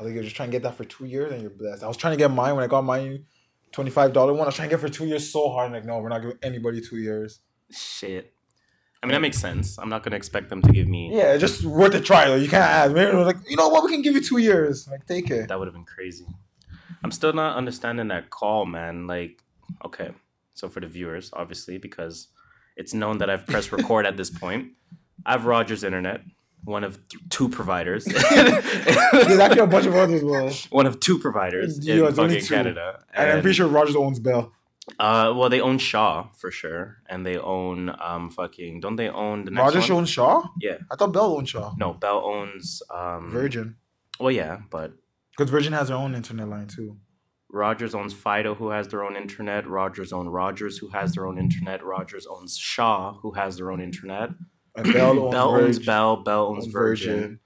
I 0.00 0.02
think 0.02 0.14
you're 0.14 0.24
just 0.24 0.34
trying 0.34 0.48
to 0.48 0.52
get 0.52 0.62
that 0.62 0.76
for 0.76 0.84
two 0.84 1.04
years 1.04 1.30
and 1.30 1.42
you're 1.42 1.50
blessed. 1.50 1.82
I 1.82 1.88
was 1.88 1.98
trying 1.98 2.14
to 2.14 2.16
get 2.16 2.30
mine 2.30 2.54
when 2.54 2.64
I 2.64 2.68
got 2.68 2.84
mine 2.84 3.26
twenty 3.70 3.90
five 3.90 4.14
dollar 4.14 4.32
one. 4.32 4.42
I 4.42 4.46
was 4.46 4.54
trying 4.54 4.70
to 4.70 4.74
get 4.74 4.80
for 4.80 4.88
two 4.88 5.06
years 5.06 5.30
so 5.30 5.50
hard. 5.50 5.66
I'm 5.66 5.72
like, 5.72 5.84
no, 5.84 5.98
we're 5.98 6.08
not 6.08 6.22
giving 6.22 6.38
anybody 6.42 6.80
two 6.80 6.96
years. 6.96 7.40
Shit. 7.70 8.32
I 9.02 9.06
mean, 9.06 9.12
that 9.12 9.20
makes 9.20 9.38
sense. 9.38 9.78
I'm 9.78 9.88
not 9.90 10.02
gonna 10.02 10.16
expect 10.16 10.48
them 10.48 10.62
to 10.62 10.72
give 10.72 10.88
me. 10.88 11.14
Yeah, 11.14 11.36
just 11.36 11.64
worth 11.64 11.94
a 11.94 12.00
try 12.00 12.26
though. 12.26 12.36
You 12.36 12.48
can't 12.48 12.64
ask. 12.64 12.92
Maybe 12.92 13.12
like, 13.12 13.36
you 13.48 13.56
know 13.56 13.68
what, 13.68 13.84
we 13.84 13.90
can 13.90 14.02
give 14.02 14.14
you 14.14 14.22
two 14.22 14.38
years. 14.38 14.88
Like, 14.88 15.06
take 15.06 15.30
it. 15.30 15.48
That 15.48 15.58
would 15.58 15.68
have 15.68 15.74
been 15.74 15.84
crazy. 15.84 16.26
I'm 17.04 17.10
still 17.10 17.32
not 17.32 17.56
understanding 17.56 18.08
that 18.08 18.30
call, 18.30 18.66
man. 18.66 19.06
Like, 19.06 19.42
okay, 19.84 20.10
so 20.54 20.68
for 20.68 20.80
the 20.80 20.86
viewers, 20.86 21.30
obviously, 21.32 21.78
because 21.78 22.28
it's 22.76 22.92
known 22.92 23.18
that 23.18 23.30
I've 23.30 23.46
pressed 23.46 23.72
record 23.72 24.06
at 24.06 24.16
this 24.16 24.30
point. 24.30 24.72
I 25.24 25.32
have 25.32 25.46
Rogers 25.46 25.84
Internet, 25.84 26.22
one 26.64 26.84
of 26.84 26.98
th- 27.08 27.22
two 27.30 27.48
providers. 27.48 28.04
There's 28.04 29.38
actually 29.38 29.60
a 29.60 29.66
bunch 29.66 29.86
of 29.86 29.94
others, 29.94 30.22
bro. 30.22 30.50
one 30.70 30.86
of 30.86 31.00
two 31.00 31.18
providers 31.18 31.78
Yeah, 31.84 32.06
in 32.08 32.14
fucking. 32.14 32.44
Canada. 32.44 33.04
And 33.14 33.30
I'm 33.32 33.40
pretty 33.42 33.54
sure 33.56 33.66
Rogers 33.68 33.96
owns 33.96 34.18
Bell. 34.18 34.52
Uh, 34.98 35.32
well, 35.36 35.48
they 35.48 35.60
own 35.60 35.78
Shaw 35.78 36.28
for 36.36 36.50
sure, 36.50 36.96
and 37.08 37.24
they 37.24 37.38
own 37.38 37.94
um 38.02 38.30
fucking. 38.30 38.80
Don't 38.80 38.96
they 38.96 39.08
own 39.08 39.44
the 39.44 39.50
next 39.52 39.62
Rogers 39.74 39.90
one? 39.90 39.98
owns 39.98 40.10
Shaw. 40.10 40.48
Yeah. 40.60 40.78
I 40.90 40.96
thought 40.96 41.12
Bell 41.12 41.36
owned 41.36 41.48
Shaw. 41.48 41.72
No, 41.78 41.92
Bell 41.94 42.22
owns 42.24 42.82
um 42.92 43.30
Virgin, 43.30 43.76
Well, 44.18 44.32
yeah, 44.32 44.58
but 44.70 44.92
because 45.36 45.50
Virgin 45.50 45.72
has 45.74 45.88
their 45.88 45.96
own 45.96 46.14
internet 46.14 46.48
line 46.48 46.66
too. 46.66 46.96
Rogers 47.52 47.94
owns 47.96 48.12
Fido, 48.14 48.54
who 48.54 48.70
has 48.70 48.86
their 48.88 49.02
own 49.04 49.16
internet. 49.16 49.66
Rogers 49.66 50.12
owns 50.12 50.28
Rogers, 50.28 50.78
who 50.78 50.88
has 50.90 51.12
their 51.14 51.26
own 51.26 51.36
internet. 51.38 51.84
Rogers 51.84 52.26
owns 52.26 52.56
Shaw, 52.56 53.14
who 53.22 53.32
has 53.32 53.56
their 53.56 53.70
own 53.72 53.80
internet. 53.80 54.30
Bell 54.92 55.18
owns, 55.18 55.32
Bell 55.32 55.54
owns 55.54 55.78
Bell. 55.78 56.16
Bell 56.16 56.46
owns 56.46 56.64
owns 56.64 56.72
Virgin. 56.72 57.40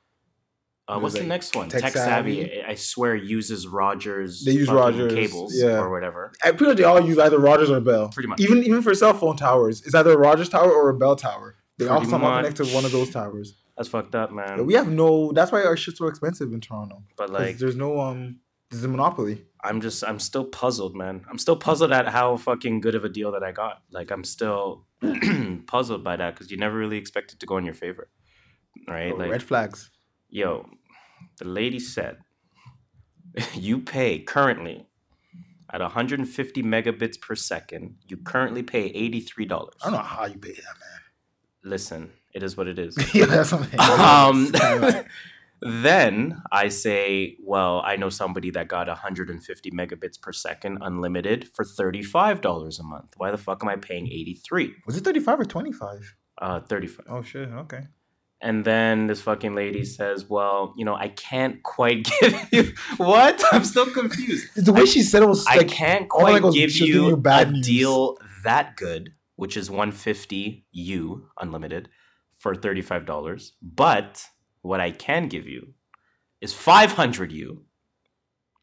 Uh, 0.86 0.98
what's 0.98 1.14
the 1.14 1.22
next 1.24 1.56
one? 1.56 1.70
Tech 1.70 1.80
Tech, 1.80 1.92
Savvy. 1.92 2.42
Savvy. 2.42 2.62
I- 2.62 2.74
swear 2.74 3.14
uses 3.14 3.66
Rogers. 3.66 4.44
They 4.44 4.52
use 4.52 4.68
Rogers, 4.68 5.14
cables 5.14 5.54
yeah. 5.56 5.78
or 5.78 5.90
whatever. 5.90 6.32
I 6.42 6.50
pretty 6.50 6.66
much 6.66 6.76
they 6.76 6.84
all 6.84 7.00
use 7.00 7.18
either 7.18 7.38
Rogers 7.38 7.70
or 7.70 7.80
Bell. 7.80 8.10
Pretty 8.10 8.28
much. 8.28 8.40
Even 8.40 8.62
even 8.62 8.82
for 8.82 8.94
cell 8.94 9.14
phone 9.14 9.36
towers, 9.36 9.82
it's 9.86 9.94
either 9.94 10.12
a 10.12 10.18
Rogers 10.18 10.50
tower 10.50 10.70
or 10.70 10.90
a 10.90 10.94
Bell 10.94 11.16
tower. 11.16 11.56
They 11.78 11.88
all 11.88 12.04
somehow 12.04 12.36
connect 12.36 12.56
to 12.58 12.66
one 12.66 12.84
of 12.84 12.92
those 12.92 13.10
towers. 13.10 13.54
That's 13.76 13.88
fucked 13.88 14.14
up, 14.14 14.30
man. 14.30 14.58
Yeah, 14.58 14.62
we 14.62 14.74
have 14.74 14.88
no. 14.88 15.32
That's 15.32 15.50
why 15.50 15.64
our 15.64 15.76
shit's 15.76 15.98
so 15.98 16.06
expensive 16.06 16.52
in 16.52 16.60
Toronto. 16.60 17.02
But 17.16 17.30
like, 17.30 17.58
there's 17.58 17.76
no 17.76 18.00
um. 18.00 18.40
There's 18.70 18.84
a 18.84 18.88
monopoly. 18.88 19.42
I'm 19.64 19.80
just, 19.80 20.04
I'm 20.04 20.18
still 20.18 20.44
puzzled, 20.44 20.94
man. 20.94 21.24
I'm 21.30 21.38
still 21.38 21.56
puzzled 21.56 21.90
at 21.92 22.08
how 22.08 22.36
fucking 22.36 22.80
good 22.80 22.94
of 22.94 23.04
a 23.04 23.08
deal 23.08 23.32
that 23.32 23.42
I 23.42 23.50
got. 23.52 23.82
Like, 23.90 24.10
I'm 24.10 24.22
still 24.24 24.84
puzzled 25.66 26.04
by 26.04 26.16
that 26.16 26.34
because 26.34 26.50
you 26.50 26.56
never 26.58 26.76
really 26.76 26.98
expect 26.98 27.32
it 27.32 27.40
to 27.40 27.46
go 27.46 27.56
in 27.56 27.64
your 27.64 27.74
favor, 27.74 28.08
right? 28.86 29.12
Oh, 29.12 29.16
like, 29.16 29.30
red 29.30 29.42
flags. 29.42 29.90
yo, 30.28 30.68
the 31.38 31.46
lady 31.46 31.80
said 31.80 32.18
you 33.54 33.80
pay 33.80 34.18
currently 34.20 34.86
at 35.72 35.80
150 35.80 36.62
megabits 36.62 37.20
per 37.20 37.34
second. 37.34 37.96
You 38.06 38.16
currently 38.18 38.62
pay 38.62 38.84
eighty-three 38.86 39.46
dollars. 39.46 39.74
I 39.82 39.86
don't 39.86 39.94
know 39.94 40.04
how 40.04 40.26
you 40.26 40.38
pay 40.38 40.52
that, 40.52 40.62
man. 40.62 41.00
Listen, 41.64 42.12
it 42.34 42.42
is 42.42 42.56
what 42.56 42.68
it 42.68 42.78
is. 42.78 42.96
yeah, 43.14 43.26
that's 43.26 43.48
something. 43.48 43.80
um, 43.80 44.52
then 45.64 46.42
I 46.52 46.68
say, 46.68 47.36
well, 47.42 47.80
I 47.84 47.96
know 47.96 48.10
somebody 48.10 48.50
that 48.50 48.68
got 48.68 48.86
150 48.86 49.70
megabits 49.70 50.20
per 50.20 50.32
second 50.32 50.78
unlimited 50.82 51.48
for 51.54 51.64
$35 51.64 52.78
a 52.78 52.82
month. 52.82 53.14
Why 53.16 53.30
the 53.30 53.38
fuck 53.38 53.62
am 53.62 53.68
I 53.70 53.76
paying 53.76 54.06
83? 54.06 54.74
Was 54.86 54.96
it 54.96 55.04
35 55.04 55.40
or 55.40 55.44
25? 55.44 56.16
Uh, 56.40 56.60
35. 56.60 57.06
Oh 57.08 57.22
shit. 57.22 57.48
Okay. 57.48 57.80
And 58.40 58.62
then 58.64 59.06
this 59.06 59.22
fucking 59.22 59.54
lady 59.54 59.84
says, 59.86 60.28
well, 60.28 60.74
you 60.76 60.84
know, 60.84 60.94
I 60.94 61.08
can't 61.08 61.62
quite 61.62 62.06
give 62.20 62.48
you 62.52 62.72
what? 62.98 63.42
I'm 63.52 63.64
still 63.64 63.86
confused. 63.86 64.48
The 64.54 64.72
way 64.72 64.84
she 64.84 65.02
said 65.02 65.22
it 65.22 65.26
was 65.26 65.46
I 65.46 65.64
can't 65.64 66.08
quite 66.10 66.42
was 66.42 66.54
give 66.54 66.72
you 66.76 67.08
you 67.08 67.16
bad 67.16 67.48
a 67.48 67.50
news. 67.52 67.66
deal 67.66 68.18
that 68.44 68.76
good, 68.76 69.14
which 69.36 69.56
is 69.56 69.70
150 69.70 70.66
U 70.72 71.28
unlimited 71.40 71.88
for 72.38 72.54
$35. 72.54 73.52
But 73.62 74.26
what 74.64 74.80
I 74.80 74.90
can 74.90 75.28
give 75.28 75.46
you 75.46 75.74
is 76.40 76.52
500 76.52 77.32
U 77.32 77.62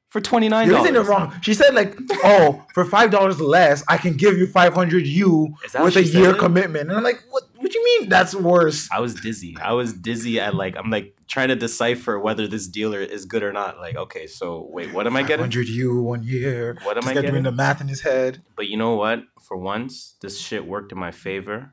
for 0.09 0.19
$29. 0.19 0.65
You're 0.65 0.83
getting 0.83 0.95
it 0.95 1.05
wrong. 1.05 1.33
She 1.41 1.53
said 1.53 1.73
like, 1.73 1.95
"Oh, 2.23 2.65
for 2.73 2.83
five 2.83 3.11
dollars 3.11 3.39
less, 3.39 3.83
I 3.87 3.97
can 3.97 4.17
give 4.17 4.37
you 4.37 4.45
500 4.45 5.07
U 5.07 5.55
Is 5.63 5.71
that 5.71 5.83
with 5.83 5.95
a 5.95 6.03
year 6.03 6.33
commitment." 6.33 6.89
And 6.89 6.97
I'm 6.97 7.03
like, 7.03 7.23
"What? 7.29 7.43
What 7.55 7.71
do 7.71 7.79
you 7.79 7.85
mean? 7.85 8.09
That's 8.09 8.35
worse." 8.35 8.89
I 8.91 8.99
was 8.99 9.15
dizzy. 9.15 9.55
I 9.61 9.71
was 9.71 9.93
dizzy 9.93 10.39
at 10.39 10.53
like 10.53 10.75
I'm 10.75 10.89
like 10.89 11.15
trying 11.27 11.47
to 11.47 11.55
decipher 11.55 12.19
whether 12.19 12.45
this 12.45 12.67
dealer 12.67 12.99
is 12.99 13.25
good 13.25 13.41
or 13.41 13.53
not. 13.53 13.77
Like, 13.77 13.95
okay, 13.95 14.27
so 14.27 14.67
wait, 14.69 14.91
what 14.93 15.07
am 15.07 15.15
I 15.15 15.21
getting? 15.21 15.45
500 15.45 15.69
U 15.69 16.01
one 16.01 16.23
year. 16.23 16.77
What 16.83 16.97
am 16.97 17.03
Just 17.03 17.15
I 17.15 17.21
got 17.21 17.31
doing 17.31 17.43
the 17.43 17.53
math 17.53 17.79
in 17.79 17.87
his 17.87 18.01
head. 18.01 18.41
But 18.57 18.67
you 18.67 18.75
know 18.75 18.95
what? 18.95 19.23
For 19.41 19.55
once, 19.55 20.17
this 20.21 20.39
shit 20.39 20.67
worked 20.67 20.91
in 20.91 20.99
my 20.99 21.11
favor. 21.11 21.71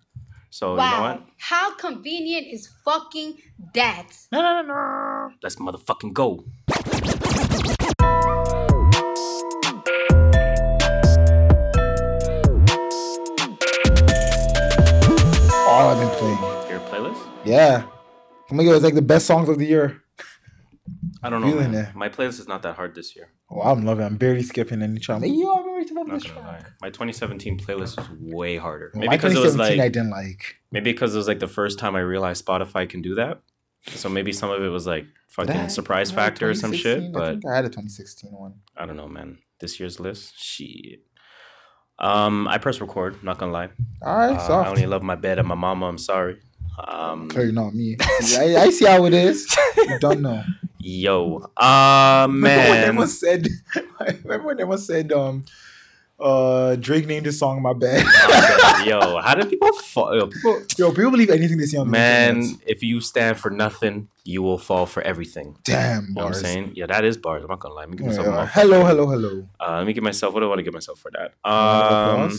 So 0.51 0.71
you 0.71 0.77
know 0.77 0.83
wow. 0.83 1.03
what? 1.03 1.27
How 1.37 1.75
convenient 1.75 2.47
is 2.47 2.69
fucking 2.85 3.37
that? 3.75 4.07
No, 4.33 4.41
no, 4.41 4.63
no, 4.63 4.69
no. 4.69 5.31
Let's 5.43 5.57
motherfucking 5.57 6.15
go. 6.15 6.45
All 15.69 15.89
I've 15.91 15.99
been 15.99 16.09
playing. 16.17 16.71
Your 16.71 16.81
playlist? 16.89 17.23
Yeah. 17.45 17.85
Oh 18.51 18.55
my 18.55 18.65
god, 18.65 18.77
it's 18.77 18.85
like 18.85 18.95
the 18.95 19.03
best 19.03 19.27
songs 19.27 19.51
of 19.51 19.59
the 19.59 19.67
year. 19.67 20.03
I 21.23 21.31
don't 21.31 21.41
know. 21.41 21.49
Feeling 21.51 21.73
man. 21.73 21.87
it. 21.87 21.95
My 21.95 22.09
playlist 22.09 22.39
is 22.41 22.47
not 22.49 22.63
that 22.63 22.77
hard 22.77 22.95
this 22.95 23.17
year. 23.17 23.29
Oh, 23.51 23.61
I'm 23.61 23.85
loving. 23.85 24.05
it. 24.05 24.07
I'm 24.07 24.17
barely 24.17 24.43
skipping 24.43 24.83
any 24.83 24.99
track. 25.01 25.21
Like, 25.23 25.33
Yo, 25.33 25.53
I'm 25.53 25.67
ready 25.75 25.87
to 25.89 25.95
love 25.95 26.07
Not 26.07 26.21
this 26.23 26.31
gonna 26.31 26.47
lie. 26.47 26.63
My 26.81 26.89
2017 26.91 27.59
playlist 27.59 27.97
was 27.97 28.09
way 28.21 28.57
harder. 28.57 28.91
Maybe 28.95 29.09
My 29.09 29.17
because 29.17 29.35
it 29.35 29.39
was 29.41 29.53
2017 29.55 29.81
I 29.81 29.85
like 29.85 29.93
didn't 29.93 30.11
like. 30.11 30.57
maybe 30.71 30.93
because 30.93 31.15
it 31.15 31.19
was 31.19 31.27
like 31.29 31.41
the 31.41 31.49
first 31.49 31.79
time 31.79 31.97
I 31.97 32.01
realized 32.01 32.45
Spotify 32.47 32.89
can 32.89 33.03
do 33.03 33.15
that. 33.17 33.41
So 33.89 34.09
maybe 34.09 34.33
some 34.33 34.51
of 34.51 34.63
it 34.63 34.69
was 34.69 34.87
like 34.87 35.07
fucking 35.29 35.53
Did 35.55 35.63
I- 35.63 35.67
surprise 35.69 36.13
I 36.13 36.15
factor 36.17 36.51
or 36.51 36.55
some 36.55 36.73
2016? 36.73 37.13
shit. 37.13 37.17
I 37.17 37.19
But 37.19 37.31
think 37.43 37.47
I 37.47 37.57
had 37.57 37.65
a 37.65 37.69
2016 37.69 38.31
one. 38.33 38.55
I 38.77 38.87
don't 38.87 38.97
know, 38.97 39.09
man. 39.09 39.39
This 39.61 39.81
year's 39.81 39.99
list, 39.99 40.39
shit. 40.39 41.01
Um, 41.99 42.47
I 42.47 42.59
press 42.59 42.81
record. 42.81 43.25
Not 43.25 43.39
gonna 43.39 43.51
lie. 43.53 43.71
All 44.03 44.17
right, 44.17 44.37
Uh, 44.39 44.61
I 44.61 44.69
only 44.69 44.87
love 44.87 45.03
my 45.03 45.17
bed 45.17 45.39
and 45.41 45.49
my 45.49 45.57
mama. 45.57 45.87
I'm 45.89 45.99
sorry. 45.99 46.39
Um, 46.87 47.29
Clearly 47.29 47.53
not 47.53 47.75
me. 47.75 47.97
I, 48.01 48.57
I 48.57 48.71
see 48.71 48.85
how 48.87 49.05
it 49.07 49.15
is. 49.15 49.55
You 49.77 49.99
don't 49.99 50.23
know. 50.23 50.43
yo, 50.79 51.51
uh, 51.57 52.27
Remember 52.31 52.61
when 52.71 52.79
man. 52.79 52.85
everyone 52.85 53.09
said, 53.09 53.49
remember 54.25 54.47
when 54.47 54.61
everyone 54.61 54.79
said, 54.79 55.13
um, 55.13 55.45
uh, 56.21 56.77
Drake 56.77 57.07
named 57.07 57.27
his 57.27 57.39
song 57.39 57.63
"My 57.63 57.73
Bad." 57.73 58.05
yo, 58.87 59.19
how 59.21 59.35
do 59.35 59.45
people 59.49 59.73
fall? 59.75 60.17
Yo, 60.17 60.27
people, 60.27 60.63
Yo, 60.77 60.91
people 60.93 61.11
believe 61.13 61.31
anything 61.31 61.59
they 61.59 61.67
see 61.67 61.77
on 61.77 61.87
the 61.87 61.93
man, 61.93 62.37
internet. 62.39 62.61
if 62.67 62.83
you 62.83 63.01
stand 63.01 63.39
for 63.39 63.51
nothing, 63.51 64.09
you 64.25 64.43
will 64.43 64.59
fall 64.59 64.87
for 64.87 65.01
everything. 65.03 65.57
Damn 65.65 66.09
You 66.09 66.15
know 66.17 66.25
what 66.25 66.27
I'm 66.29 66.35
saying? 66.35 66.73
Yeah, 66.75 66.87
that 66.87 67.05
is 67.05 67.17
bars. 67.17 67.43
I'm 67.43 67.49
not 67.49 67.61
gonna 67.61 67.75
lie. 67.75 67.83
Let 67.83 67.91
me 67.91 67.97
give 67.99 68.07
Yeah, 68.07 68.13
myself 68.19 68.27
mouthful. 68.27 68.63
hello, 68.63 68.85
hello, 68.85 69.07
hello. 69.07 69.49
Uh, 69.61 69.79
let 69.79 69.87
me 69.87 69.93
give 69.93 70.03
myself. 70.05 70.35
What 70.35 70.41
do 70.41 70.47
I 70.47 70.49
want 70.49 70.59
to 70.59 70.65
give 70.65 70.75
myself 70.75 70.99
for 70.99 71.11
that? 71.13 71.35
Um, 71.49 72.37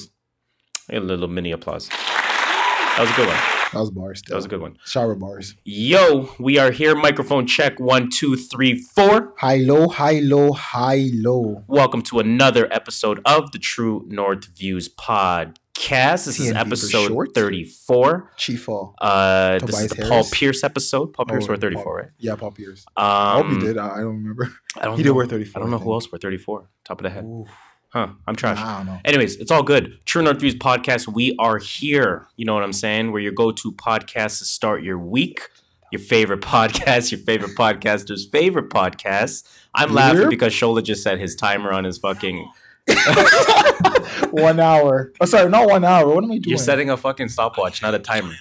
a 0.92 1.00
little 1.00 1.28
mini 1.28 1.52
applause. 1.52 1.88
That 1.90 2.98
was 3.00 3.12
a 3.12 3.14
good 3.16 3.28
one. 3.28 3.59
That 3.74 3.80
was 3.80 3.92
bars. 3.92 4.22
That 4.28 4.36
was 4.36 4.46
a 4.46 4.48
good 4.48 4.62
one. 4.62 4.78
Shower 4.86 5.14
bars. 5.14 5.56
Yo, 5.64 6.30
we 6.40 6.58
are 6.58 6.72
here. 6.72 6.96
Microphone 6.96 7.46
check. 7.46 7.80
One, 7.80 8.10
two, 8.10 8.36
three, 8.36 8.80
four. 8.82 9.34
High 9.38 9.58
low, 9.58 9.88
high 9.88 10.20
low, 10.20 10.54
high 10.54 11.10
low. 11.14 11.64
Welcome 11.68 12.02
to 12.04 12.20
another 12.20 12.68
episode 12.74 13.20
of 13.26 13.52
the 13.52 13.60
True 13.60 14.06
North 14.08 14.46
Views 14.58 14.90
podcast. 14.90 16.26
This 16.26 16.40
is 16.40 16.48
TNV 16.48 16.52
for 16.54 16.58
episode 16.58 17.08
short. 17.10 17.36
34. 17.36 18.32
Chief. 18.38 18.68
Uh, 18.70 19.60
this 19.60 19.70
is 19.70 19.70
Tobias 19.70 19.90
the 19.92 19.96
Paul 20.02 20.10
Harris. 20.10 20.30
Pierce 20.32 20.64
episode. 20.64 21.14
Paul 21.14 21.26
Pierce 21.28 21.44
Oh, 21.46 21.48
wore 21.50 21.58
34, 21.58 21.84
Paul- 21.84 21.94
right? 21.94 22.10
Yeah, 22.18 22.36
Paul 22.36 22.52
Pierce. 22.52 22.86
Um, 22.98 23.06
I 23.06 23.34
hope 23.36 23.52
he 23.52 23.60
did. 23.60 23.78
I, 23.78 23.88
I 23.88 23.98
don't 23.98 24.16
remember. 24.16 24.52
I 24.78 24.86
don't 24.86 24.96
He 24.98 25.04
did 25.04 25.10
know. 25.10 25.14
wear 25.16 25.28
34. 25.28 25.60
I 25.60 25.62
don't 25.62 25.70
know 25.70 25.78
I 25.78 25.80
who 25.80 25.86
think. 25.86 25.94
else 25.94 26.12
wore 26.12 26.20
34. 26.20 26.70
Top 26.86 27.00
of 27.00 27.04
the 27.04 27.10
head. 27.12 27.24
Ooh, 27.24 27.46
Huh. 27.90 28.10
I'm 28.28 28.36
trash. 28.36 28.58
I 28.60 28.78
don't 28.78 28.86
know. 28.86 29.00
Anyways, 29.04 29.38
it's 29.38 29.50
all 29.50 29.64
good. 29.64 30.00
True 30.06 30.22
North 30.22 30.40
Views 30.40 30.56
podcast. 30.56 31.08
We 31.08 31.36
are 31.40 31.58
here. 31.58 32.28
You 32.36 32.46
know 32.46 32.54
what 32.54 32.64
I'm 32.64 32.74
saying? 32.74 33.12
We're 33.12 33.20
your 33.22 33.32
go-to 33.32 33.72
podcast 33.72 34.38
to 34.40 34.46
start 34.46 34.84
your 34.84 35.00
week. 35.00 35.50
Your 35.92 36.00
favorite 36.00 36.42
podcast, 36.56 37.12
your 37.12 37.20
favorite 37.22 37.58
podcaster's 37.58 38.28
favorite 38.28 38.70
podcast. 38.70 39.48
I'm 39.74 39.92
laughing 39.94 40.30
because 40.30 40.54
Shola 40.54 40.84
just 40.84 41.02
set 41.02 41.18
his 41.20 41.36
timer 41.36 41.72
on 41.72 41.84
his 41.84 41.98
fucking. 41.98 42.48
one 44.32 44.60
hour. 44.60 45.12
Oh, 45.20 45.26
sorry, 45.26 45.50
not 45.50 45.68
one 45.68 45.84
hour. 45.84 46.08
What 46.14 46.24
am 46.24 46.32
I 46.32 46.38
doing? 46.38 46.44
You're 46.50 46.58
setting 46.60 46.90
a 46.92 46.98
fucking 46.98 47.30
stopwatch, 47.30 47.82
not 47.82 47.96
a 47.96 48.00
timer. 48.00 48.34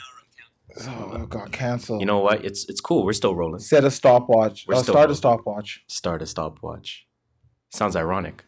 Oh, 0.87 1.27
God, 1.29 1.51
cancel. 1.53 1.99
You 2.01 2.07
know 2.07 2.19
what? 2.19 2.45
It's 2.45 2.69
it's 2.69 2.81
cool. 2.81 3.05
We're 3.05 3.13
still 3.15 3.35
rolling. 3.35 3.61
set 3.61 3.85
a 3.85 3.91
stopwatch. 3.91 4.67
We're 4.69 4.77
Uh, 4.77 4.83
start 4.83 5.11
a 5.11 5.15
stopwatch. 5.15 5.85
Start 5.89 6.23
a 6.23 6.27
stopwatch. 6.27 7.07
Sounds 7.71 7.97
ironic. 7.97 8.45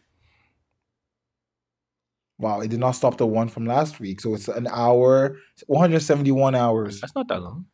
Wow, 2.41 2.61
it 2.61 2.69
did 2.69 2.79
not 2.79 2.91
stop 2.91 3.17
the 3.17 3.27
one 3.27 3.47
from 3.47 3.65
last 3.65 3.99
week. 3.99 4.19
So 4.19 4.33
it's 4.33 4.47
an 4.47 4.67
hour, 4.67 5.37
171 5.67 6.55
hours. 6.55 6.99
That's 6.99 7.15
not 7.15 7.27
that 7.27 7.41
long. 7.41 7.65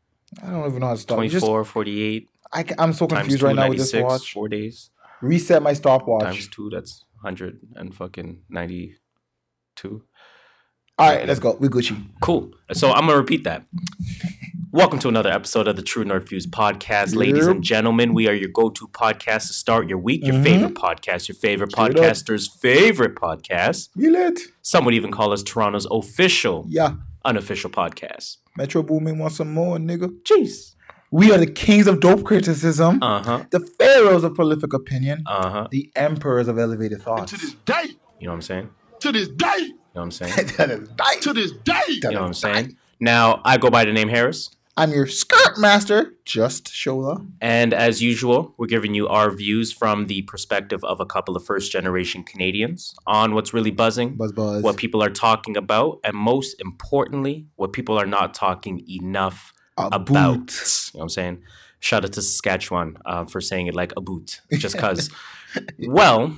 I 0.43 0.51
don't 0.51 0.67
even 0.67 0.81
know 0.81 0.87
how 0.87 0.93
to 0.93 0.99
stop. 0.99 1.23
It's 1.23 1.31
Just, 1.31 1.45
48 1.45 2.27
I, 2.51 2.65
am 2.77 2.93
so 2.93 3.07
confused 3.07 3.41
right 3.41 3.55
now 3.55 3.69
with 3.69 3.77
this 3.77 3.93
watch. 3.93 4.33
Four 4.33 4.49
days. 4.49 4.89
Reset 5.21 5.61
my 5.61 5.73
stopwatch. 5.73 6.23
times 6.23 6.47
two. 6.49 6.69
That's 6.69 7.03
hundred 7.21 7.59
and 7.75 7.93
fucking 7.93 8.43
ninety 8.49 8.95
two. 9.75 10.03
All 10.99 11.09
right, 11.09 11.27
let's 11.27 11.39
um, 11.39 11.43
go. 11.43 11.57
We 11.59 11.67
Gucci. 11.67 12.09
Cool. 12.21 12.51
So 12.73 12.91
I'm 12.91 13.07
gonna 13.07 13.17
repeat 13.17 13.43
that. 13.43 13.65
Welcome 14.77 14.99
to 14.99 15.07
another 15.07 15.31
episode 15.31 15.67
of 15.67 15.75
the 15.75 15.81
True 15.81 16.05
North 16.05 16.29
Views 16.29 16.45
podcast, 16.45 17.15
ladies 17.15 17.47
and 17.47 17.63
gentlemen. 17.63 18.13
We 18.13 18.27
are 18.27 18.33
your 18.33 18.49
go-to 18.49 18.87
podcast 18.89 19.47
to 19.47 19.53
start 19.53 19.89
your 19.89 19.97
week. 19.97 20.23
Your 20.23 20.35
Mhm. 20.35 20.43
favorite 20.43 20.75
podcast, 20.75 21.27
your 21.27 21.33
favorite 21.35 21.71
Straight 21.71 21.97
up. 21.97 22.03
podcaster's 22.05 22.47
favorite 22.47 23.15
podcast. 23.15 23.89
We 23.95 24.11
lit. 24.11 24.39
Some 24.61 24.85
would 24.85 24.93
even 24.93 25.09
call 25.09 25.33
us 25.33 25.41
Toronto's 25.41 25.87
official, 25.89 26.67
Yeah. 26.69 26.91
unofficial 27.25 27.71
podcast. 27.71 28.37
Metro 28.55 28.83
Boomin 28.83 29.17
wants 29.17 29.37
some 29.37 29.51
more, 29.51 29.79
nigga. 29.79 30.11
Jeez. 30.21 30.75
We 31.09 31.31
are 31.31 31.39
the 31.39 31.47
kings 31.47 31.87
of 31.87 31.99
dope 31.99 32.23
criticism, 32.23 32.99
Uh 33.01 33.23
huh. 33.23 33.43
the 33.49 33.61
pharaohs 33.79 34.23
of 34.23 34.35
prolific 34.35 34.73
opinion, 34.73 35.23
Uh 35.25 35.49
huh. 35.49 35.67
the 35.71 35.89
emperors 35.95 36.47
of 36.47 36.59
elevated 36.59 37.01
thoughts. 37.01 37.31
to 37.31 37.37
this 37.39 37.55
day, 37.65 37.95
You 38.19 38.27
know 38.27 38.31
what 38.33 38.35
I'm 38.35 38.41
saying? 38.43 38.69
to 38.99 39.11
this 39.11 39.27
day, 39.27 39.47
You 39.57 39.67
know 39.69 39.73
what 39.93 40.03
I'm 40.03 40.11
saying? 40.11 40.33
That 40.57 40.69
is 40.69 40.87
right. 40.99 41.21
to 41.21 41.33
this 41.33 41.51
day. 41.63 41.73
You 41.87 42.11
know 42.11 42.21
what 42.21 42.27
I'm 42.27 42.33
saying? 42.35 42.77
Now 42.99 43.41
I 43.43 43.57
go 43.57 43.71
by 43.71 43.83
the 43.83 43.91
name 43.93 44.09
Harris. 44.09 44.51
I'm 44.79 44.91
your 44.91 45.07
skirt 45.07 45.57
master, 45.57 46.13
Just 46.23 46.67
Shola. 46.67 47.27
And 47.41 47.73
as 47.73 47.99
usual, 47.99 48.53
we're 48.57 48.67
giving 48.67 48.93
you 48.93 49.07
our 49.07 49.31
views 49.31 49.71
from 49.71 50.05
the 50.05 50.21
perspective 50.21 50.83
of 50.83 50.99
a 50.99 51.05
couple 51.05 51.35
of 51.35 51.43
first 51.43 51.71
generation 51.71 52.23
Canadians 52.23 52.93
on 53.07 53.33
what's 53.33 53.55
really 53.55 53.71
buzzing, 53.71 54.13
Buzz 54.17 54.33
buzz. 54.33 54.61
what 54.61 54.77
people 54.77 55.01
are 55.03 55.09
talking 55.09 55.57
about, 55.57 55.99
and 56.03 56.15
most 56.15 56.61
importantly, 56.61 57.47
what 57.55 57.73
people 57.73 57.97
are 57.99 58.05
not 58.05 58.35
talking 58.35 58.85
enough 58.87 59.51
A 59.79 59.87
about. 59.93 60.05
boot. 60.05 60.91
You 60.93 60.99
know 60.99 60.99
what 60.99 61.03
I'm 61.05 61.09
saying? 61.09 61.43
Shout 61.79 62.05
out 62.05 62.13
to 62.13 62.21
Saskatchewan 62.21 62.97
uh, 63.03 63.25
for 63.25 63.41
saying 63.41 63.65
it 63.65 63.73
like 63.73 63.93
a 63.97 64.01
boot, 64.01 64.41
just 64.53 64.75
because. 64.75 65.09
well, 65.87 66.37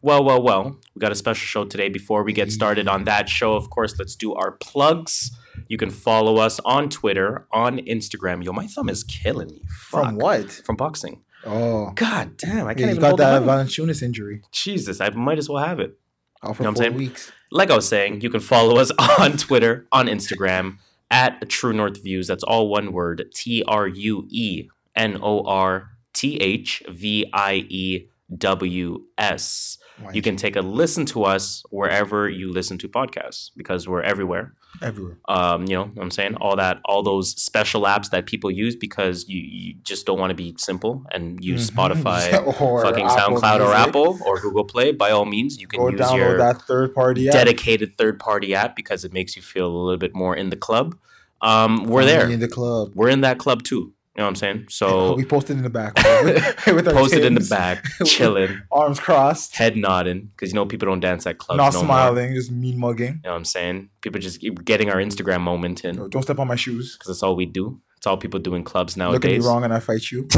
well, 0.00 0.24
well, 0.24 0.42
well, 0.42 0.78
we 0.94 1.00
got 1.00 1.12
a 1.12 1.14
special 1.14 1.44
show 1.44 1.66
today. 1.66 1.90
Before 1.90 2.22
we 2.24 2.32
get 2.32 2.50
started 2.50 2.88
on 2.88 3.04
that 3.04 3.28
show, 3.28 3.56
of 3.56 3.68
course, 3.68 3.98
let's 3.98 4.16
do 4.16 4.32
our 4.34 4.52
plugs. 4.52 5.30
You 5.68 5.76
can 5.76 5.90
follow 5.90 6.36
us 6.38 6.60
on 6.64 6.88
Twitter, 6.88 7.46
on 7.52 7.78
Instagram. 7.78 8.44
Yo, 8.44 8.52
my 8.52 8.66
thumb 8.66 8.88
is 8.88 9.04
killing 9.04 9.48
me. 9.48 9.62
From 9.68 10.16
what? 10.16 10.50
From 10.50 10.76
boxing. 10.76 11.22
Oh. 11.46 11.92
God 11.94 12.36
damn, 12.36 12.66
I 12.66 12.74
can't 12.74 12.80
Yeah, 12.80 12.86
you 12.86 12.90
even 12.92 13.00
got 13.00 13.08
hold 13.08 13.20
that. 13.20 13.42
Valanciunas 13.42 14.02
injury. 14.02 14.42
Jesus, 14.50 15.00
I 15.00 15.10
might 15.10 15.38
as 15.38 15.48
well 15.48 15.62
have 15.64 15.80
it. 15.80 15.98
Out 16.42 16.56
for 16.56 16.62
You 16.62 16.70
know 16.70 16.74
four 16.74 16.90
weeks. 16.90 17.32
Like 17.50 17.70
I 17.70 17.76
was 17.76 17.88
saying, 17.88 18.20
you 18.20 18.30
can 18.30 18.40
follow 18.40 18.76
us 18.78 18.90
on 19.20 19.36
Twitter, 19.36 19.86
on 19.92 20.06
Instagram, 20.06 20.78
at 21.10 21.48
True 21.48 21.72
North 21.72 22.02
Views. 22.02 22.26
That's 22.26 22.42
all 22.42 22.68
one 22.68 22.92
word 22.92 23.30
T 23.34 23.62
R 23.66 23.86
U 23.86 24.26
E 24.30 24.68
N 24.96 25.18
O 25.22 25.44
R 25.44 25.90
T 26.12 26.36
H 26.36 26.82
V 26.88 27.30
I 27.32 27.66
E 27.68 28.08
W 28.36 29.04
S. 29.18 29.78
You 30.12 30.22
can 30.22 30.36
take 30.36 30.56
a 30.56 30.60
listen 30.60 31.06
to 31.06 31.22
us 31.24 31.62
wherever 31.70 32.28
you 32.28 32.52
listen 32.52 32.78
to 32.78 32.88
podcasts 32.88 33.50
because 33.56 33.86
we're 33.88 34.02
everywhere. 34.02 34.54
everywhere. 34.82 35.18
Um, 35.28 35.66
you 35.66 35.76
know 35.76 35.84
what 35.84 36.02
I'm 36.02 36.10
saying? 36.10 36.34
All 36.40 36.56
that, 36.56 36.80
all 36.84 37.04
those 37.04 37.30
special 37.40 37.82
apps 37.82 38.10
that 38.10 38.26
people 38.26 38.50
use 38.50 38.74
because 38.74 39.28
you, 39.28 39.40
you 39.40 39.74
just 39.84 40.04
don't 40.04 40.18
want 40.18 40.30
to 40.30 40.34
be 40.34 40.52
simple 40.58 41.04
and 41.12 41.42
use 41.44 41.70
Mhm. 41.70 41.74
Spotify, 42.02 42.44
Or 42.60 42.82
fucking 42.82 43.06
Apple 43.06 43.36
SoundCloud 43.40 43.60
or 43.60 43.72
Apple 43.72 44.18
or 44.26 44.40
Google 44.40 44.64
Play. 44.64 44.90
By 44.90 45.10
all 45.12 45.26
means, 45.26 45.60
you 45.60 45.68
can 45.68 45.78
Or 45.80 45.92
use 45.92 46.00
download 46.00 46.16
your 46.16 46.38
that 46.38 46.62
third 46.62 46.92
party 46.92 47.28
app. 47.28 47.34
dedicated 47.34 47.96
third 47.96 48.18
party 48.18 48.52
app 48.54 48.74
because 48.74 49.04
it 49.04 49.12
makes 49.12 49.36
you 49.36 49.42
feel 49.42 49.66
a 49.68 49.74
little 49.76 49.96
bit 49.98 50.14
more 50.14 50.34
in 50.34 50.50
the 50.50 50.56
club. 50.56 50.96
Um, 51.40 51.84
we're 51.84 52.04
there. 52.04 52.28
in 52.28 52.40
the 52.40 52.48
club. 52.48 52.92
We're 52.96 53.10
in 53.10 53.20
that 53.20 53.38
club 53.38 53.62
too. 53.62 53.92
You 54.16 54.20
know 54.20 54.26
what 54.26 54.28
I'm 54.28 54.36
saying? 54.36 54.66
So 54.70 55.14
we 55.16 55.24
posted 55.24 55.56
in 55.56 55.62
the 55.64 55.70
back. 55.70 55.96
with, 55.96 56.66
with 56.74 56.86
our 56.88 56.94
posted 56.94 57.24
in 57.24 57.34
the 57.34 57.46
back, 57.50 57.84
chilling, 58.06 58.60
arms 58.70 59.00
crossed, 59.00 59.56
head 59.56 59.76
nodding, 59.76 60.30
because 60.36 60.50
you 60.50 60.54
know 60.54 60.66
people 60.66 60.86
don't 60.86 61.00
dance 61.00 61.26
at 61.26 61.38
clubs. 61.38 61.56
not 61.58 61.72
no 61.72 61.80
More. 61.80 61.86
smiling, 61.88 62.34
just 62.34 62.50
mean 62.52 62.78
mugging. 62.78 63.14
You 63.14 63.20
know 63.24 63.30
what 63.30 63.36
I'm 63.38 63.44
saying? 63.44 63.90
People 64.02 64.20
just 64.20 64.40
keep 64.40 64.64
getting 64.64 64.88
our 64.90 64.96
Instagram 64.98 65.40
moment 65.40 65.84
in 65.84 65.96
No, 65.96 66.06
Don't 66.08 66.22
step 66.22 66.38
on 66.38 66.46
my 66.46 66.54
shoes. 66.56 66.94
because 66.96 67.08
that's 67.08 67.22
all 67.24 67.34
we 67.34 67.46
do. 67.46 67.80
It's 67.96 68.06
all 68.06 68.16
people 68.16 68.38
do 68.38 68.54
in 68.54 68.62
clubs 68.64 68.96
nowadays. 68.96 69.14
Look 69.14 69.24
at 69.24 69.40
me 69.40 69.46
wrong 69.46 69.64
and 69.64 69.72
I 69.74 69.80
fight 69.80 70.10
you. 70.12 70.28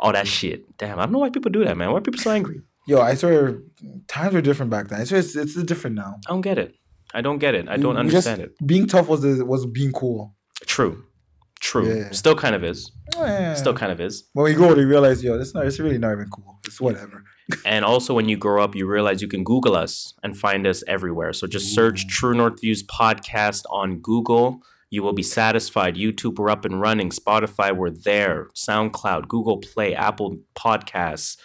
all 0.00 0.12
that 0.12 0.28
shit. 0.28 0.76
Damn, 0.78 0.98
I 0.98 1.04
don't 1.04 1.12
know 1.12 1.18
why 1.18 1.30
people 1.30 1.50
do 1.50 1.64
that, 1.64 1.76
man. 1.76 1.90
Why 1.90 1.98
are 1.98 2.00
people 2.02 2.20
so 2.20 2.30
angry? 2.30 2.60
Yo, 2.86 3.00
I 3.00 3.14
swear, 3.14 3.60
times 4.06 4.32
were 4.34 4.40
different 4.40 4.70
back 4.70 4.88
then. 4.88 5.00
I 5.00 5.04
swear, 5.04 5.20
it's, 5.20 5.34
it's 5.36 5.54
different 5.64 5.96
now. 5.96 6.16
I 6.26 6.30
don't 6.30 6.40
get 6.40 6.58
it. 6.58 6.74
I 7.12 7.20
don't 7.20 7.38
get 7.38 7.54
it. 7.54 7.68
I 7.68 7.76
don't 7.76 7.96
We 7.96 8.10
just- 8.10 8.26
understand 8.28 8.40
it. 8.42 8.66
Being 8.66 8.86
tough 8.86 9.08
was 9.08 9.22
the, 9.22 9.44
was 9.44 9.66
being 9.66 9.92
cool. 9.92 10.34
True. 10.66 11.04
True. 11.60 11.92
Yeah. 11.92 12.10
Still 12.10 12.34
kind 12.34 12.54
of 12.54 12.62
is. 12.64 12.92
Eh. 13.16 13.54
Still 13.54 13.74
kind 13.74 13.90
of 13.90 14.00
is. 14.00 14.24
When 14.32 14.44
we 14.44 14.54
go, 14.54 14.74
you 14.74 14.86
realize, 14.86 15.22
yo, 15.24 15.38
it's 15.38 15.54
not. 15.54 15.66
It's 15.66 15.78
really 15.78 15.98
not 15.98 16.12
even 16.12 16.28
cool. 16.30 16.58
It's 16.66 16.80
whatever. 16.80 17.24
And 17.64 17.82
also, 17.82 18.12
when 18.12 18.28
you 18.28 18.36
grow 18.36 18.62
up, 18.62 18.74
you 18.74 18.86
realize 18.86 19.22
you 19.22 19.28
can 19.28 19.42
Google 19.42 19.74
us 19.74 20.12
and 20.22 20.36
find 20.36 20.66
us 20.66 20.84
everywhere. 20.86 21.32
So 21.32 21.46
just 21.46 21.74
search 21.74 22.06
True 22.06 22.34
North 22.34 22.60
Views 22.60 22.82
Podcast 22.82 23.62
on 23.70 24.00
Google. 24.00 24.60
You 24.90 25.02
will 25.02 25.14
be 25.14 25.22
satisfied. 25.22 25.96
YouTube, 25.96 26.38
we're 26.38 26.50
up 26.50 26.66
and 26.66 26.78
running. 26.78 27.08
Spotify, 27.08 27.74
we're 27.74 27.88
there. 27.88 28.48
SoundCloud, 28.54 29.28
Google 29.28 29.58
Play, 29.58 29.94
Apple 29.94 30.36
Podcasts, 30.54 31.38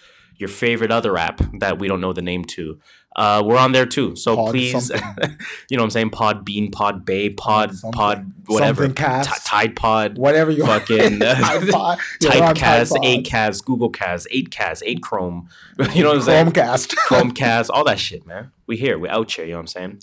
your 0.44 0.50
favorite 0.50 0.92
other 0.92 1.18
app 1.18 1.40
that 1.60 1.80
we 1.80 1.88
don't 1.88 2.01
know 2.01 2.12
the 2.12 2.22
name 2.22 2.44
to. 2.44 2.78
Uh, 3.16 3.42
we're 3.45 3.57
on 3.57 3.72
there 3.72 3.86
too. 3.86 4.13
So 4.18 4.36
Pod 4.36 4.51
please, 4.51 4.90
you 5.69 5.78
know 5.78 5.84
what 5.84 5.84
I'm 5.84 5.90
saying? 5.90 6.10
Pod 6.10 6.44
Bean, 6.44 6.69
Pod 6.69 7.06
Bay, 7.06 7.30
Pod, 7.30 7.74
something. 7.74 7.94
Pod, 7.98 8.34
whatever. 8.48 8.88
Ti- 8.90 9.24
Tide 9.45 9.75
Pod, 9.78 10.18
Whatever 10.18 10.51
you 10.51 10.66
Fucking, 10.66 11.22
uh, 11.22 11.36
iPod. 11.36 12.00
Yeah, 12.19 12.30
we're 12.40 12.54
Typecast. 12.54 13.24
8Cast, 13.24 13.63
Google 13.63 13.90
Cast, 13.90 14.28
8Cast, 14.34 14.81
8 14.86 15.01
Chrome. 15.01 15.48
You 15.94 16.04
know 16.04 16.10
what 16.10 16.18
I'm 16.18 16.24
saying? 16.24 16.48
Chromecast. 16.48 16.95
Chromecast, 17.07 17.69
all 17.72 17.84
that 17.86 18.00
shit, 18.00 18.25
man. 18.28 18.51
We 18.68 18.75
here, 18.78 19.00
we 19.00 19.07
out 19.10 19.31
here. 19.31 19.45
You 19.45 19.51
know 19.51 19.57
what 19.60 19.62
I'm 19.62 19.68
saying? 19.68 20.00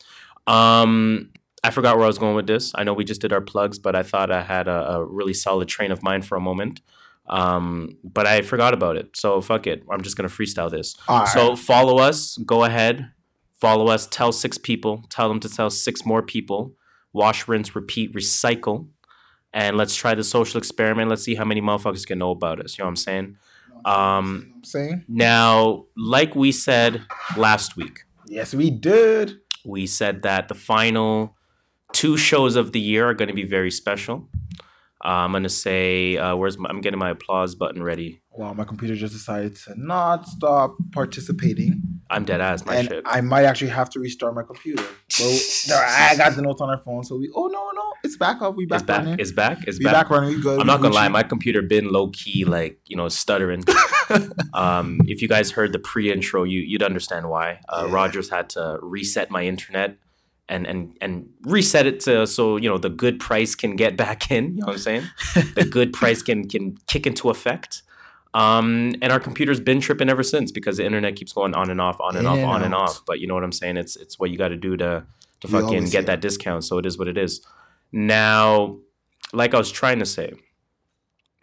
Um, 0.47 1.31
I 1.63 1.71
forgot 1.71 1.97
where 1.97 2.05
I 2.05 2.09
was 2.09 2.19
going 2.19 2.35
with 2.37 2.47
this. 2.47 2.73
I 2.75 2.85
know 2.85 2.95
we 2.95 3.05
just 3.05 3.21
did 3.21 3.33
our 3.33 3.41
plugs, 3.41 3.79
but 3.79 3.95
I 3.95 4.03
thought 4.03 4.31
I 4.31 4.43
had 4.43 4.67
a, 4.67 4.93
a 4.93 5.05
really 5.05 5.35
solid 5.35 5.69
train 5.69 5.93
of 5.93 6.03
mind 6.03 6.27
for 6.27 6.37
a 6.37 6.41
moment. 6.41 6.81
Um, 7.31 7.97
but 8.05 8.27
I 8.27 8.43
forgot 8.43 8.75
about 8.75 8.97
it. 8.97 9.17
So 9.17 9.41
fuck 9.41 9.67
it. 9.67 9.85
I'm 9.91 10.03
just 10.03 10.17
gonna 10.17 10.29
freestyle 10.29 10.71
this. 10.71 10.97
Right. 11.09 11.27
So 11.29 11.57
follow 11.57 11.99
us. 11.99 12.37
Go 12.39 12.65
ahead. 12.65 13.11
Follow 13.61 13.89
us. 13.89 14.07
Tell 14.07 14.33
six 14.33 14.59
people. 14.59 15.05
Tell 15.11 15.29
them 15.29 15.41
to 15.41 15.49
tell 15.49 15.71
six 15.71 16.05
more 16.05 16.23
people. 16.23 16.75
Wash, 17.13 17.47
rinse, 17.49 17.75
repeat, 17.77 18.13
recycle. 18.15 18.89
And 19.53 19.77
let's 19.77 19.95
try 19.97 20.15
the 20.15 20.25
social 20.25 20.59
experiment. 20.59 21.09
Let's 21.11 21.25
see 21.25 21.35
how 21.35 21.45
many 21.45 21.61
motherfuckers 21.61 22.07
can 22.07 22.19
know 22.19 22.31
about 22.31 22.61
us. 22.61 22.77
You 22.79 22.83
know 22.83 22.87
what 22.87 22.91
I'm 22.91 22.97
saying? 22.97 23.37
Um, 23.85 24.53
I'm 24.57 24.65
saying 24.65 25.05
now, 25.09 25.87
like 25.97 26.35
we 26.35 26.53
said 26.53 27.03
last 27.37 27.77
week, 27.77 28.01
yes, 28.27 28.55
we 28.55 28.71
did. 28.71 29.39
we 29.65 29.87
said 29.87 30.23
that 30.23 30.49
the 30.49 30.55
final 30.55 31.37
two 31.93 32.17
shows 32.17 32.57
of 32.57 32.73
the 32.73 32.81
year 32.81 33.09
are 33.09 33.15
going 33.15 33.29
to 33.29 33.35
be 33.35 33.45
very 33.45 33.71
special. 33.71 34.29
Uh, 35.03 35.09
I'm 35.09 35.33
going 35.33 35.45
to 35.45 35.49
say, 35.49 36.19
uh, 36.19 36.37
where's 36.37 36.59
my, 36.59 36.69
I'm 36.69 36.83
getting 36.83 36.99
my 36.99 37.11
applause 37.11 37.55
button 37.55 37.83
ready. 37.83 38.21
Wow, 38.33 38.53
my 38.53 38.65
computer 38.65 38.95
just 38.95 39.15
decided 39.15 39.57
to 39.57 39.75
not 39.81 40.29
stop 40.29 40.77
participating, 40.93 41.83
I'm 42.11 42.25
dead 42.25 42.41
ass, 42.41 42.65
my 42.67 42.77
and 42.77 42.89
shit. 42.89 43.03
I 43.07 43.21
might 43.21 43.45
actually 43.45 43.71
have 43.71 43.89
to 43.91 44.01
restart 44.01 44.35
my 44.35 44.43
computer. 44.43 44.83
But 45.19 45.73
I 45.73 46.15
got 46.19 46.37
the 46.37 46.43
notes 46.43 46.61
on 46.61 46.71
our 46.71 46.79
phone, 46.79 47.05
so 47.05 47.17
we. 47.17 47.31
Oh 47.35 47.47
no, 47.47 47.71
no, 47.75 47.93
it's 48.05 48.17
back 48.17 48.41
up. 48.43 48.57
We 48.57 48.67
back, 48.67 48.81
it's 48.81 48.87
back. 48.87 48.99
running. 48.99 49.19
It's 49.19 49.33
back. 49.33 49.59
It's 49.67 49.79
we 49.79 49.85
back. 49.85 49.95
back. 49.95 50.11
running. 50.11 50.37
We 50.37 50.41
good. 50.43 50.61
I'm 50.61 50.67
not 50.67 50.81
gonna 50.81 50.95
lie, 50.95 51.09
my 51.09 51.23
computer 51.23 51.61
been 51.63 51.91
low 51.91 52.09
key, 52.09 52.45
like 52.45 52.79
you 52.87 52.97
know, 52.97 53.09
stuttering. 53.09 53.65
um, 54.55 55.01
if 55.07 55.23
you 55.23 55.29
guys 55.29 55.51
heard 55.51 55.73
the 55.73 55.79
pre-intro, 55.79 56.45
you 56.45 56.61
you'd 56.61 56.83
understand 56.83 57.29
why. 57.29 57.61
Uh, 57.69 57.85
Yeah. 57.87 57.95
Rogers 57.95 58.31
had 58.31 58.49
to 58.51 58.79
reset 58.83 59.31
my 59.31 59.45
internet 59.45 59.97
and 60.51 60.67
and 60.67 60.97
and 61.01 61.31
reset 61.43 61.87
it 61.87 62.01
to 62.01 62.27
so 62.27 62.57
you 62.57 62.69
know 62.69 62.77
the 62.77 62.91
good 62.91 63.19
price 63.19 63.55
can 63.55 63.77
get 63.77 63.97
back 64.05 64.31
in. 64.31 64.57
You 64.57 64.61
know 64.61 64.67
what 64.67 64.73
I'm 64.75 64.79
saying? 64.79 65.05
the 65.55 65.65
good 65.65 65.93
price 66.01 66.23
can 66.23 66.49
can 66.49 66.77
kick 66.87 67.07
into 67.07 67.31
effect. 67.31 67.83
Um, 68.33 68.95
and 69.03 69.13
our 69.13 69.19
computer's 69.19 69.59
been 69.59 69.81
tripping 69.81 70.09
ever 70.09 70.23
since 70.23 70.53
because 70.53 70.77
the 70.77 70.85
internet 70.85 71.17
keeps 71.17 71.33
going 71.33 71.53
on 71.55 71.69
and 71.69 71.81
off, 71.81 72.01
on 72.01 72.17
and 72.17 72.27
In 72.27 72.27
off, 72.27 72.37
and 72.39 72.47
on 72.47 72.63
and 72.63 72.75
off. 72.75 73.03
But 73.05 73.19
you 73.19 73.27
know 73.27 73.35
what 73.35 73.43
I'm 73.43 73.53
saying? 73.53 73.77
It's 73.77 73.97
it's 73.97 74.19
what 74.19 74.31
you 74.31 74.39
got 74.39 74.49
to 74.49 74.57
do 74.57 74.77
to 74.77 75.05
to 75.41 75.47
We 75.47 75.61
fucking 75.61 75.87
get 75.87 76.07
that 76.07 76.21
discount. 76.21 76.65
So 76.65 76.79
it 76.79 76.87
is 76.87 76.99
what 76.99 77.09
it 77.09 77.17
is. 77.17 77.45
Now, 77.93 78.79
like 79.33 79.55
I 79.55 79.59
was 79.59 79.73
trying 79.73 79.99
to 79.99 80.07
say, 80.07 80.33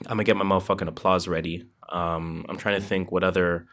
I'm 0.05 0.11
gonna 0.17 0.23
get 0.23 0.37
my 0.37 0.45
motherfucking 0.45 0.87
applause 0.87 1.27
ready. 1.27 1.65
Um, 1.89 2.45
I'm 2.47 2.57
trying 2.57 2.79
to 2.79 2.85
think 2.85 3.11
what 3.11 3.23
other 3.23 3.65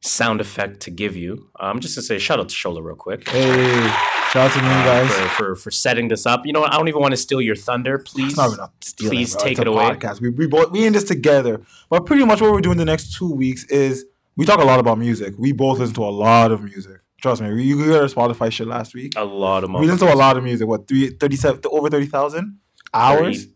sound 0.00 0.40
effect 0.40 0.80
to 0.80 0.90
give 0.90 1.16
you. 1.16 1.50
I'm 1.56 1.80
just 1.80 1.96
gonna 1.96 2.04
say 2.04 2.18
shout 2.18 2.38
out 2.38 2.48
to 2.48 2.54
Shola 2.54 2.82
real 2.82 2.96
quick. 2.96 3.28
Hey, 3.28 4.21
shout 4.32 4.50
out 4.50 4.52
to 4.58 4.60
you 4.64 4.66
uh, 4.70 4.84
guys. 4.84 5.12
for, 5.12 5.28
for 5.28 5.56
for 5.56 5.70
setting 5.70 6.08
this 6.08 6.26
up. 6.26 6.46
You 6.46 6.52
know 6.52 6.60
what? 6.60 6.72
I 6.72 6.76
don't 6.78 6.88
even 6.88 7.00
want 7.00 7.12
to 7.12 7.16
steal 7.16 7.40
your 7.40 7.56
thunder. 7.56 7.98
Please, 7.98 8.32
It's 8.32 8.56
not 8.56 8.72
stealing, 8.80 9.10
please 9.10 9.34
bro. 9.34 9.44
take 9.44 9.58
it 9.58 9.66
away. 9.66 9.84
Podcast. 9.84 10.20
We 10.20 10.30
we 10.30 10.46
both 10.46 10.70
we 10.72 10.86
in 10.86 10.92
this 10.92 11.04
together. 11.04 11.60
But 11.90 12.06
pretty 12.06 12.24
much 12.24 12.40
what 12.40 12.52
we're 12.52 12.60
doing 12.60 12.78
the 12.78 12.84
next 12.84 13.14
two 13.16 13.30
weeks 13.32 13.64
is 13.64 14.04
we 14.36 14.46
talk 14.46 14.60
a 14.60 14.64
lot 14.64 14.80
about 14.80 14.98
music. 14.98 15.34
We 15.38 15.52
both 15.52 15.78
listen 15.78 15.94
to 15.96 16.04
a 16.04 16.14
lot 16.26 16.52
of 16.52 16.62
music. 16.62 16.98
Trust 17.20 17.40
me. 17.42 17.52
We, 17.52 17.62
you 17.64 17.78
heard 17.78 18.02
our 18.02 18.08
Spotify 18.08 18.50
shit 18.50 18.66
last 18.66 18.94
week. 18.94 19.12
a 19.16 19.24
lot 19.24 19.62
of 19.62 19.70
music. 19.70 19.80
We 19.82 19.86
listen 19.92 20.08
to 20.08 20.14
a 20.14 20.16
lot 20.16 20.36
of 20.36 20.42
music. 20.42 20.66
What 20.66 20.88
three 20.88 21.08
thirty 21.10 21.36
seven 21.36 21.60
over 21.70 21.88
thirty 21.90 22.06
thousand 22.06 22.58
hours? 22.92 23.46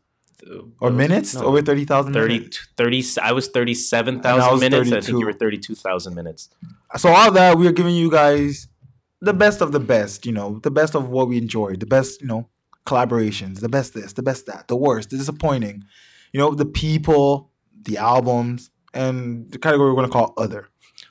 or 0.80 0.90
minutes 0.90 1.34
No. 1.34 1.46
over 1.46 1.60
thirty 1.62 1.84
thousand. 1.84 2.12
30, 2.12 2.50
30 2.76 3.04
I 3.22 3.32
was 3.32 3.48
37,000 3.48 4.60
minutes. 4.60 4.90
and 4.90 4.98
I 4.98 5.00
think 5.00 5.18
you 5.18 5.26
were 5.26 5.32
32,000 5.32 6.14
minutes. 6.14 6.50
So 6.98 7.08
all 7.08 7.32
that 7.32 7.58
we 7.58 7.66
are 7.66 7.72
giving 7.72 7.94
you 7.96 8.10
guys 8.10 8.68
the 9.20 9.32
best 9.32 9.60
of 9.60 9.72
the 9.72 9.80
best. 9.80 10.26
You 10.26 10.32
know, 10.32 10.58
the 10.60 10.70
best 10.70 10.94
of 10.94 11.08
what 11.08 11.28
we 11.28 11.38
enjoyed. 11.38 11.80
The 11.80 11.86
best, 11.86 12.20
you 12.20 12.26
know, 12.26 12.48
collaborations. 12.86 13.60
The 13.60 13.68
best 13.68 13.94
this. 13.94 14.12
The 14.12 14.22
best 14.22 14.46
that. 14.46 14.68
The 14.68 14.76
worst. 14.76 15.10
The 15.10 15.16
disappointing. 15.16 15.84
You 16.32 16.40
know, 16.40 16.54
the 16.54 16.66
people, 16.66 17.50
the 17.82 17.98
albums, 17.98 18.70
and 18.92 19.50
the 19.50 19.58
category 19.58 19.90
we're 19.90 19.96
gonna 19.96 20.08
call 20.08 20.34
other. 20.36 20.68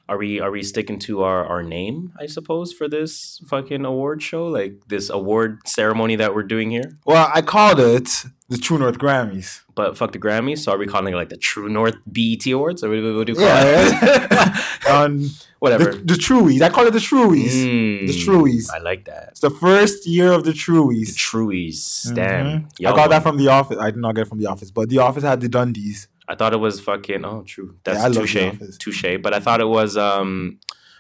Are 0.08 0.18
we 0.20 0.40
are 0.40 0.52
we 0.52 0.62
sticking 0.62 1.00
to 1.00 1.24
our, 1.24 1.44
our 1.46 1.64
name, 1.64 2.14
I 2.20 2.28
suppose, 2.28 2.72
for 2.72 2.88
this 2.88 3.42
fucking 3.48 3.86
award 3.86 4.22
show? 4.22 4.46
Like 4.48 4.88
this 4.88 5.10
award 5.10 5.60
ceremony 5.68 6.16
that 6.18 6.36
we're 6.36 6.44
doing 6.44 6.70
here? 6.70 7.00
Well, 7.06 7.30
I 7.34 7.42
called 7.42 7.80
it 7.80 8.24
the 8.48 8.58
True 8.58 8.78
North 8.78 9.00
Grammys. 9.00 9.62
But 9.74 9.98
fuck 9.98 10.12
the 10.12 10.20
Grammys, 10.20 10.60
so 10.60 10.72
are 10.74 10.78
we 10.78 10.86
calling 10.86 11.12
it 11.14 11.18
like 11.18 11.30
the 11.30 11.38
True 11.38 11.70
North 11.70 11.96
BET 12.06 12.46
Awards? 12.48 12.84
Or 12.84 12.90
what, 12.90 13.26
do 13.26 13.34
you 13.34 13.40
call 13.40 13.46
Yeah. 13.48 14.56
it? 14.84 14.88
um, 14.90 15.30
Whatever. 15.60 15.86
the, 15.96 15.98
the 15.98 16.14
Truies. 16.14 16.62
I 16.62 16.70
call 16.70 16.86
it 16.86 16.92
the 16.92 17.00
Truies. 17.00 17.54
Mm, 17.66 18.06
The 18.08 18.14
Truies. 18.14 18.70
I 18.72 18.78
like 18.78 19.06
that. 19.06 19.30
It's 19.32 19.40
the 19.40 19.50
first 19.50 20.06
year 20.06 20.32
of 20.32 20.44
the 20.44 20.52
Truies. 20.52 21.08
The 21.08 21.14
Truies. 21.14 22.06
Truies. 22.12 22.16
Damn. 22.16 22.46
Mhm. 22.70 22.86
I 22.88 22.96
got 22.96 23.10
that 23.10 23.24
from 23.24 23.38
the 23.38 23.48
office. 23.48 23.80
I 23.80 23.90
did 23.90 23.98
not 24.00 24.14
get 24.14 24.22
it 24.22 24.30
from 24.30 24.38
the 24.38 24.46
office, 24.46 24.70
but 24.70 24.90
the 24.90 25.00
office 25.00 25.24
had 25.24 25.42
the 25.42 25.50
Dundies. 25.50 26.08
I 26.28 26.36
thought 26.36 26.54
it 26.54 26.58
was 26.60 26.80
fucking. 26.80 27.24
Oh, 27.26 27.44
true. 27.46 27.78
That's 27.84 28.04
The 28.16 28.22
touche. 28.22 28.78
Touche. 28.80 29.18
But 29.22 29.34
I 29.34 29.40
thought 29.40 29.62
it 29.62 29.68
was 29.68 29.96
um, 29.98 30.60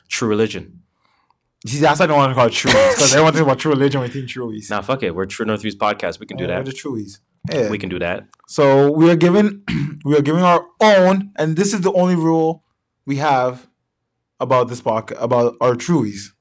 True 0.10 0.28
Religion. 0.28 0.82
See, 1.66 1.80
that's 1.80 2.00
why 2.00 2.04
I 2.04 2.08
don't 2.08 2.18
want 2.18 2.30
to 2.32 2.36
call 2.36 2.46
it 2.48 2.54
Truies 2.54 2.94
because 2.96 3.12
everyone 3.14 3.34
thinks 3.34 3.44
about 3.44 3.58
True 3.60 3.72
Religion 3.72 4.00
when 4.02 4.10
they 4.10 4.14
think 4.14 4.30
Truies. 4.30 4.70
Nah, 4.70 4.82
fuck 4.82 5.02
it. 5.02 5.16
We're 5.16 5.26
True 5.26 5.46
North 5.48 5.62
Views 5.62 5.76
podcast. 5.76 6.20
We 6.20 6.28
can 6.28 6.38
do 6.38 6.44
Yeah, 6.44 6.48
that. 6.50 6.58
we're 6.60 6.64
The 6.66 6.72
Truies. 6.74 7.20
Yeah. 7.52 7.70
We 7.70 7.78
can 7.80 7.90
do 7.90 7.98
that. 8.00 8.28
So 8.48 8.92
we 8.92 9.10
are 9.10 9.16
giving 9.16 9.64
we 10.06 10.16
are 10.18 10.22
giving 10.22 10.44
our 10.44 10.66
own, 10.82 11.32
and 11.38 11.56
this 11.58 11.74
is 11.74 11.82
the 11.82 11.92
only 11.94 12.16
rule 12.16 12.64
we 13.06 13.16
have 13.18 13.68
about 14.40 14.68
this 14.68 14.82
podcast 14.82 15.22
about 15.22 15.56
our 15.62 15.74
Truies, 15.76 16.34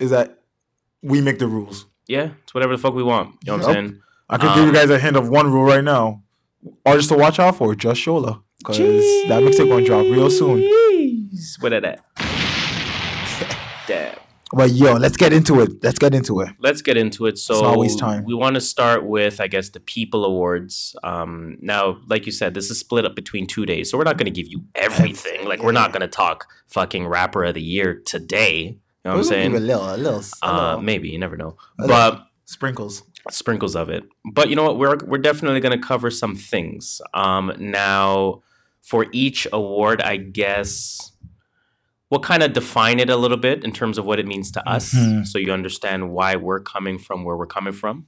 is 0.00 0.10
that 0.10 0.40
we 1.02 1.20
make 1.20 1.38
the 1.38 1.46
rules. 1.46 1.86
Yeah, 2.08 2.30
it's 2.42 2.54
whatever 2.54 2.74
the 2.76 2.82
fuck 2.82 2.94
we 2.94 3.02
want. 3.02 3.36
You 3.44 3.52
know 3.52 3.58
what 3.58 3.66
I'm 3.68 3.72
saying? 3.74 4.02
I 4.28 4.38
can 4.38 4.48
give 4.56 4.64
you 4.64 4.68
Um, 4.70 4.74
guys 4.74 4.90
a 4.90 4.98
hint 4.98 5.16
of 5.16 5.28
one 5.28 5.52
rule 5.52 5.64
right 5.64 5.84
now. 5.84 6.22
Artists 6.84 7.10
to 7.10 7.16
watch 7.16 7.38
out 7.38 7.56
for, 7.56 7.74
just 7.74 8.00
Shola. 8.00 8.42
Because 8.58 8.78
that 9.28 9.42
mixtape 9.42 9.68
gonna 9.68 9.84
drop 9.84 10.04
real 10.06 10.30
soon. 10.30 10.60
What 11.60 11.72
at 11.72 11.82
that? 11.82 12.04
Damn. 13.86 14.16
But 14.52 14.70
yo, 14.70 14.94
let's 14.94 15.16
get 15.16 15.32
into 15.32 15.60
it. 15.60 15.82
Let's 15.82 15.98
get 15.98 16.14
into 16.14 16.40
it. 16.40 16.50
Let's 16.60 16.80
get 16.80 16.96
into 16.96 17.26
it. 17.26 17.36
So 17.36 17.60
not 17.62 17.78
waste 17.78 17.98
time. 17.98 18.24
we 18.24 18.32
want 18.34 18.54
to 18.54 18.60
start 18.60 19.04
with, 19.04 19.40
I 19.40 19.48
guess, 19.48 19.70
the 19.70 19.80
People 19.80 20.24
Awards. 20.24 20.94
Um, 21.02 21.58
now, 21.60 21.98
like 22.06 22.26
you 22.26 22.32
said, 22.32 22.54
this 22.54 22.70
is 22.70 22.78
split 22.78 23.04
up 23.04 23.16
between 23.16 23.46
two 23.48 23.66
days, 23.66 23.90
so 23.90 23.98
we're 23.98 24.04
not 24.04 24.16
going 24.18 24.32
to 24.32 24.42
give 24.42 24.46
you 24.46 24.62
everything. 24.76 25.46
Like, 25.46 25.62
we're 25.64 25.72
not 25.72 25.92
going 25.92 26.02
to 26.02 26.08
talk 26.08 26.46
fucking 26.68 27.06
Rapper 27.08 27.44
of 27.44 27.54
the 27.54 27.62
Year 27.62 28.00
today. 28.06 28.58
You 28.60 28.78
know 29.04 29.10
what 29.10 29.16
I'm 29.18 29.24
saying? 29.24 29.54
A 29.56 29.58
little, 29.60 29.94
a 29.94 29.96
little, 29.96 30.20
a 30.20 30.46
Uh, 30.46 30.66
little 30.68 30.82
maybe 30.82 31.08
you 31.10 31.18
never 31.18 31.36
know, 31.36 31.56
but 31.76 32.24
sprinkles. 32.46 33.02
sprinkles 33.30 33.76
of 33.76 33.90
it. 33.90 34.04
But 34.32 34.48
you 34.48 34.56
know 34.56 34.64
what? 34.64 34.78
We're 34.78 34.96
we're 35.04 35.18
definitely 35.18 35.60
going 35.60 35.78
to 35.78 35.86
cover 35.86 36.10
some 36.10 36.34
things. 36.34 37.00
Um, 37.12 37.52
now, 37.58 38.42
for 38.82 39.06
each 39.12 39.46
award, 39.52 40.00
I 40.00 40.16
guess 40.16 41.12
we'll 42.10 42.20
kind 42.20 42.42
of 42.42 42.52
define 42.52 43.00
it 43.00 43.10
a 43.10 43.16
little 43.16 43.36
bit 43.36 43.64
in 43.64 43.72
terms 43.72 43.98
of 43.98 44.06
what 44.06 44.18
it 44.20 44.26
means 44.26 44.50
to 44.52 44.68
us, 44.68 44.94
Mhm. 44.94 45.26
so 45.26 45.38
you 45.38 45.52
understand 45.52 46.10
why 46.10 46.36
we're 46.36 46.60
coming 46.60 46.98
from 46.98 47.24
where 47.24 47.36
we're 47.36 47.46
coming 47.48 47.72
from. 47.72 48.06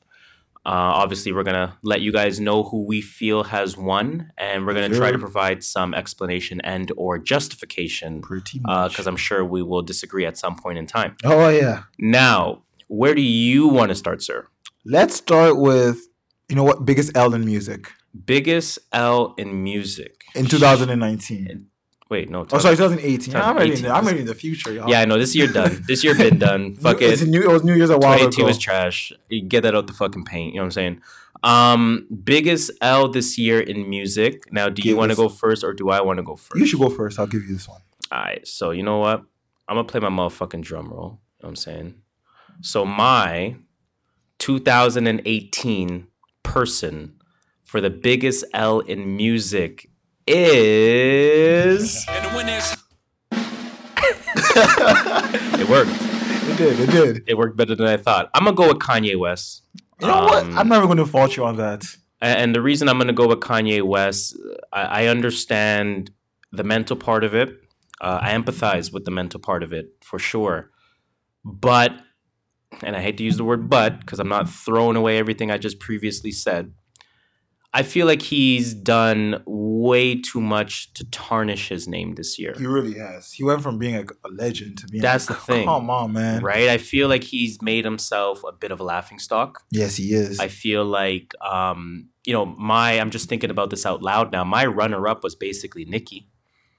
Uh, 0.66 1.02
obviously, 1.02 1.32
we're 1.32 1.42
gonna 1.44 1.76
let 1.82 2.00
you 2.02 2.12
guys 2.12 2.38
know 2.38 2.62
who 2.62 2.84
we 2.84 3.00
feel 3.00 3.42
has 3.44 3.76
won, 3.76 4.30
and 4.36 4.66
we're 4.66 4.74
gonna 4.74 4.94
try 4.94 5.10
to 5.10 5.18
provide 5.18 5.64
some 5.64 5.94
explanation 5.94 6.60
and 6.60 6.92
or 6.96 7.18
justification 7.18 8.20
because 8.20 9.06
I'm 9.06 9.16
sure 9.16 9.44
we 9.44 9.62
will 9.62 9.82
disagree 9.82 10.26
at 10.26 10.36
some 10.38 10.54
point 10.56 10.76
in 10.78 10.86
time. 10.86 11.16
oh 11.24 11.48
yeah. 11.48 11.84
Now, 11.98 12.62
where 12.88 13.14
do 13.14 13.22
you 13.22 13.68
want 13.68 13.90
to 13.90 13.94
start, 13.94 14.22
sir? 14.22 14.48
Let's 14.84 15.14
start 15.14 15.58
with 15.58 16.08
you 16.48 16.56
know 16.56 16.64
what 16.64 16.84
biggest 16.84 17.16
L 17.16 17.34
in 17.34 17.44
music 17.44 17.92
Biggest 18.24 18.78
L 18.92 19.34
in 19.38 19.62
music 19.62 20.24
in 20.34 20.46
2019. 20.46 21.66
Wait, 22.10 22.30
no. 22.30 22.46
Oh, 22.50 22.58
sorry, 22.58 22.74
2018. 22.74 23.36
I'm 23.36 23.54
already, 23.54 23.74
in 23.74 23.82
the, 23.82 23.94
I'm 23.94 24.02
already 24.02 24.20
in 24.20 24.26
the 24.26 24.34
future, 24.34 24.72
y'all. 24.72 24.88
Yeah, 24.88 25.00
I 25.00 25.04
know. 25.04 25.18
This 25.18 25.36
year 25.36 25.46
done. 25.46 25.84
This 25.86 26.02
year 26.02 26.14
been 26.14 26.38
done. 26.38 26.74
Fuck 26.80 27.02
It 27.02 27.20
it. 27.20 27.28
New, 27.28 27.42
it 27.42 27.52
was 27.52 27.64
New 27.64 27.74
Year's 27.74 27.90
a 27.90 27.98
while 27.98 28.16
2018 28.16 28.40
ago. 28.40 28.46
was 28.46 28.58
trash. 28.58 29.12
You 29.28 29.42
get 29.42 29.62
that 29.64 29.74
out 29.74 29.88
the 29.88 29.92
fucking 29.92 30.24
paint. 30.24 30.54
You 30.54 30.60
know 30.60 30.62
what 30.62 30.66
I'm 30.68 30.70
saying? 30.72 31.00
Um, 31.42 32.06
biggest 32.24 32.70
L 32.80 33.10
this 33.10 33.36
year 33.36 33.60
in 33.60 33.90
music. 33.90 34.50
Now, 34.50 34.70
do 34.70 34.80
you 34.88 34.96
want 34.96 35.12
to 35.12 35.16
go 35.16 35.28
first 35.28 35.62
or 35.62 35.74
do 35.74 35.90
I 35.90 36.00
want 36.00 36.16
to 36.16 36.22
go 36.22 36.34
first? 36.36 36.58
You 36.58 36.66
should 36.66 36.80
go 36.80 36.88
first. 36.88 37.18
I'll 37.18 37.26
give 37.26 37.42
you 37.42 37.52
this 37.52 37.68
one. 37.68 37.82
All 38.10 38.20
right. 38.20 38.46
So 38.48 38.70
you 38.70 38.82
know 38.82 38.98
what? 38.98 39.22
I'm 39.68 39.76
gonna 39.76 39.84
play 39.84 40.00
my 40.00 40.08
motherfucking 40.08 40.62
drum 40.62 40.88
roll. 40.88 40.96
You 40.96 41.02
know 41.02 41.18
what 41.40 41.48
I'm 41.50 41.56
saying? 41.56 41.94
So 42.60 42.84
my 42.84 43.56
2018 44.38 46.06
person 46.42 47.14
for 47.64 47.80
the 47.80 47.90
biggest 47.90 48.44
L 48.54 48.80
in 48.80 49.16
music 49.16 49.90
is. 50.26 52.06
And 52.08 52.24
the 52.24 52.36
winners. 52.36 52.76
It 55.60 55.68
worked. 55.68 55.90
It 56.50 56.56
did. 56.56 56.80
It 56.80 56.90
did. 56.90 57.24
It 57.26 57.36
worked 57.36 57.56
better 57.56 57.74
than 57.74 57.86
I 57.86 57.96
thought. 57.96 58.30
I'm 58.34 58.44
gonna 58.44 58.56
go 58.56 58.68
with 58.68 58.78
Kanye 58.78 59.16
West. 59.18 59.62
You 60.00 60.06
know 60.06 60.24
what? 60.24 60.44
Um, 60.44 60.58
I'm 60.58 60.68
never 60.68 60.86
going 60.86 60.98
to 60.98 61.06
fault 61.06 61.36
you 61.36 61.44
on 61.44 61.56
that. 61.56 61.84
And 62.20 62.54
the 62.54 62.62
reason 62.62 62.88
I'm 62.88 62.98
going 62.98 63.08
to 63.08 63.12
go 63.12 63.26
with 63.26 63.40
Kanye 63.40 63.82
West, 63.82 64.36
I, 64.72 64.82
I 65.02 65.06
understand 65.06 66.10
the 66.52 66.64
mental 66.64 66.96
part 66.96 67.24
of 67.24 67.34
it. 67.34 67.50
Uh, 68.00 68.18
I 68.22 68.32
empathize 68.32 68.92
with 68.92 69.04
the 69.04 69.10
mental 69.10 69.40
part 69.40 69.62
of 69.62 69.72
it 69.72 69.96
for 70.00 70.18
sure. 70.18 70.70
But, 71.44 71.92
and 72.82 72.96
I 72.96 73.00
hate 73.00 73.16
to 73.18 73.24
use 73.24 73.36
the 73.36 73.44
word 73.44 73.68
but 73.68 74.00
because 74.00 74.18
I'm 74.18 74.28
not 74.28 74.48
throwing 74.48 74.96
away 74.96 75.18
everything 75.18 75.50
I 75.50 75.58
just 75.58 75.80
previously 75.80 76.32
said. 76.32 76.72
I 77.74 77.82
feel 77.82 78.06
like 78.06 78.22
he's 78.22 78.72
done 78.72 79.42
way 79.46 80.14
too 80.14 80.40
much 80.40 80.92
to 80.94 81.08
tarnish 81.10 81.68
his 81.68 81.86
name 81.86 82.14
this 82.14 82.38
year. 82.38 82.54
He 82.56 82.66
really 82.66 82.98
has. 82.98 83.30
He 83.30 83.44
went 83.44 83.62
from 83.62 83.78
being 83.78 83.94
a, 83.94 84.04
a 84.24 84.30
legend 84.30 84.78
to 84.78 84.86
being. 84.86 85.02
That's 85.02 85.26
the 85.26 85.34
thing. 85.34 85.64
Come 85.66 85.90
on, 85.90 86.14
man. 86.14 86.42
Right? 86.42 86.70
I 86.70 86.78
feel 86.78 87.08
like 87.08 87.24
he's 87.24 87.60
made 87.60 87.84
himself 87.84 88.42
a 88.42 88.52
bit 88.52 88.70
of 88.70 88.80
a 88.80 88.84
laughing 88.84 89.18
stock. 89.18 89.64
Yes, 89.70 89.96
he 89.96 90.14
is. 90.14 90.40
I 90.40 90.48
feel 90.48 90.84
like 90.84 91.34
um, 91.42 92.08
you 92.24 92.32
know, 92.32 92.46
my 92.46 92.92
I'm 92.92 93.10
just 93.10 93.28
thinking 93.28 93.50
about 93.50 93.68
this 93.68 93.84
out 93.84 94.02
loud 94.02 94.32
now. 94.32 94.44
My 94.44 94.64
runner 94.64 95.06
up 95.06 95.22
was 95.22 95.34
basically 95.34 95.84
Nicki. 95.84 96.26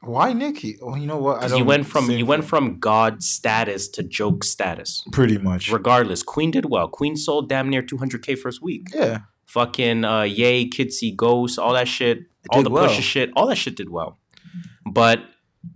Why 0.01 0.31
Nicki? 0.33 0.77
Well, 0.81 0.97
you 0.97 1.07
know 1.07 1.17
what? 1.17 1.39
Because 1.41 1.57
you 1.57 1.65
went 1.65 1.85
from 1.85 2.09
you 2.09 2.25
went 2.25 2.45
from 2.45 2.79
God 2.79 3.21
status 3.21 3.87
to 3.89 4.03
joke 4.03 4.43
status. 4.43 5.03
pretty 5.11 5.37
much. 5.37 5.69
Regardless, 5.71 6.23
Queen 6.23 6.51
did 6.51 6.65
well. 6.65 6.87
Queen 6.87 7.15
sold 7.17 7.49
damn 7.49 7.69
near 7.69 7.81
200k 7.81 8.37
first 8.37 8.61
week. 8.61 8.87
Yeah, 8.93 9.19
Fucking 9.47 10.05
uh, 10.05 10.21
yay, 10.21 10.65
Kids 10.65 11.03
Ghost, 11.15 11.59
all 11.59 11.73
that 11.73 11.87
shit, 11.87 12.19
all 12.49 12.63
the 12.63 12.69
well. 12.69 12.87
Pusha 12.87 13.01
shit, 13.01 13.29
all 13.35 13.47
that 13.47 13.57
shit 13.57 13.75
did 13.75 13.89
well. 13.89 14.17
But 14.85 15.19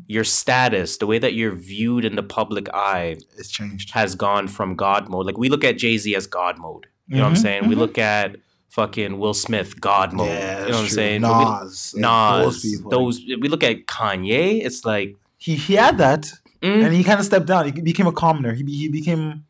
your 0.08 0.24
status, 0.24 0.98
the 0.98 1.06
way 1.08 1.20
that 1.20 1.34
you're 1.34 1.52
viewed 1.56 2.06
in 2.06 2.16
the 2.16 2.24
public 2.24 2.70
eye, 2.74 3.18
it's 3.38 3.50
changed. 3.50 3.92
has 3.92 4.16
gone 4.16 4.48
from 4.48 4.76
God 4.76 5.10
mode. 5.10 5.26
Like 5.26 5.38
we 5.38 5.50
look 5.50 5.66
at 5.66 5.78
Jay 5.78 5.98
Z 5.98 6.16
as 6.16 6.28
God 6.28 6.58
mode. 6.58 6.88
You 7.10 7.18
know 7.18 7.24
what 7.24 7.30
I'm 7.30 7.34
Mhm, 7.36 7.38
saying? 7.42 7.68
We 7.68 7.76
mhm. 7.76 7.80
look 7.80 7.98
at 7.98 8.38
fucking 8.74 9.20
Will 9.20 9.34
Smith 9.36 9.80
God 9.80 10.14
mode. 10.14 10.28
Yeah, 10.30 10.66
you 10.66 10.72
know 10.72 10.78
what 10.78 10.84
I'm 10.84 10.90
saying? 10.90 11.22
But 11.22 11.38
we- 11.40 11.46
Nas, 11.66 11.94
Nas, 11.96 12.62
those 12.62 12.82
those 12.90 13.22
we 13.42 13.48
look 13.48 13.64
at 13.64 13.86
Kanye. 13.86 14.64
It's 14.66 14.84
like 14.86 15.16
he 15.38 15.56
he 15.56 15.74
had 15.76 15.98
that, 16.00 16.22
mm, 16.62 16.84
and 16.86 16.94
he 16.94 17.04
kind 17.04 17.20
of 17.20 17.26
stepped 17.26 17.46
down. 17.46 17.66
He 17.66 17.82
became 17.82 18.08
a 18.08 18.12
commoner. 18.12 18.54
He 18.54 18.64
he 18.64 18.88
became, 18.90 19.46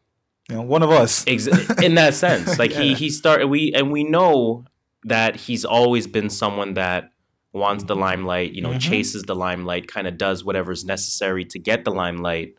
you 0.49 0.55
know, 0.55 0.61
one 0.61 0.83
of 0.83 0.91
us. 0.91 1.23
ex- 1.27 1.47
in 1.81 1.95
that 1.95 2.13
sense. 2.25 2.59
Like 2.59 2.71
he 2.71 2.89
Yeah. 2.89 2.95
he 2.95 3.09
started. 3.09 3.47
We 3.47 3.73
and 3.73 3.91
we 3.91 4.03
know 4.03 4.65
that 5.05 5.35
he's 5.35 5.63
always 5.65 6.05
been 6.07 6.29
someone 6.29 6.73
that 6.75 7.11
wants 7.53 7.83
the 7.85 7.95
limelight. 7.95 8.51
You 8.53 8.61
know, 8.61 8.71
Mhm. 8.73 8.81
chases 8.81 9.23
the 9.23 9.35
limelight. 9.35 9.87
Kind 9.87 10.07
of 10.07 10.17
does 10.17 10.43
whatever's 10.43 10.83
necessary 10.85 11.45
to 11.45 11.59
get 11.59 11.85
the 11.85 11.91
limelight. 11.91 12.55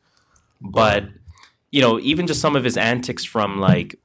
But 0.61 1.04
you 1.73 1.80
know, 1.80 1.99
even 2.00 2.26
just 2.26 2.40
some 2.40 2.54
of 2.56 2.62
his 2.64 2.76
antics 2.76 3.25
from 3.25 3.61
like 3.61 3.97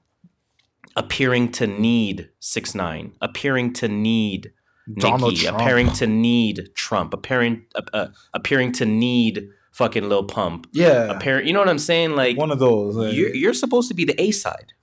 appearing 0.96 1.52
to 1.54 1.68
need 1.68 2.30
six 2.40 2.76
nine, 2.76 3.14
appearing 3.22 3.74
to 3.74 3.88
need 3.88 4.52
Donald 4.98 5.34
Nicki, 5.34 5.46
Trump. 5.46 5.60
appearing 5.62 5.92
to 5.94 6.08
need 6.08 6.70
Trump, 6.76 7.14
appearing 7.14 7.66
uh, 7.76 7.82
uh, 7.94 8.08
appearing 8.34 8.72
to 8.74 8.86
need 8.86 9.50
fucking 9.72 10.10
Lil 10.10 10.24
Pump, 10.26 10.68
Yeah, 10.74 11.06
appearing. 11.16 11.48
You 11.48 11.54
know 11.54 11.60
what 11.60 11.70
I'm 11.70 11.80
saying? 11.80 12.16
Like 12.16 12.38
one 12.38 12.52
of 12.52 12.60
those. 12.60 12.96
like- 12.96 13.14
you're, 13.14 13.34
you're 13.34 13.54
supposed 13.54 13.88
to 13.90 13.94
be 13.94 14.06
the 14.06 14.20
A 14.22 14.32
side. 14.32 14.74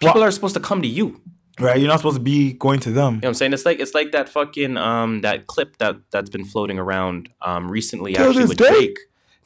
People 0.00 0.22
are 0.22 0.30
supposed 0.30 0.54
to 0.54 0.60
come 0.60 0.80
to 0.82 0.88
you. 0.88 1.20
Right. 1.60 1.78
You're 1.80 1.88
not 1.88 1.98
supposed 1.98 2.16
to 2.18 2.22
be 2.22 2.52
going 2.52 2.78
to 2.80 2.90
them. 2.92 3.14
You 3.14 3.20
know 3.20 3.26
what 3.26 3.28
I'm 3.30 3.34
saying? 3.34 3.52
It's 3.52 3.66
like 3.66 3.80
it's 3.80 3.92
like 3.94 4.12
that 4.12 4.28
fucking 4.28 4.76
um 4.76 5.22
that 5.22 5.48
clip 5.48 5.76
that 5.78 5.96
that's 6.12 6.30
been 6.30 6.44
floating 6.44 6.78
around 6.78 7.28
um 7.42 7.68
recently 7.70 8.12
Till 8.14 8.28
actually 8.28 8.46
with 8.46 8.58
day? 8.58 8.68
Drake. 8.68 8.98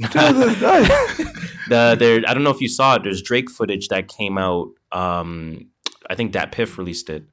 To 0.03 0.09
this 0.09 0.61
day. 0.61 1.25
the 1.69 1.97
there 1.99 2.23
I 2.29 2.35
don't 2.35 2.43
know 2.43 2.51
if 2.51 2.61
you 2.61 2.69
saw 2.69 2.97
it. 2.97 3.05
There's 3.05 3.23
Drake 3.23 3.51
footage 3.51 3.89
that 3.89 4.09
came 4.09 4.37
out. 4.37 4.69
Um, 4.93 5.71
I 6.13 6.15
think 6.15 6.33
that 6.33 6.53
Piff 6.53 6.79
released 6.79 7.09
it, 7.17 7.25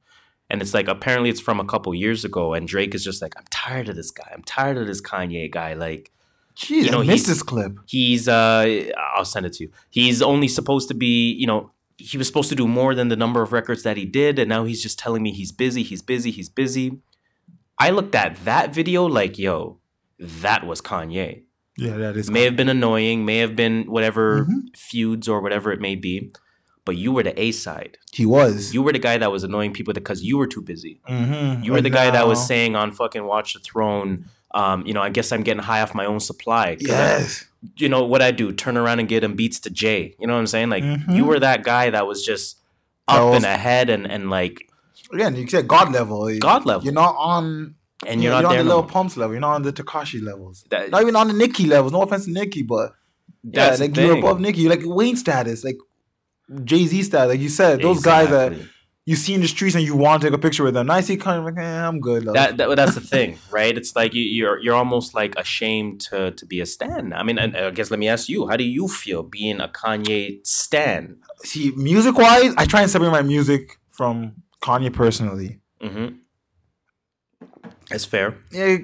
and 0.48 0.62
it's 0.62 0.74
like 0.74 0.88
apparently 0.88 1.30
it's 1.30 1.40
from 1.48 1.60
a 1.60 1.64
couple 1.72 1.94
years 1.94 2.24
ago, 2.24 2.54
and 2.54 2.66
Drake 2.66 2.94
is 2.94 3.04
just 3.04 3.20
like, 3.22 3.34
I'm 3.38 3.44
tired 3.50 3.88
of 3.90 3.96
this 3.96 4.10
guy. 4.10 4.28
I'm 4.34 4.42
tired 4.42 4.78
of 4.78 4.86
this 4.86 5.00
Kanye 5.02 5.50
guy. 5.50 5.74
Like 5.74 6.10
Jeez, 6.56 6.84
You 6.84 6.90
know, 6.90 7.02
I 7.02 7.06
missed 7.06 7.26
he's- 7.26 7.28
this 7.32 7.42
clip. 7.42 7.72
he's 7.86 8.28
uh, 8.28 8.64
I'll 9.16 9.24
send 9.34 9.46
it 9.46 9.52
to 9.54 9.64
you. 9.64 9.70
He's 9.90 10.20
only 10.22 10.48
supposed 10.48 10.88
to 10.88 10.94
be, 10.94 11.32
you 11.32 11.46
know. 11.46 11.70
He 12.10 12.16
was 12.16 12.26
supposed 12.26 12.48
to 12.48 12.54
do 12.62 12.66
more 12.66 12.94
than 12.94 13.08
the 13.08 13.16
number 13.24 13.42
of 13.42 13.52
records 13.52 13.82
that 13.82 13.96
he 13.98 14.06
did, 14.06 14.38
and 14.38 14.48
now 14.48 14.64
he's 14.64 14.82
just 14.82 14.98
telling 14.98 15.22
me 15.22 15.32
he's 15.32 15.52
busy, 15.52 15.82
he's 15.82 16.00
busy, 16.00 16.30
he's 16.30 16.48
busy. 16.48 16.86
I 17.78 17.90
looked 17.90 18.14
at 18.14 18.42
that 18.46 18.74
video 18.74 19.04
like, 19.04 19.38
yo, 19.38 19.78
that 20.18 20.66
was 20.66 20.80
Kanye. 20.80 21.42
Yeah, 21.76 21.96
that 21.98 22.16
is. 22.16 22.30
may 22.30 22.44
have 22.44 22.56
been 22.56 22.70
annoying, 22.70 23.24
may 23.26 23.38
have 23.44 23.54
been 23.54 23.84
whatever 23.84 24.46
Mhm. 24.46 24.74
feuds 24.76 25.28
or 25.28 25.42
whatever 25.42 25.72
it 25.72 25.80
may 25.80 25.94
be, 25.94 26.30
but 26.84 26.96
you 26.96 27.12
were 27.12 27.22
the 27.22 27.38
A 27.40 27.52
side. 27.52 27.98
He 28.12 28.26
was. 28.26 28.72
You 28.74 28.82
were 28.82 28.92
the 28.92 28.98
guy 28.98 29.18
that 29.18 29.30
was 29.30 29.44
annoying 29.44 29.72
people 29.72 29.92
because 29.94 30.22
you 30.22 30.38
were 30.38 30.46
too 30.46 30.62
busy. 30.62 31.00
Mhm. 31.08 31.64
You 31.64 31.72
were 31.72 31.78
And 31.78 31.86
the 31.86 31.90
guy 31.90 32.10
that 32.10 32.26
was 32.26 32.44
saying 32.44 32.74
on 32.76 32.92
fucking 32.92 33.24
Watch 33.24 33.54
the 33.54 33.60
Throne, 33.60 34.24
um, 34.54 34.86
you 34.86 34.92
know, 34.94 35.02
I 35.02 35.10
guess 35.10 35.30
I'm 35.32 35.42
getting 35.42 35.62
high 35.62 35.80
off 35.82 35.94
my 35.94 36.06
own 36.06 36.20
supply. 36.20 36.76
'Cause 36.76 36.90
I- 36.90 36.92
Yes. 37.18 37.44
you 37.76 37.88
know 37.88 38.04
what 38.04 38.22
I 38.22 38.30
do? 38.30 38.50
Turn 38.52 38.76
around 38.76 38.98
and 39.00 39.08
get 39.08 39.22
him 39.22 39.34
beats 39.34 39.60
to 39.60 39.70
Jay. 39.70 40.14
You 40.18 40.26
know 40.26 40.32
what 40.34 40.40
I'm 40.40 40.46
saying? 40.46 40.70
Like 40.70 40.82
Mhm. 40.84 41.14
you 41.16 41.24
were 41.24 41.38
that 41.38 41.62
guy 41.64 41.90
that 41.90 42.06
was 42.06 42.24
just 42.24 42.56
up 43.08 43.26
was- 43.26 43.36
and 43.36 43.44
ahead 43.44 43.90
and 43.90 44.10
and 44.10 44.30
like 44.30 44.66
Again, 45.12 45.34
you 45.34 45.46
said 45.48 45.66
God 45.66 45.92
level. 45.92 46.30
God 46.38 46.64
level. 46.66 46.84
You're 46.84 46.92
not 46.94 47.14
on. 47.18 47.74
and 48.06 48.22
you're 48.22 48.32
not 48.32 48.44
on 48.46 48.56
the 48.56 48.62
no 48.62 48.68
little 48.76 48.82
pumps 48.84 49.16
level. 49.18 49.34
You're 49.34 49.40
not 49.42 49.54
on 49.56 49.62
the 49.62 49.72
Tekashi 49.74 50.22
levels. 50.22 50.64
That- 50.70 50.90
Not 50.90 51.02
even 51.02 51.16
on 51.16 51.28
the 51.28 51.34
Nicki 51.34 51.66
levels. 51.66 51.92
No 51.92 52.00
offense 52.02 52.24
to 52.24 52.30
Nicki, 52.30 52.62
but 52.62 52.94
yeah, 53.42 53.76
like 53.78 53.94
you're 53.96 54.16
above 54.18 54.40
Nicki. 54.40 54.62
You're 54.62 54.70
like 54.70 54.80
Wayne 54.84 55.16
status, 55.16 55.64
like 55.64 55.76
Jay 56.64 56.86
Z 56.86 57.02
status. 57.04 57.28
Like 57.28 57.40
you 57.40 57.48
said, 57.48 57.80
those 57.80 58.02
guys 58.02 58.30
that 58.30 58.52
you 59.06 59.16
see 59.16 59.34
in 59.34 59.40
the 59.40 59.48
streets 59.48 59.74
and 59.74 59.84
you 59.84 59.96
want 59.96 60.22
to 60.22 60.28
take 60.28 60.34
a 60.34 60.40
picture 60.40 60.62
with 60.62 60.74
them. 60.74 60.82
And 60.82 60.92
I 60.92 61.00
see 61.00 61.16
kind 61.16 61.38
of 61.38 61.44
like, 61.44 61.56
eh, 61.56 61.86
I'm 61.86 62.00
good. 62.00 62.24
Love. 62.24 62.34
that, 62.34 62.56
that 62.58 62.76
that's 62.76 62.94
the 62.94 63.00
thing, 63.14 63.38
right? 63.50 63.76
It's 63.76 63.96
like 63.96 64.14
you, 64.14 64.22
you're 64.22 64.58
you're 64.58 64.74
almost 64.74 65.14
like 65.14 65.34
ashamed 65.36 66.00
to 66.02 66.30
to 66.32 66.46
be 66.46 66.60
a 66.60 66.66
stan. 66.66 67.12
I 67.12 67.22
mean, 67.22 67.38
and 67.38 67.56
I 67.56 67.70
guess 67.70 67.90
let 67.90 67.98
me 67.98 68.08
ask 68.08 68.28
you, 68.28 68.48
how 68.48 68.56
do 68.56 68.64
you 68.64 68.88
feel 68.88 69.22
being 69.22 69.60
a 69.60 69.68
Kanye 69.68 70.46
stan? 70.46 71.18
see, 71.44 71.72
music 71.72 72.16
wise, 72.16 72.54
I 72.56 72.66
try 72.66 72.82
and 72.82 72.90
separate 72.90 73.10
my 73.10 73.22
music 73.22 73.78
from 73.90 74.42
Kanye 74.62 74.92
personally. 74.92 75.60
Mm-hmm. 75.82 76.16
It's 77.90 78.04
fair. 78.04 78.36
Yeah, 78.52 78.78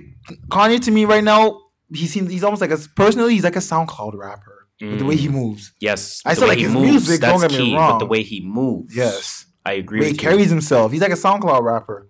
Kanye 0.49 0.81
to 0.83 0.91
me 0.91 1.05
right 1.05 1.23
now, 1.23 1.61
he 1.95 2.07
seems 2.07 2.31
he's 2.31 2.45
almost 2.45 2.61
like 2.61 2.71
a 2.71 2.79
personally 2.97 3.35
he's 3.35 3.45
like 3.45 3.57
a 3.57 3.61
SoundCloud 3.61 4.15
rapper. 4.15 4.56
With 4.80 4.99
the 4.99 5.04
way 5.06 5.16
he 5.16 5.28
moves. 5.28 5.73
Yes, 5.80 6.21
I 6.25 6.35
still 6.35 6.49
like 6.49 6.59
he 6.59 6.64
his 6.64 6.73
moves, 6.73 6.87
music, 6.90 7.21
That's 7.21 7.40
don't 7.40 7.50
get 7.50 7.59
me 7.59 7.66
key. 7.71 7.75
But 7.75 7.99
the 7.99 8.06
way 8.06 8.23
he 8.23 8.40
moves, 8.42 8.95
Yes. 8.95 9.47
I 9.64 9.73
agree. 9.73 10.00
Way 10.00 10.11
he 10.12 10.16
carries 10.16 10.49
himself. 10.50 10.92
He's 10.92 11.00
like 11.00 11.11
a 11.12 11.16
SoundCloud 11.16 11.62
rapper. 11.62 12.09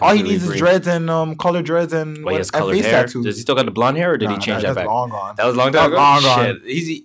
All 0.00 0.14
he 0.14 0.22
needs 0.22 0.42
agree. 0.44 0.54
is 0.54 0.58
dreads 0.58 0.86
and 0.88 1.10
um 1.10 1.36
color 1.36 1.60
dreads 1.60 1.92
and, 1.92 2.16
Well, 2.18 2.24
what, 2.26 2.32
he 2.32 2.38
has 2.38 2.48
and 2.48 2.54
colored 2.60 2.72
face 2.76 2.84
hair. 2.86 3.04
tattoos. 3.04 3.24
Does 3.26 3.36
he 3.36 3.42
still 3.42 3.54
got 3.54 3.66
the 3.66 3.70
blonde 3.70 3.98
hair, 3.98 4.12
or 4.12 4.16
did 4.16 4.30
he 4.30 4.38
change 4.38 4.62
that, 4.62 4.68
that 4.68 4.76
back? 4.76 4.86
long 4.86 5.10
gone. 5.10 5.34
That 5.36 5.44
was 5.44 5.56
long 5.56 5.70
time 5.72 5.88
ago. 5.92 5.96
long 5.96 6.22
gone. 6.22 6.44
Shit, 6.46 6.62
he's 6.64 7.02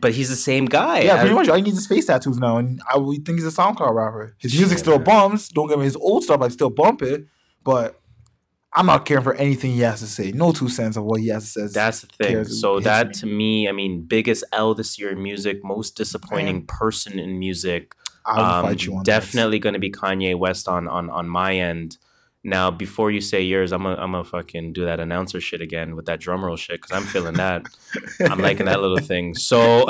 but 0.00 0.12
he's 0.12 0.28
the 0.28 0.36
same 0.36 0.66
guy. 0.66 1.00
Yeah, 1.00 1.14
I- 1.16 1.18
pretty 1.20 1.34
much. 1.34 1.48
All 1.48 1.56
he 1.56 1.62
needs 1.62 1.76
is 1.78 1.86
face 1.88 2.06
tattoos 2.06 2.38
now, 2.38 2.58
and 2.58 2.80
I 2.88 2.94
think 2.94 3.30
he's 3.30 3.46
a 3.46 3.50
SoundCloud 3.50 3.92
rapper. 3.94 4.36
His 4.38 4.54
music 4.56 4.78
still 4.78 5.00
bumps. 5.00 5.48
Don't 5.48 5.66
get 5.68 5.78
me 5.78 5.84
his 5.86 5.96
old 5.96 6.22
stuff. 6.22 6.40
I 6.40 6.48
still 6.48 6.70
bump 6.70 7.02
it, 7.02 7.26
but 7.64 8.00
I'm 8.76 8.86
not 8.86 9.04
caring 9.04 9.22
for 9.22 9.34
anything 9.34 9.72
he 9.72 9.80
has 9.80 10.00
to 10.00 10.06
say. 10.06 10.32
No 10.32 10.50
two 10.50 10.68
cents 10.68 10.96
of 10.96 11.04
what 11.04 11.20
he 11.20 11.28
has 11.28 11.52
to 11.54 11.68
say. 11.68 11.72
That's 11.72 12.00
the 12.00 12.08
thing. 12.08 12.44
So 12.44 12.80
that 12.80 13.14
to 13.14 13.26
me, 13.26 13.68
I 13.68 13.72
mean, 13.72 14.02
biggest 14.02 14.42
L 14.52 14.74
this 14.74 14.98
year 14.98 15.12
in 15.12 15.22
music, 15.22 15.62
most 15.62 15.96
disappointing 15.96 16.66
person 16.66 17.18
in 17.18 17.38
music. 17.38 17.94
I 18.26 18.36
will 18.36 18.44
um, 18.44 18.64
fight 18.64 18.84
you 18.84 18.96
on 18.96 19.04
definitely 19.04 19.58
going 19.58 19.74
to 19.74 19.78
be 19.78 19.90
Kanye 19.90 20.36
West 20.36 20.66
on 20.68 20.88
on 20.88 21.08
on 21.08 21.28
my 21.28 21.54
end. 21.54 21.98
Now, 22.42 22.70
before 22.70 23.10
you 23.10 23.20
say 23.20 23.42
yours, 23.42 23.72
I'm 23.72 23.84
gonna 23.84 23.96
I'm 23.96 24.12
gonna 24.12 24.24
fucking 24.24 24.72
do 24.72 24.84
that 24.84 24.98
announcer 24.98 25.40
shit 25.40 25.60
again 25.60 25.94
with 25.94 26.06
that 26.06 26.20
drum 26.20 26.44
roll 26.44 26.56
shit 26.56 26.82
because 26.82 26.96
I'm 26.96 27.04
feeling 27.04 27.34
that. 27.34 27.64
I'm 28.20 28.40
liking 28.40 28.66
that 28.66 28.80
little 28.80 28.98
thing. 28.98 29.34
So, 29.34 29.86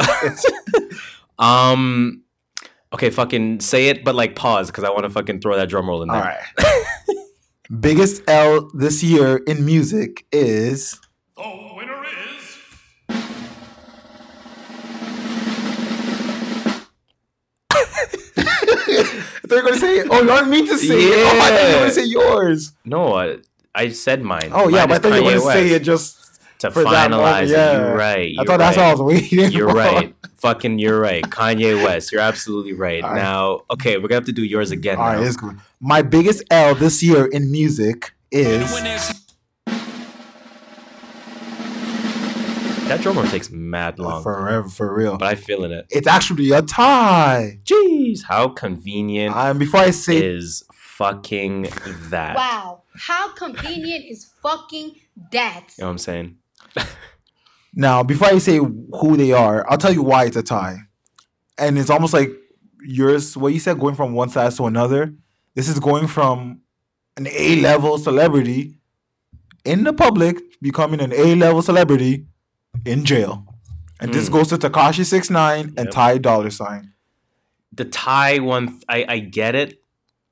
um, 1.39 2.23
okay, 2.93 3.08
fucking 3.08 3.61
say 3.61 3.89
it, 3.89 4.04
but 4.04 4.15
like 4.15 4.37
pause 4.37 4.69
because 4.69 4.85
I 4.85 4.91
want 4.91 5.04
to 5.04 5.11
fucking 5.11 5.41
throw 5.41 5.56
that 5.56 5.69
drum 5.69 5.89
roll 5.89 6.02
in 6.02 6.08
there. 6.08 6.21
right. 6.21 7.17
Biggest 7.81 8.23
L 8.29 8.71
this 8.75 9.03
year 9.03 9.39
in 9.47 9.65
music 9.65 10.27
is 10.31 11.00
The 11.37 11.73
winner 11.77 12.05
is. 12.05 12.59
I 18.37 19.47
thought 19.47 19.50
you 19.50 19.57
were 19.57 19.63
gonna 19.63 19.77
say 19.79 19.99
it. 19.99 20.09
Oh, 20.11 20.23
you 20.23 20.29
wanted 20.29 20.50
me 20.50 20.67
to 20.67 20.79
say 20.79 20.95
it. 20.99 21.27
Oh, 21.27 21.41
I 21.41 21.50
thought 21.50 21.61
you 21.61 21.67
were 21.67 21.71
Yeah. 21.73 21.79
gonna 21.81 21.91
say 21.93 22.05
yours. 22.05 22.73
No, 22.85 23.15
I, 23.15 23.37
I 23.75 23.89
said 23.91 24.23
mine. 24.23 24.50
Oh 24.53 24.69
yeah, 24.69 24.87
Mine 24.87 24.89
but 24.89 24.93
I 24.93 24.97
is 24.97 25.00
thought 25.03 25.15
you 25.17 25.25
were 25.25 25.31
gonna 25.31 25.41
say 25.53 25.69
it 25.71 25.81
just 25.81 26.41
to 26.61 26.71
for 26.71 26.85
that 26.85 27.11
moment, 27.11 27.29
finalize 27.37 27.43
it. 27.45 27.49
yeah. 27.50 27.73
You're 27.89 27.97
right. 27.97 28.19
I 28.19 28.23
you're 28.27 28.45
thought 28.45 28.59
that's 28.59 28.77
right. 28.77 28.83
all 28.85 28.89
I 28.91 28.93
was 28.93 29.03
waiting 29.31 29.50
You're 29.53 29.71
for. 29.71 29.77
right. 29.77 30.15
Fucking, 30.45 30.78
you're 30.78 31.00
right. 31.00 31.25
Kanye 31.25 31.83
West. 31.83 32.13
You're 32.13 32.21
absolutely 32.21 32.75
right. 32.75 33.02
All 33.02 33.13
right. 33.13 33.17
Now, 33.17 33.63
okay, 33.71 33.97
we're 33.97 34.09
gonna 34.09 34.17
have 34.17 34.26
to 34.26 34.33
do 34.33 34.45
yours 34.45 34.73
again. 34.73 34.99
All 34.99 35.04
right, 35.04 35.19
now. 35.19 35.26
it's 35.26 35.39
good. 35.39 35.57
My 35.80 36.02
biggest 36.02 36.45
L 36.50 36.75
this 36.75 37.02
year 37.02 37.25
in 37.25 37.50
music 37.50 38.13
is 38.30 38.71
that 42.87 43.00
drum 43.00 43.17
roll 43.17 43.26
takes 43.26 43.50
mad 43.50 43.99
long, 43.99 44.23
forever 44.23 44.69
for 44.69 44.95
real. 44.95 45.17
but 45.17 45.28
I'm 45.28 45.39
feeling 45.39 45.73
it. 45.73 45.87
It's 45.89 46.07
actually 46.07 46.50
a 46.50 46.61
tie. 46.61 47.61
Jeez, 47.65 48.25
how 48.25 48.49
convenient 48.49 49.35
And 49.35 49.59
before 49.59 49.80
I 49.80 49.93
say 49.93 50.23
is 50.26 50.63
fucking 50.75 51.69
that? 52.11 52.37
Wow. 52.37 52.83
How 52.95 53.33
convenient 53.33 54.04
is 54.04 54.26
fucking 54.43 54.97
that? 55.33 55.69
You 55.78 55.85
know 55.85 55.87
what 55.87 55.93
I'm 55.93 55.99
saying? 55.99 56.37
now, 57.75 58.02
before 58.02 58.28
I 58.28 58.39
say 58.39 58.56
who 58.58 59.17
they 59.17 59.32
are, 59.32 59.65
I'll 59.71 59.78
tell 59.78 59.93
you 59.93 60.02
why 60.02 60.25
it's 60.25 60.37
a 60.37 60.43
tie. 60.43 60.76
And 61.58 61.78
it's 61.78 61.91
almost 61.91 62.13
like 62.15 62.30
yours, 62.82 63.37
what 63.37 63.52
you 63.52 63.58
said, 63.60 63.78
going 63.78 63.95
from 63.95 64.13
one 64.15 64.28
side 64.28 64.52
to 64.52 64.65
another. 64.67 65.15
This 65.54 65.69
is 65.69 65.78
going 65.78 66.06
from 66.08 66.60
an 67.17 67.28
A 67.30 67.56
level 67.60 67.97
celebrity 67.99 68.78
in 69.65 69.84
the 69.84 69.93
public 69.93 70.37
becoming 70.60 71.00
an 71.00 71.13
A 71.13 71.34
level 71.37 71.63
celebrity 71.63 72.26
in 72.84 73.04
jail. 73.04 73.47
And 74.00 74.13
this 74.13 74.28
Mm. 74.28 74.32
goes 74.32 74.49
to 74.49 74.58
Tekashi 74.58 75.04
Six 75.06 75.30
Nine 75.30 75.67
and 75.76 75.87
Yep. 75.87 75.91
Ty 75.91 76.19
Dolla 76.19 76.50
Sign. 76.50 76.93
The 77.73 77.84
tie 77.84 78.41
one, 78.41 78.80
I, 78.89 79.04
I 79.08 79.19
get 79.21 79.54
it, 79.54 79.80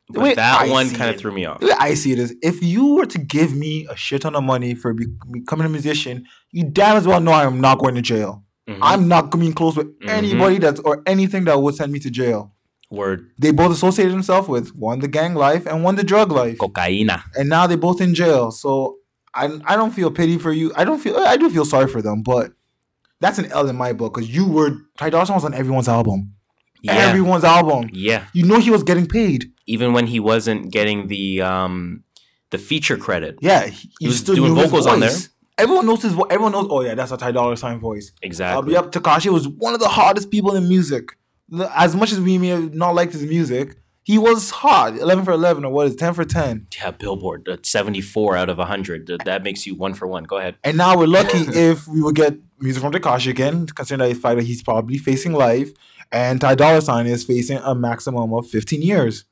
but 0.08 0.22
Wait, 0.22 0.36
that 0.36 0.62
I 0.62 0.68
one 0.68 0.90
kind 0.90 1.10
of 1.14 1.20
threw 1.20 1.32
me 1.32 1.44
off. 1.44 1.62
I 1.78 1.94
see 1.94 2.12
it 2.12 2.18
is, 2.18 2.34
if 2.42 2.62
you 2.62 2.94
were 2.94 3.06
to 3.06 3.18
give 3.18 3.54
me 3.54 3.86
a 3.88 3.96
shit 3.96 4.22
ton 4.22 4.34
of 4.34 4.42
money 4.44 4.74
for 4.74 4.92
be- 4.92 5.06
becoming 5.32 5.66
a 5.66 5.70
musician, 5.70 6.26
you 6.52 6.64
damn 6.64 6.96
as 6.96 7.06
well 7.06 7.20
know 7.20 7.32
I 7.32 7.44
am 7.44 7.60
not 7.60 7.78
going 7.78 7.94
to 7.96 8.02
jail. 8.02 8.44
Mhm. 8.68 8.78
I'm 8.80 9.08
not 9.08 9.30
coming 9.32 9.52
close 9.52 9.76
with 9.76 9.98
Mhm. 10.00 10.08
anybody 10.08 10.58
that's 10.58 10.80
or 10.80 11.02
anything 11.06 11.44
that 11.44 11.60
would 11.60 11.74
send 11.74 11.92
me 11.92 11.98
to 12.00 12.10
jail. 12.10 12.52
Word 12.90 13.30
They 13.38 13.50
both 13.52 13.72
associated 13.72 14.12
themselves 14.12 14.48
with 14.48 14.74
one 14.76 15.00
the 15.00 15.08
gang 15.08 15.34
life 15.34 15.66
and 15.66 15.82
one 15.82 15.96
the 15.96 16.04
drug 16.04 16.30
life, 16.30 16.58
cocaína. 16.58 17.22
and 17.36 17.48
now 17.48 17.66
they're 17.66 17.78
both 17.78 18.00
in 18.00 18.14
jail. 18.14 18.50
So 18.50 18.96
I 19.34 19.48
I 19.64 19.76
don't 19.76 19.92
feel 19.92 20.10
pity 20.10 20.36
for 20.38 20.52
you. 20.52 20.72
I 20.76 20.84
don't 20.84 20.98
feel 21.00 21.16
I 21.16 21.36
do 21.38 21.48
feel 21.50 21.64
sorry 21.64 21.88
for 21.88 22.02
them, 22.02 22.22
but 22.22 22.52
that's 23.20 23.38
an 23.38 23.46
L 23.46 23.68
in 23.68 23.76
my 23.76 23.92
book 23.94 24.14
because 24.14 24.28
you 24.34 24.46
were 24.46 24.76
Ty 24.98 25.08
Dolla 25.10 25.26
Sign 25.26 25.36
was 25.36 25.44
on 25.44 25.54
everyone's 25.54 25.88
album, 25.88 26.34
Yeah, 26.82 26.92
everyone's 27.08 27.44
album. 27.44 27.88
yeah. 27.94 28.24
You 28.34 28.44
know 28.44 28.58
he 28.58 28.70
was 28.70 28.82
getting 28.82 29.06
paid. 29.06 29.50
Even 29.66 29.92
when 29.94 30.06
he 30.06 30.20
wasn't 30.20 30.70
getting 30.70 31.06
the 31.08 31.40
um 31.40 32.02
the 32.50 32.58
feature 32.58 32.98
credit. 32.98 33.38
Yeah, 33.40 33.66
he, 33.68 33.90
He 34.00 34.06
was 34.08 34.18
still 34.18 34.34
doing 34.34 34.54
vocals 34.54 34.86
on 34.86 35.00
there. 35.00 35.16
Everyone 35.62 35.86
knows 35.86 36.02
his. 36.02 36.12
Everyone 36.28 36.52
knows. 36.52 36.66
Oh 36.70 36.82
yeah, 36.82 36.94
that's 36.94 37.12
a 37.12 37.16
Ty 37.16 37.32
Dolla 37.32 37.56
Sign 37.56 37.78
voice. 37.78 38.12
Exactly. 38.20 38.76
Uh, 38.76 38.82
yep, 38.82 38.92
Tekashi 38.92 39.30
was 39.32 39.46
one 39.48 39.74
of 39.74 39.80
the 39.80 39.88
hardest 39.88 40.30
people 40.30 40.56
in 40.56 40.68
music. 40.68 41.16
As 41.74 41.94
much 41.94 42.12
as 42.12 42.20
we 42.20 42.36
may 42.38 42.48
have 42.48 42.74
not 42.74 42.94
liked 42.94 43.12
his 43.12 43.22
music, 43.22 43.76
he 44.02 44.18
was 44.18 44.50
hot. 44.50 44.96
Eleven 44.98 45.24
for 45.24 45.32
eleven, 45.32 45.64
or 45.64 45.72
what 45.72 45.86
is 45.86 45.92
it, 45.94 45.98
ten 45.98 46.14
for 46.14 46.24
ten? 46.24 46.66
Yeah, 46.76 46.90
Billboard, 46.90 47.48
uh, 47.48 47.58
74 47.62 48.36
out 48.36 48.48
of 48.48 48.58
100. 48.58 49.06
That, 49.06 49.24
that 49.24 49.42
makes 49.44 49.66
you 49.66 49.74
one 49.76 49.94
for 49.94 50.06
one. 50.08 50.24
Go 50.24 50.38
ahead. 50.38 50.56
And 50.64 50.76
now 50.76 50.98
we're 50.98 51.06
lucky 51.06 51.38
if 51.70 51.86
we 51.86 52.02
would 52.02 52.16
get 52.16 52.34
music 52.58 52.82
from 52.82 52.92
Tekashi 52.92 53.28
again, 53.30 53.66
considering 53.66 54.08
that 54.08 54.14
he's 54.14 54.20
fighter, 54.22 54.40
he's 54.40 54.62
probably 54.62 54.98
facing 54.98 55.32
life, 55.32 55.70
and 56.10 56.40
Ty 56.40 56.56
Dolla 56.56 56.82
Sign 56.82 57.06
is 57.06 57.22
facing 57.22 57.58
a 57.58 57.74
maximum 57.74 58.32
of 58.34 58.48
fifteen 58.48 58.82
years. 58.82 59.24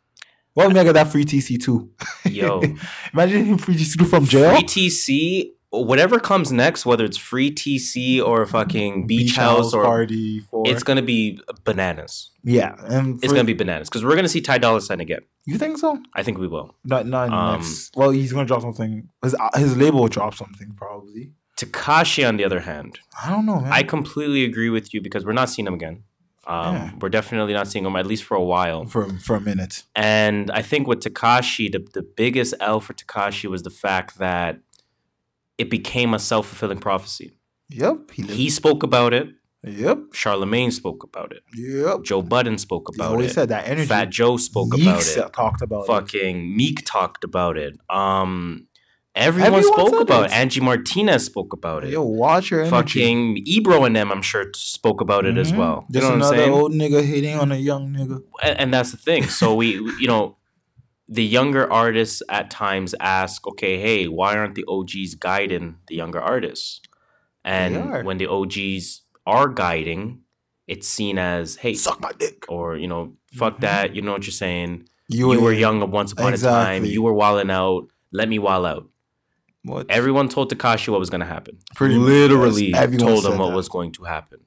Well, 0.55 0.69
we 0.69 0.75
may 0.75 0.85
get 0.85 0.93
that 0.95 1.09
free 1.11 1.25
TC 1.25 1.63
too. 1.63 1.91
Yo, 2.25 2.61
Imagine 3.13 3.45
him 3.45 3.59
free 3.59 3.77
TC 3.77 4.05
from 4.07 4.25
jail. 4.27 4.51
free 4.55 4.65
TC, 4.65 5.51
whatever 5.71 6.19
comes 6.19 6.51
next, 6.53 6.85
whether 6.85 7.05
it's 7.05 7.17
free 7.17 7.51
TC 7.51 8.23
or 8.23 8.45
fucking 8.47 9.07
Beach, 9.07 9.37
House, 9.37 9.73
or 9.73 9.85
party 9.85 10.41
for 10.41 10.65
it's 10.67 10.83
going 10.83 10.97
to 10.97 11.03
be 11.03 11.41
bananas. 11.65 12.31
yeah, 12.45 12.75
and 12.87 13.23
It's 13.23 13.33
going 13.33 13.47
to 13.47 13.53
be 13.53 13.55
bananas 13.55 13.89
because 13.89 14.05
we're 14.05 14.13
going 14.13 14.25
to 14.25 14.29
see 14.29 14.41
Ty 14.41 14.59
Dolla 14.59 14.81
Sign 14.81 15.01
again. 15.01 15.21
You 15.47 15.59
think 15.59 15.79
so? 15.79 15.99
I 16.15 16.23
think 16.23 16.39
we 16.39 16.49
will. 16.49 16.75
Not 16.85 17.07
not 17.07 17.31
Um, 17.33 17.61
next. 17.61 17.97
Well, 17.97 18.11
he's 18.11 18.33
gonna 18.33 18.47
drop 18.47 18.61
something. 18.63 19.09
His 19.23 19.35
his 19.55 19.77
label 19.77 20.01
will 20.01 20.09
drop 20.09 20.35
something 20.35 20.75
probably. 20.77 21.33
Tekashi, 21.57 22.27
on 22.29 22.37
the 22.37 22.45
other 22.45 22.61
hand, 22.61 22.99
I 23.23 23.31
don't 23.31 23.47
know, 23.47 23.61
man. 23.61 23.73
I 23.73 23.83
completely 23.83 24.45
agree 24.45 24.71
with 24.71 24.93
you 24.95 25.01
because 25.01 25.25
we're 25.27 25.33
not 25.33 25.49
seeing 25.51 25.67
him 25.67 25.75
again. 25.75 26.05
Um, 26.47 26.75
Yeah. 26.75 26.91
We're 27.01 27.09
definitely 27.11 27.53
not 27.53 27.69
seeing 27.69 27.85
him 27.85 27.97
at 27.97 28.07
least 28.07 28.25
for 28.25 28.35
a 28.37 28.43
while. 28.43 28.87
for 28.87 29.09
for 29.19 29.37
a 29.37 29.41
minute. 29.41 29.83
And 29.95 30.51
I 30.51 30.63
think 30.63 30.87
with 30.87 31.01
Tekashi, 31.01 31.71
the, 31.71 31.81
the 31.93 32.03
biggest 32.03 32.55
L 32.61 32.81
for 32.81 32.93
Tekashi 32.95 33.49
was 33.51 33.63
the 33.63 33.71
fact 33.71 34.19
that 34.19 34.59
it 35.61 35.71
became 35.71 36.15
a 36.15 36.19
self 36.19 36.47
fulfilling 36.49 36.79
prophecy. 36.79 37.33
Yep. 37.69 38.11
He, 38.13 38.23
He 38.23 38.51
spoke 38.51 38.83
about 38.83 39.13
it. 39.15 39.29
Yep. 39.63 39.99
Charlemagne 40.15 40.71
spoke 40.71 41.05
about 41.05 41.33
it. 41.33 41.43
Yep. 41.55 42.03
Joe 42.03 42.23
Budden 42.23 42.57
spoke 42.59 42.89
He 42.91 42.97
about 42.99 43.11
always 43.13 43.31
it. 43.31 43.35
said 43.35 43.49
that 43.51 43.69
energy. 43.69 43.87
Fat 43.89 44.09
Joe 44.11 44.37
spoke 44.39 44.73
about 44.75 45.07
it. 45.07 45.33
Talked 45.35 45.63
about 45.63 45.83
it. 45.83 45.87
Fucking 45.87 46.57
Meek 46.57 46.83
talked 46.87 47.25
about 47.25 47.59
it. 47.59 47.75
Um, 47.91 48.67
everyone, 49.15 49.53
Everyone 49.55 49.75
spoke 49.89 50.01
about 50.01 50.25
it. 50.25 50.31
it. 50.33 50.37
Angie 50.39 50.61
Martinez 50.63 51.27
spoke 51.27 51.53
about 51.53 51.85
it. 51.85 51.91
Yo, 51.91 52.03
watch 52.03 52.51
your 52.51 52.61
energy. 52.61 52.71
Fucking 52.71 53.43
Ebro 53.45 53.85
and 53.85 53.95
them, 53.95 54.11
I'm 54.11 54.23
sure, 54.23 54.47
spoke 54.57 55.01
about 55.03 55.27
it 55.27 55.37
as 55.37 55.53
Mhm. 55.53 55.59
well. 55.59 55.85
You 55.91 56.01
Just 56.01 56.05
know 56.11 56.19
what 56.19 56.27
I'm 56.33 56.33
another 56.41 56.53
old 56.53 56.73
nigga 56.73 57.05
hitting 57.05 57.37
on 57.39 57.53
a 57.53 57.57
young 57.57 57.93
nigga. 57.95 58.23
and, 58.43 58.59
and 58.61 58.75
that's 58.75 58.93
the 58.93 58.97
thing. 58.97 59.25
So 59.25 59.55
we, 59.55 59.73
you 60.01 60.07
know, 60.09 60.37
the 61.13 61.25
younger 61.25 61.71
artists 61.73 62.23
at 62.29 62.51
times 62.51 62.95
ask, 63.01 63.47
okay, 63.47 63.79
hey, 63.81 64.07
why 64.07 64.37
aren't 64.37 64.55
the 64.55 64.65
OGs 64.69 65.17
guiding 65.17 65.77
the 65.89 65.97
younger 65.97 66.21
artists? 66.21 66.81
And 67.45 68.05
when 68.07 68.19
the 68.19 68.29
OGs 68.29 69.03
are 69.27 69.49
guiding, 69.49 70.21
it's 70.69 70.87
seen 70.87 71.19
as, 71.19 71.57
hey, 71.57 71.75
Suck 71.75 72.01
my 72.01 72.13
dick. 72.19 72.45
or 72.49 72.77
you 72.77 72.87
know, 72.87 73.15
fuck 73.35 73.57
Mhm. 73.57 73.61
that. 73.63 73.95
You 73.97 74.03
know 74.03 74.13
what 74.13 74.25
you're 74.25 74.33
saying? 74.47 74.89
You, 75.09 75.27
were 75.29 75.53
young 75.53 75.79
once 75.91 76.13
upon 76.13 76.33
a 76.35 76.37
time. 76.39 76.85
You 76.85 77.03
were 77.03 77.13
wilding 77.13 77.51
out. 77.51 77.89
Let 78.13 78.29
me 78.29 78.39
wild 78.39 78.67
out. 78.67 78.89
What? 79.65 79.87
Everyone 79.91 80.29
told 80.29 80.53
Tekashi 80.53 80.89
what 80.89 81.01
was 81.01 81.11
going 81.11 81.21
to 81.21 81.27
happen. 81.27 81.59
Pretty 81.75 81.97
literally 81.97 82.69
yes. 82.71 82.97
Told 82.97 83.27
him 83.27 83.39
what 83.39 83.49
that. 83.51 83.57
was 83.57 83.69
going 83.69 83.91
to 83.93 84.05
happen, 84.05 84.41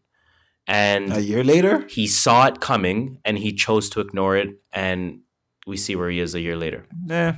and 0.65 1.11
a 1.13 1.21
year 1.21 1.43
later. 1.43 1.85
he 1.89 2.07
saw 2.07 2.47
it 2.47 2.59
coming 2.61 3.19
and 3.25 3.37
he 3.37 3.51
chose 3.53 3.89
to 3.91 3.99
ignore 3.99 4.35
it 4.37 4.49
and 4.71 5.19
we 5.65 5.77
see 5.77 5.95
where 5.95 6.09
he 6.09 6.19
is 6.19 6.35
a 6.35 6.41
year 6.41 6.57
later 6.57 6.85
you 6.91 7.15
Yeah. 7.15 7.31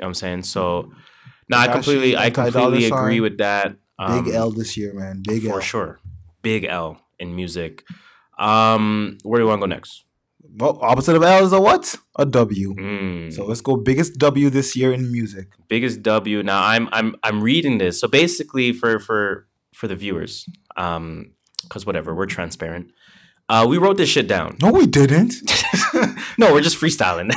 know 0.00 0.06
i'm 0.06 0.14
saying 0.14 0.42
so 0.44 0.90
no 1.48 1.56
i 1.58 1.68
completely 1.68 2.16
i 2.16 2.26
Anti-Dollar 2.26 2.52
completely 2.52 2.88
Sign. 2.88 2.98
agree 2.98 3.20
with 3.20 3.38
that 3.38 3.76
Big 4.08 4.26
Um, 4.28 4.34
L 4.34 4.50
this 4.50 4.76
year, 4.76 4.92
man. 4.94 5.22
Big 5.22 5.42
for 5.42 5.48
L. 5.50 5.54
For 5.56 5.62
sure 5.62 6.00
big 6.42 6.64
l 6.64 6.98
in 7.18 7.36
music 7.36 7.84
um 8.38 9.18
where 9.22 9.38
do 9.38 9.44
you 9.44 9.48
want 9.48 9.60
to 9.60 9.66
go 9.68 9.74
next 9.74 10.04
Well, 10.58 10.78
opposite 10.82 11.14
of 11.16 11.22
L 11.22 11.44
is 11.46 11.52
a 11.52 11.60
what? 11.60 11.96
A 12.18 12.24
W. 12.26 12.74
Mm, 12.74 13.32
So 13.32 13.46
let's 13.46 13.60
go 13.62 13.76
biggest 13.76 14.18
W 14.18 14.50
this 14.50 14.74
year 14.76 14.92
in 14.92 15.12
music. 15.12 15.46
biggest 15.68 16.02
w 16.02 16.42
now 16.42 16.60
i'm 16.72 16.88
i'm 16.92 17.14
i'm 17.22 17.38
reading 17.42 17.78
this 17.78 18.00
so 18.00 18.08
basically 18.08 18.72
for 18.72 18.98
for 18.98 19.46
for 19.78 19.86
the 19.88 19.96
viewers 19.96 20.32
um 20.76 21.32
because 21.62 21.86
whatever 21.86 22.10
we're 22.14 22.26
transparent 22.38 22.90
uh 23.48 23.64
we 23.70 23.76
wrote 23.78 23.96
this 23.96 24.08
shit 24.14 24.26
down 24.28 24.56
No, 24.64 24.72
we 24.72 24.86
didn't. 24.86 25.34
no, 26.38 26.52
we're 26.52 26.60
just 26.60 26.78
freestyling. 26.80 27.30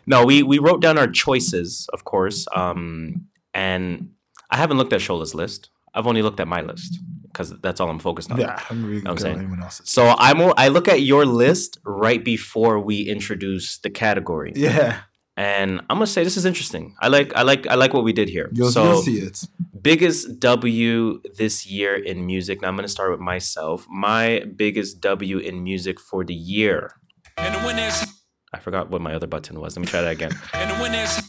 no, 0.06 0.24
we 0.24 0.42
we 0.42 0.58
wrote 0.58 0.80
down 0.80 0.98
our 0.98 1.06
choices, 1.08 1.88
of 1.92 2.04
course. 2.04 2.46
Um, 2.54 3.26
and 3.54 4.10
I 4.50 4.56
haven't 4.56 4.78
looked 4.78 4.92
at 4.92 5.00
Shola's 5.00 5.34
list. 5.34 5.70
I've 5.94 6.06
only 6.06 6.22
looked 6.22 6.38
at 6.40 6.46
my 6.48 6.60
list 6.60 6.98
because 7.24 7.50
that's 7.60 7.80
all 7.80 7.88
I'm 7.90 7.98
focused 7.98 8.30
on. 8.30 8.38
yeah, 8.40 8.60
I'm 8.70 8.84
really 8.84 9.02
I'm 9.06 9.18
saying. 9.18 9.38
anyone 9.38 9.62
else's. 9.62 9.90
So 9.90 10.14
I'm 10.18 10.52
I 10.56 10.68
look 10.68 10.88
at 10.88 11.02
your 11.02 11.24
list 11.26 11.78
right 11.84 12.24
before 12.24 12.78
we 12.78 13.02
introduce 13.02 13.78
the 13.78 13.90
category, 13.90 14.52
Yeah, 14.54 15.00
and 15.36 15.80
I'm 15.90 15.96
gonna 15.96 16.06
say 16.06 16.22
this 16.24 16.36
is 16.36 16.44
interesting. 16.44 16.94
I 17.00 17.08
like 17.08 17.34
I 17.34 17.42
like 17.42 17.66
I 17.66 17.74
like 17.74 17.92
what 17.92 18.04
we 18.04 18.12
did 18.12 18.28
here. 18.28 18.50
you'll, 18.52 18.70
so 18.70 18.84
you'll 18.84 19.02
see 19.02 19.18
it. 19.18 19.42
biggest 19.82 20.38
W 20.38 21.20
this 21.36 21.66
year 21.66 21.96
in 21.96 22.24
music. 22.26 22.62
Now 22.62 22.68
I'm 22.68 22.76
gonna 22.76 22.88
start 22.88 23.10
with 23.10 23.20
myself. 23.20 23.86
My 23.90 24.44
biggest 24.56 25.00
W 25.00 25.38
in 25.38 25.62
music 25.64 25.98
for 25.98 26.24
the 26.24 26.34
year. 26.34 26.94
And 27.42 27.54
the 27.54 27.66
winners, 27.66 28.04
I 28.52 28.58
forgot 28.58 28.90
what 28.90 29.00
my 29.00 29.14
other 29.14 29.26
button 29.26 29.60
was. 29.60 29.76
Let 29.76 29.80
me 29.80 29.86
try 29.86 30.02
that 30.02 30.12
again. 30.12 30.32
and 30.54 30.70
the 30.70 30.82
winners, 30.82 31.22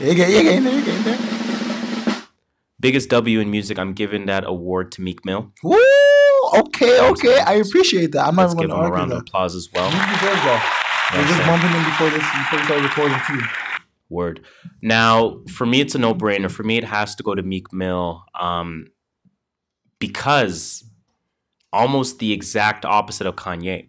you 0.00 0.14
get, 0.14 0.30
you 0.30 0.42
get 0.42 0.56
in 0.56 0.64
there, 0.64 0.78
you 0.78 0.84
get 0.84 0.96
in 0.96 1.04
there. 1.04 2.22
biggest 2.80 3.08
W 3.10 3.40
in 3.40 3.50
music, 3.50 3.78
I'm 3.78 3.92
giving 3.92 4.26
that 4.26 4.44
award 4.46 4.92
to 4.92 5.02
Meek 5.02 5.24
Mill. 5.24 5.52
Woo! 5.62 5.78
Okay, 6.56 7.00
okay. 7.10 7.40
I 7.40 7.54
appreciate 7.54 8.12
that. 8.12 8.26
I'm 8.26 8.36
not 8.36 8.42
Let's 8.42 8.54
even 8.54 8.68
give 8.68 8.70
going 8.70 8.80
him 8.84 8.92
a 8.92 8.94
argue 8.94 8.96
round 8.98 9.12
of 9.12 9.18
applause 9.20 9.54
as 9.54 9.68
well. 9.72 9.90
He 9.90 9.96
deserves 9.96 10.42
that. 10.44 10.80
You 11.12 11.18
know 11.18 11.22
We're 11.22 11.28
just 11.28 11.40
I'm 11.40 11.46
saying? 11.46 11.60
bumping 11.60 11.70
him 11.70 11.84
before 11.84 12.10
this 12.10 12.24
before 12.38 12.58
we 12.58 12.64
start 12.64 12.82
recording 12.82 13.18
too. 13.26 13.46
Word. 14.10 14.44
Now, 14.82 15.40
for 15.50 15.66
me, 15.66 15.80
it's 15.80 15.94
a 15.94 15.98
no 15.98 16.14
brainer. 16.14 16.50
For 16.50 16.62
me, 16.62 16.76
it 16.76 16.84
has 16.84 17.14
to 17.16 17.22
go 17.22 17.34
to 17.34 17.42
Meek 17.42 17.72
Mill 17.72 18.22
um, 18.38 18.86
because 19.98 20.84
almost 21.72 22.18
the 22.18 22.32
exact 22.32 22.84
opposite 22.84 23.26
of 23.26 23.36
Kanye. 23.36 23.88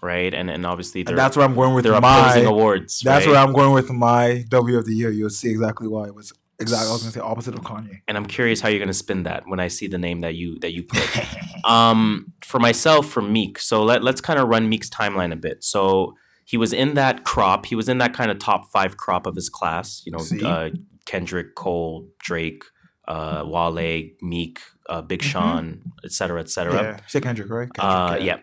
Right? 0.00 0.32
And 0.32 0.50
and 0.50 0.64
obviously, 0.64 1.04
And 1.06 1.18
that's 1.18 1.36
where 1.36 1.44
I'm 1.46 1.54
going 1.54 1.74
with 1.74 1.84
they're 1.84 2.00
my. 2.00 2.20
opposing 2.30 2.46
awards. 2.46 3.00
That's 3.00 3.26
right? 3.26 3.32
where 3.32 3.40
I'm 3.42 3.52
going 3.52 3.72
with 3.72 3.90
my 3.90 4.44
W 4.48 4.78
of 4.78 4.86
the 4.86 4.94
year. 4.94 5.10
You'll 5.10 5.30
see 5.30 5.50
exactly 5.50 5.88
why 5.88 6.06
it 6.06 6.14
was 6.14 6.32
exactly. 6.60 6.88
I 6.88 6.92
was 6.92 7.02
going 7.02 7.12
to 7.12 7.18
say 7.18 7.24
opposite 7.24 7.54
of 7.54 7.60
Kanye. 7.62 8.00
and 8.06 8.16
I'm 8.16 8.26
curious 8.26 8.60
how 8.60 8.68
you're 8.68 8.78
gonna 8.80 8.92
spin 8.94 9.24
that 9.24 9.44
when 9.46 9.60
I 9.60 9.68
see 9.68 9.86
the 9.88 9.98
name 9.98 10.20
that 10.20 10.34
you 10.34 10.58
that 10.60 10.72
you 10.72 10.84
put. 10.84 11.02
um, 11.64 12.32
for 12.44 12.58
myself, 12.60 13.08
for 13.08 13.22
Meek. 13.22 13.58
So 13.58 13.82
let 13.82 14.02
let's 14.04 14.20
kind 14.20 14.38
of 14.38 14.48
run 14.48 14.68
Meek's 14.68 14.88
timeline 14.90 15.32
a 15.32 15.36
bit. 15.36 15.64
So 15.64 16.14
he 16.44 16.56
was 16.56 16.72
in 16.72 16.94
that 16.94 17.24
crop. 17.24 17.66
He 17.66 17.74
was 17.74 17.88
in 17.88 17.98
that 17.98 18.14
kind 18.14 18.30
of 18.30 18.38
top 18.38 18.70
five 18.72 18.96
crop 18.96 19.26
of 19.26 19.34
his 19.34 19.48
class. 19.48 20.02
You 20.06 20.12
know, 20.12 20.48
uh, 20.48 20.70
Kendrick, 21.06 21.54
Cole, 21.56 22.08
Drake, 22.20 22.62
uh, 23.06 23.42
Wale, 23.46 24.10
Meek, 24.22 24.60
uh, 24.88 25.02
Big 25.02 25.20
Mhm. 25.20 25.24
Sean, 25.24 25.82
et 26.04 26.12
cetera, 26.12 26.40
et 26.40 26.48
cetera. 26.50 26.74
Yeah, 26.74 26.96
say 27.06 27.20
Kendrick, 27.20 27.50
right? 27.50 27.68
Kendrick, 27.72 28.20
Uh, 28.20 28.24
yeah. 28.24 28.36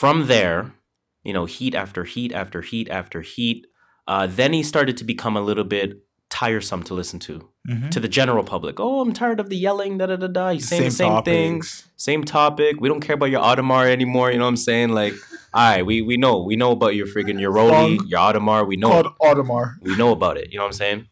From 0.00 0.26
there, 0.26 0.74
you 1.22 1.32
know, 1.32 1.44
heat 1.44 1.74
after 1.74 2.02
heat 2.04 2.32
after 2.32 2.60
heat 2.62 2.88
after 2.90 3.20
heat. 3.20 3.66
Uh, 4.08 4.26
then 4.26 4.52
he 4.52 4.62
started 4.62 4.96
to 4.98 5.04
become 5.04 5.36
a 5.36 5.40
little 5.40 5.62
bit 5.76 5.88
tiresome 6.30 6.82
to 6.82 6.94
listen 6.94 7.18
to 7.20 7.48
Mhm. 7.68 7.90
to 7.92 8.00
the 8.00 8.08
general 8.08 8.42
public. 8.42 8.80
Oh, 8.80 9.00
I'm 9.02 9.12
tired 9.12 9.38
of 9.38 9.48
the 9.50 9.56
yelling, 9.56 9.98
da 9.98 10.06
da 10.06 10.16
da 10.16 10.26
da. 10.26 10.50
He's 10.50 10.68
saying 10.68 10.82
the 10.82 10.90
same 10.90 11.12
topics. 11.12 11.88
same 11.96 12.24
topic. 12.24 12.80
We 12.80 12.88
don't 12.88 13.00
care 13.06 13.14
about 13.14 13.30
your 13.30 13.42
Audemars 13.50 13.86
anymore. 13.98 14.32
You 14.32 14.38
know 14.38 14.44
what 14.46 14.56
I'm 14.56 14.56
saying? 14.70 14.88
Like, 15.00 15.14
all 15.54 15.70
right, 15.70 15.86
we 15.86 16.02
we 16.02 16.16
know 16.16 16.42
we 16.42 16.56
know 16.56 16.72
about 16.72 16.96
your 16.96 17.06
friggin' 17.06 17.38
your 17.40 17.52
Rolly, 17.52 18.00
your 18.08 18.18
Audemars. 18.26 18.66
We 18.66 18.76
know 18.76 18.90
Called 18.90 19.12
Audemars. 19.22 19.74
we 19.80 19.94
know 19.96 20.10
about 20.10 20.36
it. 20.36 20.50
You 20.50 20.58
know 20.58 20.64
what 20.64 20.74
I'm 20.74 20.82
saying? 20.84 21.06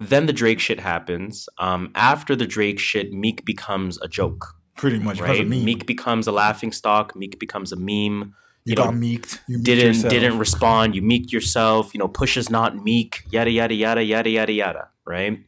Then 0.00 0.24
the 0.26 0.32
Drake 0.32 0.60
shit 0.60 0.80
happens. 0.80 1.46
Um, 1.58 1.90
after 1.94 2.34
the 2.34 2.46
Drake 2.46 2.78
shit, 2.78 3.12
Meek 3.12 3.44
becomes 3.44 4.00
a 4.00 4.08
joke, 4.08 4.54
Pretty 4.78 4.98
much. 4.98 5.16
because 5.18 5.36
right? 5.36 5.40
of 5.42 5.48
me. 5.48 5.62
Meek 5.64 5.84
becomes 5.86 6.26
a 6.26 6.32
laughing 6.32 6.72
stock. 6.72 7.14
Meek 7.14 7.38
becomes 7.38 7.72
a 7.72 7.76
meme. 7.76 8.34
you, 8.64 8.72
you 8.72 8.74
know, 8.76 8.84
got 8.84 8.94
meeked. 8.94 9.40
You 9.48 9.58
meeked 9.58 9.64
Didn't 9.64 9.86
yourself. 9.94 10.10
didn't 10.12 10.38
respond. 10.38 10.94
You 10.96 11.02
meeked 11.02 11.32
yourself. 11.32 11.92
You 11.94 11.98
know, 11.98 12.08
pushes 12.08 12.48
not 12.48 12.76
meek. 12.82 13.24
Yada 13.30 13.50
yada 13.50 13.74
yada 13.74 14.02
yada 14.02 14.30
yada 14.30 14.52
yada. 14.52 14.88
Right? 15.06 15.40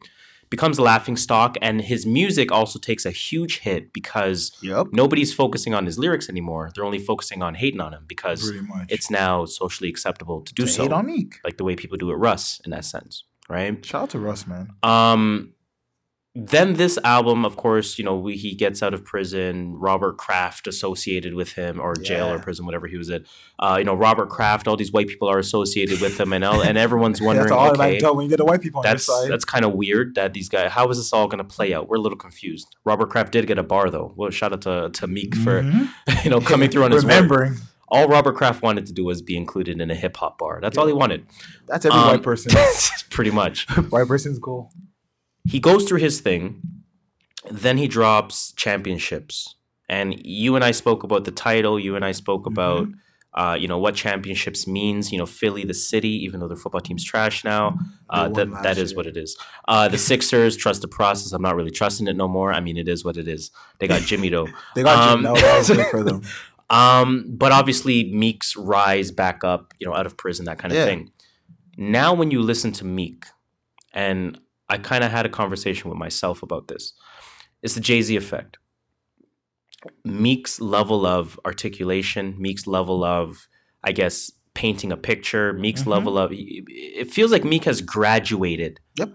Becomes 0.49 0.77
a 0.77 0.81
laughing 0.81 1.15
stock, 1.15 1.55
and 1.61 1.79
his 1.81 2.05
music 2.05 2.51
also 2.51 2.77
takes 2.77 3.05
a 3.05 3.11
huge 3.11 3.59
hit 3.59 3.93
because 3.93 4.51
Yep. 4.61 4.87
nobody's 4.91 5.33
focusing 5.33 5.73
on 5.73 5.85
his 5.85 5.97
lyrics 5.97 6.27
anymore. 6.27 6.71
They're 6.75 6.83
only 6.83 6.99
focusing 6.99 7.41
on 7.41 7.55
hating 7.55 7.79
on 7.79 7.93
him 7.93 8.03
because 8.05 8.51
it's 8.89 9.09
now 9.09 9.45
socially 9.45 9.89
acceptable 9.89 10.41
to 10.41 10.53
do 10.53 10.63
To 10.65 10.69
so, 10.69 10.83
hate 10.83 10.91
on 10.91 11.05
Meek. 11.05 11.35
like 11.45 11.55
the 11.55 11.63
way 11.63 11.77
people 11.77 11.97
do 11.97 12.11
it 12.11 12.15
Russ 12.15 12.59
in 12.65 12.71
that 12.71 12.83
sense, 12.83 13.23
right? 13.47 13.73
Shout 13.85 14.03
out 14.03 14.09
to 14.09 14.19
Russ, 14.19 14.45
man. 14.45 14.73
Um, 14.83 15.53
then 16.33 16.75
this 16.75 16.97
album, 17.03 17.43
of 17.43 17.57
course, 17.57 17.97
you 17.99 18.05
know, 18.05 18.15
we, 18.17 18.37
he 18.37 18.55
gets 18.55 18.81
out 18.81 18.93
of 18.93 19.03
prison. 19.03 19.73
Robert 19.75 20.17
Kraft 20.17 20.65
associated 20.65 21.33
with 21.33 21.53
him, 21.53 21.77
or 21.79 21.93
jail 21.93 22.29
or 22.29 22.39
prison, 22.39 22.65
whatever 22.65 22.87
he 22.87 22.95
was 22.95 23.09
at. 23.09 23.23
Uh, 23.59 23.75
you 23.79 23.83
know, 23.83 23.93
Robert 23.93 24.29
Kraft. 24.29 24.65
All 24.65 24.77
these 24.77 24.93
white 24.93 25.09
people 25.09 25.27
are 25.27 25.39
associated 25.39 25.99
with 25.99 26.17
him, 26.17 26.31
and 26.31 26.43
all- 26.45 26.61
and 26.61 26.77
everyone's 26.77 27.21
wondering, 27.27 27.49
that's 27.49 27.57
all 27.59 27.71
okay, 27.71 27.99
tell 27.99 28.15
when 28.15 28.23
you 28.25 28.29
get 28.29 28.37
the 28.37 28.45
white 28.45 28.61
people 28.61 28.79
on 28.79 28.83
that's 28.85 29.05
your 29.09 29.23
side. 29.23 29.31
that's 29.31 29.43
kind 29.43 29.65
of 29.65 29.73
weird 29.73 30.15
that 30.15 30.33
these 30.33 30.47
guys. 30.47 30.71
How 30.71 30.87
is 30.89 30.97
this 30.97 31.11
all 31.11 31.27
going 31.27 31.39
to 31.39 31.43
play 31.43 31.73
out? 31.73 31.89
We're 31.89 31.97
a 31.97 32.01
little 32.01 32.17
confused. 32.17 32.75
Robert 32.85 33.09
Kraft 33.09 33.33
did 33.33 33.45
get 33.45 33.57
a 33.57 33.63
bar 33.63 33.89
though. 33.89 34.13
Well, 34.15 34.29
shout 34.29 34.53
out 34.53 34.61
to 34.61 34.89
to 34.93 35.07
Meek 35.07 35.35
for 35.35 35.63
Mhm. 35.63 35.89
you 36.23 36.29
know 36.29 36.39
coming 36.39 36.69
through 36.69 36.85
on 36.85 36.91
his. 36.91 37.03
Remembering. 37.03 37.55
All 37.89 38.07
Robert 38.07 38.37
Kraft 38.37 38.61
wanted 38.63 38.85
to 38.85 38.93
do 38.93 39.03
was 39.03 39.21
be 39.21 39.35
included 39.35 39.81
in 39.81 39.91
a 39.91 39.95
hip 39.95 40.15
hop 40.15 40.37
bar. 40.39 40.59
That's 40.61 40.77
all 40.77 40.87
he 40.87 40.93
wanted, 40.93 41.25
That's 41.67 41.85
every 41.85 41.99
Um, 41.99 42.07
white 42.07 42.23
person. 42.23 42.53
pretty 43.09 43.31
much. 43.31 43.67
white 43.89 44.07
person's 44.07 44.39
goal. 44.39 44.71
He 45.45 45.59
goes 45.59 45.85
through 45.87 45.99
his 45.99 46.19
thing 46.21 46.61
then 47.49 47.77
he 47.77 47.87
drops 47.87 48.51
championships 48.53 49.55
and 49.89 50.23
you 50.25 50.55
and 50.55 50.63
i 50.63 50.71
spoke 50.71 51.03
about 51.03 51.25
the 51.25 51.31
title 51.31 51.79
you 51.79 51.95
and 51.95 52.05
i 52.05 52.11
spoke 52.11 52.45
about 52.45 52.87
uh, 53.33 53.55
you 53.57 53.65
know 53.65 53.77
what 53.77 53.95
championships 53.95 54.67
means 54.67 55.11
you 55.11 55.17
know 55.17 55.25
philly 55.25 55.63
the 55.63 55.73
city 55.73 56.09
even 56.09 56.39
though 56.41 56.47
their 56.49 56.57
football 56.57 56.81
team's 56.81 57.03
trash 57.03 57.43
now 57.45 57.77
uh, 58.09 58.27
that, 58.27 58.51
that 58.61 58.77
is 58.77 58.91
year. 58.91 58.97
what 58.97 59.07
it 59.07 59.15
is 59.15 59.37
uh, 59.69 59.87
the 59.87 59.97
sixers 59.97 60.57
trust 60.57 60.81
the 60.81 60.87
process 60.87 61.31
i'm 61.31 61.41
not 61.41 61.55
really 61.55 61.71
trusting 61.71 62.07
it 62.07 62.15
no 62.17 62.27
more 62.27 62.51
i 62.53 62.59
mean 62.59 62.75
it 62.77 62.87
is 62.89 63.05
what 63.05 63.15
it 63.17 63.27
is 63.29 63.49
they 63.79 63.87
got 63.87 64.01
jimmy 64.01 64.27
though 64.29 64.47
They 64.75 64.83
got 64.83 64.97
Um, 65.13 65.19
you. 65.21 65.27
No, 65.29 65.35
that 65.35 65.57
was 65.57 65.69
good 65.69 65.85
for 65.87 66.03
them. 66.03 66.21
um, 66.69 67.25
but 67.29 67.51
obviously 67.53 68.11
Meek's 68.13 68.55
rise 68.57 69.11
back 69.11 69.43
up, 69.43 69.73
you 69.79 69.87
know, 69.87 69.93
out 69.95 70.05
of 70.05 70.15
prison, 70.17 70.45
that 70.45 70.57
kind 70.57 70.71
of 70.73 70.77
Yeah. 70.77 70.85
thing. 70.85 71.11
Now, 71.77 72.13
when 72.13 72.31
you 72.31 72.41
listen 72.41 72.71
to 72.73 72.85
Meek, 72.85 73.25
and 73.93 74.39
I 74.71 74.77
kind 74.77 75.03
of 75.03 75.11
had 75.11 75.25
a 75.25 75.29
conversation 75.29 75.89
with 75.89 75.99
myself 75.99 76.41
about 76.43 76.67
this, 76.69 76.93
it's 77.61 77.75
the 77.75 77.81
Jay 77.81 78.01
Z 78.01 78.15
effect. 78.15 78.57
Meek's 80.05 80.61
level 80.61 81.05
of 81.05 81.39
articulation, 81.45 82.35
Meek's 82.39 82.67
level 82.67 83.03
of, 83.03 83.47
I 83.83 83.91
guess, 83.91 84.31
painting 84.53 84.91
a 84.91 84.97
picture, 84.97 85.53
Meek's 85.53 85.83
Mhm. 85.83 85.87
level 85.95 86.17
of, 86.17 86.31
it 86.33 87.11
feels 87.11 87.31
like 87.31 87.43
Meek 87.43 87.63
has 87.65 87.81
graduated 87.81 88.79
Yep. 88.97 89.13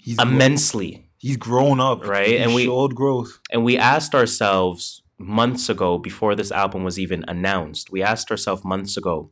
He's 0.00 0.18
immensely. 0.20 1.08
he's 1.18 1.36
grown 1.36 1.78
up, 1.80 2.04
Right, 2.06 2.26
He 2.28 2.36
and 2.36 2.54
we- 2.54 2.64
showed 2.64 2.94
growth. 2.94 3.38
And 3.50 3.64
we 3.64 3.78
asked 3.78 4.14
ourselves 4.14 5.02
months 5.18 5.68
ago, 5.68 5.98
before 5.98 6.34
this 6.34 6.50
album 6.52 6.82
was 6.84 6.98
even 6.98 7.24
announced, 7.28 7.90
we 7.90 8.02
asked 8.02 8.30
ourselves 8.30 8.64
months 8.64 8.96
ago, 8.96 9.30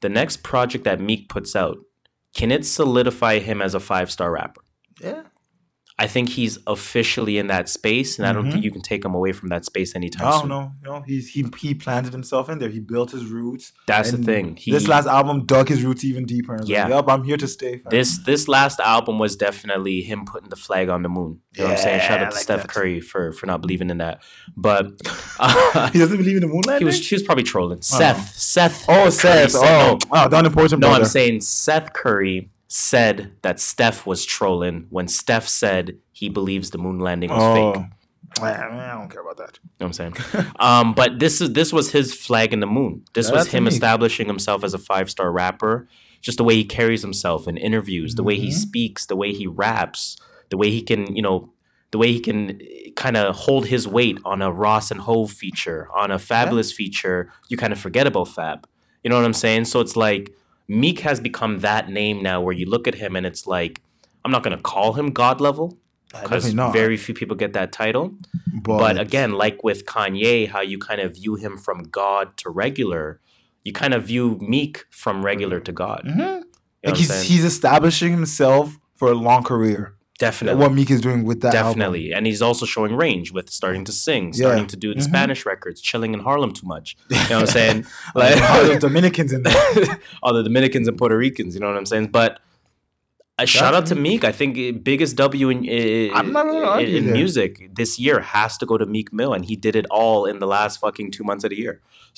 the 0.00 0.08
next 0.08 0.42
project 0.42 0.84
that 0.84 1.00
Meek 1.00 1.28
puts 1.28 1.54
out, 1.56 1.78
can 2.34 2.50
it 2.52 2.64
solidify 2.64 3.38
him 3.40 3.60
as 3.60 3.74
a 3.74 3.80
five 3.80 4.10
star 4.10 4.30
rapper? 4.32 4.61
Yeah. 5.02 5.22
I 5.98 6.06
think 6.08 6.30
he's 6.30 6.58
officially 6.66 7.36
in 7.38 7.46
that 7.48 7.68
space, 7.68 8.18
and 8.18 8.26
I 8.26 8.32
don't 8.32 8.50
think 8.50 8.64
you 8.64 8.72
can 8.72 8.80
take 8.80 9.04
him 9.04 9.14
away 9.14 9.30
from 9.32 9.50
that 9.50 9.64
space 9.66 9.94
anytime 9.94 10.26
Oh 10.26 10.40
soon. 10.40 10.48
no, 10.48 10.72
no. 10.82 11.02
He's 11.06 11.28
he 11.28 11.44
he 11.58 11.74
planted 11.74 12.12
himself 12.12 12.48
in 12.48 12.58
there. 12.58 12.70
He 12.70 12.80
built 12.80 13.10
his 13.12 13.26
roots. 13.26 13.72
That's 13.86 14.10
the 14.10 14.16
thing. 14.16 14.56
He, 14.56 14.72
this 14.72 14.88
last 14.88 15.06
album 15.06 15.44
dug 15.44 15.68
his 15.68 15.84
roots 15.84 16.02
even 16.02 16.24
deeper. 16.24 16.58
Yeah. 16.64 16.84
like, 16.84 16.90
Yup, 16.90 17.08
I'm 17.08 17.22
here 17.24 17.36
to 17.36 17.46
stay. 17.46 17.78
fam." 17.78 17.90
this 17.90 18.18
this 18.24 18.48
last 18.48 18.80
album 18.80 19.18
was 19.20 19.36
definitely 19.36 20.00
him 20.00 20.24
putting 20.24 20.48
the 20.48 20.56
flag 20.56 20.88
on 20.88 21.02
the 21.02 21.08
moon. 21.10 21.40
You 21.54 21.64
know 21.64 21.68
what 21.68 21.76
I'm 21.78 21.82
saying? 21.84 22.00
Shout 22.00 22.20
Yeah, 22.20 22.26
out 22.26 22.30
to 22.30 22.36
like 22.36 22.42
Steph. 22.42 22.66
Curry 22.68 23.00
for 23.00 23.30
for 23.32 23.46
not 23.46 23.60
believing 23.60 23.90
in 23.90 23.98
that. 23.98 24.22
But 24.56 24.86
uh, 25.38 25.90
he 25.90 25.98
doesn't 26.00 26.16
believe 26.16 26.36
in 26.36 26.42
the 26.42 26.48
moon 26.48 26.62
landing. 26.66 26.78
he 26.80 26.84
was 26.86 27.06
he 27.06 27.14
was 27.14 27.22
probably 27.22 27.44
trolling. 27.44 27.82
Seth 27.82 28.34
Seth. 28.34 28.86
oh, 28.88 28.94
Curry 28.94 29.10
Seth. 29.12 29.54
Oh, 29.56 29.98
oh, 30.10 30.28
don't 30.28 30.46
important. 30.46 30.80
No, 30.80 30.88
brother. 30.88 31.04
I'm 31.04 31.08
saying 31.08 31.42
Seth 31.42 31.92
Curry 31.92 32.48
said 32.72 33.32
that 33.42 33.60
Steph 33.60 34.06
was 34.06 34.24
trolling 34.24 34.86
when 34.88 35.06
Steph 35.06 35.46
said 35.46 35.98
he 36.10 36.30
believes 36.30 36.70
the 36.70 36.78
moon 36.78 36.98
landing 36.98 37.28
was 37.30 37.42
Oh, 37.42 37.52
fake. 37.52 37.84
I 38.40 38.94
don't 38.98 39.10
care 39.10 39.20
about 39.20 39.36
that. 39.36 39.58
You 39.62 39.68
know 39.80 39.88
what 39.88 40.00
I'm 40.00 40.14
saying? 40.14 40.14
um, 40.58 40.94
but 40.94 41.18
this 41.18 41.42
is 41.42 41.52
this 41.52 41.70
was 41.70 41.92
his 41.92 42.14
flag 42.14 42.54
in 42.54 42.60
the 42.60 42.66
moon. 42.66 43.04
This 43.12 43.28
Yeah, 43.28 43.34
was 43.34 43.48
him 43.48 43.64
unique. 43.64 43.74
establishing 43.74 44.26
himself 44.26 44.64
as 44.64 44.72
a 44.72 44.78
five 44.78 45.10
star 45.10 45.30
rapper. 45.30 45.86
Just 46.22 46.38
the 46.38 46.44
way 46.44 46.54
he 46.54 46.64
carries 46.64 47.02
himself 47.02 47.46
in 47.46 47.56
interviews, 47.58 48.14
the 48.14 48.22
way 48.22 48.36
he 48.38 48.48
Mhm. 48.48 48.52
speaks, 48.54 49.04
the 49.06 49.16
way 49.16 49.32
he 49.34 49.46
raps, 49.46 50.16
the 50.50 50.56
way 50.56 50.70
he 50.70 50.80
can, 50.80 51.14
you 51.14 51.20
know, 51.20 51.50
the 51.90 51.98
way 51.98 52.10
he 52.10 52.20
can 52.20 52.58
kind 52.96 53.18
of 53.18 53.34
hold 53.36 53.66
his 53.66 53.86
weight 53.86 54.18
on 54.24 54.40
a 54.40 54.50
Ross 54.50 54.90
and 54.90 55.00
Hov 55.00 55.30
feature, 55.30 55.88
on 55.94 56.10
a 56.10 56.16
Fabolous 56.18 56.72
feature. 56.72 57.30
You 57.48 57.58
kind 57.58 57.72
of 57.72 57.78
forget 57.78 58.06
about 58.06 58.28
Fab. 58.28 58.66
You 59.04 59.10
know 59.10 59.16
what 59.16 59.26
I'm 59.26 59.34
saying? 59.34 59.66
So 59.66 59.80
it's 59.80 59.96
like 59.96 60.32
Meek 60.72 61.00
has 61.00 61.20
become 61.20 61.58
that 61.58 61.90
name 61.90 62.22
now, 62.22 62.40
where 62.40 62.54
you 62.54 62.66
look 62.66 62.88
at 62.88 62.94
him 62.94 63.14
and 63.14 63.26
it's 63.26 63.46
like, 63.46 63.82
I'm 64.24 64.30
not 64.30 64.42
gonna 64.42 64.60
call 64.60 64.94
him 64.94 65.10
God 65.10 65.40
level 65.40 65.78
uh, 66.14 66.22
because 66.22 66.46
very 66.52 66.96
few 66.96 67.14
people 67.14 67.36
get 67.36 67.52
that 67.52 67.72
title. 67.72 68.14
but, 68.54 68.78
But 68.78 68.98
again, 68.98 69.32
like 69.32 69.62
with 69.62 69.84
Kanye, 69.84 70.48
how 70.48 70.62
you 70.62 70.78
kind 70.78 71.00
of 71.00 71.14
view 71.14 71.34
him 71.34 71.58
from 71.58 71.84
God 71.84 72.36
to 72.38 72.50
regular, 72.50 73.20
you 73.64 73.72
kind 73.72 73.92
of 73.92 74.04
view 74.04 74.38
Meek 74.40 74.84
from 74.90 75.24
regular 75.24 75.60
to 75.60 75.72
God. 75.72 76.04
Mm-hmm. 76.06 76.20
You 76.20 76.24
know 76.24 76.42
like 76.84 76.96
he's 76.96 77.22
he's 77.22 77.44
establishing 77.44 78.12
himself 78.12 78.78
for 78.94 79.10
a 79.10 79.14
long 79.14 79.44
career. 79.44 79.94
Definitely, 80.26 80.60
What 80.62 80.72
Meek 80.78 80.90
is 80.96 81.00
doing 81.08 81.20
with 81.30 81.38
that 81.44 81.54
album. 81.54 81.78
definitely, 81.78 82.06
and 82.14 82.22
he's 82.30 82.42
also 82.48 82.64
showing 82.74 82.92
range 83.06 83.28
with 83.36 83.46
starting 83.60 83.84
to 83.90 83.92
sing, 84.06 84.24
Yeah. 84.26 84.40
starting 84.44 84.66
to 84.74 84.76
do 84.84 84.88
the 84.94 85.00
Mhm. 85.00 85.10
Spanish 85.10 85.40
records, 85.52 85.78
chilling 85.88 86.12
in 86.16 86.20
Harlem 86.28 86.52
too 86.58 86.66
much. 86.74 86.88
You 87.10 87.16
know 87.16 87.22
what 87.22 87.48
I'm 87.48 87.54
saying? 87.60 87.78
Like, 88.14 88.36
like 88.36 88.50
all 88.50 88.62
those 88.68 88.82
Dominicans 88.88 89.30
in 89.36 89.42
there. 89.42 89.64
all 90.22 90.32
the 90.38 90.44
Dominicans 90.48 90.86
and 90.88 90.96
Puerto 91.00 91.16
Ricans. 91.24 91.50
You 91.54 91.60
know 91.62 91.68
what 91.72 91.76
I'm 91.82 91.86
saying? 91.94 92.08
But. 92.20 92.32
A 93.38 93.46
shout 93.46 93.74
out 93.74 93.86
to 93.86 93.94
Meek. 94.06 94.22
I 94.30 94.32
think 94.40 94.50
uh, 94.58 94.78
biggest 94.90 95.16
W 95.16 95.46
in 95.54 95.64
in, 95.64 96.14
I'm 96.14 96.30
not 96.36 96.44
gonna 96.46 96.82
in, 96.82 96.88
in 97.08 97.12
music 97.20 97.52
this 97.80 97.92
year 98.04 98.16
has 98.20 98.52
to 98.60 98.64
go 98.70 98.76
to 98.82 98.86
Meek 98.96 99.08
Mill, 99.18 99.32
and 99.36 99.42
he 99.50 99.56
did 99.66 99.74
it 99.80 99.86
all 100.00 100.20
in 100.30 100.36
the 100.38 100.46
last 100.56 100.74
fucking 100.84 101.08
two 101.16 101.24
months 101.24 101.42
of 101.46 101.50
the 101.50 101.58
year. 101.64 101.74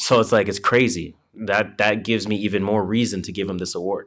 So 0.06 0.12
it's 0.22 0.32
like 0.36 0.48
it's 0.52 0.58
crazy. 0.70 1.14
That 1.50 1.78
that 1.82 1.96
gives 2.10 2.26
me 2.30 2.36
even 2.48 2.62
more 2.72 2.82
reason 2.96 3.22
to 3.26 3.30
give 3.38 3.46
him 3.48 3.58
this 3.58 3.74
award. 3.80 4.06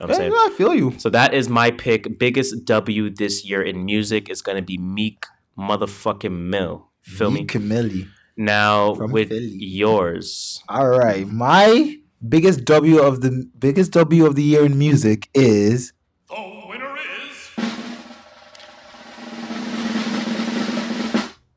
You 0.00 0.06
know 0.06 0.12
what 0.14 0.20
I'm 0.20 0.32
Yeah, 0.32 0.36
saying? 0.38 0.52
I 0.52 0.54
feel 0.56 0.74
you. 0.74 0.94
So 0.98 1.08
that 1.10 1.34
is 1.34 1.48
my 1.48 1.70
pick. 1.70 2.18
Biggest 2.18 2.64
W 2.64 3.10
this 3.10 3.44
year 3.44 3.62
in 3.62 3.84
music 3.84 4.28
is 4.28 4.42
gonna 4.42 4.62
be 4.62 4.76
Meek 4.76 5.24
motherfucking 5.58 6.32
Mill. 6.36 6.90
Feel 7.02 7.30
me? 7.30 7.40
Meek 7.40 7.48
Camille. 7.48 8.06
Now 8.36 8.94
From 8.96 9.12
with 9.12 9.28
Philly. 9.28 9.54
yours. 9.58 10.62
All 10.68 10.88
right, 10.88 11.26
my 11.28 11.98
biggest 12.28 12.64
W 12.64 12.98
of 12.98 13.20
the 13.20 13.48
biggest 13.58 13.92
W 13.92 14.26
of 14.26 14.34
the 14.34 14.42
year 14.42 14.64
in 14.64 14.76
music 14.78 15.28
is 15.34 15.92
The 16.28 16.64
winner 16.68 16.96
is. 16.96 17.50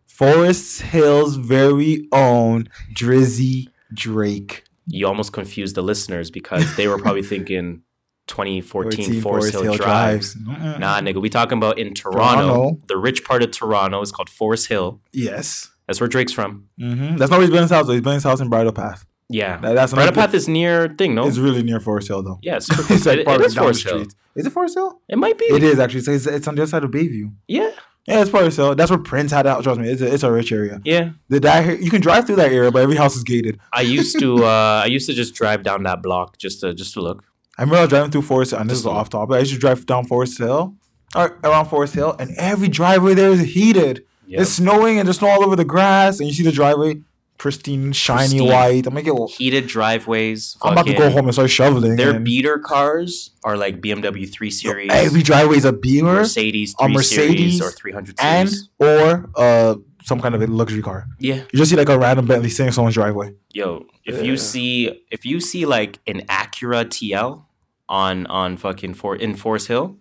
Forest 0.07 0.81
Hill's 0.81 1.35
very 1.37 2.07
own 2.11 2.69
Drizzy 2.93 3.67
Drake. 3.93 4.63
You 4.87 5.07
almost 5.07 5.33
confused 5.33 5.75
the 5.75 5.81
listeners 5.83 6.29
because 6.31 6.75
they 6.75 6.87
were 6.87 6.97
probably 6.97 7.23
thinking 7.33 7.81
2014 8.27 9.05
14 9.05 9.21
Forest 9.21 9.51
Hill, 9.53 9.75
Drives. 9.75 10.35
Mm-mm. 10.35 10.79
Nah, 10.79 10.99
nigga, 11.01 11.21
we 11.21 11.29
talking 11.29 11.57
about 11.57 11.77
in 11.79 11.93
Toronto, 11.93 12.47
Toronto. 12.47 12.79
the 12.87 12.97
rich 12.97 13.23
part 13.23 13.43
of 13.43 13.51
Toronto 13.51 14.01
is 14.01 14.11
called 14.11 14.29
Forest 14.29 14.67
Hill. 14.67 15.01
Yes. 15.13 15.69
That's 15.87 15.99
where 16.01 16.07
Drake's 16.09 16.33
from. 16.33 16.67
Mm-hmm. 16.79 17.15
That's 17.17 17.31
not 17.31 17.37
where 17.37 17.41
he's 17.41 17.49
building 17.49 17.63
his 17.63 17.71
house. 17.71 17.87
Though. 17.87 17.93
He's 17.93 18.01
building 18.01 18.17
his 18.17 18.23
house 18.25 18.41
in 18.41 18.49
Bridle 18.49 18.73
Path. 18.73 19.05
Yeah, 19.29 19.57
That- 19.57 19.73
that's 19.75 19.93
Bridle 19.93 20.13
Path 20.13 20.33
is 20.33 20.47
near 20.47 20.87
thing, 20.97 21.15
no? 21.15 21.27
It's 21.27 21.37
really 21.37 21.63
near 21.63 21.79
Forest 21.79 22.07
Hill, 22.09 22.23
though. 22.23 22.39
yeah, 22.41 22.57
it's 22.57 22.65
super 22.67 22.83
close. 22.83 23.05
like 23.05 23.19
it, 23.19 23.25
part 23.25 23.41
of 23.41 23.53
down 23.53 23.63
Forest 23.63 23.83
Hill. 23.83 23.99
street. 23.99 24.13
Is 24.35 24.45
it 24.45 24.49
Forest 24.51 24.75
Hill? 24.75 25.01
It 25.09 25.17
might 25.17 25.37
be. 25.37 25.45
It 25.45 25.63
is 25.63 25.79
actually. 25.79 26.01
So 26.01 26.11
it's, 26.11 26.25
it's 26.27 26.47
on 26.47 26.55
the 26.55 26.61
other 26.61 26.69
side 26.69 26.83
of 26.83 26.91
Bayview. 26.91 27.33
Yeah, 27.47 27.71
Yeah, 28.05 28.21
it's 28.21 28.29
Forest 28.29 28.55
Hill. 28.57 28.75
That's 28.75 28.91
where 28.91 28.99
Prince 28.99 29.31
had 29.31 29.47
out. 29.47 29.63
Trust 29.63 29.79
me, 29.79 29.89
it's 29.89 30.01
a, 30.01 30.13
it's 30.13 30.23
a 30.23 30.31
rich 30.31 30.51
area. 30.51 30.79
yeah. 30.85 31.09
The 31.29 31.39
that 31.41 31.81
you 31.81 31.89
can 31.89 32.01
drive 32.01 32.25
through 32.27 32.35
that 32.37 32.51
area, 32.51 32.71
but 32.71 32.81
every 32.83 32.95
house 32.95 33.15
is 33.17 33.23
gated. 33.23 33.59
I 33.73 33.81
used 33.81 34.19
to. 34.19 34.43
uh 34.45 34.81
I 34.83 34.85
used 34.85 35.07
to 35.07 35.13
just 35.13 35.33
drive 35.35 35.63
down 35.63 35.83
that 35.83 36.01
block 36.03 36.37
just 36.37 36.59
to 36.61 36.73
just 36.73 36.93
to 36.93 37.01
look. 37.01 37.23
I 37.57 37.63
remember 37.63 37.77
I 37.77 37.81
was 37.81 37.89
driving 37.89 38.11
through 38.11 38.21
Forest 38.23 38.51
Hill, 38.51 38.59
and 38.61 38.69
this 38.69 38.77
is 38.77 38.85
off 38.85 39.09
topic. 39.09 39.35
I 39.35 39.39
used 39.39 39.53
to 39.53 39.59
drive 39.59 39.85
down 39.85 40.05
Forest 40.05 40.37
Hill, 40.37 40.75
or 41.15 41.37
around 41.43 41.65
Forest 41.65 41.95
Hill, 41.95 42.15
and 42.19 42.31
every 42.37 42.67
driveway 42.67 43.13
there 43.15 43.31
is 43.31 43.41
heated. 43.41 44.03
Yeah. 44.27 44.41
It's 44.41 44.51
snowing, 44.51 44.99
and 44.99 45.07
there's 45.07 45.17
snow 45.19 45.29
all 45.29 45.43
over 45.43 45.55
the 45.55 45.65
grass, 45.65 46.19
and 46.19 46.27
you 46.27 46.33
see 46.35 46.43
the 46.43 46.51
driveway 46.51 47.01
pristine, 47.37 47.93
shiny 47.93 48.19
Pristine. 48.39 48.47
white. 48.47 48.87
I'm 48.87 48.93
like, 48.95 49.05
yo, 49.05 49.27
Heated 49.27 49.67
driveways. 49.67 50.57
I'm 50.61 50.73
about 50.73 50.87
to 50.87 50.93
go 50.93 51.09
home 51.09 51.25
and 51.25 51.33
start 51.33 51.49
shoveling. 51.49 51.95
Their 51.95 52.15
and 52.15 52.25
beater 52.25 52.57
cars 52.59 53.31
are 53.43 53.55
like 53.55 53.79
BMW 53.79 54.27
3 54.31 54.49
Series, 54.51 54.91
every 54.91 55.21
driveway 55.23 55.57
is 55.57 55.65
a 55.65 55.71
Beamer 55.73 56.13
Mercedes 56.13 56.75
a 56.79 56.89
Mercedes 56.89 57.57
Series, 57.57 57.61
or 57.61 57.71
300 57.71 58.15
and 58.19 58.49
Series. 58.49 58.69
or 58.79 59.29
uh 59.35 59.75
some 60.03 60.19
kind 60.21 60.33
of 60.35 60.41
a 60.41 60.47
luxury 60.47 60.81
car. 60.81 61.05
Yeah. 61.19 61.35
You 61.51 61.59
just 61.59 61.69
see 61.69 61.75
like 61.77 61.89
a 61.89 61.99
random 61.99 62.25
Bentley 62.27 62.49
sitting 62.49 62.67
in 62.67 62.73
someone's 62.73 62.95
driveway. 62.95 63.33
Yo, 63.53 63.85
if 64.05 64.15
Yeah. 64.15 64.21
you 64.21 64.37
see 64.37 65.03
if 65.11 65.25
you 65.25 65.39
see 65.39 65.65
like 65.65 65.99
an 66.07 66.21
Acura 66.27 66.85
TL 66.85 67.43
on 67.89 68.25
on 68.27 68.57
fucking 68.57 68.93
for 68.95 69.15
in 69.15 69.35
Forest 69.35 69.67
Hill, 69.67 69.97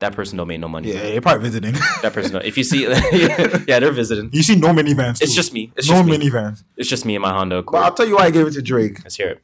that 0.00 0.14
person 0.14 0.36
don't 0.36 0.48
make 0.48 0.60
no 0.60 0.68
money. 0.68 0.92
Yeah, 0.92 1.06
you're 1.08 1.22
probably 1.22 1.42
visiting. 1.42 1.72
That 2.02 2.12
person, 2.12 2.32
don't- 2.32 2.44
if 2.44 2.56
you 2.58 2.64
see, 2.64 2.82
yeah, 3.12 3.78
they're 3.78 3.92
visiting. 3.92 4.30
you 4.32 4.42
see 4.42 4.56
no 4.56 4.68
minivans. 4.68 5.22
It's 5.22 5.34
just 5.34 5.52
me. 5.52 5.72
It's 5.76 5.88
no 5.88 5.96
just 6.02 6.08
me. 6.08 6.18
minivans. 6.18 6.64
It's 6.76 6.88
just 6.88 7.04
me 7.04 7.14
and 7.14 7.22
my 7.22 7.30
Honda 7.32 7.62
But 7.62 7.82
I'll 7.82 7.94
tell 7.94 8.06
you 8.08 8.16
why 8.16 8.24
I 8.26 8.30
gave 8.30 8.46
it 8.46 8.52
to 8.54 8.62
Drake. 8.62 9.02
Let's 9.04 9.16
hear 9.16 9.28
it. 9.28 9.42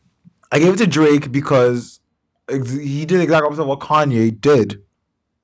I 0.50 0.58
gave 0.58 0.72
it 0.74 0.78
to 0.78 0.86
Drake 0.86 1.30
because 1.30 2.00
he 2.50 3.04
did 3.04 3.20
exactly 3.20 3.46
opposite 3.46 3.62
of 3.62 3.68
what 3.68 3.80
Kanye 3.80 4.40
did. 4.40 4.82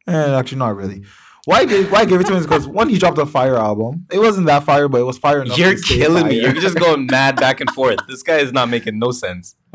And 0.06 0.32
actually, 0.32 0.58
not 0.58 0.76
really. 0.76 1.04
Why 1.46 1.58
I 1.58 1.64
gave, 1.66 1.92
why 1.92 2.00
I 2.00 2.04
gave 2.06 2.20
it 2.20 2.24
to 2.26 2.32
him 2.32 2.38
is 2.38 2.46
because 2.46 2.66
one, 2.66 2.88
he 2.88 2.98
dropped 2.98 3.18
a 3.18 3.26
fire 3.26 3.56
album. 3.56 4.06
It 4.10 4.18
wasn't 4.18 4.46
that 4.46 4.64
fire, 4.64 4.88
but 4.88 4.98
it 5.00 5.04
was 5.04 5.18
fire 5.18 5.42
enough. 5.42 5.58
You're 5.58 5.76
killing 5.76 6.26
me. 6.26 6.40
fire. 6.40 6.52
You're 6.52 6.60
just 6.62 6.78
going 6.78 7.06
mad 7.06 7.36
back 7.36 7.60
and 7.60 7.70
forth. 7.70 7.98
This 8.08 8.22
guy 8.22 8.38
is 8.38 8.52
not 8.52 8.70
making 8.70 8.98
no 8.98 9.10
sense. 9.12 9.54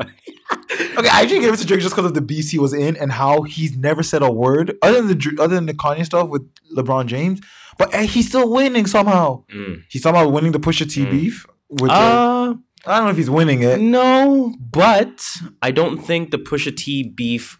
okay. 0.72 1.08
I 1.08 1.22
actually 1.22 1.40
gave 1.40 1.52
it 1.52 1.56
to 1.58 1.66
Drake 1.66 1.80
just 1.80 1.94
because 1.94 2.06
of 2.06 2.14
the 2.14 2.20
beast 2.20 2.50
he 2.52 2.58
was 2.58 2.72
in 2.72 2.96
and 2.96 3.10
how 3.12 3.42
he's 3.42 3.76
never 3.76 4.02
said 4.02 4.22
a 4.22 4.30
word 4.30 4.76
other 4.82 5.02
than 5.02 5.18
the 5.18 5.36
other 5.42 5.54
than 5.54 5.66
the 5.66 5.74
Kanye 5.74 6.04
stuff 6.04 6.28
with 6.28 6.42
LeBron 6.76 7.06
James. 7.06 7.40
But 7.78 7.94
he's 7.94 8.28
still 8.28 8.50
winning 8.52 8.86
somehow. 8.86 9.44
Mm. 9.54 9.82
He's 9.88 10.02
somehow 10.02 10.28
winning 10.28 10.52
the 10.52 10.60
Pusha 10.60 10.90
T 10.90 11.04
Mm. 11.06 11.10
beef. 11.10 11.46
With 11.70 11.90
the, 11.90 11.92
Uh, 11.92 12.54
I 12.86 12.96
don't 12.96 13.04
know 13.04 13.10
if 13.10 13.16
he's 13.16 13.30
winning 13.30 13.62
it. 13.62 13.80
no, 13.80 14.54
but 14.70 15.36
I 15.62 15.70
don't 15.70 15.98
think 15.98 16.30
the 16.30 16.38
Pusha 16.38 16.76
T 16.76 17.02
beef 17.04 17.58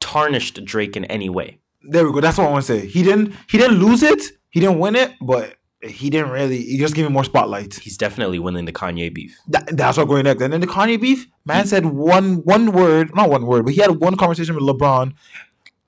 tarnished 0.00 0.64
Drake 0.64 0.96
in 0.96 1.04
any 1.06 1.28
way. 1.28 1.58
There 1.82 2.06
we 2.06 2.12
go. 2.12 2.20
That's 2.20 2.38
what 2.38 2.48
I 2.48 2.50
want 2.50 2.64
to 2.66 2.80
say. 2.80 2.86
He 2.86 3.02
didn't. 3.02 3.34
He 3.48 3.58
didn't 3.58 3.78
lose 3.78 4.02
it. 4.02 4.22
He 4.50 4.60
didn't 4.60 4.78
win 4.78 4.96
it, 4.96 5.12
but 5.20 5.54
he 5.82 6.10
didn't 6.10 6.30
really. 6.30 6.60
He 6.62 6.78
just 6.78 6.94
gave 6.94 7.06
him 7.06 7.12
more 7.12 7.24
spotlight. 7.24 7.74
He's 7.74 7.96
definitely 7.96 8.38
winning 8.38 8.64
the 8.64 8.72
Kanye 8.72 9.12
beef. 9.14 9.38
That, 9.48 9.76
that's 9.76 9.96
what 9.98 10.08
going 10.08 10.24
next. 10.24 10.42
And 10.42 10.52
then 10.52 10.60
the 10.60 10.66
Kanye 10.66 11.00
beef. 11.00 11.26
Man 11.44 11.66
said 11.66 11.86
one 11.86 12.42
one 12.44 12.72
word, 12.72 13.14
not 13.14 13.30
one 13.30 13.46
word, 13.46 13.64
but 13.64 13.74
he 13.74 13.80
had 13.80 13.92
one 13.92 14.16
conversation 14.16 14.54
with 14.54 14.64
LeBron. 14.64 15.14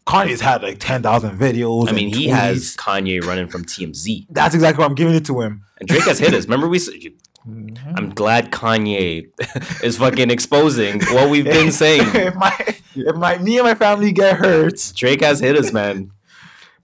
Kanye's 0.07 0.40
had 0.40 0.62
like 0.62 0.79
ten 0.79 1.03
thousand 1.03 1.38
videos. 1.38 1.88
I 1.88 1.92
mean, 1.92 2.12
he 2.14 2.29
tweets. 2.29 2.35
has 2.35 2.76
Kanye 2.76 3.22
running 3.24 3.48
from 3.48 3.64
TMZ, 3.64 4.26
That's 4.31 4.55
exactly 4.55 4.83
what 4.83 4.88
I'm 4.88 4.94
giving 4.94 5.14
it 5.14 5.24
to 5.26 5.40
him. 5.40 5.62
and 5.79 5.88
Drake 5.88 6.05
has 6.05 6.18
hit 6.18 6.35
us. 6.35 6.44
Remember, 6.44 6.68
we. 6.68 6.79
Mm-hmm. 6.79 7.96
I'm 7.96 8.11
glad 8.11 8.50
Kanye 8.53 9.29
is 9.83 9.96
fucking 9.96 10.31
exposing 10.31 11.00
what 11.07 11.31
we've 11.31 11.44
been 11.44 11.72
saying. 11.83 12.03
if 12.14 12.35
my 12.35 12.55
if 12.94 13.16
my 13.16 13.38
me 13.38 13.59
and 13.59 13.66
my 13.66 13.74
family 13.74 14.12
get 14.12 14.37
hurt, 14.37 14.92
Drake 14.94 15.22
has 15.22 15.40
hit 15.40 15.57
us, 15.57 15.72
man. 15.72 16.11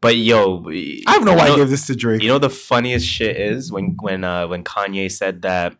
But 0.01 0.17
yo, 0.17 0.65
I 0.69 1.03
have 1.13 1.25
no 1.25 1.33
you 1.33 1.37
why 1.39 1.45
I 1.45 1.49
know- 1.49 1.57
gave 1.57 1.71
this 1.71 1.87
to 1.87 1.97
Drake. 1.97 2.23
You 2.23 2.29
know 2.29 2.39
the 2.39 2.51
funniest 2.51 3.07
shit 3.07 3.37
is 3.37 3.73
when 3.73 3.97
when 4.01 4.25
uh, 4.25 4.47
when 4.49 4.63
Kanye 4.65 5.11
said 5.11 5.43
that 5.43 5.77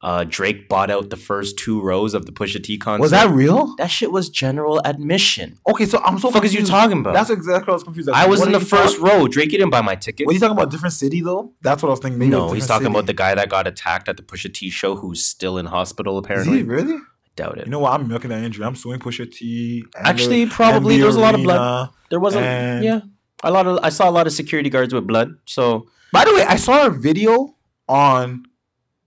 uh, 0.00 0.24
Drake 0.28 0.68
bought 0.68 0.90
out 0.90 1.10
the 1.10 1.16
first 1.16 1.58
two 1.58 1.80
rows 1.80 2.14
of 2.14 2.24
the 2.24 2.30
Pusha 2.30 2.62
T 2.62 2.78
concert. 2.78 3.00
was 3.02 3.10
that 3.10 3.28
real? 3.30 3.74
that 3.78 3.88
shit 3.88 4.12
was 4.12 4.28
general 4.30 4.80
admission? 4.84 5.58
Okay, 5.68 5.86
so 5.86 6.00
I'm 6.04 6.20
so 6.20 6.30
Fuck 6.30 6.44
is 6.44 6.54
you 6.54 6.64
talking 6.64 7.00
about? 7.00 7.14
That's 7.14 7.30
exactly 7.30 7.62
what 7.66 7.70
I 7.70 7.72
was 7.74 7.82
confused. 7.82 8.08
Like, 8.08 8.24
I 8.24 8.28
was 8.28 8.40
in 8.46 8.52
the 8.52 8.60
first 8.60 8.98
talk- 8.98 9.06
row. 9.08 9.26
Drake 9.26 9.50
didn't 9.50 9.70
buy 9.70 9.82
my 9.82 9.96
ticket. 9.96 10.26
What 10.26 10.30
are 10.32 10.34
you 10.34 10.40
talking 10.40 10.56
about 10.56 10.70
different 10.70 10.92
city 10.94 11.20
though? 11.20 11.52
That's 11.62 11.82
what 11.82 11.88
I 11.88 11.90
was 11.90 12.00
thinking. 12.00 12.18
Maybe 12.20 12.30
no, 12.30 12.52
he's 12.52 12.68
talking 12.68 12.86
about 12.86 13.06
the 13.06 13.12
guy 13.14 13.34
that 13.34 13.48
got 13.48 13.66
attacked 13.66 14.08
at 14.08 14.16
the 14.16 14.22
Pusha 14.22 14.54
T 14.54 14.70
show, 14.70 14.94
who's 14.94 15.24
still 15.26 15.58
in 15.58 15.66
hospital 15.66 16.16
Is 16.20 16.24
apparently. 16.24 16.58
he 16.58 16.62
really? 16.62 16.94
I 16.94 17.00
doubt 17.34 17.58
it. 17.58 17.66
You 17.66 17.72
know 17.72 17.80
what? 17.80 17.92
I'm 17.94 18.06
milking 18.06 18.30
that 18.30 18.44
injury. 18.44 18.64
I'm 18.64 18.76
suing 18.76 19.00
Pusha 19.00 19.28
T. 19.30 19.84
Actually, 19.96 20.44
the- 20.44 20.50
probably 20.52 20.94
the 20.94 20.98
there 21.00 21.06
was 21.08 21.16
a 21.16 21.20
lot 21.20 21.34
of 21.34 21.42
blood. 21.42 21.90
there 22.08 22.20
wasn't. 22.20 22.44
yeah, 22.84 23.00
a 23.44 23.50
lot 23.50 23.66
of. 23.66 23.78
I 23.82 23.88
saw 23.90 24.08
a 24.08 24.12
lot 24.12 24.26
of 24.26 24.32
security 24.32 24.70
guards 24.70 24.92
with 24.94 25.06
blood. 25.06 25.36
So 25.46 25.88
By 26.12 26.24
the 26.24 26.34
way, 26.34 26.42
I 26.44 26.56
saw 26.56 26.86
a 26.86 26.90
video 26.90 27.54
on 27.88 28.44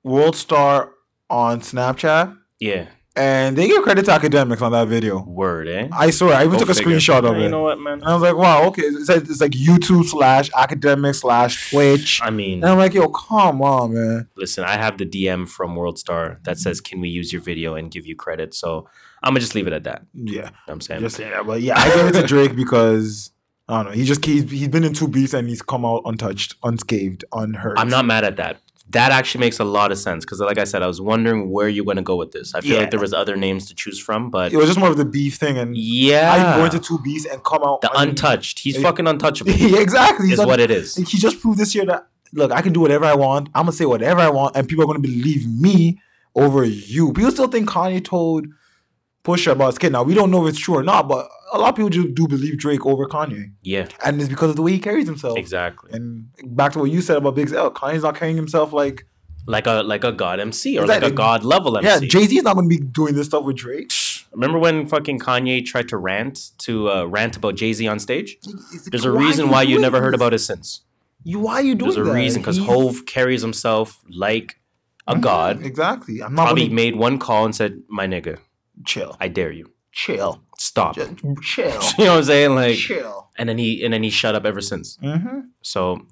World 0.03 0.35
Star 0.35 0.91
on 1.29 1.61
Snapchat, 1.61 2.35
yeah, 2.59 2.87
and 3.15 3.57
they 3.57 3.67
give 3.67 3.83
credit 3.83 4.05
to 4.05 4.11
academics 4.11 4.61
on 4.61 4.71
that 4.71 4.87
video. 4.87 5.21
word, 5.23 5.67
eh? 5.67 5.87
I 5.91 6.09
swear, 6.11 6.33
I 6.33 6.41
even 6.45 6.53
Go 6.53 6.59
took 6.59 6.69
a 6.69 6.73
figure. 6.73 6.97
screenshot 6.97 7.19
of 7.19 7.35
Yeah, 7.35 7.41
it. 7.41 7.43
You 7.43 7.49
know 7.49 7.61
what, 7.63 7.79
man? 7.79 7.93
And 7.99 8.03
I 8.05 8.13
was 8.13 8.21
like, 8.23 8.35
wow, 8.35 8.63
okay. 8.67 8.83
It's 8.83 9.07
like, 9.09 9.21
it's 9.29 9.41
like 9.41 9.51
YouTube 9.51 10.05
slash 10.05 10.49
academic 10.55 11.15
slash 11.15 11.69
Twitch. 11.71 12.21
I 12.23 12.29
mean, 12.31 12.63
And 12.63 12.71
I'm 12.71 12.77
like, 12.77 12.93
yo, 12.93 13.07
come 13.09 13.61
on, 13.61 13.93
man. 13.93 14.27
listen, 14.35 14.63
I 14.63 14.77
have 14.77 14.97
the 14.97 15.05
DM 15.05 15.47
from 15.47 15.75
World 15.75 15.99
Star 15.99 16.39
that 16.43 16.57
says, 16.57 16.81
"Can 16.81 16.99
we 17.01 17.09
use 17.09 17.31
your 17.31 17.41
video 17.41 17.75
and 17.75 17.91
give 17.91 18.05
you 18.05 18.15
credit?" 18.15 18.53
So 18.53 18.87
I'm 19.23 19.31
gonna 19.31 19.39
just 19.41 19.55
leave 19.55 19.67
it 19.67 19.73
at 19.73 19.83
that. 19.83 20.03
You 20.13 20.25
know 20.25 20.33
Yeah, 20.33 20.49
what 20.65 20.73
I'm 20.73 20.81
saying, 20.81 21.01
just 21.01 21.19
yeah, 21.19 21.43
but 21.43 21.61
yeah, 21.61 21.77
I 21.79 21.93
gave 21.95 22.05
it 22.07 22.13
to 22.13 22.23
Drake 22.33 22.55
because 22.55 23.31
I 23.71 23.83
don't 23.83 23.85
know. 23.85 23.97
He 23.97 24.03
just 24.05 24.23
he's, 24.25 24.49
he's 24.51 24.67
been 24.67 24.83
in 24.83 24.93
two 24.93 25.07
beats 25.07 25.33
and 25.33 25.47
he's 25.47 25.61
come 25.61 25.85
out 25.85 26.01
untouched, 26.05 26.55
unscathed, 26.63 27.23
unhurt. 27.33 27.79
I'm 27.79 27.89
not 27.89 28.05
mad 28.05 28.23
at 28.25 28.35
that. 28.37 28.59
That 28.89 29.13
actually 29.13 29.39
makes 29.39 29.57
a 29.59 29.63
lot 29.63 29.93
of 29.93 29.97
sense 29.97 30.25
because, 30.25 30.41
like 30.41 30.57
I 30.57 30.65
said, 30.65 30.83
I 30.83 30.87
was 30.87 30.99
wondering 30.99 31.49
where 31.49 31.69
you're 31.69 31.85
gonna 31.85 32.01
go 32.01 32.17
with 32.17 32.33
this. 32.33 32.53
I 32.53 32.59
feel 32.59 32.73
Yeah. 32.73 32.79
like 32.81 32.91
there 32.91 32.99
was 32.99 33.13
other 33.13 33.37
names 33.37 33.65
to 33.67 33.75
choose 33.75 33.97
from, 33.97 34.29
but 34.29 34.51
It 34.51 34.57
was 34.57 34.67
just 34.67 34.77
more 34.79 34.89
of 34.89 34.97
the 34.97 35.05
beef 35.05 35.35
thing, 35.35 35.57
and 35.57 35.77
yeah, 35.77 36.33
I 36.33 36.57
go 36.57 36.65
into 36.65 36.79
two 36.79 36.99
beats 36.99 37.25
and 37.25 37.41
come 37.45 37.63
out 37.63 37.79
the 37.79 37.91
un- 37.97 38.09
untouched. 38.09 38.59
He's 38.59 38.75
Yeah. 38.75 38.81
fucking 38.83 39.07
untouchable. 39.07 39.51
yeah, 39.55 39.79
exactly. 39.79 40.31
Is 40.33 40.39
un- 40.41 40.47
what 40.47 40.59
it 40.59 40.69
is. 40.71 40.95
He 40.97 41.17
just 41.17 41.39
proved 41.39 41.57
this 41.57 41.73
year 41.73 41.85
that 41.85 42.07
look, 42.33 42.51
I 42.51 42.61
can 42.61 42.73
do 42.73 42.81
whatever 42.81 43.05
I 43.05 43.13
want. 43.15 43.47
I'm 43.55 43.61
gonna 43.63 43.71
say 43.71 43.85
whatever 43.85 44.19
I 44.19 44.29
want, 44.29 44.57
and 44.57 44.67
people 44.67 44.83
are 44.83 44.87
gonna 44.87 44.99
believe 44.99 45.47
me 45.47 46.01
over 46.35 46.65
you. 46.65 47.13
People 47.13 47.31
still 47.31 47.47
think 47.47 47.69
Kanye 47.69 48.03
told 48.03 48.47
Pusha 49.23 49.51
about 49.51 49.67
his 49.67 49.77
kid. 49.77 49.91
Now 49.91 50.03
we 50.03 50.13
don't 50.13 50.31
know 50.31 50.45
if 50.45 50.49
it's 50.53 50.59
true 50.59 50.75
or 50.75 50.83
not, 50.83 51.07
but 51.07 51.29
a 51.53 51.57
lot 51.59 51.69
of 51.69 51.75
people 51.75 51.89
just 51.89 52.15
do 52.15 52.27
believe 52.27 52.57
Drake 52.57 52.85
over 52.85 53.05
Kanye, 53.07 53.51
Yeah, 53.61 53.87
and 54.03 54.19
it's 54.19 54.29
because 54.29 54.49
of 54.51 54.55
the 54.55 54.61
way 54.61 54.71
he 54.71 54.79
carries 54.79 55.05
himself. 55.07 55.37
exactly. 55.37 55.91
And 55.93 56.27
back 56.43 56.71
to 56.73 56.79
what 56.79 56.89
you 56.91 57.01
said 57.01 57.17
about 57.17 57.35
Big 57.35 57.51
L, 57.51 57.71
Kanye's 57.71 58.03
not 58.03 58.15
carrying 58.15 58.35
himself 58.37 58.73
like 58.73 59.05
Like 59.47 59.67
a 59.67 59.81
like 59.83 60.03
a 60.03 60.11
god 60.11 60.39
MC 60.39 60.77
or 60.79 60.85
like 60.87 61.03
a 61.03 61.11
god 61.11 61.43
level 61.43 61.77
MC. 61.77 61.87
yeah. 61.87 61.99
Jay 62.09 62.25
Z's 62.25 62.43
not 62.43 62.55
gonna 62.55 62.67
be 62.67 62.77
doing 62.79 63.15
this 63.15 63.27
stuff 63.27 63.43
with 63.43 63.57
Drake. 63.57 63.91
Remember 64.31 64.57
when 64.59 64.87
fucking 64.87 65.19
Kanye 65.19 65.65
tried 65.65 65.89
to 65.89 65.97
rant 65.97 66.51
to 66.59 66.89
uh, 66.89 67.03
rant 67.05 67.35
about 67.35 67.55
Jay 67.55 67.73
Z 67.73 67.85
on 67.87 67.99
stage? 67.99 68.37
There's 68.89 69.03
a 69.05 69.11
why 69.11 69.19
reason 69.25 69.49
why 69.49 69.63
you 69.63 69.77
never 69.79 69.99
heard 70.01 70.15
about 70.15 70.33
it 70.33 70.39
since. 70.39 70.81
You 71.23 71.39
why 71.39 71.55
are 71.55 71.61
you 71.61 71.75
doing 71.75 71.89
that? 71.91 71.95
There's 71.97 72.07
a 72.07 72.11
that? 72.11 72.15
reason 72.15 72.41
because 72.41 72.57
Hov 72.59 73.05
carries 73.05 73.41
himself 73.41 73.99
like 74.09 74.57
a 75.05 75.17
god. 75.19 75.63
Exactly. 75.65 76.23
I'm 76.23 76.33
not 76.33 76.45
Probably 76.45 76.63
gonna 76.65 76.75
made 76.75 76.95
one 76.95 77.19
call 77.19 77.43
and 77.45 77.53
said, 77.53 77.81
"My 77.89 78.07
nigga, 78.07 78.37
chill, 78.85 79.15
I 79.19 79.27
dare 79.27 79.51
you, 79.51 79.71
chill, 79.91 80.41
stop." 80.57 80.95
Just 80.95 81.13
chill, 81.43 81.81
you 81.97 82.05
know 82.05 82.11
what 82.11 82.17
I'm 82.19 82.23
saying? 82.23 82.55
Like, 82.55 82.77
chill. 82.77 83.29
and 83.37 83.47
then 83.49 83.57
he 83.57 83.83
and 83.83 83.93
then 83.93 84.03
he 84.03 84.09
shut 84.09 84.35
up 84.35 84.45
ever 84.45 84.61
since. 84.61 84.97
Mm-hmm. 84.97 85.39
So 85.61 86.05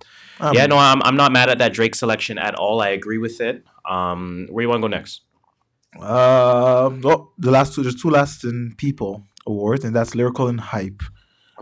yeah, 0.53 0.65
no, 0.67 0.77
I'm 0.77 1.01
I'm 1.03 1.15
not 1.17 1.31
mad 1.31 1.49
at 1.49 1.57
that 1.59 1.73
Drake 1.73 1.95
selection 1.95 2.37
at 2.37 2.55
all. 2.55 2.81
I 2.81 2.89
agree 2.89 3.17
with 3.17 3.41
it. 3.41 3.63
Um, 3.89 4.47
where 4.51 4.61
you 4.63 4.69
want 4.69 4.79
to 4.79 4.87
go 4.87 4.87
next? 4.87 5.21
Um, 5.97 7.01
oh, 7.03 7.31
the 7.37 7.51
last 7.51 7.73
two, 7.73 7.81
there's 7.81 7.95
two 7.95 8.09
last 8.09 8.43
in 8.43 8.75
people 8.77 9.23
awards, 9.47 9.83
and 9.83 9.95
that's 9.95 10.13
lyrical 10.15 10.47
and 10.47 10.59
hype. 10.59 11.01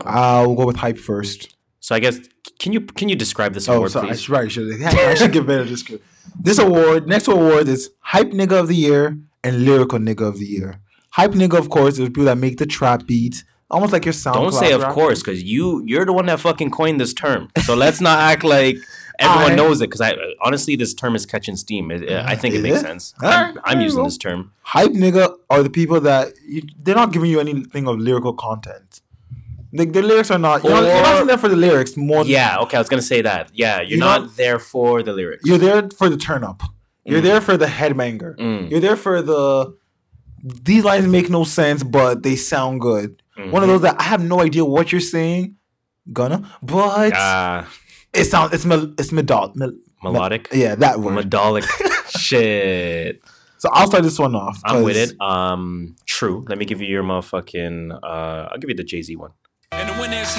I'll 0.04 0.54
go 0.54 0.66
with 0.66 0.76
hype 0.76 0.98
first. 0.98 1.56
So 1.80 1.94
I 1.94 2.00
guess 2.00 2.20
can 2.58 2.72
you 2.72 2.82
can 2.82 3.08
you 3.08 3.16
describe 3.16 3.54
this 3.54 3.68
Oh, 3.68 3.76
award, 3.76 3.96
I 3.96 4.08
please? 4.08 4.20
should, 4.22 4.32
right, 4.32 4.44
I 4.44 4.48
should, 4.48 4.82
I 4.82 5.14
should 5.14 5.32
give 5.32 5.46
better 5.46 5.64
description. 5.64 6.06
This 6.38 6.58
award, 6.58 7.08
next 7.08 7.26
award 7.28 7.68
is 7.68 7.90
hype 8.00 8.28
nigga 8.30 8.60
of 8.60 8.68
the 8.68 8.76
year 8.76 9.18
and 9.42 9.64
lyrical 9.64 9.98
nigga 9.98 10.28
of 10.28 10.38
the 10.38 10.44
year. 10.46 10.80
Hype 11.18 11.32
nigga, 11.32 11.58
of 11.58 11.68
course, 11.70 11.98
is 11.98 12.08
people 12.08 12.24
that 12.24 12.38
make 12.38 12.58
the 12.58 12.66
trap 12.66 13.06
beats, 13.06 13.44
almost 13.70 13.92
like 13.92 14.04
your 14.04 14.14
SoundCloud. 14.14 14.34
Don't 14.34 14.52
say 14.52 14.72
of 14.72 14.84
course 14.98 15.18
because 15.20 15.42
you 15.42 15.82
you're 15.86 16.04
the 16.06 16.12
one 16.12 16.26
that 16.26 16.40
fucking 16.40 16.70
coined 16.70 17.00
this 17.00 17.12
term. 17.12 17.48
So 17.66 17.74
let's 17.74 18.00
not 18.00 18.18
act 18.20 18.44
like 18.44 18.76
everyone 19.18 19.52
I- 19.52 19.56
knows 19.56 19.80
it 19.80 19.86
because 19.90 20.00
I 20.00 20.14
honestly 20.40 20.76
this 20.76 20.94
term 20.94 21.16
is 21.16 21.26
catching 21.26 21.56
steam. 21.56 21.90
It, 21.90 22.08
I 22.32 22.34
think 22.36 22.54
it 22.54 22.62
makes 22.62 22.78
it? 22.78 22.80
sense. 22.82 23.14
Alright, 23.22 23.56
I'm, 23.56 23.60
I'm 23.64 23.80
using 23.80 23.98
go. 23.98 24.04
this 24.04 24.16
term. 24.16 24.52
Hype 24.62 24.92
nigga 24.92 25.34
are 25.50 25.62
the 25.64 25.70
people 25.70 26.00
that 26.02 26.34
you, 26.46 26.62
they're 26.82 26.94
not 27.02 27.12
giving 27.12 27.30
you 27.30 27.40
anything 27.40 27.88
of 27.88 27.98
lyrical 27.98 28.32
content. 28.32 29.00
Like 29.72 29.92
the 29.92 30.00
lyrics 30.02 30.30
are 30.30 30.38
not. 30.38 30.62
You're, 30.64 30.72
not, 30.72 30.84
you're 30.84 31.02
not 31.02 31.26
there 31.26 31.36
for 31.36 31.48
the 31.48 31.56
lyrics 31.56 31.94
more. 31.96 32.22
than- 32.24 32.32
Yeah, 32.32 32.58
okay, 32.60 32.76
I 32.78 32.80
was 32.80 32.88
gonna 32.88 33.02
say 33.02 33.20
that. 33.22 33.50
Yeah, 33.52 33.80
you're 33.80 33.90
You 33.90 33.96
not 33.98 34.22
know- 34.22 34.28
there 34.28 34.58
for 34.58 35.02
the 35.02 35.12
lyrics. 35.12 35.42
You're 35.44 35.58
there 35.58 35.90
for 35.98 36.08
the 36.08 36.16
turn 36.16 36.42
up. 36.44 36.62
You're 37.04 37.20
Mm. 37.20 37.24
there 37.24 37.40
for 37.40 37.56
the 37.56 37.66
headbanger. 37.66 38.36
Mm, 38.36 38.70
You're 38.70 38.80
there 38.80 38.96
for 38.96 39.20
the. 39.20 39.74
These 40.42 40.84
lines 40.84 41.06
make 41.06 41.28
no 41.30 41.44
sense, 41.44 41.82
but 41.82 42.22
they 42.22 42.36
sound 42.36 42.80
good. 42.80 43.22
One 43.36 43.62
of 43.62 43.68
mhm. 43.68 43.72
those 43.72 43.80
that 43.82 43.96
I 44.00 44.04
have 44.04 44.22
no 44.22 44.40
idea 44.40 44.64
what 44.64 44.90
you're 44.92 45.00
saying, 45.00 45.56
gonna, 46.12 46.48
but 46.62 47.12
Ah, 47.14 47.68
it 48.12 48.24
sounds 48.24 48.52
it's 48.52 48.64
mel, 48.64 48.92
it's 48.98 49.10
medol, 49.10 49.54
mel, 49.56 49.72
melodic, 50.02 50.48
yeah 50.52 50.74
that 50.76 50.98
word. 51.00 51.24
medolic 51.24 51.64
shit. 52.18 53.20
so 53.58 53.68
I'll 53.72 53.86
start 53.86 54.02
this 54.02 54.18
one 54.18 54.34
off. 54.34 54.60
I'm 54.64 54.82
with 54.82 54.96
'cause 54.96 55.10
it. 55.12 55.20
Um, 55.20 55.96
true. 56.06 56.44
Let 56.48 56.58
me 56.58 56.64
give 56.64 56.80
you 56.80 56.88
your 56.88 57.02
motherfucking. 57.04 57.92
Uh, 58.02 58.48
I'll 58.50 58.58
give 58.58 58.70
you 58.70 58.76
the 58.76 58.84
Jay 58.84 59.02
Z 59.02 59.14
one. 59.16 59.30
And 59.72 59.88
when 60.00 60.10
there's 60.10 60.38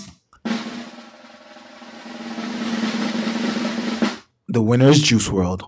The 4.52 4.62
winner 4.62 4.90
is 4.90 5.02
Juice 5.02 5.30
WRLD, 5.30 5.62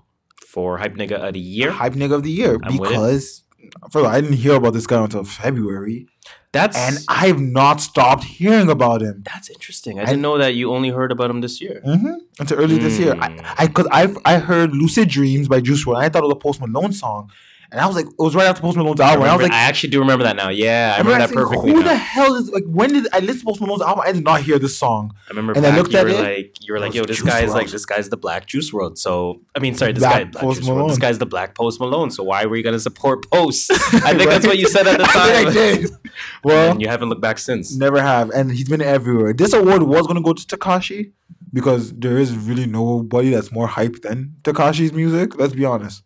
for 0.47 0.77
hype 0.79 0.95
nigga 0.95 1.13
of 1.27 1.33
the 1.33 1.39
year. 1.39 1.71
hype 1.71 1.93
nigga 1.93 2.13
of 2.15 2.23
the 2.23 2.31
year, 2.31 2.57
I'm 2.63 2.77
with 2.77 2.89
it. 2.89 2.93
because 2.93 3.43
first 3.83 3.95
of 3.95 4.03
all, 4.03 4.07
I 4.07 4.21
didn't 4.21 4.37
hear 4.37 4.55
about 4.55 4.73
this 4.73 4.87
guy 4.87 5.03
until 5.03 5.23
February, 5.23 6.07
That's 6.51 6.77
and 6.77 6.97
I 7.07 7.27
have 7.27 7.39
not 7.39 7.79
stopped 7.81 8.23
hearing 8.23 8.69
about 8.69 9.01
him. 9.01 9.23
that's 9.25 9.49
interesting. 9.49 9.99
I 9.99 10.05
didn't 10.05 10.21
know 10.21 10.37
that 10.37 10.53
you 10.55 10.71
only 10.73 10.89
heard 10.89 11.11
about 11.11 11.29
him 11.29 11.41
this 11.41 11.61
year. 11.61 11.81
hmm 11.83 12.13
Until 12.39 12.57
early 12.59 12.77
this 12.77 12.99
year, 12.99 13.15
I, 13.19 13.27
Mm. 13.29 13.85
I, 13.91 14.03
I, 14.03 14.35
I 14.35 14.39
heard 14.39 14.71
"Lucid 14.75 15.07
Dreams" 15.09 15.47
by 15.47 15.59
Juice 15.61 15.85
WRLD. 15.85 15.97
I 16.05 16.09
thought 16.09 16.23
it 16.23 16.27
was 16.27 16.33
a 16.33 16.43
Post 16.47 16.59
Malone 16.61 16.93
song, 16.93 17.31
and 17.71 17.79
I 17.79 17.87
was 17.87 17.95
like, 17.95 18.05
it 18.05 18.13
was 18.17 18.35
right 18.35 18.47
after 18.47 18.61
Post 18.61 18.75
Malone's 18.77 18.99
I, 18.99 19.11
album. 19.11 19.21
and 19.23 19.31
I 19.31 19.35
was 19.35 19.43
like, 19.43 19.51
I 19.53 19.61
actually 19.61 19.91
do 19.91 19.99
remember 19.99 20.25
that 20.25 20.35
now. 20.35 20.49
Yeah, 20.49 20.93
I 20.93 20.99
remember 20.99 21.19
that 21.19 21.29
saying, 21.29 21.39
perfectly. 21.47 21.71
Who 21.71 21.77
now. 21.79 21.87
the 21.89 21.95
hell 21.95 22.35
is 22.35 22.49
like? 22.49 22.65
When 22.65 22.91
did 22.91 23.07
I 23.13 23.19
listen 23.19 23.39
to 23.39 23.45
Post 23.45 23.61
Malone's 23.61 23.81
album? 23.81 24.03
I 24.05 24.11
did 24.11 24.23
not 24.25 24.41
hear 24.41 24.59
this 24.59 24.77
song. 24.77 25.13
I 25.27 25.29
remember 25.29 25.53
And 25.53 25.65
I 25.65 25.75
looked 25.77 25.93
you 25.93 25.99
at 25.99 26.03
were 26.03 26.09
it, 26.11 26.19
like, 26.19 26.55
you 26.61 26.73
were 26.73 26.79
like, 26.79 26.93
yo, 26.93 27.05
this 27.05 27.17
Juice 27.17 27.25
guy's 27.25 27.53
like, 27.53 27.69
this 27.69 27.85
guy's 27.85 28.09
the 28.09 28.17
Black 28.17 28.45
Juice 28.45 28.71
WRLD. 28.71 28.97
So, 28.97 29.41
I 29.55 29.59
mean, 29.59 29.73
sorry, 29.75 29.93
this 29.93 30.01
Black 30.03 30.13
guy, 30.13 30.23
Black 30.25 30.43
Post 30.43 30.59
Juice 30.59 30.69
WRLD. 30.69 30.89
This 30.89 30.97
guy's 30.97 31.19
the 31.19 31.25
Black 31.25 31.55
Post 31.55 31.79
Malone. 31.79 32.11
So 32.11 32.23
why 32.23 32.45
were 32.45 32.57
you 32.57 32.63
gonna 32.63 32.79
support 32.79 33.29
Post? 33.31 33.71
I 33.93 34.15
think 34.17 34.29
that's 34.29 34.45
what 34.45 34.57
you 34.57 34.67
said 34.67 34.85
at 34.87 34.97
the 34.97 35.03
I 35.09 35.13
time. 35.13 35.47
I 35.47 35.51
did. 35.51 35.89
Well, 36.43 36.71
and 36.71 36.81
you 36.81 36.87
haven't 36.89 37.07
looked 37.09 37.21
back 37.21 37.39
since. 37.39 37.73
never 37.75 38.01
have, 38.01 38.31
and 38.31 38.51
he's 38.51 38.67
been 38.67 38.81
everywhere. 38.81 39.31
This 39.33 39.53
award 39.53 39.83
was 39.83 40.05
gonna 40.07 40.21
go 40.21 40.33
to 40.33 40.43
Tekashi 40.45 41.13
because 41.53 41.93
there 41.93 42.17
is 42.17 42.35
really 42.35 42.65
nobody 42.65 43.29
that's 43.29 43.51
more 43.51 43.67
hype 43.67 44.01
than 44.01 44.35
Tekashi's 44.43 44.91
music. 44.91 45.37
Let's 45.37 45.53
be 45.53 45.63
honest. 45.65 46.03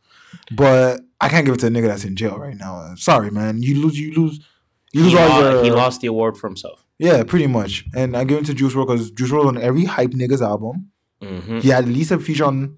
But 0.51 1.01
I 1.21 1.29
can't 1.29 1.45
give 1.45 1.55
it 1.55 1.59
to 1.61 1.67
a 1.67 1.69
nigga 1.69 1.87
that's 1.87 2.03
in 2.05 2.15
jail 2.15 2.37
right 2.37 2.55
now. 2.57 2.93
Sorry, 2.95 3.31
man. 3.31 3.61
You 3.61 3.81
lose. 3.81 3.97
You 3.99 4.13
lose. 4.13 4.39
You 4.93 5.03
lose 5.03 5.13
He, 5.13 5.17
all 5.17 5.29
lo- 5.41 5.51
your. 5.55 5.63
he 5.63 5.71
lost 5.71 6.01
the 6.01 6.07
award 6.07 6.37
for 6.37 6.47
himself. 6.47 6.85
Yeah, 6.99 7.23
pretty 7.23 7.47
much. 7.47 7.85
And 7.95 8.15
I 8.15 8.23
give 8.23 8.39
it 8.39 8.45
to 8.45 8.53
Juice 8.53 8.73
WRLD 8.73 8.87
because 8.87 9.11
Juice 9.11 9.31
WRLD 9.31 9.47
on 9.47 9.57
every 9.57 9.85
hype 9.85 10.11
nigga's 10.11 10.41
album. 10.41 10.91
hmm 11.21 11.59
He 11.59 11.69
had 11.69 11.83
at 11.85 11.89
least 11.89 12.11
a 12.11 12.19
feature 12.19 12.45
on 12.45 12.75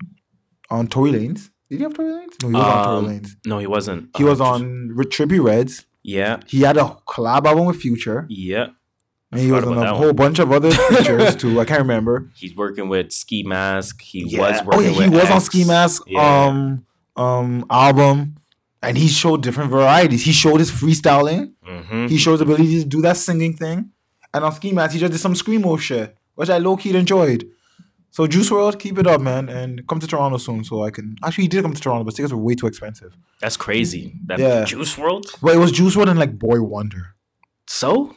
on 0.70 0.88
Tory 0.88 1.12
Lanez. 1.12 1.50
Did 1.70 1.78
he 1.78 1.84
have 1.84 1.94
Tory 1.94 2.10
Lanez? 2.12 2.42
No, 2.44 2.50
he 2.50 2.56
was 2.56 2.64
on 2.66 2.96
Um, 2.98 3.04
Tory 3.06 3.20
Lanez. 3.20 3.36
No, 3.46 3.60
he 3.60 3.68
wasn't. 3.68 4.10
He 4.18 4.24
Uh, 4.24 4.28
was 4.28 4.42
on 4.42 4.90
Trippie 4.96 5.44
Redd's. 5.44 5.86
Yeah, 6.04 6.40
He 6.48 6.62
had 6.62 6.78
a 6.78 6.98
collab 7.08 7.46
album 7.46 7.66
with 7.66 7.78
Future. 7.78 8.26
yeah. 8.30 8.68
And 9.30 9.42
he 9.42 9.52
was 9.52 9.66
on 9.66 9.78
a 9.78 9.94
whole 9.94 10.08
one. 10.08 10.16
bunch 10.16 10.40
of 10.40 10.54
other 10.54 10.72
features 10.90 11.36
too. 11.36 11.60
I 11.60 11.66
can't 11.66 11.82
remember. 11.82 12.32
He's 12.38 12.56
working 12.56 12.88
with 12.88 13.12
Ski 13.12 13.44
Mask. 13.44 14.02
He 14.02 14.24
Yeah. 14.26 14.40
was 14.40 14.64
working. 14.66 14.80
Oh 14.96 15.00
yeah, 15.00 15.04
he 15.04 15.10
was 15.10 15.30
on 15.30 15.42
Ski 15.42 15.66
Mask 15.66 16.04
Yeah. 16.08 16.46
um 16.48 16.86
um 17.18 17.66
album. 17.70 18.36
And 18.84 18.96
he 18.98 19.08
showed 19.08 19.42
different 19.42 19.72
varieties. 19.72 20.24
He 20.24 20.32
showed 20.32 20.60
his 20.60 20.70
freestyling. 20.72 21.54
Mhm. 21.68 22.10
He 22.10 22.18
showed 22.18 22.34
his 22.34 22.42
ability 22.42 22.80
to 22.80 22.86
do 22.86 23.02
that 23.02 23.18
singing 23.18 23.54
thing. 23.54 23.90
And 24.34 24.44
on 24.46 24.52
Ski 24.54 24.72
Mask, 24.72 24.94
he 24.94 25.00
just 25.00 25.12
did 25.12 25.20
some 25.20 25.34
screamo 25.34 25.80
shit, 25.80 26.16
which 26.36 26.50
I 26.50 26.60
low 26.60 26.78
key 26.78 26.96
enjoyed. 26.96 27.48
So 28.12 28.28
Juice 28.28 28.50
WRLD, 28.50 28.78
keep 28.80 28.98
it 29.00 29.08
up, 29.08 29.20
man, 29.20 29.50
and 29.50 29.86
come 29.88 30.00
to 30.00 30.08
Toronto 30.08 30.38
soon 30.38 30.64
so 30.64 30.84
I 30.84 30.92
can. 30.92 31.16
Actually, 31.24 31.46
he 31.46 31.48
did 31.50 31.64
come 31.64 31.74
to 31.74 31.82
Toronto, 31.82 32.04
but 32.04 32.16
tickets 32.16 32.32
were 32.32 32.40
way 32.40 32.56
too 32.56 32.68
expensive. 32.68 33.18
That's 33.42 33.58
crazy. 33.58 34.14
That 34.28 34.40
Yeah. 34.40 34.64
Juice 34.64 34.96
WRLD. 34.96 35.42
Well, 35.42 35.56
it 35.56 35.60
was 35.60 35.72
Juice 35.72 35.96
WRLD 35.96 36.10
and 36.12 36.20
like 36.20 36.38
Boy 36.38 36.62
Wonder. 36.62 37.16
So 37.68 38.16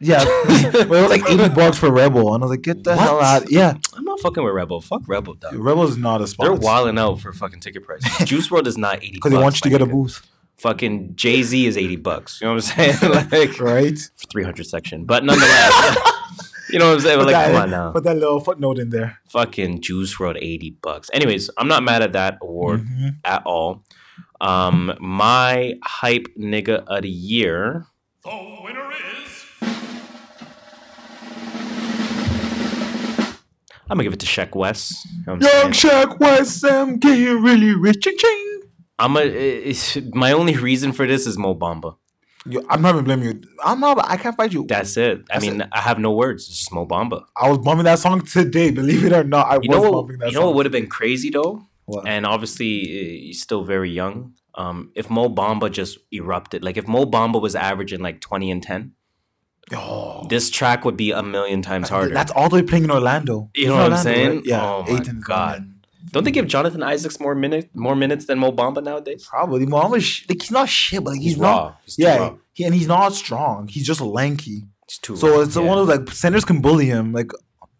Yeah, 0.00 0.22
but 0.46 0.74
it 0.74 0.88
was 0.88 1.10
like 1.10 1.28
eighty 1.30 1.48
bucks 1.48 1.78
for 1.78 1.90
Rebel, 1.90 2.34
and 2.34 2.42
I 2.42 2.46
was 2.46 2.50
like, 2.50 2.62
get 2.62 2.84
the 2.84 2.90
What? 2.96 2.98
hell 3.00 3.20
out. 3.22 3.50
Yeah, 3.50 3.74
I'm 3.94 4.04
not 4.04 4.20
fucking 4.20 4.42
with 4.44 4.52
Rebel. 4.54 4.80
Fuck 4.80 5.02
Rebel, 5.06 5.34
dog. 5.34 5.54
Rebel 5.54 5.84
is 5.84 5.96
not 5.96 6.20
a 6.20 6.26
sponsor. 6.26 6.52
They're 6.52 6.60
wilding 6.60 6.98
out 6.98 7.20
for 7.20 7.32
fucking 7.32 7.60
ticket 7.60 7.82
prices. 7.84 8.10
Juice 8.28 8.48
WRLD 8.48 8.66
is 8.66 8.76
not 8.78 8.98
eighty 8.98 9.12
because 9.12 9.32
they 9.32 9.38
want 9.38 9.54
you 9.56 9.60
to 9.62 9.70
get 9.70 9.80
a 9.80 9.86
nigga. 9.86 9.92
booth, 9.92 10.26
Fucking 10.58 11.16
Jay 11.16 11.42
Z 11.42 11.66
is 11.66 11.76
eighty 11.76 11.96
bucks. 11.96 12.40
You 12.40 12.46
know 12.48 12.54
what 12.54 12.72
I'm 12.78 12.96
saying? 12.98 13.12
like 13.30 13.58
right? 13.60 13.98
three 14.30 14.44
hundred 14.44 14.66
section, 14.66 15.04
but 15.04 15.24
nonetheless, 15.24 15.96
you 16.70 16.78
know 16.78 16.88
what 16.88 16.94
I'm 16.94 17.00
saying? 17.00 17.18
Put 17.18 17.26
Like, 17.26 17.34
that, 17.34 17.52
come 17.52 17.62
on 17.62 17.70
now. 17.70 17.92
Put 17.92 18.04
that 18.04 18.16
little 18.16 18.40
footnote 18.40 18.78
in 18.78 18.90
there. 18.90 19.18
Fucking 19.30 19.80
Juice 19.80 20.14
WRLD 20.16 20.38
eighty 20.42 20.70
bucks. 20.82 21.10
Anyways, 21.14 21.48
I'm 21.56 21.68
not 21.68 21.82
mad 21.82 22.02
at 22.02 22.12
that 22.12 22.38
award 22.42 22.84
Mhm. 22.86 23.16
at 23.24 23.42
all. 23.46 23.82
Um, 24.42 24.94
my 25.00 25.74
hype 25.82 26.26
nigga 26.38 26.84
of 26.86 27.02
the 27.02 27.08
year. 27.08 27.86
The 28.24 28.30
I'm 33.88 33.96
gonna 33.96 34.04
give 34.04 34.12
it 34.12 34.20
to 34.20 34.26
Sheck 34.26 34.54
Wes. 34.54 35.06
You 35.26 35.36
know 35.36 35.48
Young? 35.48 35.72
Sheck 35.72 36.18
Wes, 36.18 36.62
I'm 36.64 36.98
getting 36.98 37.42
really 37.42 37.74
rich. 37.74 38.02
Ching 38.02 38.16
ching. 38.18 38.60
I'm 38.98 39.16
a. 39.16 39.74
My 40.12 40.32
only 40.32 40.56
reason 40.56 40.92
for 40.92 41.06
this 41.06 41.26
is 41.26 41.38
Mo 41.38 41.54
Bamba. 41.54 41.96
Yo, 42.48 42.62
I'm 42.68 42.80
not 42.80 42.94
even 42.94 43.04
blaming 43.04 43.26
you. 43.28 43.40
I'm 43.64 43.80
not. 43.80 43.98
I 44.08 44.16
can't 44.16 44.36
fight 44.36 44.52
you. 44.52 44.64
That's 44.68 44.96
it. 44.96 45.18
I 45.30 45.34
That's 45.34 45.44
mean, 45.46 45.66
I 45.72 45.80
have 45.80 45.98
no 45.98 46.12
words. 46.12 46.48
It's 46.48 46.58
just 46.58 46.72
Mo 46.72 46.86
Bamba. 46.86 47.24
I 47.36 47.48
was 47.48 47.58
bumping 47.58 47.84
that 47.84 47.98
song 47.98 48.22
today. 48.22 48.70
Believe 48.70 49.04
it 49.04 49.12
or 49.12 49.24
not, 49.24 49.46
I 49.46 49.54
You 49.54 49.60
was 49.68 49.68
know 49.68 49.92
bumping 49.92 50.18
that 50.18 50.30
You 50.30 50.38
know 50.38 50.46
what 50.46 50.54
would 50.56 50.66
have 50.66 50.72
been 50.72 50.86
crazy 50.88 51.30
though, 51.30 51.62
What? 51.84 52.06
and 52.06 52.24
obviously 52.24 52.80
uh, 52.82 53.04
he's 53.26 53.42
still 53.42 53.64
very 53.64 53.90
young. 53.90 54.34
Um, 54.54 54.90
if 54.94 55.10
Mo 55.10 55.28
Bamba 55.28 55.70
just 55.70 55.98
erupted, 56.12 56.64
like 56.64 56.76
if 56.76 56.88
Mo 56.88 57.04
Bamba 57.04 57.40
was 57.42 57.54
averaging 57.54 58.00
like 58.00 58.20
twenty 58.20 58.50
and 58.50 58.62
ten, 58.62 58.92
Oh, 59.74 60.26
this 60.28 60.48
track 60.50 60.84
would 60.84 60.96
be 60.96 61.10
a 61.10 61.22
million 61.22 61.60
times 61.62 61.88
harder. 61.88 62.14
That's 62.14 62.30
all 62.32 62.48
the 62.48 62.56
way 62.56 62.62
playing 62.62 62.84
in 62.84 62.90
Orlando. 62.90 63.50
You 63.54 63.68
know 63.68 63.76
what 63.76 63.92
I'm 63.92 63.98
saying? 63.98 64.36
right? 64.36 64.46
Yeah. 64.46 64.62
Oh 64.64 64.84
my 64.88 65.00
God. 65.00 65.72
Don't 66.12 66.22
they 66.22 66.30
give 66.30 66.46
Jonathan 66.46 66.82
Isaacs 66.84 67.18
more 67.18 67.34
minutes 67.34 67.66
more 67.74 67.96
minutes 67.96 68.26
than 68.26 68.38
Mo 68.38 68.52
Bamba 68.52 68.82
nowadays? 68.82 69.26
Probably. 69.28 69.66
Muhammad, 69.66 70.02
sh- 70.04 70.24
like 70.28 70.40
he's 70.40 70.52
not 70.52 70.68
shit, 70.68 71.02
but 71.02 71.10
like 71.10 71.20
he's, 71.20 71.32
He's 71.32 71.40
not. 71.40 71.56
raw. 71.56 71.74
He's 71.84 71.98
yeah, 71.98 72.16
raw. 72.18 72.34
he, 72.52 72.62
and 72.64 72.74
he's 72.74 72.86
not 72.86 73.12
strong. 73.12 73.66
He's 73.66 73.84
just 73.86 74.00
lanky. 74.00 74.62
He's 74.88 74.98
too 74.98 75.16
So 75.16 75.30
raw. 75.34 75.40
it's 75.40 75.56
Yeah. 75.56 75.62
one 75.62 75.78
of 75.78 75.86
those, 75.88 75.98
like 75.98 76.10
centers 76.12 76.44
can 76.44 76.60
bully 76.60 76.86
him. 76.86 77.12
Like 77.12 77.32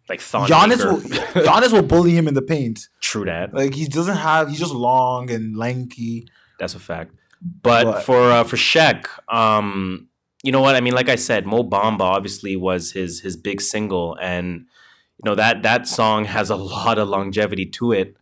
like 0.09 0.19
Thon 0.19 0.49
Giannis 0.49 0.83
will, 0.83 0.97
Giannis 1.45 1.71
will 1.71 1.83
bully 1.83 2.11
him 2.17 2.27
in 2.27 2.33
the 2.33 2.41
paint. 2.41 2.89
True 2.99 3.23
that. 3.25 3.53
Like 3.53 3.73
he 3.73 3.87
doesn't 3.87 4.17
have. 4.17 4.49
He's 4.49 4.59
just 4.59 4.73
long 4.73 5.31
and 5.31 5.55
lanky. 5.55 6.27
That's 6.59 6.75
a 6.75 6.79
fact. 6.79 7.13
But, 7.41 7.85
But- 7.85 8.01
for 8.03 8.29
uh, 8.29 8.43
for 8.43 8.57
Sheck, 8.57 9.05
um, 9.33 10.09
you 10.47 10.53
know 10.53 10.61
what 10.61 10.77
I 10.77 10.79
mean? 10.79 10.93
Like 10.93 11.09
I 11.09 11.17
said, 11.17 11.45
Mo 11.45 11.61
Bamba 11.61 11.99
obviously 11.99 12.55
was 12.55 12.93
his 12.93 13.19
his 13.19 13.35
big 13.35 13.59
single, 13.59 14.15
and 14.21 14.61
you 15.17 15.23
know 15.25 15.35
that 15.35 15.61
that 15.63 15.89
song 15.89 16.23
has 16.23 16.49
a 16.49 16.55
lot 16.77 16.97
of 16.97 17.09
longevity 17.09 17.65
to 17.65 17.91
it. 17.91 18.15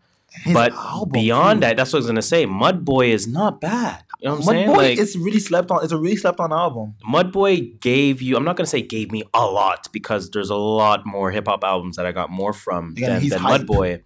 His 0.44 0.52
but 0.52 0.74
beyond 1.12 1.58
too. 1.58 1.68
that, 1.68 1.78
that's 1.78 1.94
what 1.94 1.98
I 1.98 2.00
was 2.00 2.08
gonna 2.08 2.24
say. 2.24 2.48
Mudboy 2.48 3.10
is 3.10 3.28
not 3.28 3.62
bad. 3.62 4.02
You 4.20 4.30
know 4.30 4.32
what 4.32 4.38
I'm 4.40 4.44
saying? 4.44 4.70
Mudboy 4.70 4.78
Like 4.78 4.98
it's 4.98 5.16
really 5.16 5.38
slept 5.38 5.70
on. 5.70 5.84
It's 5.84 5.94
a 5.94 6.00
really 6.00 6.16
slept 6.16 6.40
on 6.40 6.52
album. 6.52 6.96
Mudboy 7.08 7.80
gave 7.80 8.24
you. 8.24 8.36
I'm 8.38 8.44
not 8.44 8.58
gonna 8.58 8.66
say 8.66 8.82
gave 8.82 9.12
me 9.12 9.22
a 9.32 9.46
lot 9.46 9.88
because 9.92 10.32
there's 10.32 10.50
a 10.50 10.56
lot 10.56 11.06
more 11.06 11.30
hip 11.30 11.46
hop 11.46 11.64
albums 11.64 11.96
that 11.98 12.08
I 12.08 12.12
got 12.12 12.32
more 12.32 12.54
from 12.54 12.94
Again, 12.94 13.20
than, 13.20 13.30
than. 13.30 13.40
Mudboy. 13.40 14.02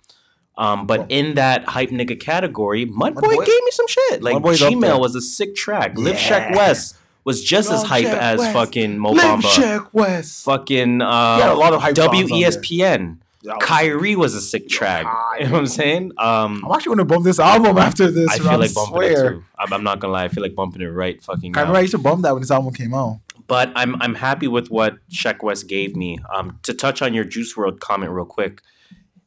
Um, 0.57 0.87
but 0.87 1.05
in 1.07 1.35
that 1.35 1.63
hype 1.63 1.89
nigga 1.89 2.19
category, 2.19 2.85
Mudboy, 2.85 3.13
Mudboy- 3.13 3.45
gave 3.45 3.63
me 3.63 3.71
some 3.71 3.87
shit. 3.87 4.21
Like. 4.21 4.35
Gmail 4.35 4.99
was 4.99 5.15
a 5.15 5.21
sick 5.21 5.55
track. 5.55 5.97
Live 5.97 6.17
Sheck 6.17 6.53
Wes 6.53 6.99
was 7.23 7.43
just 7.43 7.71
as 7.71 7.83
hype 7.83 8.05
Shaq 8.05 8.17
as 8.17 8.39
West. 8.39 8.53
fucking 8.53 8.97
Mo 8.97 9.11
Lim 9.11 9.41
Bamba. 9.41 9.41
Sheck 9.41 9.87
Wes. 9.93 10.43
Fucking 10.43 10.99
He 10.99 11.05
had 11.05 11.49
a 11.49 11.51
uh, 11.51 11.55
lot 11.55 11.73
of 11.73 11.81
hype 11.81 11.95
songs 11.95 12.07
on 12.09 12.27
there. 12.39 12.49
WESPN. 12.49 13.17
Yeah, 13.41 13.53
Kyrie 13.61 14.17
was 14.17 14.35
a 14.35 14.41
sick 14.41 14.67
track. 14.67 15.05
You 15.39 15.45
know 15.45 15.51
what 15.53 15.59
I'm 15.59 15.67
saying? 15.67 16.11
Um, 16.17 16.61
I'm 16.65 16.71
actually 16.73 16.95
gonna 16.97 17.05
bump 17.05 17.23
this 17.23 17.39
album 17.39 17.77
after 17.77 18.11
this. 18.11 18.29
I 18.29 18.39
feel 18.39 18.59
like 18.59 18.73
bumping 18.73 19.03
it 19.03 19.15
too. 19.15 19.43
I'm, 19.57 19.71
I'm 19.71 19.83
not 19.85 19.99
gonna 19.99 20.11
lie. 20.11 20.25
I 20.25 20.27
feel 20.27 20.43
like 20.43 20.53
bumping 20.55 20.81
it 20.81 20.87
right 20.87 21.21
fucking 21.23 21.51
I 21.55 21.59
now. 21.59 21.61
remember 21.61 21.77
I 21.77 21.81
used 21.81 21.91
to 21.91 21.97
bump 21.97 22.23
that 22.23 22.33
when 22.33 22.41
this 22.41 22.51
album 22.51 22.73
came 22.73 22.93
out. 22.93 23.21
but 23.47 23.71
I'm 23.75 24.01
I'm 24.01 24.15
happy 24.15 24.49
with 24.49 24.69
what 24.69 24.97
Sheck 25.09 25.41
Wes 25.41 25.63
gave 25.63 25.95
me. 25.95 26.19
Um, 26.33 26.59
to 26.63 26.73
touch 26.73 27.01
on 27.01 27.13
your 27.13 27.23
Juice 27.23 27.53
WRLD 27.53 27.79
comment 27.79 28.11
real 28.11 28.25
quick. 28.25 28.61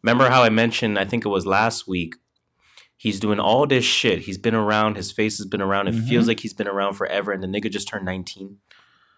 Remember 0.03 0.28
how 0.28 0.43
I 0.43 0.51
mentioned? 0.51 0.99
I 0.99 1.07
think 1.07 1.24
it 1.24 1.28
was 1.28 1.47
last 1.47 1.88
week. 1.88 2.16
He's 3.03 3.19
doing 3.19 3.41
all 3.41 3.67
this 3.67 3.85
shit. 3.85 4.21
He's 4.21 4.39
been 4.39 4.55
around. 4.55 4.97
His 4.97 5.11
face 5.11 5.37
has 5.39 5.47
been 5.47 5.61
around. 5.61 5.89
It 5.89 5.95
Mhm. 5.97 6.09
feels 6.09 6.29
like 6.29 6.39
he's 6.39 6.55
been 6.55 6.69
around 6.69 6.93
forever. 6.95 7.33
And 7.33 7.43
the 7.43 7.49
nigga 7.49 7.69
just 7.69 7.89
turned 7.89 8.05
19. 8.05 8.59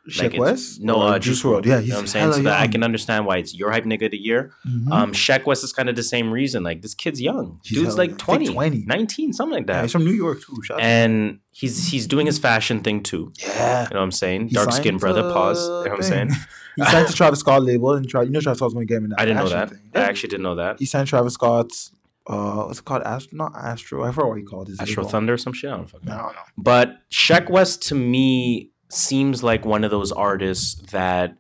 Shaq 0.09 0.25
it's- 0.27 0.39
West? 0.41 0.81
No, 0.83 1.01
uh, 1.03 1.19
Juice 1.19 1.43
WRLD. 1.43 1.67
Yeah, 1.69 1.81
you 1.81 1.89
know 1.89 1.95
what 1.97 2.01
I'm 2.03 2.07
saying? 2.07 2.33
So 2.33 2.43
that 2.43 2.61
I 2.61 2.67
can 2.67 2.83
understand 2.83 3.27
why 3.27 3.37
it's 3.39 3.55
your 3.55 3.71
hype 3.73 3.85
nigga 3.85 4.07
of 4.07 4.11
the 4.13 4.19
year. 4.19 4.53
Mhm. 4.67 4.91
Um, 4.91 5.13
Sheck 5.13 5.45
Wes 5.47 5.63
is 5.65 5.73
kind 5.75 5.89
of 5.91 5.97
the 5.97 6.03
same 6.03 6.31
reason. 6.31 6.63
Like 6.63 6.81
this 6.83 6.95
kid's 6.95 7.21
young. 7.21 7.59
He's 7.63 7.79
Dude's 7.79 7.99
like 7.99 8.11
he's 8.11 8.13
like 8.13 8.19
20, 8.19 8.47
20. 8.49 8.85
19, 8.87 9.33
something 9.35 9.55
like 9.59 9.67
yeah, 9.69 9.75
that. 9.77 9.83
he's 9.83 9.93
from 9.93 10.05
New 10.05 10.13
York 10.13 10.43
too. 10.43 10.57
Shout 10.63 10.81
and 10.81 11.39
he's 11.53 11.89
he's 11.89 12.07
doing 12.07 12.25
his 12.27 12.39
fashion 12.39 12.81
thing 12.81 13.03
too. 13.03 13.33
yeah, 13.39 13.85
You 13.89 13.95
know 13.95 14.01
what 14.01 14.05
I'm 14.05 14.13
saying? 14.13 14.49
Dark 14.49 14.73
skinned 14.73 15.01
brother. 15.01 15.23
Pause. 15.23 15.59
You 15.59 15.69
know 15.69 15.81
what 15.81 15.93
I'm 15.93 16.03
saying? 16.03 16.31
he 16.77 16.85
signed 16.85 17.07
to 17.09 17.13
Travis 17.21 17.41
Scott 17.41 17.63
label 17.63 17.93
and 17.95 18.09
try. 18.09 18.23
You 18.23 18.31
know 18.31 18.41
Travis 18.41 18.59
Scott's 18.61 18.73
gonna 18.75 18.87
get 18.87 18.99
him 18.99 19.05
in 19.05 19.11
that. 19.11 19.21
I 19.21 19.25
didn't 19.27 19.39
know 19.45 19.49
that. 19.51 19.71
Thing. 19.71 19.79
I 19.95 20.01
actually 20.01 20.29
didn't 20.31 20.43
know 20.45 20.55
that. 20.57 20.79
he 20.81 20.87
signed 20.87 21.09
Travis 21.09 21.35
Scott's. 21.35 21.91
Uh, 22.27 22.65
what's 22.65 22.79
it 22.79 22.85
called? 22.85 23.03
Astro, 23.03 23.37
not 23.37 23.53
Astro. 23.55 24.03
I 24.05 24.11
forgot 24.13 24.29
what 24.31 24.39
he 24.39 24.45
called 24.45 24.69
his 24.69 24.81
Astro. 24.81 25.05
Thunder 25.05 25.35
or 25.35 25.39
some 25.39 25.53
shit. 25.53 25.71
I 25.71 25.77
don't 25.77 25.91
fucking 25.91 26.09
No, 26.09 26.17
know. 26.17 26.27
no. 26.29 26.39
But 26.57 26.97
Sheck 27.11 27.51
Wes 27.51 27.77
to 27.79 27.95
me 27.95 28.71
seems 28.91 29.43
like 29.43 29.65
one 29.67 29.85
of 29.85 29.91
those 29.91 30.11
artists 30.13 30.81
that 30.93 31.37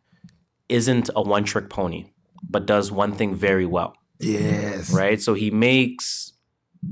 isn't 0.68 1.08
a 1.16 1.22
one 1.22 1.44
trick 1.44 1.70
pony, 1.70 2.06
but 2.48 2.66
does 2.66 2.90
one 2.92 3.12
thing 3.12 3.34
very 3.34 3.66
well. 3.66 3.94
Yes. 4.20 4.92
Right? 4.92 5.20
So 5.20 5.34
he 5.34 5.50
makes 5.50 6.32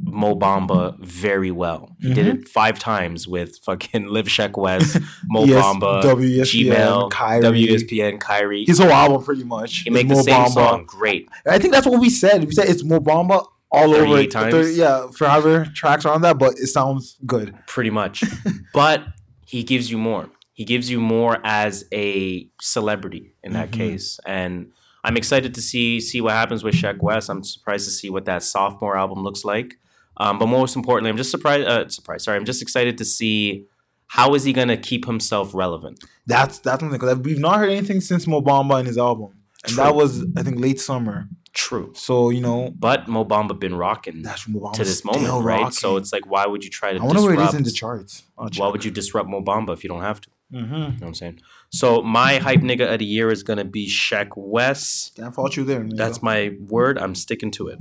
Mo 0.04 0.34
Bamba 0.34 0.98
very 0.98 1.50
well. 1.50 1.94
He 2.00 2.14
did 2.14 2.26
Mm-hmm. 2.26 2.42
it 2.42 2.48
five 2.48 2.78
times 2.78 3.28
with 3.28 3.58
fucking 3.58 4.06
Live 4.06 4.26
Sheck 4.26 4.56
Wes, 4.56 4.98
Mo 5.28 5.42
ES 5.44 5.50
Bamba, 5.50 6.02
WESPN, 6.02 6.66
Gmail, 6.72 7.10
Kyrie. 7.10 7.66
WESPN, 7.66 8.18
Kyrie. 8.20 8.64
His 8.66 8.78
whole 8.78 8.90
album, 8.90 9.22
pretty 9.22 9.44
much. 9.44 9.80
he 9.80 9.90
is 9.90 9.94
make 9.94 10.08
the 10.08 10.16
same 10.16 10.34
Bamba. 10.34 10.48
song 10.52 10.84
great. 10.86 11.28
I 11.46 11.58
think 11.58 11.74
that's 11.74 11.86
what 11.86 12.00
we 12.00 12.08
said. 12.08 12.42
We 12.44 12.52
said 12.52 12.68
it's 12.70 12.82
Mo 12.84 13.00
Bamba 13.00 13.44
all 13.72 13.94
over 13.94 14.04
38 14.06 14.24
it. 14.24 14.30
times. 14.30 14.52
Thirty- 14.52 14.74
yeah, 14.74 15.06
forever 15.16 15.64
tracks 15.74 16.04
on 16.04 16.20
that, 16.22 16.38
but 16.38 16.52
it 16.58 16.66
sounds 16.68 17.16
good. 17.26 17.54
pretty 17.66 17.90
much. 17.90 18.22
but 18.74 19.02
he 19.46 19.62
gives 19.62 19.90
you 19.90 19.98
more. 19.98 20.28
He 20.54 20.64
gives 20.64 20.90
you 20.90 21.00
more 21.00 21.38
as 21.44 21.84
a 21.92 22.48
celebrity 22.60 23.34
in 23.42 23.54
that 23.54 23.70
Mhm. 23.70 23.76
case, 23.78 24.20
and 24.26 24.66
I'm 25.04 25.16
excited 25.16 25.54
to 25.54 25.62
see 25.62 26.00
see 26.00 26.20
what 26.20 26.32
happens 26.32 26.62
with 26.62 26.74
Sheck 26.74 26.98
Wes. 27.02 27.28
I'm 27.28 27.42
surprised 27.42 27.86
to 27.86 27.90
see 27.90 28.10
what 28.10 28.26
that 28.26 28.42
sophomore 28.42 28.96
album 28.96 29.22
looks 29.24 29.44
like. 29.44 29.78
Um, 30.18 30.38
but 30.38 30.46
most 30.46 30.76
importantly, 30.76 31.10
I'm 31.10 31.16
just 31.16 31.30
surprised. 31.30 31.66
Uh, 31.66 31.88
surprised. 31.88 32.24
Sorry, 32.24 32.36
I'm 32.36 32.44
just 32.44 32.60
excited 32.62 32.98
to 32.98 33.04
see 33.04 33.64
how 34.08 34.34
is 34.34 34.44
he 34.44 34.52
gonna 34.52 34.76
keep 34.76 35.06
himself 35.06 35.54
relevant. 35.54 36.04
That's 36.26 36.58
that's 36.58 36.80
something 36.80 37.00
because 37.00 37.18
we've 37.20 37.38
not 37.38 37.58
heard 37.58 37.70
anything 37.70 38.00
since 38.02 38.26
Mo 38.26 38.42
Bamba 38.42 38.78
and 38.78 38.86
his 38.86 38.98
album, 38.98 39.30
and 39.64 39.72
True. 39.72 39.82
that 39.82 39.94
was 39.94 40.24
I 40.36 40.42
think 40.42 40.60
late 40.60 40.80
summer. 40.80 41.28
True. 41.54 41.92
So 41.94 42.30
you 42.30 42.40
know 42.40 42.72
But 42.78 43.08
Mo 43.08 43.24
Bamba 43.24 43.58
been 43.58 43.74
rocking 43.74 44.22
to 44.24 44.84
this 44.84 45.04
moment, 45.04 45.44
right? 45.44 45.72
So 45.72 45.96
it's 45.98 46.12
like, 46.12 46.26
why 46.26 46.46
would 46.46 46.64
you 46.64 46.70
try 46.70 46.92
to? 46.94 46.98
I 47.00 47.04
wonder 47.04 47.22
where 47.22 47.34
it 47.34 47.40
is 47.40 47.54
in 47.54 47.62
the 47.64 47.70
charts. 47.70 48.22
I'll 48.38 48.44
Why 48.44 48.50
check. 48.50 48.72
would 48.72 48.84
you 48.84 48.90
disrupt 48.90 49.28
Mo 49.28 49.42
Bamba 49.42 49.72
if 49.74 49.84
you 49.84 49.88
don't 49.88 50.02
have 50.02 50.20
to? 50.22 50.30
Mm-hmm. 50.52 50.74
You 50.74 50.78
know 50.80 50.86
what 50.88 51.02
I'm 51.08 51.14
saying? 51.14 51.40
So 51.70 52.02
my 52.02 52.36
hype 52.38 52.60
nigga 52.60 52.92
of 52.92 52.98
the 52.98 53.04
year 53.06 53.30
is 53.30 53.42
gonna 53.42 53.64
be 53.64 53.86
Sheck 53.88 54.28
Wes. 54.36 55.10
Can't 55.16 55.34
fault 55.34 55.56
you 55.56 55.64
there. 55.64 55.80
Nigga. 55.80 55.96
That's 55.96 56.22
my 56.22 56.56
word. 56.68 56.98
I'm 56.98 57.14
sticking 57.14 57.50
to 57.52 57.68
it. 57.68 57.78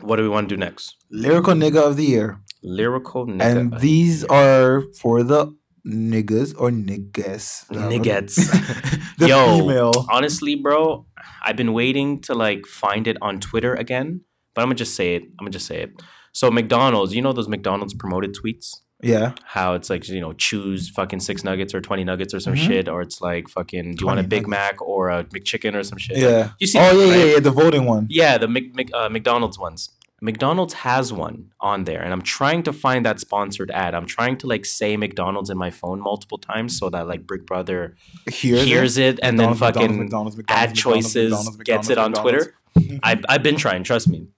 What 0.00 0.16
do 0.16 0.22
we 0.22 0.28
want 0.28 0.48
to 0.48 0.54
do 0.54 0.58
next? 0.58 0.96
lyrical 1.10 1.54
nigga 1.54 1.82
of 1.86 1.96
the 1.96 2.04
year, 2.04 2.40
Lyrical 2.62 3.26
nigga. 3.26 3.42
and 3.42 3.80
these 3.80 4.24
are 4.24 4.82
for 5.00 5.22
the 5.22 5.54
niggas 5.86 6.54
or 6.58 6.70
niggas. 6.70 7.66
Niggets. 7.68 8.36
the 9.18 9.28
Yo, 9.28 9.58
female. 9.58 10.06
honestly, 10.10 10.54
bro, 10.54 11.06
I've 11.44 11.56
been 11.56 11.72
waiting 11.72 12.20
to 12.22 12.34
like 12.34 12.66
find 12.66 13.06
it 13.06 13.16
on 13.22 13.40
Twitter 13.40 13.74
again, 13.74 14.20
but 14.54 14.62
I'm 14.62 14.66
gonna 14.68 14.76
just 14.76 14.94
say 14.94 15.14
it. 15.16 15.22
I'm 15.24 15.36
gonna 15.44 15.50
just 15.50 15.66
say 15.66 15.82
it. 15.82 15.92
So 16.32 16.50
McDonald's, 16.50 17.14
you 17.14 17.22
know 17.22 17.32
those 17.32 17.48
McDonald's 17.48 17.94
promoted 17.94 18.34
tweets? 18.34 18.76
Yeah. 19.02 19.32
How 19.44 19.74
it's 19.74 19.90
like, 19.90 20.08
you 20.08 20.20
know, 20.20 20.32
choose 20.32 20.88
fucking 20.88 21.20
six 21.20 21.42
nuggets 21.42 21.74
or 21.74 21.80
20 21.80 22.04
nuggets 22.04 22.32
or 22.34 22.38
some 22.40 22.54
Mhm. 22.54 22.66
shit, 22.66 22.88
or 22.88 23.02
it's 23.02 23.20
like 23.20 23.48
fucking, 23.48 23.96
do 23.96 24.02
you 24.02 24.06
want 24.06 24.20
a 24.20 24.22
Big 24.22 24.46
nuggets. 24.46 24.50
Mac 24.78 24.82
or 24.82 25.10
a 25.10 25.24
McChicken 25.24 25.74
or 25.74 25.82
some 25.82 25.98
shit? 25.98 26.16
Yeah. 26.18 26.50
You 26.60 26.66
see 26.68 26.78
oh 26.78 26.82
yeah, 26.82 27.10
right? 27.10 27.18
yeah, 27.18 27.24
yeah. 27.34 27.40
The 27.40 27.50
voting 27.50 27.84
one. 27.84 28.06
Yeah, 28.08 28.38
the 28.38 28.46
Mc, 28.46 28.74
Mc, 28.74 28.90
uh, 28.94 29.08
McDonald's 29.08 29.58
ones. 29.58 29.90
McDonald's 30.22 30.72
has 30.74 31.12
one 31.12 31.50
on 31.60 31.82
there, 31.82 32.00
and 32.00 32.12
I'm 32.12 32.22
trying 32.22 32.62
to 32.62 32.72
find 32.72 33.04
that 33.04 33.18
sponsored 33.18 33.72
ad. 33.72 33.92
I'm 33.92 34.06
trying 34.06 34.36
to 34.38 34.46
like 34.46 34.64
say 34.64 34.96
McDonald's 34.96 35.50
in 35.50 35.58
my 35.58 35.70
phone 35.70 36.00
multiple 36.00 36.38
times 36.38 36.78
so 36.78 36.88
that 36.90 37.08
like 37.08 37.26
Brick 37.26 37.44
Brother 37.44 37.96
Here's 38.28 38.64
hears 38.64 38.98
it, 38.98 39.18
and 39.20 39.38
then 39.38 39.54
fucking 39.54 39.98
McDonald's, 39.98 40.36
McDonald's, 40.36 40.36
ad 40.48 40.70
McDonald's, 40.70 40.80
choices 40.80 41.32
McDonald's, 41.32 41.56
gets 41.64 41.90
it 41.90 41.98
on 41.98 42.12
Twitter. 42.12 42.54
I've, 43.02 43.24
I've 43.28 43.42
been 43.42 43.56
trying, 43.56 43.82
trust 43.82 44.08
me. 44.08 44.28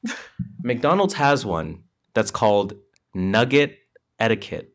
McDonald's 0.62 1.14
has 1.14 1.44
one 1.44 1.84
that's 2.14 2.30
called 2.30 2.74
Nugget 3.12 3.78
Etiquette. 4.18 4.73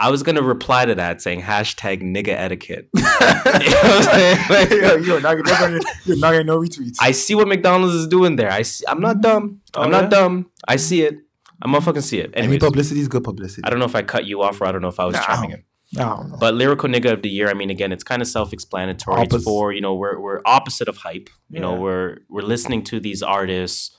I 0.00 0.10
was 0.10 0.22
gonna 0.22 0.42
reply 0.42 0.86
to 0.86 0.94
that 0.94 1.20
saying 1.20 1.42
hashtag 1.42 2.02
nigga 2.02 2.28
etiquette. 2.28 2.88
You 2.96 3.02
know 3.02 3.82
what 3.82 3.84
I'm 3.84 4.02
saying? 4.02 4.38
Like, 4.48 4.70
Yo, 4.70 4.96
you're 4.96 5.20
not 5.20 5.36
gonna 5.36 5.80
you're 6.04 6.16
not 6.24 6.32
gonna 6.32 6.44
no 6.44 6.58
retweets. 6.58 6.96
I 7.00 7.10
see 7.12 7.34
what 7.34 7.46
McDonald's 7.48 7.94
is 7.94 8.06
doing 8.06 8.36
there. 8.36 8.50
I 8.50 8.62
see, 8.62 8.84
I'm 8.88 9.00
not 9.00 9.16
mm-hmm. 9.16 9.20
dumb. 9.22 9.60
Oh, 9.74 9.82
I'm 9.82 9.92
yeah? 9.92 10.00
not 10.00 10.10
dumb. 10.10 10.50
I 10.66 10.76
see 10.76 11.02
it. 11.02 11.18
I'm 11.62 11.72
motherfucking 11.72 12.02
see 12.02 12.18
it. 12.18 12.30
Any 12.32 12.58
publicity 12.58 13.00
is 13.00 13.08
good 13.08 13.24
publicity. 13.24 13.62
I 13.64 13.70
don't 13.70 13.78
know 13.78 13.84
if 13.84 13.94
I 13.94 14.02
cut 14.02 14.24
you 14.24 14.40
off 14.42 14.60
or 14.60 14.66
I 14.66 14.72
don't 14.72 14.80
know 14.80 14.88
if 14.88 14.98
I 14.98 15.04
was 15.04 15.16
No. 15.16 15.20
chiming 15.20 15.50
in. 15.50 15.64
I. 15.98 16.22
But 16.38 16.54
lyrical 16.54 16.88
nigga 16.88 17.12
of 17.12 17.22
the 17.22 17.28
year, 17.28 17.48
I 17.48 17.54
mean, 17.54 17.68
again, 17.68 17.92
it's 17.92 18.04
kind 18.04 18.22
of 18.22 18.28
self-explanatory. 18.28 19.22
It's 19.22 19.34
Oppos- 19.34 19.44
for 19.44 19.72
you 19.72 19.80
know, 19.82 19.94
we're 19.94 20.18
we're 20.18 20.40
opposite 20.46 20.88
of 20.88 20.96
hype. 20.96 21.28
You 21.50 21.60
know, 21.60 21.74
we're 21.74 22.18
we're 22.30 22.42
listening 22.42 22.84
to 22.84 23.00
these 23.00 23.22
artists 23.22 23.96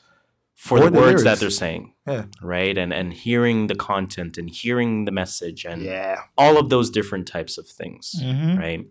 for 0.67 0.79
the, 0.79 0.89
the 0.91 0.99
words 1.01 1.23
that 1.27 1.39
they're 1.39 1.49
saying, 1.63 1.83
yeah. 2.11 2.25
right? 2.53 2.77
And 2.83 2.91
and 2.99 3.07
hearing 3.25 3.57
the 3.71 3.75
content 3.91 4.33
and 4.39 4.47
hearing 4.61 5.05
the 5.07 5.11
message 5.21 5.65
and 5.71 5.79
Yeah. 5.81 6.17
all 6.43 6.55
of 6.61 6.65
those 6.73 6.87
different 6.97 7.25
types 7.35 7.53
of 7.61 7.65
things, 7.79 8.03
Mhm. 8.21 8.57
right? 8.65 8.81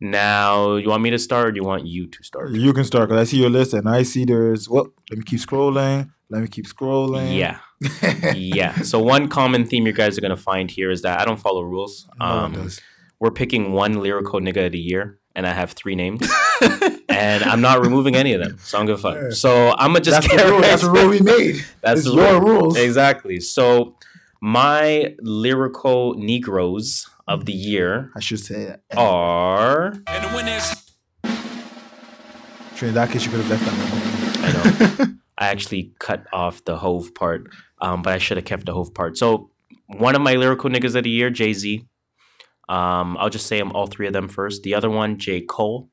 Now, 0.00 0.76
you 0.76 0.88
want 0.88 1.02
me 1.02 1.10
to 1.10 1.18
start? 1.18 1.48
or 1.48 1.52
Do 1.52 1.56
you 1.62 1.66
want 1.72 1.86
you 1.86 2.06
to 2.06 2.22
start? 2.22 2.50
You 2.52 2.72
can 2.72 2.84
start 2.84 3.08
because 3.08 3.20
I 3.20 3.30
see 3.30 3.38
your 3.44 3.50
list 3.58 3.72
and 3.74 3.88
I 3.88 4.02
see 4.04 4.24
there's 4.24 4.68
well. 4.68 4.86
Let 5.10 5.18
me 5.18 5.24
keep 5.30 5.40
scrolling. 5.40 6.10
Let 6.28 6.42
me 6.42 6.48
keep 6.48 6.66
scrolling. 6.74 7.28
Yeah, 7.42 7.58
yeah. 8.34 8.72
So 8.82 8.96
one 9.14 9.28
common 9.28 9.64
theme 9.66 9.86
you 9.86 9.92
guys 9.92 10.16
are 10.18 10.20
gonna 10.20 10.36
find 10.52 10.70
here 10.70 10.90
is 10.90 11.00
that 11.02 11.20
I 11.20 11.24
don't 11.24 11.40
follow 11.40 11.62
rules. 11.62 12.08
No 12.18 12.26
Um, 12.26 12.70
we're 13.20 13.30
picking 13.42 13.72
one 13.72 13.94
lyrical 14.06 14.38
nigga 14.40 14.66
of 14.66 14.72
the 14.72 14.78
year, 14.92 15.18
and 15.36 15.46
I 15.46 15.52
have 15.52 15.72
three 15.72 15.94
names, 15.94 16.28
and 17.08 17.44
I'm 17.44 17.60
not 17.60 17.80
removing 17.80 18.16
any 18.16 18.32
of 18.32 18.40
them. 18.42 18.58
So 18.58 18.78
I'm 18.78 18.86
gonna 18.86 18.98
fuck. 18.98 19.14
Yeah. 19.16 19.30
So 19.30 19.70
I'm 19.78 19.92
gonna 19.92 20.00
just 20.00 20.22
That's 20.28 20.42
the 20.42 20.50
rule. 20.50 20.60
That's 20.62 20.82
the 20.82 20.90
rule 20.90 21.08
we 21.08 21.20
made. 21.20 21.64
That's 21.82 22.00
It's 22.00 22.08
the 22.08 22.16
your 22.16 22.40
rule. 22.40 22.62
rules. 22.62 22.76
Exactly. 22.78 23.38
So 23.40 23.96
my 24.40 25.14
lyrical 25.20 26.14
Negroes 26.14 27.08
of 27.28 27.44
the 27.44 27.52
year 27.52 28.10
I 28.16 28.20
should 28.20 28.40
say 28.40 28.64
that. 28.64 28.80
Are. 28.96 29.88
And 30.06 30.24
the 30.24 30.34
winners. 30.34 30.72
In 32.82 32.94
that 32.94 33.10
case, 33.10 33.24
you 33.24 33.30
could 33.30 33.40
have 33.44 33.50
left 33.50 33.64
that. 33.64 34.98
I 34.98 35.04
know. 35.04 35.12
I 35.38 35.48
actually 35.48 35.92
cut 35.98 36.24
off 36.32 36.64
the 36.64 36.76
Hov 36.78 37.14
part, 37.14 37.48
um, 37.80 38.02
but 38.02 38.12
I 38.14 38.18
should 38.18 38.36
have 38.38 38.46
kept 38.46 38.64
the 38.66 38.72
Hov 38.74 38.94
part. 38.94 39.16
So 39.18 39.50
one 39.86 40.14
of 40.14 40.22
my 40.22 40.34
lyrical 40.34 40.70
niggas 40.70 40.94
of 40.94 41.04
the 41.04 41.10
year, 41.10 41.28
Jay 41.30 41.52
Z. 41.52 41.86
Um, 42.68 43.16
I'll 43.18 43.30
just 43.30 43.46
say 43.46 43.58
them 43.58 43.72
all 43.72 43.86
three 43.86 44.06
of 44.06 44.12
them 44.12 44.28
first. 44.28 44.62
The 44.62 44.74
other 44.74 44.90
one, 44.90 45.18
J 45.18 45.40
Cole, 45.42 45.88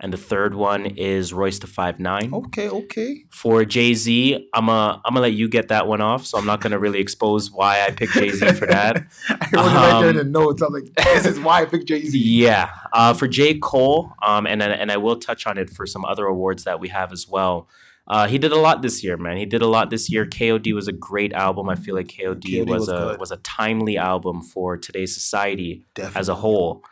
and 0.00 0.12
the 0.12 0.16
third 0.18 0.54
one 0.54 0.86
is 0.86 1.32
Royce 1.32 1.58
da 1.58 1.66
Five 1.66 1.98
Nine. 1.98 2.32
Okay, 2.32 2.68
okay. 2.68 3.24
For 3.30 3.64
Jay 3.64 3.94
Z, 3.94 4.48
I'm 4.54 4.68
a 4.68 5.00
I'm 5.04 5.14
gonna 5.14 5.20
let 5.22 5.32
you 5.32 5.48
get 5.48 5.68
that 5.68 5.86
one 5.86 6.00
off. 6.00 6.24
So 6.26 6.38
I'm 6.38 6.46
not 6.46 6.60
gonna 6.60 6.78
really 6.78 7.00
expose 7.00 7.50
why 7.50 7.82
I 7.84 7.90
picked 7.90 8.12
Jay 8.12 8.28
Z 8.30 8.52
for 8.52 8.66
that. 8.66 9.06
I 9.28 9.48
wrote 9.52 9.64
it 9.64 9.74
right 9.74 10.00
there 10.00 10.10
in 10.10 10.16
the 10.16 10.22
Um, 10.22 10.32
notes. 10.32 10.62
I'm 10.62 10.72
like, 10.72 10.92
this 10.94 11.26
is 11.26 11.40
why 11.40 11.62
I 11.62 11.64
picked 11.64 11.86
Jay 11.86 12.04
Z. 12.04 12.16
Yeah, 12.18 12.70
uh, 12.92 13.14
for 13.14 13.26
J. 13.26 13.58
Cole, 13.58 14.12
um, 14.22 14.46
and 14.46 14.62
and 14.62 14.92
I 14.92 14.98
will 14.98 15.16
touch 15.16 15.46
on 15.46 15.58
it 15.58 15.70
for 15.70 15.86
some 15.86 16.04
other 16.04 16.26
awards 16.26 16.64
that 16.64 16.78
we 16.78 16.88
have 16.88 17.10
as 17.10 17.26
well. 17.26 17.68
Uh, 18.08 18.26
he 18.26 18.38
did 18.38 18.52
a 18.52 18.56
lot 18.58 18.80
this 18.80 19.04
year, 19.04 19.16
man. 19.18 19.36
He 19.36 19.44
did 19.44 19.60
a 19.62 19.66
lot 19.66 19.90
this 19.90 20.10
year. 20.10 20.24
KOD 20.24 20.72
was 20.72 20.88
a 20.88 20.92
great 20.92 21.32
album. 21.34 21.68
I 21.68 21.74
feel 21.74 21.94
like 21.94 22.08
KOD, 22.08 22.42
KOD 22.42 22.66
was, 22.68 22.80
was 22.80 22.88
a 22.88 22.92
good. 22.92 23.20
was 23.20 23.30
a 23.30 23.36
timely 23.38 23.98
album 23.98 24.40
for 24.42 24.76
today's 24.78 25.12
society 25.14 25.84
Definitely. 25.94 26.20
as 26.20 26.28
a 26.30 26.34
whole. 26.36 26.82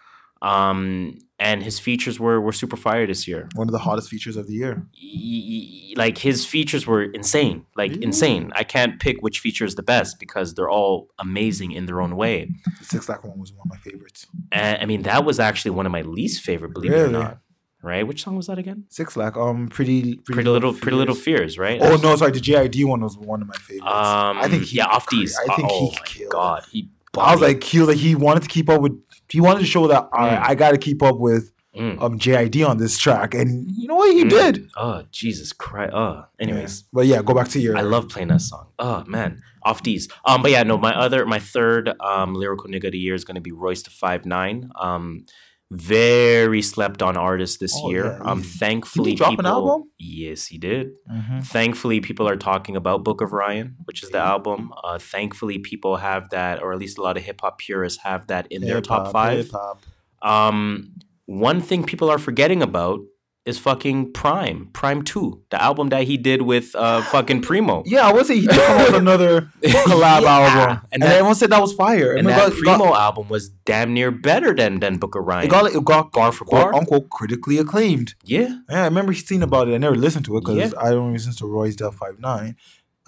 Um, 0.42 1.18
and 1.38 1.62
his 1.62 1.78
features 1.78 2.20
were 2.20 2.40
were 2.40 2.52
super 2.52 2.76
fire 2.76 3.06
this 3.06 3.26
year. 3.26 3.48
One 3.54 3.68
of 3.68 3.72
the 3.72 3.78
hottest 3.78 4.08
features 4.10 4.36
of 4.36 4.46
the 4.46 4.54
year. 4.54 4.86
Y- 5.02 5.94
Like 5.96 6.18
his 6.18 6.44
features 6.44 6.86
were 6.86 7.02
insane, 7.04 7.64
like 7.76 7.92
Yeah. 7.92 8.02
insane. 8.08 8.52
I 8.54 8.62
can't 8.64 9.00
pick 9.00 9.16
which 9.22 9.40
feature 9.40 9.64
is 9.64 9.74
the 9.76 9.82
best 9.82 10.18
because 10.20 10.52
they're 10.54 10.68
all 10.70 11.08
amazing 11.18 11.72
in 11.72 11.86
their 11.86 12.00
own 12.02 12.16
way. 12.16 12.50
The 12.80 12.84
6LACK 12.84 13.24
one 13.24 13.38
was 13.38 13.52
one 13.52 13.66
of 13.66 13.70
my 13.70 13.78
favorites. 13.78 14.26
And 14.52 14.78
I 14.82 14.84
mean, 14.84 15.02
that 15.02 15.24
was 15.24 15.40
actually 15.40 15.70
one 15.72 15.86
of 15.86 15.92
my 15.92 16.02
least 16.02 16.42
favorite, 16.42 16.74
believe 16.74 16.92
it 16.92 16.98
or 16.98 17.08
not. 17.08 17.38
Right? 17.86 18.06
Which 18.06 18.22
song 18.24 18.34
was 18.36 18.48
that 18.48 18.58
again? 18.58 18.84
6LACK, 18.90 19.36
um, 19.36 19.68
pretty, 19.68 20.16
Pretty, 20.16 20.48
little, 20.50 20.74
pretty 20.74 20.96
little 20.96 21.14
fears, 21.14 21.56
right? 21.56 21.80
Oh 21.80 21.94
no, 21.96 22.16
sorry. 22.16 22.32
The 22.32 22.40
JID 22.40 22.84
one 22.84 23.00
was 23.00 23.16
one 23.16 23.40
of 23.42 23.46
my 23.48 23.54
favorites. 23.54 23.86
Um, 23.86 24.38
I 24.38 24.48
think 24.48 24.64
he, 24.64 24.78
yeah, 24.78 24.86
off 24.86 25.08
these. 25.08 25.38
I 25.38 25.54
think 25.54 25.68
oh 25.70 25.78
he 25.90 25.96
my 25.96 26.04
killed. 26.04 26.32
god, 26.32 26.64
he. 26.70 26.88
I 27.16 27.32
was 27.32 27.40
like, 27.40 27.62
he 27.62 27.80
like, 27.80 27.96
he 27.96 28.14
wanted 28.16 28.42
to 28.42 28.48
keep 28.48 28.68
up 28.68 28.80
with. 28.80 29.00
He 29.30 29.40
wanted 29.40 29.60
to 29.60 29.66
show 29.66 29.86
that 29.86 30.10
Mm. 30.10 30.42
I 30.48 30.54
got 30.56 30.72
to 30.72 30.78
keep 30.78 31.00
up 31.02 31.18
with 31.18 31.52
Mm. 31.76 32.00
um 32.02 32.18
JID 32.18 32.66
on 32.66 32.78
this 32.78 32.96
track, 32.98 33.34
and 33.34 33.70
you 33.70 33.86
know 33.86 33.96
what 33.96 34.12
he 34.12 34.24
Mm. 34.24 34.30
did. 34.30 34.68
Oh 34.76 35.02
Jesus 35.12 35.52
Christ! 35.52 35.92
Oh, 35.94 36.24
anyways, 36.40 36.80
Yeah. 36.80 36.88
but 36.92 37.06
yeah, 37.06 37.22
go 37.22 37.34
back 37.34 37.48
to 37.50 37.60
your. 37.60 37.76
I 37.76 37.82
love 37.82 38.08
playing 38.08 38.28
that 38.28 38.40
song. 38.40 38.66
Oh 38.78 39.04
man, 39.06 39.42
off 39.62 39.82
these. 39.82 40.08
Um, 40.24 40.40
but 40.42 40.50
yeah, 40.50 40.62
no, 40.64 40.76
my 40.78 40.94
other, 40.98 41.24
my 41.26 41.38
third 41.38 41.92
um 42.00 42.34
lyrical 42.34 42.68
nigga 42.68 42.86
of 42.86 42.92
the 42.92 42.98
year 42.98 43.14
is 43.14 43.24
gonna 43.26 43.42
be 43.42 43.52
Royce 43.52 43.82
da 43.82 43.90
Five 43.92 44.24
Nine. 44.26 44.70
Um, 44.80 45.24
very 45.70 46.62
slept 46.62 47.02
on 47.02 47.16
artist 47.16 47.58
this 47.60 47.74
Oh, 47.76 47.90
year. 47.90 48.04
yeah, 48.22 48.30
um, 48.30 48.42
thankfully, 48.42 49.14
drop 49.14 49.30
an 49.32 49.36
people. 49.38 49.50
album? 49.50 49.90
Yes, 49.98 50.46
he 50.46 50.58
did. 50.58 50.90
Mhm. 51.10 51.44
Thankfully, 51.44 52.00
people 52.00 52.28
are 52.28 52.36
talking 52.36 52.76
about 52.76 53.02
Book 53.04 53.20
of 53.20 53.32
Ryan, 53.32 53.76
which 53.84 54.02
is 54.02 54.10
the 54.10 54.18
album. 54.18 54.72
Uh, 54.84 54.98
thankfully, 54.98 55.58
people 55.58 55.96
have 55.96 56.30
that, 56.30 56.62
or 56.62 56.72
at 56.72 56.78
least 56.78 56.98
a 56.98 57.02
lot 57.02 57.16
of 57.16 57.24
hip 57.24 57.40
hop 57.40 57.58
purists 57.58 58.02
have 58.04 58.28
that 58.28 58.46
in 58.50 58.62
their 58.62 58.80
top 58.80 59.10
five. 59.12 59.46
hip-hop. 59.46 59.82
Um, 60.22 60.94
one 61.26 61.60
thing 61.60 61.82
people 61.84 62.08
are 62.10 62.18
forgetting 62.18 62.62
about 62.62 63.00
is 63.46 63.58
fucking 63.58 64.12
PRhyme, 64.12 64.70
PRhyme 64.72 65.04
Two, 65.06 65.40
the 65.50 65.62
album 65.62 65.88
that 65.90 66.02
he 66.04 66.16
did 66.16 66.42
with 66.42 66.74
uh 66.74 67.00
fucking 67.02 67.42
Primo. 67.42 67.82
Yeah, 67.86 68.08
I 68.08 68.12
would 68.12 68.26
say 68.26 68.34
he 68.40 68.46
did 68.46 68.56
come 68.60 68.78
out 68.80 68.86
with 68.88 68.96
another 68.96 69.42
collab 69.62 70.22
Yeah. 70.22 70.28
album, 70.36 70.80
And 70.92 70.94
and, 70.94 71.02
that- 71.02 71.12
everyone 71.16 71.34
said 71.36 71.50
that 71.50 71.60
was 71.62 71.72
fire. 71.72 72.12
And 72.12 72.26
it 72.26 72.30
that 72.30 72.36
got, 72.50 72.52
it 72.58 72.64
got- 72.64 72.78
Primo 72.78 72.94
album 72.94 73.28
was 73.28 73.48
damn 73.64 73.94
near 73.94 74.10
better 74.10 74.54
than 74.54 74.80
than 74.80 74.98
Book 74.98 75.14
of 75.14 75.24
Ryan. 75.24 75.46
it 75.46 75.50
got, 75.50 75.72
it 75.72 75.84
got 75.84 76.12
bar 76.12 76.32
for 76.32 76.44
bar. 76.44 76.74
unquote 76.74 77.08
critically 77.10 77.58
acclaimed. 77.58 78.14
yeah, 78.24 78.58
Yeah, 78.70 78.82
I 78.82 78.84
remember 78.84 79.12
seen 79.14 79.42
about 79.42 79.68
it. 79.68 79.74
I 79.74 79.78
never 79.78 79.96
listened 79.96 80.24
to 80.26 80.36
it 80.36 80.40
because 80.44 80.58
Yeah. 80.72 80.78
I 80.80 80.90
don't 80.90 81.12
listen 81.12 81.32
to 81.34 81.46
Royce 81.46 81.76
da 81.76 81.90
Five 81.90 82.18
Nine. 82.18 82.56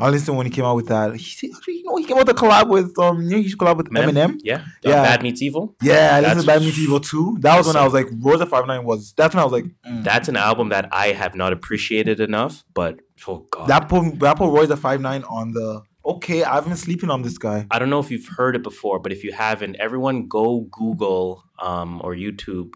I 0.00 0.10
listened 0.10 0.36
when 0.36 0.46
he 0.46 0.50
came 0.52 0.64
out 0.64 0.76
with 0.76 0.88
that. 0.88 1.16
He 1.16 1.50
actually, 1.52 1.78
you 1.78 1.84
know, 1.84 1.96
he 1.96 2.04
came 2.04 2.16
out 2.16 2.26
with 2.26 2.36
a 2.36 2.40
collab 2.40 2.68
with 2.68 2.96
um, 2.98 3.20
you 3.22 3.30
know, 3.30 3.42
he 3.42 3.52
collab 3.54 3.78
with 3.78 3.90
Eminem. 3.90 4.38
yeah, 4.44 4.64
Yeah. 4.82 4.90
yeah. 4.90 5.02
Bad 5.02 5.22
Meets 5.22 5.42
Evil. 5.42 5.74
Yeah, 5.82 6.10
I 6.14 6.20
listened 6.20 6.40
to 6.42 6.46
Bad 6.46 6.62
Meets 6.62 6.78
Evil 6.78 7.00
too. 7.00 7.36
That 7.40 7.56
was 7.56 7.66
when 7.66 7.76
I 7.76 7.84
was 7.84 7.92
like, 7.92 8.06
Del 8.20 8.46
Five 8.46 8.66
Nine 8.66 8.84
was. 8.84 9.12
That's 9.16 9.34
when 9.34 9.40
I 9.40 9.44
was 9.44 9.52
like, 9.52 9.64
mm. 9.86 10.04
That's 10.04 10.28
an 10.28 10.36
album 10.36 10.68
that 10.68 10.88
I 10.92 11.08
have 11.08 11.34
not 11.34 11.52
appreciated 11.52 12.20
enough. 12.20 12.64
But 12.74 13.00
oh 13.26 13.46
god, 13.50 13.68
that 13.68 13.88
put 13.88 14.18
that 14.20 14.36
put 14.36 14.68
Del 14.68 14.76
Five 14.76 15.00
Nine 15.00 15.24
on 15.24 15.52
the. 15.52 15.82
Okay, 16.06 16.42
I've 16.42 16.64
been 16.64 16.76
sleeping 16.76 17.10
on 17.10 17.22
this 17.22 17.36
guy. 17.36 17.66
I 17.70 17.78
don't 17.78 17.90
know 17.90 18.00
if 18.00 18.10
you've 18.10 18.28
heard 18.28 18.56
it 18.56 18.62
before, 18.62 18.98
but 18.98 19.12
if 19.12 19.24
you 19.24 19.32
haven't, 19.32 19.76
everyone 19.76 20.26
go 20.26 20.60
Google 20.70 21.42
um, 21.58 22.00
or 22.02 22.14
YouTube 22.14 22.70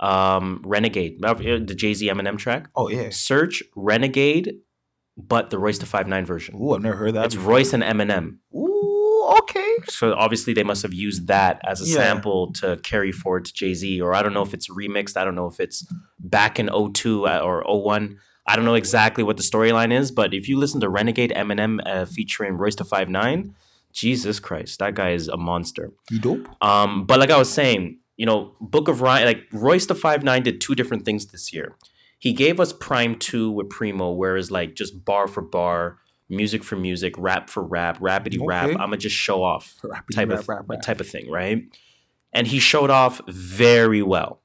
um, 0.00 0.62
Renegade, 0.64 1.24
uh, 1.24 1.34
the 1.34 1.74
Jay 1.74 1.94
Z 1.94 2.08
Eminem 2.08 2.38
track. 2.38 2.68
Oh 2.74 2.88
yeah. 2.88 3.10
Search 3.10 3.62
Renegade, 3.76 4.56
but 5.28 5.50
the 5.50 5.58
Royce 5.58 5.78
da 5.78 5.86
Five 5.86 6.06
Nine 6.08 6.24
version. 6.26 6.56
Ooh, 6.60 6.72
I've 6.74 6.82
never 6.82 6.96
heard 6.96 7.14
that. 7.14 7.26
It's 7.26 7.34
before. 7.34 7.52
Royce 7.52 7.72
and 7.72 7.82
Eminem. 7.82 8.36
Ooh, 8.54 9.34
okay. 9.40 9.76
So 9.88 10.14
obviously 10.14 10.52
they 10.54 10.62
must 10.64 10.82
have 10.82 10.92
used 10.94 11.26
that 11.28 11.60
as 11.64 11.80
a 11.80 11.84
Yeah. 11.86 11.96
sample 11.96 12.52
to 12.54 12.78
carry 12.82 13.12
forward 13.12 13.44
to 13.46 13.52
Jay 13.54 13.74
Z, 13.74 14.00
or 14.00 14.14
I 14.14 14.22
don't 14.22 14.34
know 14.34 14.42
if 14.42 14.54
it's 14.54 14.68
remixed. 14.68 15.16
I 15.16 15.24
don't 15.24 15.34
know 15.34 15.46
if 15.46 15.60
it's 15.60 15.86
back 16.18 16.58
in 16.58 16.68
02 16.68 17.26
or 17.26 17.62
01. 17.66 18.18
I 18.46 18.56
don't 18.56 18.64
know 18.64 18.74
exactly 18.74 19.22
what 19.22 19.36
the 19.36 19.42
storyline 19.42 19.92
is, 19.92 20.10
but 20.10 20.34
if 20.34 20.48
you 20.48 20.58
listen 20.58 20.80
to 20.80 20.88
Renegade 20.88 21.32
Eminem 21.36 21.78
uh, 21.86 22.04
featuring 22.06 22.54
Royce 22.54 22.74
da 22.74 22.84
Five 22.84 23.08
Nine, 23.08 23.54
Jesus 23.92 24.40
Christ, 24.40 24.78
that 24.78 24.94
guy 24.94 25.10
is 25.10 25.28
a 25.28 25.36
monster. 25.36 25.92
You 26.10 26.18
dope. 26.20 26.48
Um, 26.62 27.04
but 27.06 27.20
like 27.20 27.30
I 27.30 27.36
was 27.38 27.52
saying, 27.52 27.98
you 28.16 28.26
know, 28.26 28.54
Book 28.60 28.88
of 28.88 29.00
Ryan, 29.00 29.26
like 29.26 29.42
Royce 29.52 29.86
the 29.86 29.94
Five 29.94 30.22
Nine 30.24 30.42
did 30.42 30.60
two 30.60 30.74
different 30.74 31.04
things 31.04 31.26
this 31.26 31.52
year. 31.52 31.76
He 32.20 32.32
gave 32.32 32.60
us 32.60 32.72
PRhyme 32.72 33.18
Two 33.18 33.50
with 33.50 33.68
Primo, 33.68 34.12
whereas 34.12 34.50
like 34.52 34.74
just 34.76 35.04
bar 35.04 35.26
for 35.26 35.42
bar, 35.42 35.98
music 36.28 36.62
for 36.62 36.76
music, 36.76 37.14
rap 37.18 37.50
for 37.50 37.62
rap, 37.64 37.98
rapidy 37.98 38.38
rap. 38.40 38.70
I'ma 38.78 38.94
just 38.96 39.16
show 39.16 39.42
off 39.42 39.74
Rappity 39.82 40.14
type 40.14 40.28
rap, 40.28 40.38
of 40.38 40.48
rap, 40.48 40.64
rap. 40.68 40.82
type 40.82 41.00
of 41.00 41.08
thing, 41.08 41.28
right? 41.28 41.64
And 42.32 42.46
he 42.46 42.60
showed 42.60 42.90
off 42.90 43.20
very 43.26 44.02
well. 44.02 44.40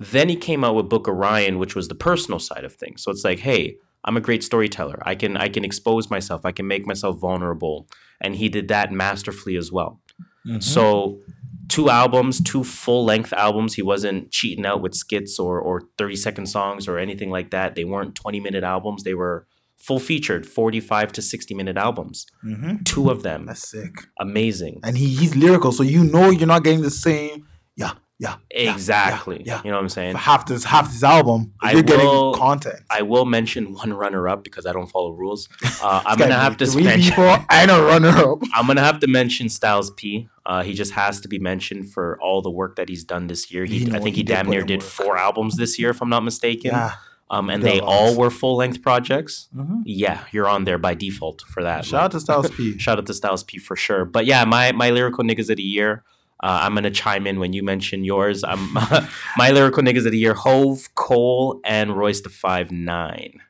Then 0.00 0.28
he 0.28 0.36
came 0.36 0.64
out 0.64 0.74
with 0.74 0.88
Book 0.88 1.06
of 1.06 1.14
Ryan, 1.16 1.58
which 1.58 1.74
was 1.74 1.88
the 1.88 1.94
personal 1.94 2.38
side 2.40 2.64
of 2.64 2.72
things. 2.74 3.02
So 3.02 3.10
it's 3.10 3.24
like, 3.24 3.40
hey, 3.40 3.76
I'm 4.04 4.16
a 4.16 4.20
great 4.20 4.42
storyteller. 4.42 5.02
I 5.04 5.14
can 5.14 5.36
I 5.36 5.48
can 5.48 5.64
expose 5.64 6.08
myself. 6.10 6.44
I 6.44 6.52
can 6.52 6.66
make 6.66 6.86
myself 6.86 7.20
vulnerable. 7.20 7.88
And 8.20 8.36
he 8.36 8.48
did 8.48 8.68
that 8.68 8.92
masterfully 8.92 9.56
as 9.56 9.72
well. 9.72 10.00
Mhm. 10.46 10.62
So 10.62 11.20
two 11.68 11.88
albums, 11.90 12.40
two 12.42 12.64
full 12.64 13.04
length 13.04 13.32
albums. 13.32 13.74
He 13.74 13.82
wasn't 13.82 14.30
cheating 14.30 14.66
out 14.66 14.80
with 14.82 14.94
skits 14.94 15.38
or 15.38 15.60
or 15.60 15.82
30 15.98 16.16
second 16.16 16.46
songs 16.46 16.88
or 16.88 16.98
anything 16.98 17.30
like 17.30 17.50
that. 17.50 17.74
They 17.74 17.84
weren't 17.84 18.14
20 18.14 18.40
minute 18.40 18.64
albums. 18.64 19.02
They 19.04 19.14
were 19.14 19.46
full 19.78 19.98
featured 19.98 20.46
45 20.46 21.12
to 21.12 21.22
60 21.22 21.54
minute 21.54 21.76
albums. 21.76 22.26
Mhm. 22.44 22.84
Two 22.84 23.10
of 23.10 23.22
them. 23.22 23.46
That's 23.46 23.68
sick. 23.68 23.92
Amazing. 24.18 24.80
And 24.82 24.96
he, 24.96 25.08
he's 25.08 25.36
lyrical, 25.36 25.72
so 25.72 25.82
you 25.82 26.04
know 26.04 26.30
you're 26.30 26.46
not 26.46 26.64
getting 26.64 26.80
the 26.82 26.90
same. 26.90 27.46
Yeah, 27.76 27.92
Yeah. 28.20 28.36
yeah, 28.54 28.72
Exactly. 28.72 29.42
Yeah. 29.44 29.60
You 29.64 29.70
know 29.70 29.76
what 29.76 29.82
I'm 29.82 29.88
saying? 29.88 30.12
For 30.12 30.18
half 30.18 30.46
this 30.46 30.62
half 30.64 30.86
this 30.92 31.02
album, 31.02 31.52
I 31.60 31.72
you're 31.72 31.82
getting 31.82 32.06
will- 32.06 32.34
content. 32.34 32.80
I 32.88 33.02
will 33.02 33.24
mention 33.24 33.74
one 33.74 33.92
runner 33.92 34.28
up 34.28 34.44
because 34.44 34.66
I 34.66 34.72
don't 34.72 34.86
follow 34.86 35.10
rules. 35.12 35.48
Uh, 35.82 36.02
I'm 36.06 36.16
gonna 36.16 36.34
have 36.38 36.56
to 36.58 36.66
mention. 36.80 37.10
people 37.12 37.36
and 37.50 37.70
a 37.70 37.82
runner 37.82 38.08
up. 38.08 38.38
I'm 38.54 38.66
gonna 38.66 38.80
have 38.82 39.00
to 39.00 39.06
mention 39.06 39.48
Styles 39.48 39.90
P. 39.90 40.28
Uh, 40.46 40.62
he 40.62 40.72
just 40.72 40.92
has 40.92 41.20
to 41.22 41.28
be 41.28 41.38
mentioned 41.38 41.90
for 41.92 42.18
all 42.22 42.40
the 42.40 42.50
work 42.50 42.76
that 42.76 42.88
he's 42.88 43.04
done 43.04 43.26
this 43.26 43.50
year. 43.52 43.64
He, 43.66 43.78
You 43.78 43.86
know, 43.90 43.96
I 43.98 44.00
think 44.00 44.14
he 44.14 44.20
he, 44.20 44.24
damn 44.24 44.48
near 44.48 44.62
did 44.62 44.80
work. 44.80 44.88
four 44.90 45.16
albums 45.18 45.56
this 45.56 45.78
year, 45.78 45.90
if 45.90 46.00
I'm 46.00 46.08
not 46.08 46.22
mistaken. 46.24 46.70
Yeah. 46.70 46.92
Um, 47.30 47.50
and 47.50 47.62
they 47.62 47.80
all 47.80 48.14
were 48.16 48.30
full 48.30 48.56
length 48.56 48.80
projects. 48.82 49.48
Mhm. 49.56 49.82
Yeah, 49.84 50.20
you're 50.30 50.48
on 50.48 50.64
there 50.64 50.78
by 50.78 50.94
default 50.94 51.42
for 51.48 51.62
that. 51.64 51.84
Shout 51.84 52.04
out 52.04 52.10
to 52.12 52.20
Styles 52.20 52.50
P. 52.50 52.78
Shout 52.84 52.98
out 52.98 53.06
to 53.06 53.14
Styles 53.14 53.42
P 53.42 53.58
for 53.58 53.76
sure. 53.76 54.04
But 54.04 54.24
yeah, 54.24 54.44
my 54.44 54.72
my 54.72 54.90
lyrical 54.90 55.24
niggas 55.24 55.50
of 55.50 55.56
the 55.56 55.62
year. 55.64 56.04
Uh, 56.42 56.60
I'm 56.62 56.74
gonna 56.74 56.90
chime 56.90 57.26
in 57.26 57.40
when 57.40 57.52
you 57.52 57.62
mention 57.62 58.04
yours. 58.04 58.44
I'm 58.44 58.72
my 59.36 59.50
lyrical 59.50 59.82
niggas 59.82 60.06
of 60.06 60.12
the 60.12 60.18
year: 60.18 60.34
Hov, 60.34 60.94
Cole, 60.94 61.60
and 61.64 61.96
Royce 61.96 62.20
da 62.20 62.30
Five 62.30 62.70
Nine. 62.70 63.40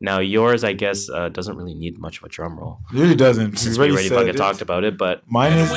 Now 0.00 0.18
yours, 0.18 0.64
I 0.64 0.72
guess, 0.72 1.08
uh, 1.08 1.28
doesn't 1.28 1.56
really 1.56 1.74
need 1.74 1.98
much 1.98 2.18
of 2.18 2.24
a 2.24 2.28
drum 2.28 2.58
roll 2.58 2.80
It 2.92 2.98
really 2.98 3.14
doesn't. 3.14 3.56
since 3.56 3.78
we 3.78 3.92
already 3.92 4.08
fucking 4.08 4.34
talked 4.34 4.60
about 4.60 4.82
it. 4.82 4.98
But 4.98 5.22
Mine 5.30 5.52
is. 5.52 5.70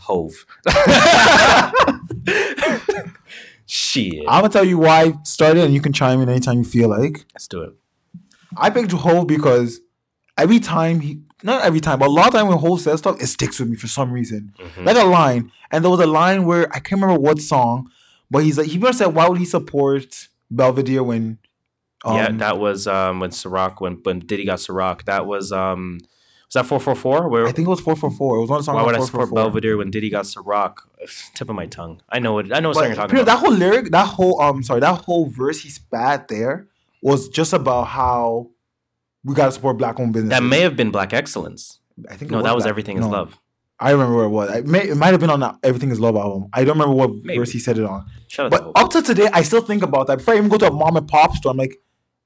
Hov. 0.00 0.32
Shit. 3.66 4.24
I'm 4.28 4.42
gonna 4.42 4.48
tell 4.48 4.64
you 4.64 4.78
why 4.78 5.02
I 5.02 5.12
started, 5.24 5.64
and 5.64 5.74
you 5.74 5.80
can 5.80 5.92
chime 5.92 6.20
in 6.22 6.28
anytime 6.28 6.58
you 6.58 6.64
feel 6.64 6.88
like. 6.88 7.26
Let's 7.34 7.48
do 7.48 7.62
it. 7.62 7.74
I 8.56 8.70
picked 8.70 8.92
Hov 8.92 9.26
because 9.26 9.80
every 10.38 10.60
time 10.60 11.00
he, 11.00 11.20
not 11.46 11.62
every 11.64 11.80
time, 11.80 11.98
but 12.00 12.08
a 12.08 12.10
lot 12.10 12.26
of 12.28 12.32
time 12.34 12.48
when 12.48 12.58
Hov 12.58 12.80
says 12.80 12.98
stuff, 12.98 13.20
it 13.22 13.26
sticks 13.28 13.58
with 13.58 13.68
me 13.70 13.76
for 13.76 13.86
some 13.86 14.12
reason. 14.12 14.52
Mhm. 14.58 14.84
Like 14.84 14.96
a 14.96 15.04
line, 15.04 15.50
and 15.70 15.82
there 15.82 15.90
was 15.90 16.00
a 16.00 16.06
line 16.06 16.44
where 16.44 16.68
I 16.74 16.80
can't 16.80 17.00
remember 17.00 17.18
what 17.20 17.40
song, 17.40 17.90
but 18.30 18.42
he's 18.44 18.58
like, 18.58 18.66
he 18.66 18.78
first 18.78 18.98
said, 18.98 19.14
"Why 19.14 19.28
would 19.28 19.38
he 19.38 19.46
support 19.46 20.28
Belvedere 20.50 21.02
when?" 21.02 21.38
yeah, 22.04 22.26
um, 22.26 22.38
that 22.38 22.58
was 22.58 22.86
um, 22.86 23.20
when 23.20 23.30
Ciroc 23.30 23.80
when 23.80 23.94
when 24.04 24.18
Diddy 24.20 24.44
got 24.44 24.58
Ciroc. 24.58 25.04
That 25.06 25.26
was 25.26 25.50
um, 25.52 25.98
was 26.48 26.54
that 26.54 26.66
four 26.66 26.78
four 26.78 26.94
four? 26.94 27.28
Where 27.28 27.46
I 27.46 27.52
think 27.52 27.66
it 27.66 27.70
was 27.70 27.80
four 27.80 27.96
four 27.96 28.10
four. 28.10 28.36
It 28.36 28.40
was 28.42 28.50
one 28.50 28.62
song. 28.62 28.74
why 28.76 28.82
would 28.84 28.94
I 28.96 29.00
support 29.04 29.34
Belvedere 29.34 29.76
when 29.76 29.90
Diddy 29.90 30.10
got 30.10 30.24
Ciroc? 30.26 30.74
Tip 31.34 31.48
of 31.48 31.56
my 31.56 31.66
tongue. 31.66 32.00
I 32.08 32.18
know 32.18 32.38
it. 32.38 32.52
I 32.52 32.60
know 32.60 32.68
what 32.70 32.76
song 32.76 32.86
you're 32.86 32.94
talking 32.96 33.16
about. 33.16 33.26
that 33.26 33.38
whole 33.38 33.52
lyric, 33.52 33.90
that 33.90 34.06
whole 34.06 34.40
um, 34.40 34.62
sorry, 34.62 34.80
that 34.80 35.02
whole 35.04 35.26
verse 35.28 35.62
he 35.62 35.70
spat 35.70 36.28
there 36.28 36.66
was 37.02 37.28
just 37.28 37.52
about 37.52 37.84
how 37.88 38.50
we 39.26 39.34
gotta 39.34 39.52
support 39.52 39.76
black 39.76 39.98
owned 40.00 40.12
businesses. 40.14 40.38
That 40.38 40.44
may 40.46 40.60
have 40.60 40.76
been 40.76 40.90
Black 40.90 41.12
Excellence. 41.12 41.80
I 42.10 42.16
think 42.16 42.30
No, 42.30 42.40
that 42.42 42.54
was 42.54 42.64
Black- 42.64 42.70
Everything 42.70 42.96
Is 42.98 43.06
Love. 43.06 43.38
I 43.78 43.90
remember 43.90 44.16
where 44.16 44.24
it 44.24 44.30
was. 44.30 44.50
It, 44.56 44.66
may, 44.66 44.88
it 44.88 44.96
might 44.96 45.08
have 45.08 45.20
been 45.20 45.28
on 45.28 45.40
that 45.40 45.56
Everything 45.62 45.90
Is 45.90 46.00
Love 46.00 46.16
album. 46.16 46.48
I 46.54 46.64
don't 46.64 46.78
remember 46.78 46.94
what 46.94 47.10
Maybe. 47.24 47.38
verse 47.38 47.50
he 47.52 47.58
said 47.58 47.76
it 47.76 47.84
on. 47.84 48.06
Shout 48.28 48.50
But 48.50 48.70
up 48.74 48.88
to 48.92 49.02
today, 49.02 49.28
I 49.34 49.42
still 49.42 49.60
think 49.60 49.82
about 49.82 50.06
that. 50.06 50.18
Before 50.18 50.32
I 50.32 50.38
even 50.38 50.48
go 50.48 50.56
to 50.58 50.68
a 50.68 50.72
mom 50.72 50.96
and 50.96 51.06
pop 51.06 51.34
store, 51.36 51.50
I'm 51.52 51.58
like, 51.58 51.76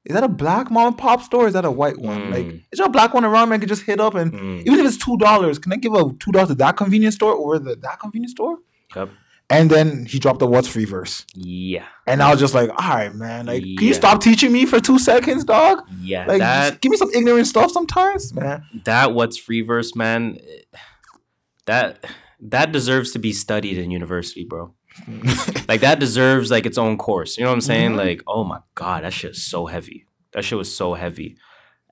is 0.05 0.15
that 0.15 0.23
a 0.23 0.29
black 0.29 0.71
mom 0.71 0.87
and 0.89 0.99
pop 0.99 1.23
store? 1.23 1.45
Or 1.45 1.47
is 1.49 1.55
that 1.55 1.65
a 1.65 1.71
white 1.71 1.99
one? 1.99 2.21
Mm. 2.21 2.31
Like, 2.33 2.47
is 2.71 2.79
there 2.79 2.87
a 2.87 2.91
black 2.91 3.15
one 3.15 3.25
around 3.25 3.49
me 3.49 3.57
I 3.57 3.59
could 3.59 3.69
just 3.69 3.83
hit 3.83 3.99
up 4.01 4.15
and 4.15 4.33
Mm, 4.33 4.61
even 4.67 4.79
if 4.81 4.87
it's 4.87 4.97
two 4.97 5.17
dollars, 5.17 5.59
can 5.59 5.73
I 5.73 5.77
give 5.77 5.93
a 5.95 6.13
two 6.21 6.31
dollars 6.33 6.49
to 6.51 6.55
that 6.57 6.77
convenience 6.77 7.17
store 7.17 7.35
or 7.35 7.59
the 7.59 7.75
that 7.77 7.99
convenience 8.01 8.31
store? 8.33 8.59
Yep. 8.95 9.11
And 9.51 9.69
then 9.69 10.07
he 10.07 10.21
dropped 10.21 10.39
the 10.39 10.47
what's 10.47 10.69
free 10.69 10.85
verse. 10.85 11.27
Yeah. 11.35 11.85
And 12.07 12.23
I 12.23 12.31
was 12.31 12.39
just 12.39 12.55
like, 12.55 12.71
all 12.71 12.77
right, 12.97 13.13
man. 13.15 13.47
Like, 13.47 13.63
can 13.63 13.87
you 13.87 13.95
stop 13.95 14.21
teaching 14.23 14.53
me 14.53 14.65
for 14.65 14.79
two 14.81 14.99
seconds, 14.99 15.45
dog? 15.45 15.83
Yeah. 16.01 16.25
Like, 16.27 16.39
that 16.39 16.81
give 16.81 16.91
me 16.91 16.97
some 16.97 17.11
ignorant 17.13 17.47
stuff 17.49 17.73
sometimes, 17.73 18.33
man. 18.33 18.63
that 18.85 19.13
what's 19.13 19.37
free 19.37 19.63
verse, 19.63 19.97
man. 19.97 20.39
That 21.67 22.05
that 22.41 22.73
deserves 22.73 23.13
to 23.13 23.19
be 23.19 23.33
studied 23.33 23.77
in 23.77 23.91
university, 23.91 24.45
bro. 24.45 24.73
like 25.69 25.81
that 25.83 25.99
deserves 25.99 26.51
like 26.51 26.67
its 26.67 26.79
own 26.79 26.97
course. 26.97 27.37
You 27.39 27.45
know 27.45 27.51
what 27.51 27.55
I'm 27.55 27.61
saying? 27.61 27.93
Mhm. 27.93 27.97
Like, 27.97 28.23
oh 28.27 28.45
my 28.45 28.61
god, 28.75 29.05
that 29.05 29.13
shit 29.13 29.33
is 29.33 29.45
so 29.45 29.67
heavy. 29.67 30.07
That 30.33 30.45
shit 30.45 30.59
was 30.59 30.75
so 30.75 30.95
heavy. 30.95 31.37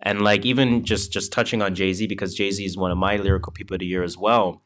And 0.00 0.22
like 0.22 0.44
even 0.46 0.84
just 0.84 1.12
just 1.12 1.32
touching 1.32 1.60
on 1.62 1.74
Jay 1.74 1.92
Z 1.92 2.06
because 2.06 2.34
Jay 2.34 2.50
Z 2.50 2.64
is 2.64 2.76
one 2.76 2.90
of 2.90 2.98
my 2.98 3.16
lyrical 3.16 3.52
people 3.52 3.74
of 3.74 3.80
the 3.80 3.86
year 3.86 4.02
as 4.02 4.16
well. 4.16 4.62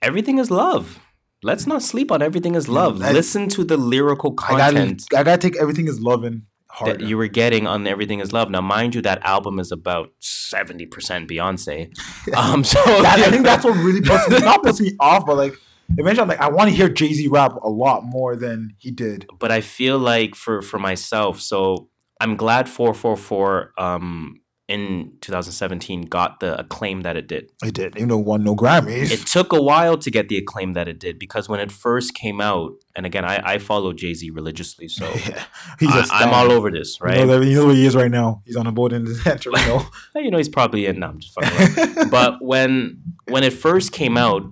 Everything 0.00 0.38
is 0.38 0.50
love. 0.50 0.98
Let's 1.42 1.66
not 1.66 1.82
sleep 1.82 2.12
on 2.12 2.22
everything 2.22 2.54
is 2.54 2.68
love. 2.68 2.98
that- 3.00 3.14
Listen 3.14 3.48
to 3.50 3.64
the 3.64 3.76
lyrical 3.76 4.34
I 4.48 4.56
gotta, 4.56 4.76
content 4.76 5.04
I 5.16 5.22
gotta 5.24 5.38
take 5.38 5.56
everything 5.56 5.88
is 5.88 6.00
loving 6.00 6.42
hard. 6.68 7.00
that 7.00 7.06
you 7.06 7.16
were 7.16 7.26
getting 7.28 7.66
on 7.66 7.86
Everything 7.86 8.20
Is 8.20 8.32
Love. 8.32 8.48
Now, 8.50 8.60
mind 8.60 8.94
you, 8.94 9.02
that 9.02 9.20
album 9.24 9.58
is 9.58 9.72
about 9.72 10.10
seventy 10.20 10.86
percent 10.86 11.28
Beyonce. 11.28 11.90
Um, 12.36 12.62
so 12.64 12.78
That- 12.84 13.18
I 13.18 13.30
think 13.32 13.44
that's 13.44 13.64
what 13.64 13.76
really 13.76 14.00
puts 14.00 14.28
me, 14.30 14.38
not 14.38 14.62
puts 14.62 14.80
me 14.80 14.92
off, 15.00 15.26
but 15.26 15.36
like 15.36 15.54
eventually 15.98 16.22
I'm 16.22 16.28
like, 16.28 16.40
I 16.40 16.48
want 16.48 16.70
to 16.70 16.76
hear 16.76 16.88
Jay 16.88 17.12
Z 17.12 17.26
rap 17.28 17.52
a 17.62 17.68
lot 17.68 18.04
more 18.04 18.36
than 18.36 18.74
he 18.78 18.90
did. 18.90 19.26
but 19.40 19.50
I 19.50 19.60
feel 19.60 19.98
like 19.98 20.34
for 20.36 20.62
for 20.62 20.78
myself, 20.78 21.40
so 21.40 21.88
I'm 22.20 22.36
glad 22.36 22.68
444 22.68 23.72
um 23.78 24.40
in 24.72 25.12
2017 25.20 26.02
got 26.02 26.40
the 26.40 26.58
acclaim 26.58 27.02
that 27.02 27.16
it 27.16 27.26
did. 27.28 27.50
It 27.62 27.74
did, 27.74 27.94
even 27.96 28.08
though 28.08 28.20
it 28.20 28.24
won 28.26 28.42
no 28.42 28.54
Grammys. 28.56 29.10
It 29.12 29.26
took 29.26 29.52
a 29.52 29.60
while 29.60 29.96
to 29.98 30.10
get 30.10 30.28
the 30.28 30.38
acclaim 30.38 30.72
that 30.72 30.88
it 30.88 30.98
did 30.98 31.18
because 31.18 31.48
when 31.48 31.60
it 31.60 31.70
first 31.70 32.14
came 32.14 32.40
out, 32.40 32.72
and 32.96 33.04
again, 33.04 33.24
I, 33.24 33.36
I 33.54 33.58
follow 33.58 33.92
Jay 33.92 34.14
Z 34.14 34.30
religiously, 34.30 34.88
so 34.88 35.04
yeah, 35.26 35.44
I. 35.80 36.08
I'm 36.12 36.32
all 36.34 36.50
over 36.50 36.70
this, 36.70 36.98
You 37.00 37.06
right? 37.06 37.18
know, 37.18 37.38
that, 37.40 37.46
you 37.46 37.56
know 37.56 37.66
where 37.66 37.74
he 37.74 37.84
is 37.86 37.94
right 37.94 38.10
now. 38.10 38.42
He's 38.46 38.56
on 38.56 38.66
a 38.66 38.72
boat 38.72 38.92
in 38.92 39.04
the 39.04 39.14
Toronto. 39.40 39.86
you 40.16 40.30
know, 40.30 40.38
he's 40.38 40.48
probably 40.48 40.86
in. 40.86 40.98
No, 41.00 41.08
I'm 41.08 41.18
just 41.20 41.34
fucking. 41.34 41.96
around. 41.98 42.10
but 42.10 42.42
when 42.42 43.02
when 43.28 43.44
it 43.44 43.52
first 43.52 43.92
came 43.92 44.16
out, 44.16 44.42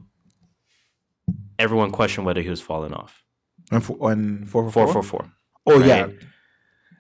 everyone 1.59 1.91
questioned 1.91 2.27
whether 2.27 2.43
he 2.43 2.51
was 2.51 2.61
falling 2.61 2.93
off. 2.93 3.23
on 3.73 3.81
four, 3.81 3.97
on 4.11 4.45
four, 4.45 4.71
Four 4.71 4.87
four, 4.87 4.93
four 4.93 5.03
four. 5.03 5.33
Oh 5.67 5.79
right? 5.79 5.87
yeah, 5.87 6.07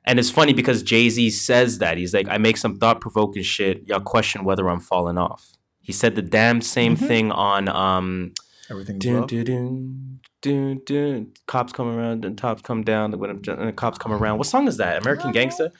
And 0.04 0.18
it's 0.18 0.30
funny 0.30 0.52
because 0.52 0.82
Jay 0.82 1.08
Z 1.10 1.30
says 1.30 1.78
that. 1.78 1.98
He's 1.98 2.14
like, 2.14 2.28
I 2.28 2.38
make 2.38 2.56
some 2.56 2.76
thought 2.78 3.00
provoking 3.00 3.42
shit. 3.42 3.86
Y'all 3.86 4.00
question 4.00 4.44
whether 4.44 4.68
I'm 4.68 4.80
falling 4.80 5.18
off. 5.18 5.52
He 5.82 5.92
said 5.92 6.14
the 6.14 6.22
damn 6.22 6.60
same 6.60 6.96
Mhm. 6.96 7.06
thing 7.06 7.32
on 7.32 7.68
um 7.68 8.32
everything's 8.70 9.04
dun, 9.04 9.14
love. 9.20 9.26
dun, 9.28 9.44
dun, 9.44 10.20
dun, 10.42 10.80
dun. 10.86 11.26
cops 11.46 11.72
come 11.72 11.88
around 11.88 12.24
and 12.24 12.38
tops 12.38 12.62
come 12.62 12.82
down 12.82 13.12
when 13.18 13.42
the 13.42 13.72
cops 13.76 13.98
come 13.98 14.12
around. 14.12 14.38
What 14.38 14.46
song 14.46 14.68
is 14.68 14.76
that? 14.78 15.00
American 15.02 15.32
Gangster? 15.32 15.70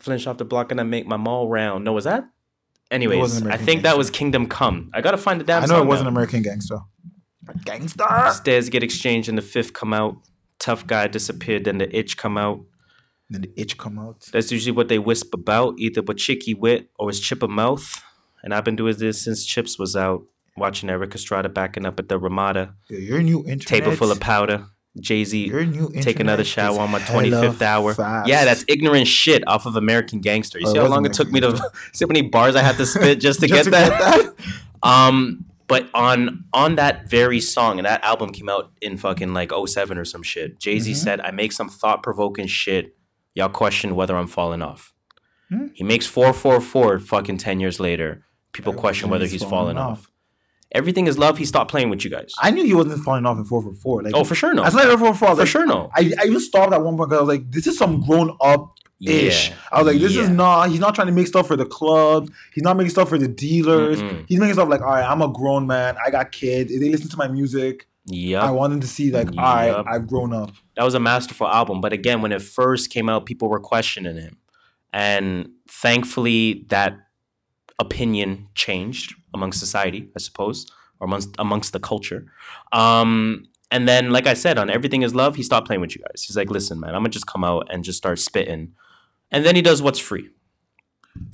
Flinch 0.00 0.26
off 0.26 0.38
the 0.38 0.44
block 0.44 0.70
and 0.70 0.80
I 0.80 0.84
make 0.84 1.06
my 1.06 1.16
mall 1.16 1.48
round. 1.48 1.84
No, 1.84 1.92
was 1.92 2.04
that? 2.04 2.24
Anyways, 2.90 3.18
wasn't 3.18 3.44
I 3.44 3.46
American 3.46 3.66
think 3.66 3.82
that 3.82 3.96
was 3.98 4.10
Kingdom 4.10 4.46
Come. 4.46 4.90
I 4.94 5.00
gotta 5.00 5.16
find 5.18 5.40
the 5.40 5.44
damn 5.44 5.62
I 5.62 5.66
know 5.66 5.74
song 5.76 5.84
it 5.84 5.88
wasn't 5.88 6.04
now. 6.06 6.10
American 6.12 6.42
Gangster. 6.42 6.78
Gangster. 7.64 8.04
Stairs 8.32 8.68
get 8.68 8.82
exchanged 8.82 9.28
and 9.28 9.36
the 9.36 9.42
fifth 9.42 9.72
come 9.72 9.92
out. 9.92 10.16
Tough 10.58 10.86
guy 10.86 11.08
disappeared, 11.08 11.64
then 11.64 11.78
the 11.78 11.94
itch 11.96 12.16
come 12.16 12.38
out. 12.38 12.60
Then 13.32 13.42
the 13.42 13.50
itch 13.56 13.78
come 13.78 13.98
out. 13.98 14.28
That's 14.32 14.52
usually 14.52 14.72
what 14.72 14.88
they 14.88 14.98
wisp 14.98 15.34
about, 15.34 15.74
either 15.78 16.02
with 16.02 16.18
Chicky 16.18 16.54
Wit 16.54 16.90
or 16.98 17.08
his 17.08 17.18
Chipper 17.20 17.48
Mouth. 17.48 18.02
And 18.44 18.52
I've 18.54 18.64
been 18.64 18.76
doing 18.76 18.96
this 18.96 19.22
since 19.24 19.44
Chips 19.44 19.78
was 19.78 19.96
out, 19.96 20.24
watching 20.56 20.90
Erik 20.90 21.14
Estrada 21.14 21.48
backing 21.48 21.86
up 21.86 21.98
at 21.98 22.08
the 22.08 22.18
Ramada. 22.18 22.74
Yeah, 22.90 22.98
your 22.98 23.22
new 23.22 23.38
internet. 23.40 23.66
Table 23.66 23.92
full 23.96 24.10
of 24.10 24.20
powder. 24.20 24.66
Jay 25.00 25.24
Z 25.24 25.46
Your 25.46 25.64
new 25.64 25.84
internet 25.86 26.04
take 26.04 26.20
another 26.20 26.44
shower 26.44 26.78
on 26.78 26.90
my 26.90 26.98
25th 26.98 27.62
hour. 27.62 27.94
fast. 27.94 28.28
Yeah, 28.28 28.44
that's 28.44 28.62
ignorant 28.68 29.06
shit 29.06 29.42
off 29.48 29.64
of 29.64 29.74
American 29.76 30.20
Gangster. 30.20 30.58
You 30.60 30.66
Oh, 30.68 30.72
see 30.74 30.78
how 30.80 30.86
long 30.86 31.06
it 31.06 31.14
took 31.14 31.30
me 31.30 31.40
to 31.40 31.56
see 31.94 32.04
how 32.04 32.08
many 32.08 32.20
bars 32.20 32.54
I 32.56 32.60
had 32.60 32.76
to 32.76 32.84
spit 32.84 33.18
just 33.18 33.40
to 33.40 33.46
Just 33.48 33.58
get 33.58 33.64
to 33.64 33.70
that? 33.70 34.34
get 34.36 34.46
um, 34.82 35.46
but 35.66 35.88
on 35.94 36.44
on 36.52 36.74
that 36.74 37.08
very 37.08 37.40
song, 37.40 37.78
and 37.78 37.86
that 37.86 38.04
album 38.04 38.32
came 38.32 38.50
out 38.50 38.70
in 38.82 38.98
fucking 38.98 39.32
like 39.32 39.50
07 39.66 39.96
or 39.96 40.04
some 40.04 40.22
shit. 40.22 40.60
Jay 40.60 40.78
Z 40.78 40.92
Mhm. 40.92 40.96
said, 40.96 41.20
"I 41.22 41.30
make 41.30 41.52
some 41.52 41.70
thought 41.70 42.02
provoking 42.02 42.46
shit. 42.46 42.94
Y'all 43.34 43.48
question 43.48 43.94
whether 43.94 44.16
I'm 44.16 44.26
falling 44.28 44.62
off." 44.62 44.92
Hmm. 45.48 45.66
He 45.74 45.84
makes 45.84 46.06
four 46.06 46.32
four 46.32 46.60
four. 46.60 46.98
Fucking 46.98 47.38
ten 47.38 47.60
years 47.60 47.78
later, 47.80 48.24
people 48.52 48.72
question 48.72 49.10
whether 49.10 49.24
is 49.24 49.32
he's 49.32 49.42
falling 49.42 49.76
falling 49.76 49.78
off. 49.78 49.98
off. 50.00 50.08
Everything 50.74 51.06
is 51.06 51.18
love. 51.18 51.36
He 51.36 51.44
stopped 51.44 51.70
playing 51.70 51.90
with 51.90 52.02
you 52.02 52.10
guys. 52.10 52.32
I 52.40 52.50
knew 52.50 52.64
he 52.64 52.72
wasn't 52.72 53.04
falling 53.04 53.26
off 53.26 53.36
in 53.36 53.44
four 53.44 53.62
for 53.62 53.74
four. 53.74 54.02
Like, 54.02 54.14
oh, 54.14 54.24
for 54.24 54.34
sure 54.34 54.54
no. 54.54 54.62
That's 54.62 54.74
not 54.74 54.86
even 54.86 54.98
four 54.98 55.12
for 55.12 55.18
four. 55.26 55.28
for 55.34 55.34
Like, 55.42 55.48
sure 55.48 55.66
no. 55.66 55.90
I, 55.94 56.12
I 56.18 56.24
even 56.26 56.40
stopped 56.40 56.72
at 56.72 56.82
one 56.82 56.96
point 56.96 57.10
because 57.10 57.18
I 57.18 57.22
was 57.22 57.28
like, 57.28 57.50
this 57.50 57.66
is 57.66 57.76
some 57.76 58.00
grown 58.06 58.34
up 58.40 58.78
ish. 59.04 59.50
Yeah. 59.50 59.54
I 59.70 59.78
was 59.82 59.86
like, 59.92 60.00
this 60.00 60.12
is 60.12 60.28
Yeah. 60.28 60.32
not. 60.34 60.70
He's 60.70 60.80
not 60.80 60.94
trying 60.94 61.08
to 61.08 61.12
make 61.12 61.26
stuff 61.26 61.46
for 61.46 61.56
the 61.56 61.66
club. 61.66 62.30
He's 62.54 62.64
not 62.64 62.78
making 62.78 62.88
stuff 62.90 63.10
for 63.10 63.18
the 63.18 63.28
dealers. 63.28 64.00
Mm-mm. 64.00 64.24
He's 64.28 64.38
making 64.40 64.54
stuff 64.54 64.70
like, 64.70 64.80
all 64.80 64.86
right, 64.92 65.04
I'm 65.04 65.20
a 65.20 65.28
grown 65.28 65.66
man. 65.66 65.96
I 66.02 66.10
got 66.10 66.32
kids. 66.32 66.72
If 66.72 66.80
they 66.80 66.88
listen 66.88 67.10
to 67.10 67.16
my 67.18 67.28
music, 67.28 67.86
Yep. 68.06 68.42
I 68.42 68.50
want 68.50 68.72
them 68.72 68.80
to 68.80 68.86
see 68.86 69.10
like, 69.12 69.28
all 69.28 69.34
right, 69.36 69.66
Yup. 69.66 69.86
I've 69.88 70.06
grown 70.08 70.32
up. 70.32 70.50
that 70.76 70.84
was 70.84 70.94
a 70.94 71.00
masterful 71.00 71.46
album. 71.46 71.80
But 71.80 71.92
again, 71.92 72.20
when 72.20 72.32
it 72.32 72.42
first 72.42 72.90
came 72.90 73.08
out, 73.08 73.26
people 73.26 73.48
were 73.48 73.60
questioning 73.60 74.16
him. 74.16 74.36
And 74.92 75.48
thankfully, 75.68 76.66
that 76.68 76.96
opinion 77.78 78.48
changed 78.54 79.14
among 79.34 79.52
society, 79.52 80.10
I 80.16 80.18
suppose, 80.18 80.66
or 81.00 81.06
amongst, 81.06 81.30
amongst 81.38 81.72
the 81.72 81.80
culture. 81.80 82.26
Um, 82.72 83.46
and 83.70 83.88
then, 83.88 84.10
like 84.10 84.26
I 84.26 84.34
said, 84.34 84.58
on 84.58 84.68
Everything 84.68 85.02
is 85.02 85.14
Love, 85.14 85.36
he 85.36 85.42
stopped 85.42 85.66
playing 85.66 85.80
with 85.80 85.96
you 85.96 86.02
guys. 86.02 86.24
He's 86.24 86.36
like, 86.36 86.50
listen, 86.50 86.78
man, 86.78 86.90
I'm 86.90 87.02
going 87.02 87.10
to 87.10 87.10
just 87.10 87.26
come 87.26 87.44
out 87.44 87.68
and 87.70 87.84
just 87.84 87.96
start 87.96 88.18
spitting. 88.18 88.72
And 89.30 89.46
then 89.46 89.56
he 89.56 89.62
does 89.62 89.80
What's 89.80 89.98
Free. 89.98 90.28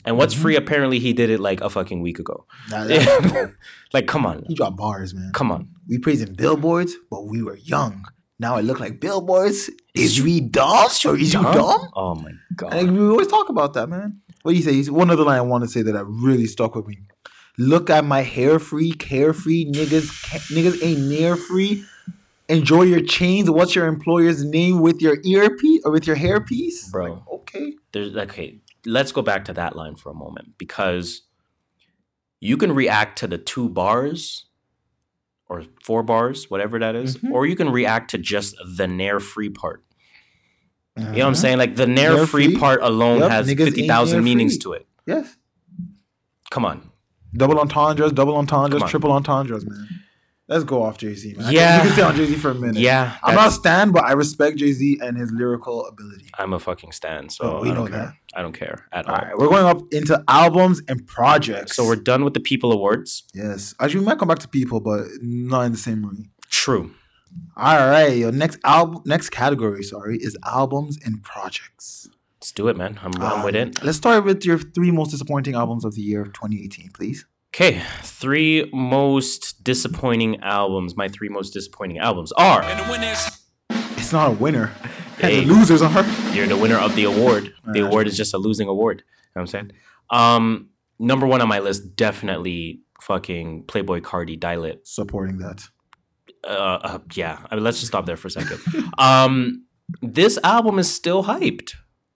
And 0.05 0.16
What's. 0.16 0.35
Free, 0.35 0.55
mm-hmm. 0.55 0.64
apparently, 0.64 0.99
he 0.99 1.12
did 1.12 1.31
it 1.31 1.41
like 1.41 1.61
a 1.61 1.70
fucking 1.70 2.01
week 2.03 2.18
ago. 2.18 2.47
Nah, 2.70 2.85
that- 2.87 3.53
like, 3.93 4.07
come 4.07 4.26
on. 4.26 4.45
he 4.49 4.55
dropped 4.55 4.76
bars, 4.76 5.14
man. 5.14 5.31
Come 5.35 5.51
on. 5.53 5.68
We 5.89 5.99
praising 5.99 6.35
billboards, 6.35 6.95
but 7.11 7.26
we 7.26 7.43
were 7.43 7.57
young. 7.57 8.05
Now 8.41 8.55
I 8.57 8.61
look 8.61 8.79
like 8.81 9.01
billboards. 9.01 9.70
Is 9.95 10.22
we 10.22 10.41
dumb? 10.41 10.89
Or 11.05 11.16
is 11.16 11.33
you 11.35 11.43
dumb? 11.43 11.89
Oh 11.95 12.14
my 12.14 12.31
god. 12.55 12.72
And 12.74 12.97
we 12.97 13.05
always 13.09 13.26
talk 13.26 13.49
about 13.49 13.72
that, 13.74 13.89
man. 13.89 14.20
What 14.43 14.53
do 14.53 14.57
you 14.57 14.62
say? 14.62 14.72
He's- 14.74 14.91
One 14.91 15.11
other 15.11 15.24
line 15.24 15.39
I 15.39 15.43
want 15.43 15.64
to 15.64 15.68
say 15.70 15.83
that 15.83 15.93
that 15.93 16.05
really 16.05 16.47
stuck 16.47 16.74
with 16.76 16.87
me. 16.87 16.99
Look 17.61 17.91
at 17.91 18.05
my 18.05 18.20
hair 18.22 18.61
free, 18.61 18.93
carefree 18.93 19.72
niggas. 19.72 20.09
ca- 20.31 20.55
Niggas 20.55 20.81
ain't 20.85 21.01
near 21.09 21.35
free. 21.35 21.85
Enjoy 22.49 22.83
your 22.83 23.01
chains. 23.03 23.51
What's 23.51 23.74
your 23.74 23.87
employer's 23.87 24.45
name 24.45 24.81
with 24.81 25.03
your 25.03 25.16
earpiece 25.24 25.83
or 25.85 25.91
with 25.91 26.07
your 26.07 26.16
hairpiece? 26.16 26.91
Bro. 26.93 27.12
Like, 27.14 27.29
okay. 27.33 27.72
There's 27.93 28.16
okay. 28.16 28.59
Let's 28.87 29.12
go 29.12 29.22
back 29.22 29.45
to 29.47 29.53
that 29.55 29.76
line 29.76 29.97
for 29.97 30.11
a 30.11 30.14
moment 30.14 30.57
because 30.59 31.22
you 32.41 32.57
can 32.57 32.72
react 32.74 33.18
to 33.18 33.26
the 33.26 33.39
two 33.39 33.68
bars 33.68 34.47
or 35.49 35.64
four 35.83 36.03
bars, 36.03 36.51
whatever 36.51 36.79
that 36.79 36.95
is, 36.95 37.16
Mhm. 37.18 37.33
or 37.33 37.47
you 37.47 37.57
can 37.57 37.70
react 37.70 38.11
to 38.11 38.18
just 38.18 38.55
the 38.76 38.87
nair 38.87 39.18
free 39.18 39.49
part. 39.51 39.85
You 40.97 41.05
know 41.05 41.11
what 41.11 41.18
I'm 41.20 41.26
Uh-huh. 41.29 41.35
saying? 41.35 41.59
Like 41.59 41.76
the 41.76 41.87
nair 41.87 42.14
Nair 42.14 42.26
free 42.26 42.47
free? 42.49 42.57
part 42.59 42.83
alone 42.83 43.20
Yep, 43.20 43.31
has 43.31 43.47
fifty 43.53 43.87
thousand 43.87 44.24
meanings 44.24 44.55
free. 44.55 44.61
to 44.62 44.72
it. 44.74 44.87
Yes. 45.07 45.37
Come 46.51 46.64
on. 46.64 46.91
Double 47.35 47.59
entendres, 47.61 48.12
double 48.12 48.37
entendres, 48.37 48.83
triple 48.91 49.12
entendres, 49.12 49.64
man. 49.66 49.87
Let's 50.49 50.64
go 50.64 50.82
off 50.82 50.96
Jay 50.96 51.14
Z, 51.14 51.34
man. 51.34 51.40
I 51.40 51.42
can- 51.44 51.53
Yeah. 51.55 51.76
You 51.76 51.82
can 51.82 51.92
stay 51.92 52.03
on 52.03 52.16
Jay 52.16 52.26
Z 52.26 52.34
for 52.36 52.51
a 52.51 52.55
minute. 52.55 52.76
Yeah, 52.76 53.16
I'm 53.22 53.34
not 53.34 53.49
a 53.49 53.51
stan, 53.53 53.90
but 53.92 54.05
I 54.05 54.12
respect 54.12 54.57
Jay 54.57 54.72
Z 54.72 54.99
and 55.03 55.16
his 55.18 55.30
lyrical 55.30 55.86
ability. 55.86 56.30
I'm 56.38 56.55
a 56.55 56.59
fucking 56.59 56.92
stan, 56.92 57.28
so 57.28 57.59
Oh, 57.59 57.62
we 57.62 57.70
I 57.70 57.74
know 57.74 57.86
care. 57.86 57.99
that. 57.99 58.14
I 58.34 58.40
don't 58.42 58.53
care 58.55 58.86
at 58.92 59.07
All 59.07 59.14
all. 59.14 59.20
right, 59.20 59.36
we're 59.38 59.49
going 59.49 59.66
up 59.66 59.82
into 59.92 60.22
albums 60.26 60.80
and 60.88 61.07
projects. 61.07 61.76
So 61.76 61.86
we're 61.86 61.96
done 61.96 62.24
with 62.24 62.32
the 62.34 62.40
People 62.40 62.72
Awards. 62.72 63.24
yes. 63.34 63.74
Actually, 63.78 64.01
we 64.01 64.07
might 64.07 64.18
come 64.18 64.28
back 64.28 64.38
to 64.40 64.49
people, 64.49 64.80
but 64.80 65.05
not 65.20 65.62
in 65.62 65.72
the 65.72 65.78
same 65.78 66.03
room. 66.05 66.30
True. 66.49 66.92
All 67.57 67.76
right, 67.76 68.16
your 68.16 68.32
next 68.32 68.59
album, 68.64 69.03
next 69.05 69.28
category, 69.30 69.82
sorry, 69.82 70.16
is 70.16 70.34
albums 70.46 70.99
and 71.05 71.22
projects. 71.22 72.09
Let's 72.40 72.53
do 72.53 72.68
it, 72.68 72.76
man. 72.76 72.99
I'm, 73.03 73.12
I'm 73.20 73.42
with 73.44 73.55
it. 73.55 73.82
Let's 73.84 73.99
start 73.99 74.24
with 74.24 74.44
your 74.46 74.59
three 74.59 74.90
most 74.92 75.11
disappointing 75.11 75.55
albums 75.55 75.84
of 75.84 75.94
the 75.94 76.01
year 76.01 76.22
of 76.22 76.32
2018, 76.32 76.90
please. 76.94 77.26
Okay, 77.55 77.82
three 78.03 78.70
most 78.72 79.64
disappointing 79.64 80.40
albums. 80.42 80.96
My 80.96 81.09
three 81.09 81.28
most 81.28 81.51
disappointing 81.51 81.99
albums 81.99 82.30
are 82.32 82.62
It's 83.96 84.12
not 84.12 84.30
a 84.30 84.34
winner. 84.34 84.72
Hey. 85.18 85.40
The 85.40 85.46
losers 85.46 85.82
are. 85.82 86.05
you're 86.32 86.46
the 86.46 86.57
winner 86.57 86.76
of 86.76 86.94
the 86.94 87.05
award. 87.05 87.53
The 87.72 87.80
award 87.80 88.07
is 88.07 88.16
just 88.16 88.34
a 88.34 88.38
losing 88.38 88.68
award. 88.68 88.99
You 88.99 89.05
know 89.05 89.30
what 89.32 89.42
I'm 89.42 89.46
saying? 89.46 89.72
Um, 90.11 90.68
number 90.99 91.26
one 91.26 91.40
on 91.40 91.49
my 91.49 91.59
list, 91.59 91.96
definitely 91.96 92.82
fucking 93.01 93.64
Playboi 93.64 94.01
Carti 94.03 94.38
Die 94.38 94.57
Lit. 94.57 94.86
supporting 94.86 95.38
that. 95.38 95.64
Uh, 96.44 96.78
uh 96.82 96.99
yeah. 97.14 97.44
I 97.51 97.57
mean, 97.57 97.64
let's 97.64 97.80
just 97.80 97.90
stop 97.90 98.07
there 98.07 98.16
for 98.16 98.28
a 98.28 98.30
second. 98.30 98.61
um, 98.99 99.64
this 100.03 100.38
album 100.44 100.78
is 100.78 100.92
still 100.92 101.24
hyped. 101.24 101.74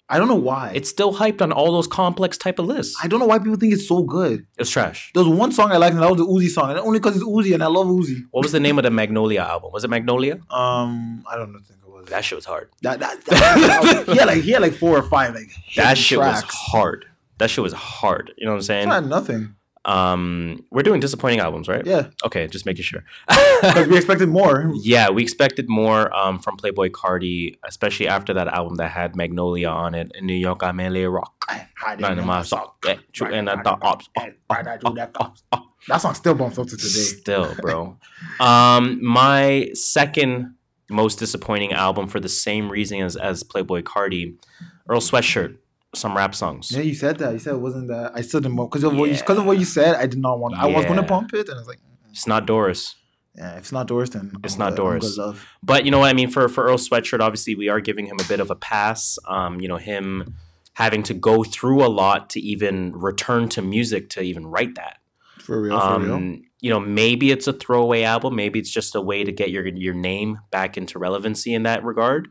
I 0.09 0.19
don't 0.19 0.29
know 0.29 0.35
why. 0.35 0.73
It's 0.75 0.91
still 0.91 1.15
hyped 1.15 1.41
on 1.41 1.53
all 1.53 1.73
those 1.73 1.87
complex 1.87 2.37
type 2.37 2.59
of 2.59 2.67
lists. 2.67 2.97
I 3.03 3.09
don't 3.09 3.19
know 3.19 3.27
why 3.27 3.39
people 3.39 3.57
think 3.57 3.73
it's 3.73 3.89
so 3.89 4.03
good. 4.03 4.47
It's 4.59 4.69
trash. 4.71 5.11
There 5.15 5.25
was 5.25 5.33
one 5.35 5.53
song 5.53 5.73
I 5.73 5.79
liked, 5.79 5.95
and 5.95 6.03
that 6.03 6.11
was 6.11 6.19
the 6.19 6.27
Uzi 6.27 6.49
song, 6.49 6.71
and 6.71 6.79
only 6.81 6.99
because 6.99 7.17
it's 7.17 7.25
Uzi, 7.25 7.55
and 7.55 7.63
I 7.63 7.69
love 7.69 7.87
Uzi. 7.87 8.23
What 8.31 8.43
was 8.45 8.53
the 8.53 8.61
name 8.61 8.79
of 8.79 8.83
the 8.85 8.91
Magnolia 8.91 9.41
album? 9.41 9.71
Was 9.73 9.85
it 9.85 9.91
Magnolia? 9.91 10.35
Um, 10.51 11.25
I 11.31 11.37
don't 11.37 11.53
know, 11.53 11.61
think 11.61 11.81
it 11.83 11.89
was 11.89 12.09
That 12.09 12.25
shit 12.25 12.37
was 12.37 12.45
hard. 12.45 12.71
that. 12.83 13.01
That, 13.01 13.25
that, 13.25 14.05
he 14.09 14.19
had 14.19 14.27
like 14.27 14.43
he 14.43 14.51
had 14.51 14.61
like 14.63 14.75
four 14.75 14.99
or 14.99 15.03
five 15.03 15.35
like 15.35 15.49
That 15.77 15.97
shit 15.97 16.19
was 16.19 16.43
hard. 16.43 17.07
That 17.39 17.49
shit 17.49 17.63
was 17.63 17.73
hard. 17.73 18.33
You 18.37 18.47
know 18.47 18.53
what 18.53 18.57
I'm 18.57 18.63
saying? 18.63 18.83
It's 18.83 18.89
not 18.89 19.07
nothing. 19.07 19.55
Um, 19.85 20.65
we're 20.71 20.83
doing 20.85 21.01
disappointing 21.01 21.41
albums, 21.41 21.69
right? 21.69 21.85
Yeah, 21.85 22.09
Okay, 22.25 22.47
just 22.47 22.67
making 22.67 22.85
sure. 22.85 23.05
we 23.89 23.97
expected 23.97 24.29
more. 24.29 24.71
yeah, 24.83 25.11
we 25.11 25.23
expected 25.23 25.69
more 25.69 26.15
um, 26.17 26.39
from 26.39 26.57
Playboi 26.57 26.91
Carti, 26.91 27.57
especially 27.67 28.07
after 28.07 28.33
that 28.35 28.49
album 28.49 28.77
that 28.77 28.91
had 28.93 29.17
Magnolia 29.17 29.69
on 29.69 29.95
it. 29.95 30.13
In 30.15 30.27
New 30.27 30.35
York, 30.35 30.63
I'm 30.63 30.77
LA 30.79 31.07
Rock. 31.09 31.33
None 31.99 32.19
of 32.19 32.25
my 32.27 32.43
sock. 32.43 32.85
And 33.21 33.51
I 33.51 33.61
thought, 33.63 33.81
ops, 33.83 34.09
That 35.89 36.01
song 36.01 36.15
still 36.15 36.35
bumps 36.35 36.59
up 36.59 36.69
to 36.69 36.77
today. 36.77 36.89
Still, 36.89 37.55
bro. 37.61 37.99
um, 38.39 39.05
my 39.05 39.71
second 39.75 40.55
most 40.89 41.19
disappointing 41.19 41.73
album 41.73 42.07
for 42.07 42.21
the 42.21 42.29
same 42.29 42.71
reason 42.71 43.01
as, 43.01 43.17
as 43.17 43.43
Playboi 43.43 43.83
Carti, 43.83 44.37
Earl 44.89 45.01
Sweatshirt, 45.01 45.57
some 45.95 46.17
rap 46.17 46.35
songs. 46.35 46.71
Yeah, 46.73 46.81
you 46.83 46.95
said 46.95 47.19
that. 47.19 47.33
You 47.33 47.39
said 47.39 47.55
it 47.55 47.61
wasn't 47.61 47.89
that. 47.89 48.13
I 48.15 48.23
still 48.23 48.41
didn't 48.41 48.57
because 48.57 48.85
of 48.85 48.97
what 48.97 49.11
you 49.11 49.17
because 49.17 49.39
of 49.39 49.45
what 49.47 49.59
you 49.59 49.65
said. 49.65 49.95
I 49.97 50.07
did 50.07 50.19
not 50.19 50.39
want. 50.39 50.55
I 50.57 50.67
was 50.67 50.85
going 50.85 50.97
to 50.97 51.03
pump 51.03 51.33
it, 51.35 51.49
and 51.49 51.57
I 51.57 51.61
was 51.61 51.69
like, 51.69 51.81
It's 52.11 52.27
not 52.27 52.47
Doris. 52.47 52.95
yeah, 53.37 53.53
if 53.53 53.59
it's 53.59 53.73
not 53.73 53.87
Doris, 53.89 54.11
then 54.11 54.33
It's 54.45 54.55
I'm 54.55 54.59
not 54.61 54.71
good. 54.71 55.01
Doris. 55.03 55.19
But 55.63 55.85
you 55.85 55.91
know 55.91 55.99
what 55.99 56.09
I 56.09 56.13
mean 56.15 56.31
for 56.31 56.49
for 56.49 56.65
Earl 56.65 56.77
Sweatshirt, 56.79 57.21
obviously 57.21 57.55
we 57.55 57.69
are 57.69 57.81
giving 57.81 58.07
him 58.07 58.19
a 58.21 58.25
bit 58.25 58.41
of 58.41 58.51
a 58.51 58.57
pass. 58.57 59.19
Um, 59.27 59.61
you 59.61 59.69
know 59.69 59.77
him 59.77 60.35
having 60.75 61.03
to 61.03 61.13
go 61.15 61.45
through 61.45 61.85
a 61.85 61.89
lot 61.89 62.31
to 62.31 62.41
even 62.41 62.93
return 62.93 63.47
to 63.51 63.61
music 63.61 64.09
to 64.11 64.23
even 64.23 64.47
write 64.47 64.75
that. 64.77 64.97
For 65.39 65.61
real, 65.61 65.79
for 65.79 65.99
real. 65.99 66.15
Um, 66.15 66.43
you 66.61 66.71
know 66.71 66.81
maybe 66.81 67.31
it's 67.31 67.47
a 67.47 67.53
throwaway 67.53 68.03
album, 68.05 68.35
maybe 68.37 68.59
it's 68.59 68.71
just 68.71 68.95
a 68.95 69.01
way 69.01 69.25
to 69.25 69.33
get 69.33 69.51
your 69.51 69.67
your 69.67 69.95
name 69.95 70.39
back 70.51 70.79
into 70.79 70.99
relevancy 70.99 71.53
in 71.53 71.65
that 71.65 71.85
regard. 71.85 72.29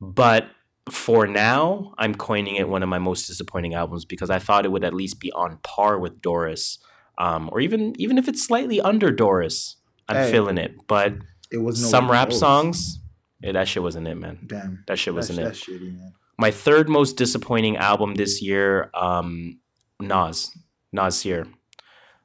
But 0.00 0.46
for 0.90 1.26
now, 1.26 1.94
I'm 1.98 2.14
coining 2.14 2.56
it 2.56 2.68
one 2.68 2.82
of 2.82 2.88
my 2.88 2.98
most 2.98 3.26
disappointing 3.26 3.74
albums 3.74 4.04
because 4.04 4.30
I 4.30 4.38
thought 4.38 4.64
it 4.64 4.72
would 4.72 4.84
at 4.84 4.94
least 4.94 5.20
be 5.20 5.30
on 5.32 5.58
par 5.62 5.98
with 5.98 6.20
Doris, 6.20 6.78
um, 7.18 7.48
or 7.52 7.60
even 7.60 7.94
even 8.00 8.18
if 8.18 8.28
it's 8.28 8.44
slightly 8.44 8.80
under 8.80 9.10
Doris, 9.10 9.76
I'm 10.08 10.16
Hey. 10.16 10.32
feeling 10.32 10.58
it. 10.58 10.74
But 10.88 11.14
It 11.50 11.58
was 11.58 11.80
no 11.82 11.88
some 11.88 12.10
rap 12.10 12.28
close. 12.28 12.40
songs, 12.40 12.98
yeah, 13.40 13.52
that 13.52 13.68
shit 13.68 13.82
wasn't 13.82 14.08
it, 14.08 14.16
man. 14.16 14.40
Damn, 14.46 14.82
That 14.88 14.98
shit 14.98 15.14
wasn't 15.14 15.38
it. 15.38 15.42
that's 15.44 15.64
shitty, 15.64 15.96
man. 15.96 16.12
My 16.38 16.50
third 16.50 16.88
most 16.88 17.16
disappointing 17.16 17.76
album 17.76 18.14
this 18.16 18.42
year, 18.42 18.90
um, 18.94 19.60
Nas, 20.00 20.50
Nasir. 20.90 21.46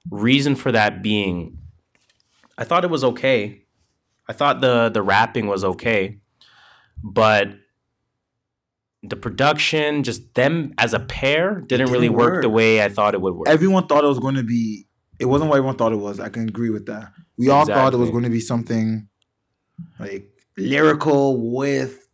Reason 0.10 0.56
for 0.56 0.72
that 0.72 1.04
being, 1.04 1.58
I 2.58 2.64
thought 2.64 2.84
it 2.86 2.90
was 2.90 3.04
okay. 3.04 3.66
I 4.28 4.34
thought 4.34 4.62
the 4.62 4.90
the 4.90 5.04
rapping 5.04 5.46
was 5.48 5.64
okay, 5.64 6.20
but 7.04 7.50
the 9.10 9.16
production, 9.16 10.04
just 10.04 10.34
them 10.36 10.74
as 10.78 10.94
a 10.94 11.00
pair, 11.00 11.62
didn't 11.62 11.92
really 11.92 12.08
didn't 12.08 12.18
work 12.18 12.42
the 12.42 12.50
way 12.50 12.84
I 12.84 12.90
thought 12.90 13.14
it 13.14 13.22
would 13.22 13.36
work. 13.36 13.48
Everyone 13.48 13.88
thought 13.88 14.04
it 14.04 14.08
was 14.08 14.20
going 14.20 14.36
to 14.36 14.44
be. 14.44 14.86
It 15.20 15.26
wasn't 15.26 15.50
what 15.50 15.58
everyone 15.58 15.76
thought 15.76 15.94
it 15.94 15.98
was. 15.98 16.20
I 16.20 16.30
can 16.30 16.48
agree 16.48 16.70
with 16.70 16.86
that. 16.88 17.12
We 17.38 17.50
all 17.50 17.66
thought 17.66 17.94
it 17.94 17.98
was 17.98 18.12
going 18.12 18.24
to 18.24 18.30
be 18.30 18.40
something 18.40 19.08
like 20.00 20.30
lyrical 20.58 21.52
with, 21.52 22.08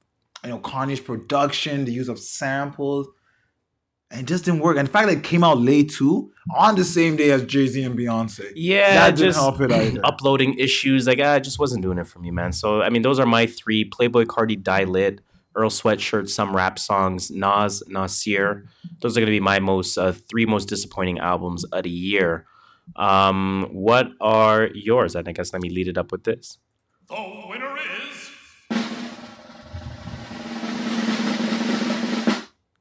you 0.43 0.49
know, 0.49 0.59
Kanye's 0.59 0.99
production, 0.99 1.85
the 1.85 1.91
use 1.91 2.07
of 2.09 2.19
samples, 2.19 3.07
and 4.11 4.21
it 4.21 4.25
just 4.25 4.45
didn't 4.45 4.59
work. 4.61 4.77
And 4.77 4.87
the 4.87 4.91
fact 4.91 5.07
that 5.07 5.17
it 5.17 5.23
came 5.23 5.43
out 5.43 5.57
late 5.57 5.89
too, 5.91 6.31
on 6.55 6.75
the 6.75 6.83
same 6.83 7.15
day 7.15 7.31
as 7.31 7.43
Jay 7.45 7.67
Z 7.67 7.81
and 7.83 7.97
Beyonce. 7.97 8.51
Yeah, 8.55 8.93
That 8.93 9.15
didn't 9.15 9.29
just 9.29 9.39
help 9.39 9.59
it 9.61 9.71
either. 9.71 10.01
uploading 10.03 10.53
issues. 10.59 11.07
Like, 11.07 11.19
ah, 11.21 11.35
it 11.35 11.43
just 11.43 11.59
wasn't 11.59 11.81
doing 11.81 11.97
it 11.97 12.07
for 12.07 12.19
me, 12.19 12.31
man. 12.31 12.51
So, 12.53 12.81
I 12.81 12.89
mean, 12.89 13.01
those 13.01 13.19
are 13.19 13.25
my 13.25 13.47
three 13.47 13.89
Playboi 13.89 14.25
Carti 14.25 14.61
Die 14.61 14.83
Lit, 14.83 15.21
Earl 15.55 15.69
Sweatshirt, 15.69 16.29
some 16.29 16.55
rap 16.55 16.79
songs, 16.79 17.29
Nas, 17.31 17.83
Nasir. 17.87 18.67
Those 19.01 19.17
are 19.17 19.19
going 19.19 19.27
to 19.27 19.31
be 19.31 19.39
my 19.39 19.59
most, 19.59 19.97
uh, 19.97 20.11
three 20.11 20.45
most 20.45 20.67
disappointing 20.67 21.19
albums 21.19 21.63
of 21.65 21.83
the 21.83 21.89
year. 21.89 22.45
Um, 22.95 23.69
what 23.71 24.09
are 24.19 24.69
yours? 24.73 25.15
And 25.15 25.27
I 25.27 25.31
guess 25.31 25.53
let 25.53 25.61
me 25.61 25.69
lead 25.69 25.87
it 25.87 25.97
up 25.97 26.11
with 26.11 26.23
this. 26.23 26.57
The 27.07 27.43
winner 27.49 27.77
is. 27.77 28.31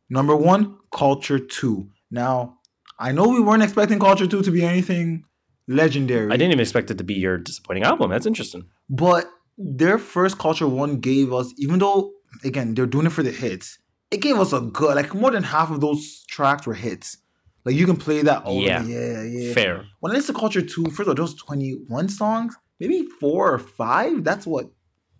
Number 0.09 0.37
one, 0.37 0.79
Culture 0.93 1.39
Two. 1.39 1.91
Now, 2.11 2.59
I 2.99 3.12
know 3.12 3.29
we 3.29 3.41
weren't 3.41 3.62
expecting 3.62 3.99
Culture 3.99 4.27
Two 4.27 4.43
to 4.43 4.51
be 4.51 4.64
anything 4.64 5.25
legendary. 5.68 6.27
I 6.27 6.37
didn't 6.37 6.53
even 6.53 6.61
expect 6.61 6.91
it 6.91 6.99
to 6.99 7.05
be 7.05 7.14
your 7.14 7.39
disappointing 7.39 7.85
album. 7.85 8.11
That's 8.11 8.27
interesting. 8.27 8.66
But 8.91 9.31
their 9.57 9.99
first 9.99 10.39
Culture 10.39 10.68
One 10.68 11.01
gave 11.01 11.33
us, 11.33 11.53
even 11.59 11.79
though 11.79 12.12
again 12.45 12.74
they're 12.74 12.86
doing 12.86 13.07
it 13.07 13.11
for 13.11 13.22
the 13.22 13.30
hits, 13.30 13.78
it 14.11 14.18
gave 14.18 14.38
us 14.38 14.53
a 14.53 14.61
good 14.61 14.97
like 14.97 15.14
more 15.14 15.30
than 15.30 15.43
half 15.43 15.70
of 15.70 15.80
those 15.80 16.24
tracks 16.26 16.66
were 16.66 16.74
hits. 16.74 17.18
Like 17.64 17.76
you 17.76 17.86
can 17.86 17.97
play 17.97 18.22
that 18.22 18.43
over. 18.45 18.61
Yeah. 18.61 18.82
yeah, 18.82 19.22
yeah. 19.22 19.55
Fair. 19.55 19.84
When 20.01 20.12
I 20.12 20.16
listen 20.16 20.34
to 20.34 20.40
Culture 20.40 20.62
Two, 20.62 20.84
first 20.86 21.01
of 21.03 21.09
all, 21.09 21.14
those 21.14 21.34
twenty 21.34 21.72
one 21.88 22.09
songs, 22.09 22.57
maybe 22.80 23.07
four 23.20 23.53
or 23.53 23.59
five. 23.59 24.24
That's 24.24 24.47
what. 24.47 24.70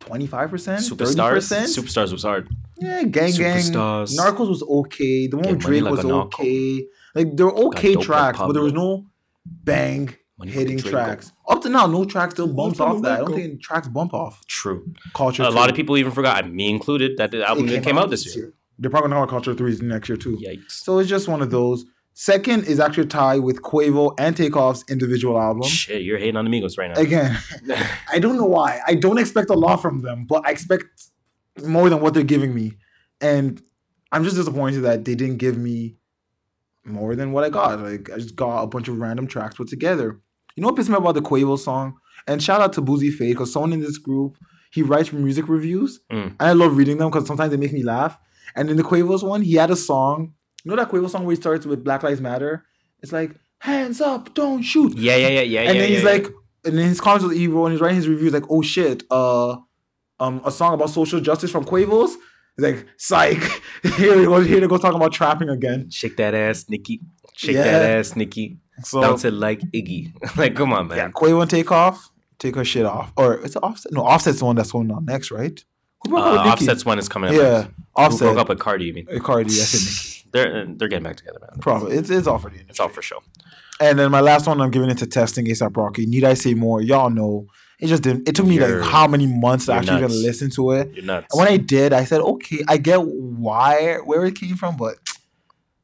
25%? 0.00 0.26
30%? 0.26 0.50
Superstars. 0.90 1.78
Superstars 1.78 2.10
was 2.10 2.24
hard. 2.24 2.48
yeah, 2.80 3.04
Gang 3.04 3.30
Gang. 3.36 3.58
Superstars. 3.58 4.16
Narcos 4.18 4.48
was 4.48 4.62
okay. 4.64 5.28
The 5.28 5.36
one 5.36 5.50
with 5.50 5.60
Drake 5.60 5.82
like 5.84 5.92
was 5.92 6.04
narco. 6.04 6.24
okay. 6.42 6.84
Like, 7.14 7.36
they 7.36 7.44
were 7.44 7.54
okay 7.66 7.94
tracks, 7.94 8.36
but 8.36 8.52
there 8.52 8.62
was 8.64 8.72
no 8.72 9.06
bang 9.46 10.12
hitting 10.49 10.76
Draco. 10.76 10.90
tracks. 10.90 11.32
Up 11.49 11.62
to 11.62 11.68
now, 11.68 11.86
no 11.86 12.05
track 12.05 12.32
still 12.32 12.47
bumps 12.53 12.80
off 12.80 13.03
that. 13.03 13.12
I 13.12 13.16
don't 13.18 13.26
Draco. 13.30 13.43
think 13.43 13.62
tracks 13.62 13.88
bump 13.88 14.14
off. 14.14 14.45
True. 14.47 14.93
Culture 15.14 15.43
A 15.43 15.51
lot 15.51 15.70
of 15.70 15.76
people 15.76 15.97
even 15.97 16.12
forgot, 16.12 16.51
me 16.51 16.68
included, 16.70 17.16
that 17.18 17.30
the 17.30 17.47
album 17.47 17.64
It 17.66 17.70
didn't 17.70 17.84
came 17.84 17.99
out 17.99 18.11
this 18.11 18.34
year. 18.36 18.53
They're 18.78 18.90
probably 18.90 19.11
gonna 19.11 19.20
have 19.20 19.28
Culture 19.28 19.55
3 19.55 19.78
next 19.82 20.09
year 20.09 20.16
too. 20.16 20.36
Yikes. 20.38 20.70
So 20.70 20.99
it's 20.99 21.09
just 21.09 21.28
one 21.28 21.43
of 21.43 21.51
those. 21.51 21.84
Second 22.14 22.64
is 22.64 22.78
actually 22.78 23.05
a 23.05 23.07
tie 23.07 23.38
with 23.38 23.62
Quavo 23.62 24.14
and 24.18 24.36
Takeoff's 24.36 24.84
individual 24.90 25.40
album. 25.40 25.62
Shit, 25.62 26.03
you're 26.03 26.18
hating 26.18 26.36
on 26.36 26.47
Amigos 26.47 26.76
right 26.76 26.90
now. 26.95 27.01
Again, 27.01 27.38
I 28.12 28.18
don't 28.18 28.36
know 28.36 28.45
why. 28.45 28.80
I 28.86 28.95
don't 28.95 29.18
expect 29.18 29.49
a 29.49 29.55
lot 29.55 29.76
from 29.76 30.03
them, 30.03 30.26
but 30.28 30.47
I 30.47 30.51
expect 30.51 30.84
more 31.64 31.88
than 31.88 32.01
what 32.01 32.12
they're 32.12 32.22
giving 32.22 32.55
me. 32.55 32.72
And 33.20 33.62
I'm 34.11 34.24
just 34.24 34.36
disappointed 34.36 34.80
that 34.80 35.05
they 35.07 35.14
didn't 35.14 35.38
give 35.38 35.57
me 35.57 35.97
more 36.84 37.14
than 37.14 37.32
what 37.32 37.45
I 37.45 37.51
got. 37.51 37.80
Like 37.80 38.11
I 38.11 38.16
just 38.16 38.36
got 38.36 38.62
a 38.62 38.66
bunch 38.66 38.88
of 38.88 38.99
random 38.99 39.26
tracks 39.26 39.55
put 39.55 39.68
together. 39.68 40.20
You 40.57 40.62
know 40.62 40.68
what 40.68 40.76
pissed 40.76 40.88
me 40.90 40.96
about 40.96 41.14
the 41.14 41.22
Quavo 41.22 41.59
song? 41.59 41.94
And 42.26 42.42
shout 42.42 42.61
out 42.61 42.72
to 42.74 42.80
Boozy 42.80 43.11
Faye 43.11 43.30
because 43.32 43.53
someone 43.53 43.72
in 43.72 43.80
this 43.80 43.98
group 43.98 44.36
he 44.70 44.82
writes 44.82 45.12
music 45.12 45.48
reviews, 45.48 46.00
Mm. 46.11 46.28
and 46.28 46.36
I 46.40 46.53
love 46.53 46.76
reading 46.78 46.96
them 46.96 47.11
because 47.11 47.26
sometimes 47.26 47.50
they 47.50 47.59
make 47.59 47.72
me 47.74 47.82
laugh. 47.82 48.16
And 48.57 48.70
in 48.70 48.76
the 48.78 48.82
Quavo's 48.82 49.22
one, 49.22 49.42
he 49.42 49.55
had 49.55 49.70
a 49.70 49.76
song. 49.76 50.32
You 50.64 50.70
know 50.70 50.76
that 50.76 50.90
Quavo 50.90 51.11
song 51.11 51.24
where 51.24 51.34
he 51.34 51.40
starts 51.40 51.66
with 51.66 51.84
Black 51.84 52.03
Lives 52.03 52.20
Matter? 52.22 52.64
It's 53.03 53.12
like 53.12 53.34
hands 53.59 54.00
up, 54.00 54.32
don't 54.34 54.62
shoot 54.62 54.96
Yeah, 54.96 55.16
yeah, 55.16 55.28
yeah, 55.28 55.40
yeah. 55.42 55.61
and 55.62 55.74
yeah, 55.76 55.80
then 55.82 55.90
he's 55.90 56.03
yeah, 56.03 56.11
like, 56.11 56.26
and 56.64 56.78
then 56.78 56.88
his 56.88 57.00
comments 57.00 57.24
was 57.26 57.36
evil, 57.36 57.66
and 57.66 57.72
he's 57.72 57.80
writing 57.82 57.96
his 57.96 58.09
reviews 58.09 58.32
like, 58.32 58.44
oh 58.48 58.62
shit, 58.62 59.03
uh, 59.11 59.57
um, 60.20 60.40
a 60.44 60.50
song 60.50 60.72
about 60.74 60.88
social 60.90 61.20
justice 61.20 61.50
from 61.50 61.64
Quavos. 61.64 62.14
He's 62.57 62.64
like, 62.64 62.86
psych. 62.96 63.42
here 63.96 64.16
we 64.18 64.24
go. 64.24 64.40
Here 64.40 64.61
they 64.61 64.66
go 64.68 64.78
talking 64.78 64.96
about 64.96 65.12
trapping 65.12 65.48
again. 65.48 65.90
shake 65.90 66.16
that 66.18 66.34
ass, 66.34 66.66
Nicki. 66.68 67.00
Shake 67.36 67.57
Yeah. 67.57 67.64
that 67.64 67.98
ass, 67.98 68.14
Nicki. 68.16 68.59
So 68.82 69.00
Bounce 69.00 69.24
it 69.24 69.32
like 69.34 69.60
Iggy. 69.72 70.12
like, 70.36 70.54
come 70.56 70.72
on, 70.72 70.88
man. 70.88 70.96
yeah, 70.98 71.08
Quavo 71.10 71.42
and 71.42 71.50
take 71.50 71.70
off, 71.70 72.10
take 72.38 72.54
her 72.56 72.64
shit 72.64 72.84
off, 72.86 73.12
or 73.16 73.34
it's 73.34 73.56
offset. 73.56 73.92
No, 73.92 74.02
offset's 74.02 74.38
the 74.40 74.44
one 74.46 74.56
that's 74.56 74.72
going 74.72 74.90
on 74.90 75.04
next, 75.04 75.30
right? 75.30 75.62
Who 76.08 76.16
Uh. 76.16 76.20
Offset's 76.52 76.84
one 76.84 76.98
is 76.98 77.08
coming 77.08 77.30
up. 77.30 77.36
Yeah, 77.36 77.50
next. 77.60 77.66
Who 77.66 77.82
offset. 78.02 78.20
broke 78.20 78.38
up 78.38 78.48
with 78.48 78.58
Cardi, 78.58 78.86
you 78.86 78.94
mean? 78.94 79.06
Uh, 79.14 79.18
Cardi, 79.20 79.50
I 79.50 79.52
said 79.52 79.80
Nicki. 79.80 80.18
They're 80.32 80.64
they're 80.64 80.88
getting 80.88 81.04
back 81.04 81.16
together, 81.16 81.38
man. 81.42 81.60
Probably 81.60 81.94
it's 81.96 82.08
it's 82.08 82.26
all 82.26 82.38
for 82.38 82.48
the 82.48 82.56
It's 82.66 82.80
all 82.80 82.88
for 82.88 83.02
show. 83.02 83.22
And 83.80 83.98
then 83.98 84.10
my 84.10 84.20
last 84.20 84.46
one, 84.46 84.60
I'm 84.62 84.70
giving 84.70 84.88
it 84.88 84.96
to 84.98 85.06
testing 85.06 85.44
ASAP 85.44 85.76
Rocky. 85.76 86.06
Need 86.06 86.24
I 86.24 86.32
say 86.32 86.54
more? 86.54 86.80
Y'all 86.80 87.10
know. 87.10 87.46
It 87.78 87.88
just 87.88 88.02
didn't. 88.02 88.26
It 88.28 88.34
took 88.34 88.46
me 88.46 88.54
You're- 88.54 88.76
like 88.80 88.88
how 88.90 89.06
many 89.06 89.26
months 89.26 89.66
to 89.66 89.72
actually 89.74 90.00
nuts. 90.00 90.14
even 90.14 90.22
listen 90.24 90.50
to 90.52 90.70
it. 90.72 90.90
You're 90.94 91.04
nuts. 91.04 91.26
And 91.34 91.38
when 91.38 91.48
I 91.52 91.58
did, 91.58 91.92
I 91.92 92.04
said, 92.04 92.20
okay, 92.22 92.64
I 92.66 92.78
get 92.78 93.02
why 93.04 93.96
where 94.04 94.24
it 94.24 94.36
came 94.36 94.56
from, 94.56 94.76
but 94.78 95.01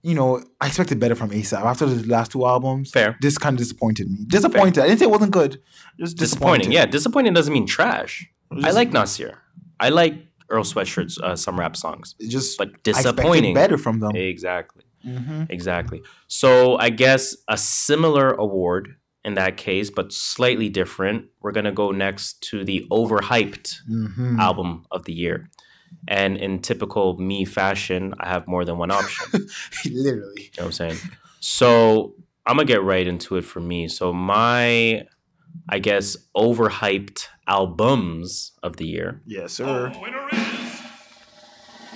you 0.02 0.14
know, 0.14 0.42
I 0.60 0.66
expected 0.68 1.00
better 1.00 1.14
from 1.14 1.30
ASAP 1.30 1.60
after 1.62 1.86
the 1.86 2.06
last 2.08 2.32
two 2.32 2.46
albums. 2.46 2.90
Fair. 2.90 3.16
This 3.20 3.36
kind 3.38 3.54
of 3.54 3.58
disappointed 3.58 4.08
me. 4.10 4.18
Disappointed. 4.26 4.82
I 4.82 4.86
didn't 4.86 5.00
say 5.00 5.06
it 5.06 5.10
wasn't 5.10 5.32
good. 5.32 5.60
Just 5.98 6.16
disappointing. 6.16 6.60
disappointed. 6.70 6.72
Yeah, 6.72 6.86
disappointing 6.86 7.32
doesn't 7.34 7.52
mean 7.52 7.66
trash. 7.66 8.28
I 8.62 8.70
like 8.70 8.92
Nasir. 8.92 9.38
I 9.80 9.88
like 9.90 10.14
Earl 10.50 10.64
Sweatshirt's 10.64 11.18
uh, 11.20 11.36
some 11.36 11.58
rap 11.58 11.76
songs, 11.76 12.14
It 12.18 12.28
just 12.30 12.56
but 12.58 12.68
I 12.68 12.70
expected 12.70 12.92
disappointing. 13.16 13.54
better 13.54 13.76
from 13.78 14.00
them. 14.00 14.16
Exactly. 14.16 14.84
hmm 15.02 15.44
Exactly. 15.50 16.02
So 16.26 16.76
I 16.78 16.90
guess 16.90 17.36
a 17.48 17.56
similar 17.56 18.30
award 18.32 18.96
in 19.24 19.34
that 19.34 19.56
case, 19.58 19.90
but 19.90 20.12
slightly 20.12 20.68
different. 20.70 21.26
We're 21.40 21.52
gonna 21.52 21.72
go 21.72 21.90
next 21.90 22.40
to 22.50 22.64
the 22.64 22.86
overhyped 22.90 23.80
hmm 23.86 24.40
album 24.40 24.86
of 24.90 25.04
the 25.04 25.12
year. 25.12 25.50
And 26.10 26.38
in 26.38 26.60
typical 26.60 27.18
me 27.18 27.44
fashion, 27.44 28.14
I 28.18 28.28
have 28.30 28.48
more 28.48 28.64
than 28.64 28.78
one 28.78 28.90
option. 28.90 29.46
Literally. 29.84 30.44
You 30.44 30.50
know 30.56 30.62
what 30.62 30.64
I'm 30.66 30.72
saying? 30.72 30.96
So 31.40 32.14
I'm 32.46 32.56
gonna 32.56 32.64
get 32.64 32.82
right 32.82 33.06
into 33.06 33.36
it 33.36 33.42
for 33.44 33.60
me. 33.60 33.88
So 33.88 34.12
my, 34.14 35.04
I 35.68 35.78
guess, 35.78 36.16
overhyped 36.34 37.26
albums 37.46 38.52
of 38.62 38.76
the 38.78 38.86
year. 38.86 39.20
Yes, 39.26 39.52
sir. 39.52 39.90
The 39.92 39.98
winner. 40.00 40.26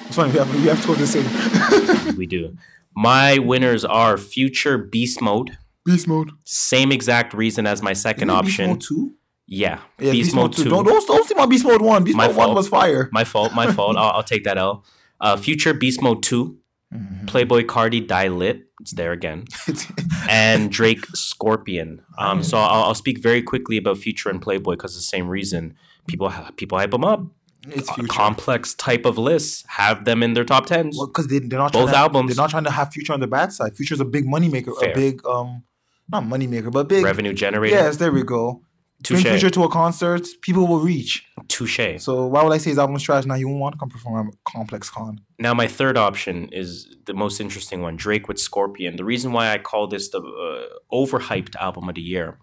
It's 0.06 0.16
funny. 0.16 0.32
We 0.32 0.38
have, 0.38 0.54
we 0.54 0.62
have 0.68 0.80
to 0.82 0.86
go 0.88 0.94
the 0.94 1.06
same. 1.06 2.16
We 2.18 2.26
do. 2.26 2.56
My 2.94 3.38
winners 3.38 3.84
are 3.86 4.18
Future 4.18 4.76
Beast 4.76 5.22
Mode. 5.22 5.56
Beast 5.86 6.06
mode. 6.06 6.30
Same 6.44 6.92
exact 6.92 7.32
reason 7.32 7.66
as 7.66 7.82
my 7.82 7.94
second 7.94 8.28
Isn't 8.28 8.38
it 8.38 8.42
Beast 8.44 8.52
option. 8.60 8.70
mode 8.70 8.80
two. 8.82 9.14
Yeah, 9.54 9.80
Yeah, 9.98 10.12
Beast, 10.12 10.34
Mode 10.34 10.54
Two. 10.54 10.64
Don't, 10.70 10.84
don't 10.86 11.06
don't 11.06 11.26
see 11.28 11.34
my 11.34 11.44
Beast 11.44 11.66
Mode 11.66 11.82
one. 11.82 12.04
Beast 12.04 12.16
My 12.16 12.26
Mode 12.28 12.36
one 12.36 12.54
was 12.54 12.68
fire. 12.68 13.10
My 13.12 13.24
fault. 13.24 13.52
My 13.54 13.70
fault. 13.76 13.98
I'll, 13.98 14.12
I'll 14.16 14.22
take 14.22 14.44
that 14.44 14.56
L. 14.56 14.82
Uh, 15.20 15.36
Future 15.36 15.74
Beast 15.74 16.00
Mode 16.00 16.22
Two. 16.22 16.56
Mhm. 16.94 17.26
Playboi 17.26 17.64
Carti 17.64 18.06
Die 18.06 18.28
Lit. 18.28 18.62
It's 18.80 18.92
there 18.92 19.12
again. 19.12 19.44
and 20.28 20.70
Drake 20.72 21.04
Scorpion. 21.14 22.00
Um, 22.18 22.42
so 22.42 22.56
I'll, 22.58 22.84
I'll 22.84 22.94
speak 22.94 23.18
very 23.18 23.42
quickly 23.42 23.76
about 23.76 23.98
Future 23.98 24.30
and 24.30 24.40
Playboy 24.40 24.72
because 24.72 24.94
the 24.94 25.02
same 25.02 25.28
reason 25.28 25.74
people 26.06 26.32
people 26.56 26.78
hype 26.78 26.90
them 26.90 27.04
up. 27.04 27.20
it's 27.68 27.90
A 27.90 27.94
future. 27.94 28.08
complex 28.08 28.72
type 28.74 29.04
of 29.04 29.18
lists 29.18 29.64
have 29.68 30.04
them 30.06 30.22
in 30.22 30.32
their 30.32 30.44
top 30.44 30.64
tens. 30.66 30.96
Well, 30.96 31.08
because 31.08 31.26
they, 31.28 31.38
they're 31.40 31.58
not 31.58 31.72
Both 31.72 31.90
trying 31.90 31.92
to, 31.92 31.98
albums. 31.98 32.28
They're 32.34 32.42
not 32.42 32.50
trying 32.50 32.64
to 32.64 32.70
have 32.70 32.90
Future 32.92 33.12
on 33.12 33.20
the 33.20 33.26
bad 33.26 33.52
side. 33.52 33.76
Future's 33.76 34.00
a 34.00 34.04
big 34.06 34.26
money 34.26 34.48
maker, 34.48 34.72
Fair. 34.80 34.92
a 34.92 34.94
big 34.94 35.24
um, 35.26 35.62
not 36.10 36.24
money 36.26 36.46
maker, 36.46 36.70
but 36.70 36.88
big 36.88 37.04
Revenue 37.04 37.32
generator. 37.34 37.76
Yes, 37.76 37.98
there 37.98 38.12
we 38.12 38.22
go. 38.22 38.62
Bring 39.02 39.22
Touche. 39.22 39.30
Future 39.32 39.50
to 39.50 39.64
a 39.64 39.68
concert, 39.68 40.26
people 40.42 40.66
will 40.66 40.80
reach. 40.80 41.26
Touche. 41.48 41.80
So 41.98 42.26
why 42.26 42.42
would 42.42 42.52
I 42.52 42.58
say 42.58 42.70
his 42.70 42.78
album's 42.78 43.02
trash? 43.02 43.24
Now 43.24 43.34
he 43.34 43.44
won't 43.44 43.58
want 43.58 43.74
to 43.74 43.78
come 43.78 43.88
perform 43.88 44.28
at 44.28 44.34
Complex 44.44 44.90
Con. 44.90 45.20
Now, 45.38 45.54
my 45.54 45.66
third 45.66 45.96
option 45.96 46.48
is 46.50 46.94
the 47.06 47.14
most 47.14 47.40
interesting 47.40 47.82
one 47.82 47.96
Drake 47.96 48.28
with 48.28 48.38
Scorpion. 48.38 48.96
The 48.96 49.04
reason 49.04 49.32
why 49.32 49.52
I 49.52 49.58
call 49.58 49.86
this 49.88 50.10
the 50.10 50.18
uh, 50.20 50.94
overhyped 50.94 51.56
album 51.56 51.88
of 51.88 51.94
the 51.94 52.00
year. 52.00 52.38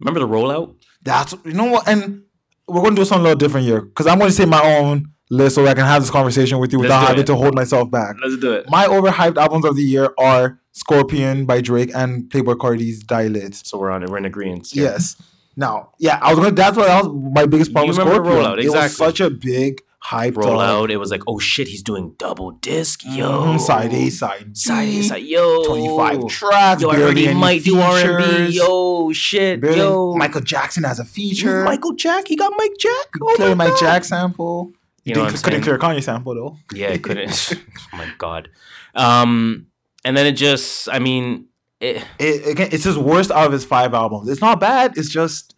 Remember 0.00 0.20
the 0.20 0.28
rollout? 0.28 0.74
That's 1.02 1.34
you 1.44 1.52
know 1.52 1.66
what, 1.66 1.86
and 1.88 2.24
we're 2.66 2.82
going 2.82 2.96
to 2.96 3.00
do 3.02 3.04
something 3.04 3.20
a 3.20 3.28
little 3.28 3.38
different 3.38 3.66
here 3.66 3.82
because 3.82 4.06
I'm 4.06 4.18
going 4.18 4.30
to 4.30 4.36
say 4.36 4.44
my 4.44 4.62
own 4.78 5.12
list 5.30 5.54
so 5.54 5.66
I 5.66 5.74
can 5.74 5.84
have 5.84 6.02
this 6.02 6.10
conversation 6.10 6.58
with 6.58 6.72
you 6.72 6.78
Let's 6.78 6.86
without 6.86 7.06
having 7.08 7.22
it. 7.22 7.26
to 7.26 7.36
hold 7.36 7.54
myself 7.54 7.90
back. 7.90 8.16
Let's 8.22 8.36
do 8.38 8.52
it. 8.52 8.68
My 8.68 8.86
overhyped 8.86 9.36
albums 9.36 9.64
of 9.64 9.76
the 9.76 9.82
year 9.82 10.12
are 10.18 10.60
Scorpion 10.72 11.46
by 11.46 11.60
Drake 11.60 11.94
and 11.94 12.24
Playboi 12.24 12.58
Carti's 12.58 13.02
Die 13.04 13.28
Lit. 13.28 13.54
So 13.54 13.78
we're 13.78 13.90
on 13.90 14.02
it. 14.02 14.10
We're 14.10 14.18
in 14.18 14.24
agreement. 14.24 14.74
Yes. 14.74 15.16
Now, 15.56 15.90
yeah, 15.98 16.18
I 16.20 16.30
was 16.30 16.38
gonna. 16.38 16.50
That's 16.54 16.76
what 16.76 16.86
that 16.86 17.04
was 17.04 17.32
my 17.34 17.46
biggest 17.46 17.72
problem 17.72 17.94
You 17.94 17.98
with 17.98 18.06
remember 18.06 18.28
Scorpion. 18.30 18.52
Rollout, 18.52 18.62
It 18.62 18.66
was 18.70 18.74
exactly. 18.74 19.06
such 19.06 19.20
a 19.20 19.30
big 19.30 19.80
hype. 20.00 20.34
Rollout. 20.34 20.90
It 20.90 20.96
was 20.98 21.10
like, 21.10 21.22
oh 21.26 21.38
shit, 21.38 21.68
he's 21.68 21.82
doing 21.82 22.14
double 22.18 22.50
disc. 22.52 23.02
Yo. 23.04 23.30
Mhm, 23.30 23.60
side 23.60 23.92
A, 23.94 24.10
side 24.10 24.56
Side 24.56 24.82
A, 24.82 24.86
B, 24.90 25.02
side. 25.02 25.22
Yo. 25.22 25.64
25 25.64 26.26
tracks. 26.28 26.82
Yo, 26.82 26.90
I 26.90 26.96
heard 26.96 27.16
he 27.16 27.32
might 27.32 27.62
do 27.64 27.78
R&B. 27.80 28.48
Yo, 28.50 29.12
shit. 29.12 29.60
barely- 29.60 29.78
Yo. 29.78 30.14
Michael 30.16 30.40
Jackson 30.42 30.82
has 30.84 30.98
a 30.98 31.04
feature. 31.04 31.64
Michael 31.64 31.92
Jack. 31.94 32.28
He 32.28 32.36
got 32.36 32.52
Mike 32.58 32.74
Jack. 32.78 33.06
Oh 33.22 33.32
clear 33.36 33.54
Mike 33.54 33.70
God. 33.70 33.80
Jack 33.80 34.04
sample. 34.04 34.72
You 35.04 35.14
know 35.14 35.24
couldn't 35.26 35.38
saying? 35.38 35.62
clear 35.62 35.78
Kanye 35.78 36.02
sample 36.02 36.34
though. 36.34 36.56
Yeah, 36.74 36.88
it 36.88 37.02
couldn't. 37.02 37.52
oh 37.92 37.96
my 37.96 38.06
god. 38.18 38.48
Um, 38.94 39.66
and 40.04 40.16
then 40.16 40.26
it 40.26 40.32
just, 40.32 40.88
I 40.90 40.98
mean, 40.98 41.46
it, 41.84 42.04
It, 42.18 42.46
again, 42.48 42.68
it's 42.72 42.84
his 42.84 42.98
worst 42.98 43.30
out 43.30 43.46
of 43.46 43.52
his 43.52 43.64
five 43.64 43.94
albums. 43.94 44.28
It's 44.28 44.40
not 44.40 44.60
bad. 44.60 44.96
It's 44.96 45.08
just, 45.08 45.54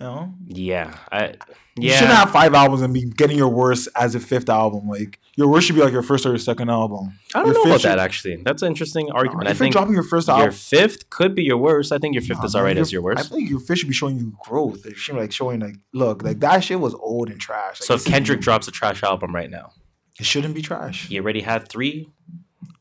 you 0.00 0.06
know, 0.06 0.34
yeah, 0.46 0.96
I, 1.12 1.34
you 1.76 1.88
yeah. 1.90 1.96
shouldn't 1.96 2.16
have 2.16 2.30
five 2.30 2.54
albums 2.54 2.82
and 2.82 2.92
be 2.94 3.04
getting 3.04 3.36
your 3.36 3.48
worst 3.48 3.88
as 3.96 4.14
a 4.14 4.20
fifth 4.20 4.48
album. 4.48 4.88
Like 4.88 5.18
your 5.36 5.48
worst 5.48 5.66
should 5.66 5.74
be 5.76 5.82
like 5.82 5.92
your 5.92 6.02
first 6.02 6.24
or 6.26 6.28
your 6.30 6.38
second 6.38 6.70
album. 6.70 7.18
I 7.34 7.38
don't 7.40 7.46
your 7.48 7.54
know 7.54 7.62
about 7.70 7.80
should- 7.80 7.90
that 7.90 7.98
actually. 7.98 8.36
That's 8.44 8.62
an 8.62 8.68
interesting 8.68 9.10
argument. 9.10 9.48
I 9.48 9.50
if 9.50 9.58
you're 9.58 9.64
think 9.66 9.72
dropping 9.72 9.94
your 9.94 10.04
first 10.04 10.28
album, 10.28 10.44
your 10.44 10.52
fifth 10.52 11.10
could 11.10 11.34
be 11.34 11.42
your 11.42 11.56
worst. 11.58 11.90
I 11.90 11.98
think 11.98 12.14
your 12.14 12.22
fifth 12.22 12.38
Nah, 12.38 12.44
is 12.44 12.54
alright 12.54 12.76
as 12.78 12.92
your 12.92 13.02
worst. 13.02 13.24
I 13.24 13.28
think 13.34 13.50
your 13.50 13.58
fifth 13.60 13.78
should 13.80 13.88
be 13.88 13.94
showing 13.94 14.18
you 14.18 14.36
growth. 14.44 14.86
It 14.86 14.96
should 14.96 15.14
be 15.14 15.20
like 15.22 15.32
showing 15.32 15.60
like, 15.60 15.76
look, 15.92 16.22
like 16.22 16.38
that 16.40 16.62
shit 16.62 16.78
was 16.78 16.94
old 16.94 17.28
and 17.30 17.40
trash. 17.40 17.80
Like, 17.80 17.86
So 17.88 17.94
if 17.94 18.04
Kendrick 18.04 18.40
drops 18.40 18.68
a 18.68 18.70
trash 18.70 19.02
album 19.02 19.34
right 19.34 19.50
now, 19.50 19.72
it 20.20 20.26
shouldn't 20.26 20.54
be 20.54 20.62
trash. 20.62 21.08
he 21.08 21.18
already 21.18 21.40
had 21.40 21.68
three, 21.68 22.08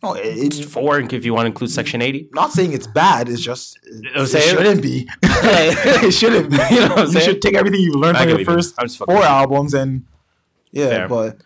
No, 0.01 0.13
it's 0.13 0.59
four, 0.63 0.99
if 0.99 1.25
you 1.25 1.34
want 1.34 1.45
to 1.45 1.47
include 1.47 1.71
Section 1.71 2.01
80. 2.01 2.29
not 2.34 2.51
saying 2.51 2.73
it's 2.73 2.88
bad. 2.88 3.29
It's 3.29 3.41
just 3.41 3.79
I'm 4.15 4.23
it 4.25 4.27
shouldn't 4.27 4.81
be. 4.81 5.07
it 5.23 6.11
shouldn't 6.13 6.49
be. 6.51 6.57
You 6.71 6.88
know 6.89 7.03
you 7.05 7.19
should 7.21 7.41
take 7.41 7.55
everything 7.55 7.81
you've 7.81 7.95
learned 7.95 8.17
I 8.17 8.21
from 8.21 8.29
your 8.29 8.38
what 8.38 8.41
you 8.41 8.47
mean. 8.47 8.55
first 8.57 8.75
I'm 8.77 8.88
just 8.88 8.97
fucking 8.97 9.15
four 9.15 9.23
albums 9.23 9.73
and 9.73 10.05
yeah, 10.71 10.89
Fair. 10.89 11.07
but 11.07 11.36
it 11.36 11.41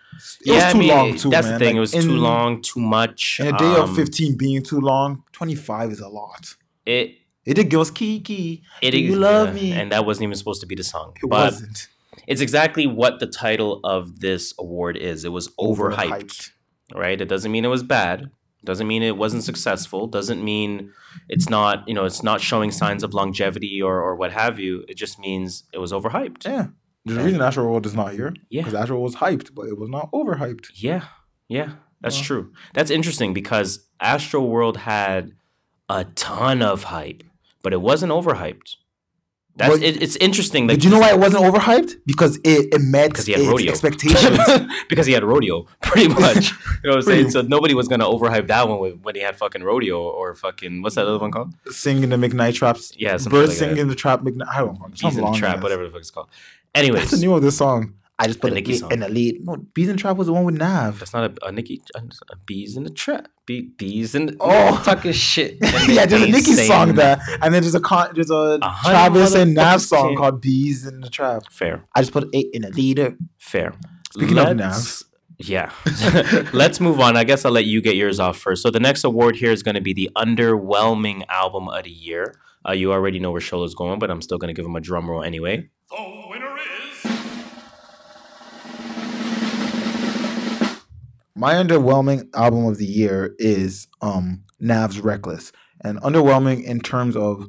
yeah, 0.46 0.54
was 0.56 0.64
I 0.64 0.72
too 0.72 0.78
mean, 0.80 0.88
long 0.90 1.18
too. 1.18 1.30
that's 1.30 1.48
man. 1.48 1.54
the 1.54 1.60
thing. 1.60 1.68
Like, 1.76 1.78
it 1.78 1.80
was 1.82 1.94
in, 1.94 2.02
too 2.04 2.16
long, 2.16 2.62
too 2.62 2.80
much. 2.80 3.40
In 3.42 3.48
a 3.54 3.58
day 3.58 3.76
of 3.76 3.90
Um, 3.90 3.96
15 3.96 4.38
being 4.38 4.64
too 4.64 4.80
long, 4.80 5.24
25 5.34 5.92
is 5.92 6.00
a 6.00 6.08
lot. 6.08 6.56
It 6.86 7.16
It 7.46 7.54
did 7.56 7.70
give 7.70 7.80
us 7.82 7.92
Kiki. 7.92 8.64
it 8.82 8.92
Do 8.92 9.00
you 9.00 9.14
is- 9.14 9.18
love 9.20 9.50
yeah, 9.50 9.62
me? 9.62 9.72
and 9.74 9.92
that 9.92 10.06
wasn't 10.06 10.24
even 10.24 10.36
supposed 10.36 10.62
to 10.62 10.68
be 10.68 10.76
the 10.76 10.84
song. 10.84 11.14
It 11.22 11.30
but 11.30 11.52
wasn't 11.54 11.88
it's 12.26 12.42
exactly 12.42 12.88
what 12.88 13.20
the 13.20 13.28
title 13.28 13.80
of 13.84 14.20
this 14.22 14.54
award 14.58 14.98
is. 14.98 15.24
It 15.26 15.32
was 15.32 15.50
overhyped, 15.60 16.52
right? 16.96 17.20
It 17.20 17.28
doesn't 17.30 17.52
mean 17.52 17.66
it 17.66 17.70
was 17.70 17.84
bad. 17.84 18.30
Doesn't 18.66 18.88
mean 18.88 19.04
it 19.04 19.18
wasn't 19.18 19.44
successful. 19.44 20.08
Doesn't 20.08 20.44
mean 20.44 20.92
it's 21.30 21.50
not, 21.50 21.88
you 21.88 21.94
know, 21.94 22.06
it's 22.06 22.24
not 22.24 22.42
showing 22.42 22.72
signs 22.72 23.04
of 23.04 23.14
longevity 23.14 23.82
or, 23.82 24.02
or 24.02 24.16
what 24.16 24.32
have 24.32 24.60
you. 24.60 24.84
It 24.88 24.98
just 24.98 25.20
means 25.20 25.64
it 25.74 25.78
was 25.78 25.94
overhyped. 25.94 26.46
Yeah. 26.46 26.68
There's 27.06 27.20
a 27.20 27.24
reason 27.24 27.42
Astro 27.42 27.64
World 27.66 27.86
is 27.86 27.94
not 27.94 28.12
here. 28.14 28.34
Yeah. 28.50 28.62
Because 28.64 28.74
Astro 28.74 29.00
was 29.00 29.16
hyped, 29.16 29.56
but 29.56 29.68
it 29.68 29.78
was 29.78 29.90
not 29.90 30.12
overhyped. 30.12 30.72
Yeah, 30.76 31.06
yeah, 31.48 31.74
that's 32.02 32.18
Yeah. 32.20 32.26
true. 32.26 32.54
That's 32.74 32.92
interesting 32.92 33.34
because 33.34 33.88
Astro 34.02 34.44
World 34.44 34.76
had 34.78 35.32
a 35.88 36.04
ton 36.04 36.62
of 36.62 36.84
hype, 36.84 37.24
but 37.64 37.72
it 37.72 37.80
wasn't 37.82 38.12
overhyped. 38.12 38.76
That's 39.58 39.76
it, 39.82 40.02
it's 40.02 40.16
interesting. 40.18 40.68
That 40.68 40.76
Did 40.76 40.84
you 40.86 40.90
know 40.92 41.00
why 41.00 41.10
it 41.12 41.20
wasn't 41.20 41.44
overhyped? 41.44 41.96
Because 42.06 42.38
it, 42.44 42.74
it 42.74 42.82
met 42.82 43.10
Because 43.10 43.26
he 43.26 43.34
had 43.34 43.42
rodeo. 43.42 43.72
expectations. 43.72 44.38
because 44.90 45.06
he 45.08 45.14
had 45.14 45.24
rodeo, 45.24 45.66
pretty 45.82 46.08
much. 46.26 46.52
You 46.52 46.58
know 46.86 46.90
what 46.90 46.96
I'm 46.98 47.02
saying? 47.02 47.32
So 47.32 47.42
nobody 47.42 47.74
was 47.74 47.88
gonna 47.88 48.06
overhype 48.06 48.48
that 48.48 48.68
one 48.70 48.80
with, 48.80 49.02
when 49.02 49.16
he 49.16 49.22
had 49.22 49.36
fucking 49.36 49.64
rodeo 49.64 50.00
or 50.02 50.36
fucking 50.36 50.82
what's 50.82 50.96
that 50.96 51.08
other 51.08 51.18
one 51.20 51.32
called? 51.32 51.54
singing 51.72 52.10
the 52.10 52.16
McKnight 52.18 52.54
traps. 52.56 52.94
Yeah, 52.98 53.18
Birds 53.18 53.50
like 53.50 53.58
singing 53.58 53.76
that. 53.78 53.86
the 53.86 53.96
trap 53.96 54.22
McKnight. 54.22 54.48
I 54.48 54.60
don't 54.60 54.80
know. 54.80 54.88
Bees 54.88 55.00
something 55.02 55.26
in 55.26 55.32
the 55.32 55.38
trap, 55.38 55.62
whatever 55.64 55.84
the 55.84 55.90
fuck 55.90 56.00
it's 56.02 56.12
called. 56.12 56.28
That's 56.74 56.88
Anyways, 56.88 57.12
the 57.12 57.18
name 57.18 57.32
of 57.32 57.42
this 57.42 57.58
song. 57.58 57.94
I 58.20 58.26
just 58.28 58.40
put 58.42 58.48
The 58.50 58.54
a 58.54 58.56
Nicki 58.56 58.72
lead 58.72 58.80
song. 58.80 58.92
in 58.94 59.00
the 59.02 59.10
lead. 59.10 59.46
No, 59.46 59.58
Bees 59.58 59.90
in 59.90 59.96
the 59.96 60.02
Trap 60.02 60.18
was 60.18 60.26
the 60.28 60.34
one 60.34 60.44
with 60.44 60.56
Nav. 60.56 60.98
that's 61.00 61.14
not 61.14 61.30
a, 61.40 61.46
a 61.46 61.52
Nicki. 61.52 61.82
A, 61.96 62.00
a 62.32 62.36
bees 62.46 62.76
in 62.76 62.84
the 62.84 62.90
trap. 62.90 63.28
Bee, 63.46 63.62
bees 63.78 64.16
in. 64.16 64.26
The, 64.26 64.38
Oh. 64.40 64.82
talking 64.84 65.12
shit. 65.12 65.58
yeah, 65.88 66.06
there's 66.08 66.22
a 66.22 66.26
Ain't 66.26 66.32
Nicki 66.32 66.54
song 66.54 66.96
there, 66.96 67.22
and 67.42 67.54
then 67.54 67.62
there's 67.62 67.76
a 67.76 67.80
con- 67.80 68.12
there's 68.16 68.32
a, 68.32 68.58
A 68.62 68.78
Travis 68.84 69.36
and 69.36 69.54
Nav 69.54 69.82
song 69.82 70.08
can't- 70.10 70.18
called 70.18 70.42
"Bees 70.42 70.88
in 70.88 71.02
the 71.02 71.10
Trap." 71.10 71.44
Fair, 71.52 71.84
I 71.96 72.02
just 72.02 72.12
put 72.12 72.28
eight 72.34 72.48
in 72.54 72.64
a 72.66 72.70
leader. 72.70 73.16
fair. 73.38 73.74
Speaking 74.12 74.38
of 74.40 74.58
Let's- 74.58 75.04
Yeah. 75.38 75.72
Let's 76.54 76.80
move 76.80 77.00
on. 77.00 77.16
I 77.16 77.24
guess 77.24 77.46
I'll 77.46 77.52
let 77.52 77.66
you 77.66 77.82
get 77.82 77.96
yours 77.96 78.20
off 78.20 78.38
first. 78.40 78.64
So 78.64 78.72
the 78.72 78.80
next 78.80 79.04
award 79.04 79.36
here 79.36 79.52
is 79.52 79.62
going 79.62 79.76
to 79.76 79.82
be 79.82 79.94
the 79.94 80.10
underwhelming 80.18 81.24
album 81.30 81.68
of 81.70 81.84
the 81.84 81.92
year. 81.92 82.34
Uh, 82.68 82.72
you 82.72 82.92
already 82.92 83.20
know 83.20 83.32
where 83.32 83.42
Shola's 83.42 83.76
going, 83.76 84.00
but 84.00 84.10
I'm 84.10 84.22
still 84.24 84.38
going 84.40 84.48
to 84.54 84.54
give 84.60 84.66
him 84.66 84.76
a 84.76 84.82
drum 84.82 85.08
roll 85.10 85.22
anyway. 85.24 85.70
The 85.92 85.96
My 91.38 91.54
underwhelming 91.54 92.28
album 92.36 92.66
of 92.66 92.78
the 92.78 92.86
year 92.86 93.36
is 93.38 93.88
um 94.02 94.44
Nav's 94.60 95.00
Reckless. 95.00 95.52
And 95.82 96.02
underwhelming 96.02 96.64
in 96.64 96.80
terms 96.80 97.16
of 97.16 97.48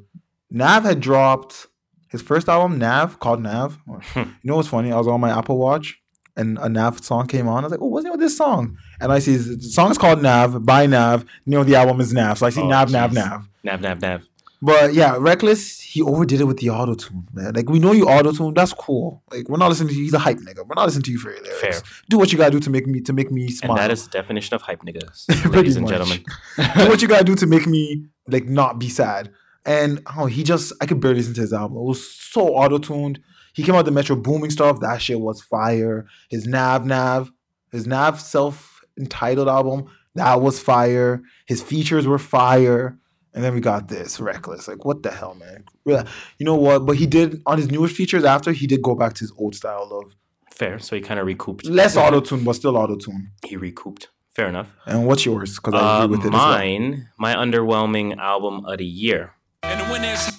Nav 0.50 0.84
had 0.84 1.00
dropped 1.00 1.66
his 2.10 2.20
first 2.22 2.48
album, 2.48 2.78
Nav, 2.78 3.18
called 3.20 3.42
Nav. 3.42 3.78
you 4.14 4.26
know 4.44 4.56
what's 4.56 4.68
funny? 4.68 4.92
I 4.92 4.96
was 4.98 5.08
on 5.08 5.20
my 5.20 5.36
Apple 5.36 5.58
Watch 5.58 5.98
and 6.36 6.58
a 6.58 6.68
Nav 6.68 7.02
song 7.02 7.26
came 7.26 7.48
on. 7.48 7.64
I 7.64 7.66
was 7.66 7.70
like, 7.72 7.80
oh, 7.80 7.86
what's 7.86 8.04
the 8.04 8.08
name 8.10 8.14
of 8.14 8.20
this 8.20 8.36
song? 8.36 8.76
And 9.00 9.10
I 9.12 9.18
see 9.18 9.36
the 9.36 9.60
song 9.62 9.90
is 9.90 9.98
called 9.98 10.22
Nav 10.22 10.64
by 10.64 10.86
Nav. 10.86 11.24
You 11.46 11.52
know 11.52 11.64
the 11.64 11.74
album 11.76 12.00
is 12.00 12.12
Nav. 12.12 12.38
So 12.38 12.46
I 12.46 12.50
see 12.50 12.60
Oh, 12.60 12.68
Nav, 12.68 12.90
Nav. 12.90 13.12
Nav. 13.12 13.48
Nav, 13.64 13.80
nav, 13.80 14.00
nav. 14.02 14.27
But 14.60 14.92
yeah, 14.92 15.16
Reckless, 15.18 15.80
he 15.80 16.02
overdid 16.02 16.40
it 16.40 16.44
with 16.44 16.58
the 16.58 16.70
auto 16.70 16.94
tune, 16.94 17.28
man. 17.32 17.54
Like 17.54 17.68
we 17.68 17.78
know 17.78 17.92
you 17.92 18.08
auto 18.08 18.32
tune, 18.32 18.54
that's 18.54 18.72
cool. 18.72 19.22
Like 19.30 19.48
we're 19.48 19.56
not 19.56 19.68
listening 19.68 19.90
to 19.90 19.94
you. 19.94 20.02
He's 20.02 20.14
a 20.14 20.18
hype 20.18 20.38
nigga. 20.38 20.66
We're 20.66 20.74
not 20.74 20.86
listening 20.86 21.04
to 21.04 21.12
you 21.12 21.18
for 21.18 21.30
your 21.30 21.42
lyrics. 21.42 21.60
Fair. 21.60 21.82
Do 22.08 22.18
what 22.18 22.32
you 22.32 22.38
gotta 22.38 22.50
do 22.50 22.60
to 22.60 22.70
make 22.70 22.86
me 22.86 23.00
to 23.02 23.12
make 23.12 23.30
me 23.30 23.48
smile. 23.50 23.72
And 23.72 23.80
that 23.80 23.90
is 23.92 24.04
the 24.04 24.10
definition 24.10 24.54
of 24.54 24.62
hype 24.62 24.82
niggas, 24.82 25.52
ladies 25.54 25.76
and 25.76 25.86
gentlemen. 25.86 26.24
do 26.56 26.88
what 26.88 27.00
you 27.00 27.08
gotta 27.08 27.24
do 27.24 27.36
to 27.36 27.46
make 27.46 27.66
me 27.66 28.06
like 28.26 28.46
not 28.46 28.78
be 28.78 28.88
sad. 28.88 29.30
And 29.64 30.02
oh, 30.16 30.26
he 30.26 30.42
just 30.42 30.72
I 30.80 30.86
could 30.86 31.00
barely 31.00 31.18
listen 31.18 31.34
to 31.34 31.40
his 31.42 31.52
album. 31.52 31.78
It 31.78 31.84
was 31.84 32.10
so 32.10 32.48
auto 32.48 32.78
tuned. 32.78 33.20
He 33.52 33.62
came 33.62 33.76
out 33.76 33.84
the 33.84 33.90
Metro 33.92 34.16
Boomin 34.16 34.50
stuff. 34.50 34.80
That 34.80 35.00
shit 35.00 35.20
was 35.20 35.40
fire. 35.40 36.06
His 36.30 36.46
Nav 36.46 36.84
Nav, 36.84 37.30
his 37.70 37.86
Nav 37.86 38.20
self 38.20 38.80
entitled 38.98 39.48
album, 39.48 39.86
that 40.16 40.40
was 40.40 40.58
fire. 40.58 41.22
His 41.46 41.62
features 41.62 42.06
were 42.06 42.18
fire. 42.18 42.98
And 43.34 43.44
then 43.44 43.54
we 43.54 43.60
got 43.60 43.88
this 43.88 44.18
Reckless. 44.20 44.66
Like 44.68 44.84
what 44.84 45.02
the 45.02 45.10
hell, 45.10 45.34
man? 45.34 45.64
Yeah, 45.84 46.04
You 46.38 46.46
know 46.46 46.56
what? 46.56 46.86
But 46.86 46.96
he 46.96 47.06
did 47.06 47.40
on 47.46 47.58
his 47.58 47.70
newest 47.70 47.94
features 47.94 48.24
after 48.24 48.52
he 48.52 48.66
did 48.66 48.82
go 48.82 48.94
back 48.94 49.14
to 49.14 49.20
his 49.20 49.32
old 49.38 49.54
style 49.54 49.88
of 49.92 50.14
Fair. 50.50 50.78
So 50.80 50.96
he 50.96 51.02
kind 51.02 51.20
of 51.20 51.26
recouped. 51.26 51.66
less 51.66 51.96
auto 51.96 52.20
tune, 52.20 52.42
but 52.42 52.54
still 52.54 52.76
auto 52.76 52.96
tune. 52.96 53.30
He 53.46 53.56
recouped. 53.56 54.08
Fair 54.34 54.48
enough. 54.48 54.72
And 54.86 55.06
what's 55.06 55.24
yours? 55.24 55.54
Because 55.56 55.74
I 55.74 55.78
Uh, 56.00 56.04
agree 56.04 56.16
with 56.16 56.26
it 56.26 56.28
as 56.28 56.32
well. 56.32 56.48
mine, 56.48 57.08
my 57.18 57.34
underwhelming 57.34 58.16
album 58.18 58.64
of 58.66 58.78
the 58.78 58.84
year. 58.84 59.34
And 59.62 59.80
the 59.80 59.92
winner 59.92 60.08
is. 60.08 60.32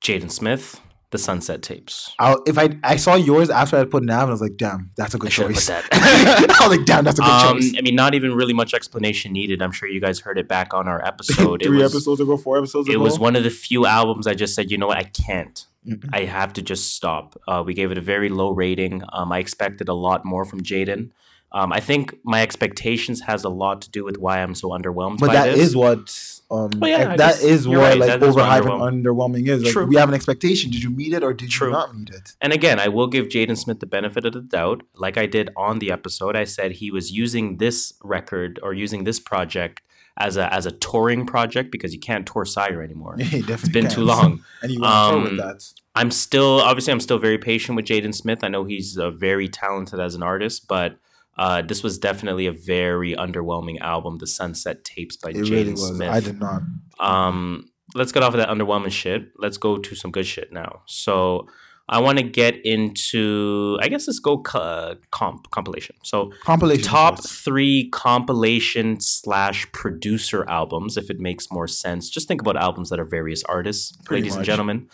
Jaden 0.00 0.30
Smith, 0.30 0.80
The 1.12 1.18
Sunset 1.18 1.62
Tapes. 1.62 2.12
I, 2.18 2.34
if 2.46 2.58
I 2.58 2.70
I 2.82 2.96
saw 2.96 3.14
yours 3.14 3.48
after 3.50 3.76
I 3.76 3.84
put 3.84 4.02
Nav, 4.02 4.22
and 4.22 4.30
I 4.30 4.32
was 4.32 4.40
like, 4.40 4.56
damn, 4.56 4.90
that's 4.96 5.14
a 5.14 5.18
good 5.18 5.28
I 5.28 5.30
choice. 5.30 5.66
put 5.70 5.84
that. 5.90 6.56
I 6.60 6.66
was 6.68 6.76
like, 6.76 6.86
damn, 6.86 7.04
that's 7.04 7.18
a 7.20 7.22
good 7.22 7.30
Um, 7.30 7.58
choice. 7.60 7.74
I 7.78 7.82
mean, 7.82 7.94
not 7.94 8.14
even 8.14 8.34
really 8.34 8.54
much 8.54 8.74
explanation 8.74 9.32
needed. 9.32 9.62
I'm 9.62 9.72
sure 9.72 9.88
you 9.88 10.00
guys 10.00 10.18
heard 10.20 10.38
it 10.38 10.48
back 10.48 10.74
on 10.74 10.88
our 10.88 11.04
episode. 11.06 11.62
Three 11.62 11.78
was, 11.82 11.94
episodes 11.94 12.20
ago, 12.20 12.36
four 12.36 12.58
episodes 12.58 12.88
It 12.88 12.92
ago. 12.92 13.00
It 13.00 13.04
was 13.04 13.18
one 13.18 13.36
of 13.36 13.44
the 13.44 13.50
few 13.50 13.86
albums 13.86 14.26
I 14.26 14.34
just 14.34 14.54
said, 14.54 14.70
you 14.70 14.78
know 14.78 14.88
what, 14.88 14.98
I 14.98 15.04
can't. 15.04 15.64
Mm-mm. 15.86 16.08
I 16.12 16.24
have 16.24 16.52
to 16.54 16.62
just 16.62 16.94
stop. 16.96 17.40
Uh, 17.46 17.62
we 17.66 17.74
gave 17.74 17.90
it 17.90 17.98
a 17.98 18.02
very 18.02 18.28
low 18.28 18.50
rating. 18.50 19.02
Um, 19.12 19.32
I 19.32 19.38
expected 19.38 19.88
a 19.88 19.94
lot 19.94 20.24
more 20.24 20.44
from 20.44 20.62
Jaden. 20.62 21.10
Um, 21.54 21.72
I 21.72 21.80
think 21.80 22.16
my 22.24 22.40
expectations 22.40 23.20
has 23.22 23.44
a 23.44 23.50
lot 23.50 23.82
to 23.82 23.90
do 23.90 24.04
with 24.04 24.16
why 24.16 24.38
I'm 24.42 24.54
so 24.54 24.70
underwhelmed. 24.70 25.18
but 25.18 25.32
that 25.32 25.46
this. 25.54 25.58
is 25.60 25.76
what 25.76 26.40
um 26.52 26.70
yeah, 26.82 27.16
that 27.16 27.18
guess 27.18 27.42
is 27.42 27.66
what 27.66 27.78
right. 27.78 27.98
like 27.98 28.20
what 28.20 28.52
and 28.52 29.04
underwhelming 29.04 29.48
is. 29.48 29.62
Like 29.62 29.72
True. 29.72 29.86
we 29.86 29.96
have 29.96 30.08
an 30.08 30.14
expectation. 30.14 30.70
Did 30.70 30.82
you 30.82 30.90
meet 30.90 31.12
it 31.14 31.22
or 31.22 31.32
did 31.32 31.50
True. 31.50 31.68
you 31.68 31.72
not 31.72 31.96
meet 31.96 32.10
it? 32.10 32.34
And 32.40 32.52
again, 32.52 32.78
I 32.78 32.88
will 32.88 33.06
give 33.06 33.26
Jaden 33.28 33.56
Smith 33.56 33.80
the 33.80 33.86
benefit 33.86 34.26
of 34.26 34.34
the 34.34 34.42
doubt. 34.42 34.82
Like 34.94 35.16
I 35.16 35.26
did 35.26 35.50
on 35.56 35.78
the 35.78 35.90
episode, 35.90 36.36
I 36.36 36.44
said 36.44 36.72
he 36.72 36.90
was 36.90 37.10
using 37.10 37.56
this 37.56 37.94
record 38.04 38.60
or 38.62 38.74
using 38.74 39.04
this 39.04 39.18
project 39.18 39.80
as 40.18 40.36
a 40.36 40.52
as 40.52 40.66
a 40.66 40.72
touring 40.72 41.24
project 41.24 41.72
because 41.72 41.94
you 41.94 42.00
can't 42.00 42.26
tour 42.26 42.44
SYRE 42.44 42.82
anymore. 42.82 43.16
Definitely 43.18 43.54
It's 43.54 43.68
been 43.70 43.88
too 43.88 44.02
long. 44.04 44.44
and 44.62 44.70
you 44.70 44.80
want 44.80 44.92
to 44.92 45.16
Um, 45.16 45.22
with 45.24 45.36
that. 45.38 45.64
I'm 45.94 46.10
still 46.10 46.60
obviously 46.60 46.92
I'm 46.92 47.00
still 47.00 47.18
very 47.18 47.38
patient 47.38 47.76
with 47.76 47.86
Jaden 47.86 48.14
Smith. 48.14 48.40
I 48.42 48.48
know 48.48 48.64
he's 48.64 48.98
uh, 48.98 49.10
very 49.10 49.48
talented 49.48 50.00
as 50.00 50.14
an 50.14 50.22
artist, 50.22 50.68
but 50.68 50.98
uh, 51.38 51.62
this 51.62 51.82
was 51.82 51.98
definitely 51.98 52.46
a 52.46 52.52
very 52.52 53.14
underwhelming 53.14 53.80
album, 53.80 54.18
The 54.18 54.26
Sunset 54.26 54.84
Tapes 54.84 55.16
by 55.16 55.30
It 55.30 55.36
Jaden 55.36 55.50
really. 55.50 55.76
Smith. 55.76 56.10
I 56.10 56.20
did 56.20 56.40
not. 56.40 56.62
Um, 57.00 57.68
let's 57.94 58.12
get 58.12 58.22
off 58.22 58.34
of 58.34 58.38
that 58.38 58.48
underwhelming 58.48 58.90
shit. 58.92 59.28
Let's 59.38 59.56
go 59.56 59.78
to 59.78 59.94
some 59.94 60.10
good 60.10 60.26
shit 60.26 60.52
now. 60.52 60.82
So 60.86 61.48
I 61.88 61.98
want 62.00 62.18
to 62.18 62.24
get 62.24 62.64
into, 62.64 63.76
I 63.82 63.88
guess 63.88 64.06
let's 64.06 64.18
go 64.20 64.38
co- 64.38 64.96
comp 65.10 65.50
compilation. 65.50 65.96
So 66.04 66.32
Compilation. 66.44 66.84
top 66.84 67.16
first. 67.16 67.44
three 67.44 67.88
compilation 67.90 69.00
slash 69.00 69.70
producer 69.72 70.48
albums, 70.48 70.96
if 70.96 71.10
it 71.10 71.18
makes 71.18 71.50
more 71.50 71.66
sense. 71.66 72.08
Just 72.08 72.28
think 72.28 72.40
about 72.40 72.56
albums 72.56 72.88
that 72.90 73.00
are 73.00 73.04
various 73.04 73.42
artists, 73.44 73.92
Pretty 74.04 74.22
ladies 74.22 74.36
and 74.36 74.44
gentlemen. 74.44 74.88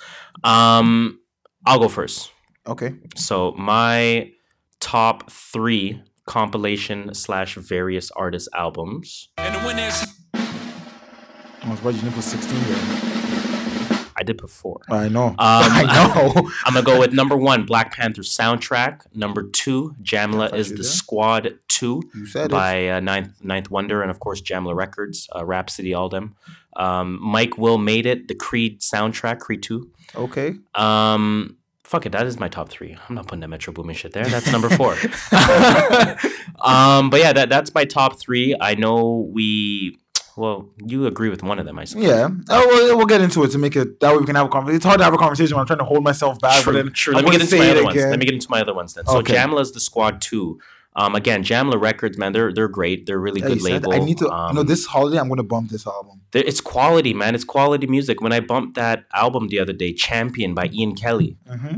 Um, 0.45 1.21
I'll 1.67 1.79
go 1.79 1.89
first. 1.89 2.33
Okay. 2.67 2.95
So 3.17 3.53
my 3.59 4.33
top 4.81 5.31
three 5.31 6.03
compilation 6.29 7.15
slash 7.15 7.55
various 7.57 8.11
artist 8.13 8.49
albums. 8.55 9.31
And 9.39 9.55
the 9.55 9.67
winner 9.67 9.89
is. 9.89 10.07
I 10.35 11.71
was 11.71 11.83
watching 11.83 12.05
you 12.05 12.11
put 12.11 12.23
16 12.23 12.61
there. 12.65 14.05
I 14.15 14.23
did 14.25 14.37
put 14.37 14.51
four. 14.51 14.81
I 14.91 15.09
know. 15.09 15.29
Um, 15.29 15.37
I 15.39 15.85
know. 15.85 16.51
I'm 16.65 16.75
gonna 16.75 16.85
go 16.85 16.99
with 16.99 17.13
number 17.13 17.37
one, 17.37 17.65
Black 17.65 17.95
Panther 17.95 18.23
soundtrack. 18.23 19.03
Number 19.15 19.45
two, 19.45 19.95
Jamla 20.03 20.51
Can't 20.51 20.61
is 20.61 20.69
the 20.69 20.77
you 20.79 20.83
there. 20.83 20.91
Squad 20.91 21.59
Two 21.69 22.03
you 22.15 22.27
said 22.27 22.47
it. 22.47 22.51
by 22.51 22.89
uh, 22.89 23.01
Ninth 23.01 23.33
Ninth 23.43 23.71
Wonder, 23.71 24.03
and 24.03 24.11
of 24.11 24.19
course 24.19 24.43
Jamla 24.43 24.75
Records, 24.75 25.29
uh, 25.35 25.45
Rapsody, 25.45 25.95
all 25.95 26.09
them. 26.09 26.35
Um, 26.77 27.19
Mike 27.23 27.59
Will 27.59 27.79
made 27.79 28.07
it. 28.07 28.27
The 28.27 28.35
Creed 28.35 28.81
soundtrack, 28.81 29.39
Creed 29.39 29.63
Two. 29.63 29.93
Okay. 30.17 30.57
Um, 30.75 31.58
fuck 31.89 32.05
it, 32.07 32.13
that 32.13 32.27
is 32.27 32.39
my 32.39 32.49
top 32.49 32.69
three. 32.69 32.97
I'm 33.09 33.15
not 33.15 33.27
putting 33.27 33.41
that 33.41 33.49
Metro 33.49 33.73
Boomin 33.73 33.95
shit 33.97 34.13
there. 34.13 34.27
That's 34.27 34.51
number 34.53 34.69
four. 34.69 34.93
um, 36.61 37.11
but 37.11 37.21
yeah, 37.21 37.33
that 37.33 37.49
that's 37.49 37.75
my 37.75 37.85
top 37.85 38.19
three. 38.21 38.55
I 38.61 38.75
know 38.75 39.29
we. 39.33 39.99
Well, 40.37 40.71
you 40.87 41.07
agree 41.07 41.31
with 41.31 41.43
one 41.43 41.59
of 41.59 41.67
them, 41.67 41.81
I 41.81 41.85
suppose. 41.85 42.05
Yeah. 42.05 42.29
Oh, 42.49 42.67
well, 42.69 42.97
we'll 42.97 43.07
get 43.07 43.21
into 43.21 43.43
it 43.43 43.51
to 43.51 43.59
make 43.59 43.75
it 43.75 43.99
that 43.99 44.13
way 44.13 44.19
we 44.19 44.27
can 44.27 44.37
have 44.37 44.47
a 44.47 44.49
conversation. 44.49 44.77
It's 44.77 44.85
hard 44.85 44.99
to 44.99 45.05
have 45.05 45.13
a 45.13 45.19
conversation 45.19 45.57
when 45.57 45.63
I'm 45.63 45.67
trying 45.67 45.81
to 45.81 45.85
hold 45.85 46.05
myself 46.05 46.39
back. 46.39 46.63
True, 46.63 46.73
but 46.75 46.85
then 46.85 46.93
true. 46.93 47.15
Let 47.15 47.25
me 47.25 47.33
get 47.33 47.41
into 47.41 47.59
my 47.59 47.71
other 47.71 47.83
ones. 47.83 47.97
Let 47.97 48.19
me 48.21 48.25
get 48.25 48.35
into 48.35 48.47
my 48.49 48.61
other 48.61 48.75
ones 48.75 48.95
then. 48.95 49.05
So 49.07 49.19
Okay. 49.19 49.35
Jamla's 49.35 49.73
the 49.73 49.81
Squad 49.81 50.21
Two. 50.21 50.61
Um, 50.99 51.15
again, 51.15 51.45
Jamla 51.45 51.81
Records, 51.81 52.19
man, 52.19 52.33
they're 52.33 52.53
they're 52.53 52.69
great. 52.81 53.07
They're 53.07 53.17
a 53.17 53.21
really 53.21 53.41
Yeah, 53.41 53.49
good 53.49 53.63
label. 53.63 53.91
that. 53.93 54.01
I 54.03 54.05
need 54.05 54.19
to. 54.19 54.29
Um, 54.29 54.49
you 54.51 54.55
know, 54.57 54.63
this 54.65 54.85
holiday 54.87 55.19
I'm 55.19 55.29
going 55.29 55.37
to 55.39 55.43
bump 55.55 55.71
this 55.71 55.87
album. 55.87 56.21
it's 56.35 56.61
quality, 56.61 57.15
man. 57.15 57.35
It's 57.37 57.45
quality 57.45 57.87
music. 57.87 58.21
When 58.21 58.33
I 58.33 58.41
bumped 58.41 58.75
that 58.75 59.05
album 59.15 59.49
the 59.49 59.61
other 59.61 59.73
day, 59.73 59.93
Champion 59.93 60.55
by 60.55 60.67
Ian 60.73 60.95
Kelly, 60.97 61.37
Mm-hmm. 61.49 61.77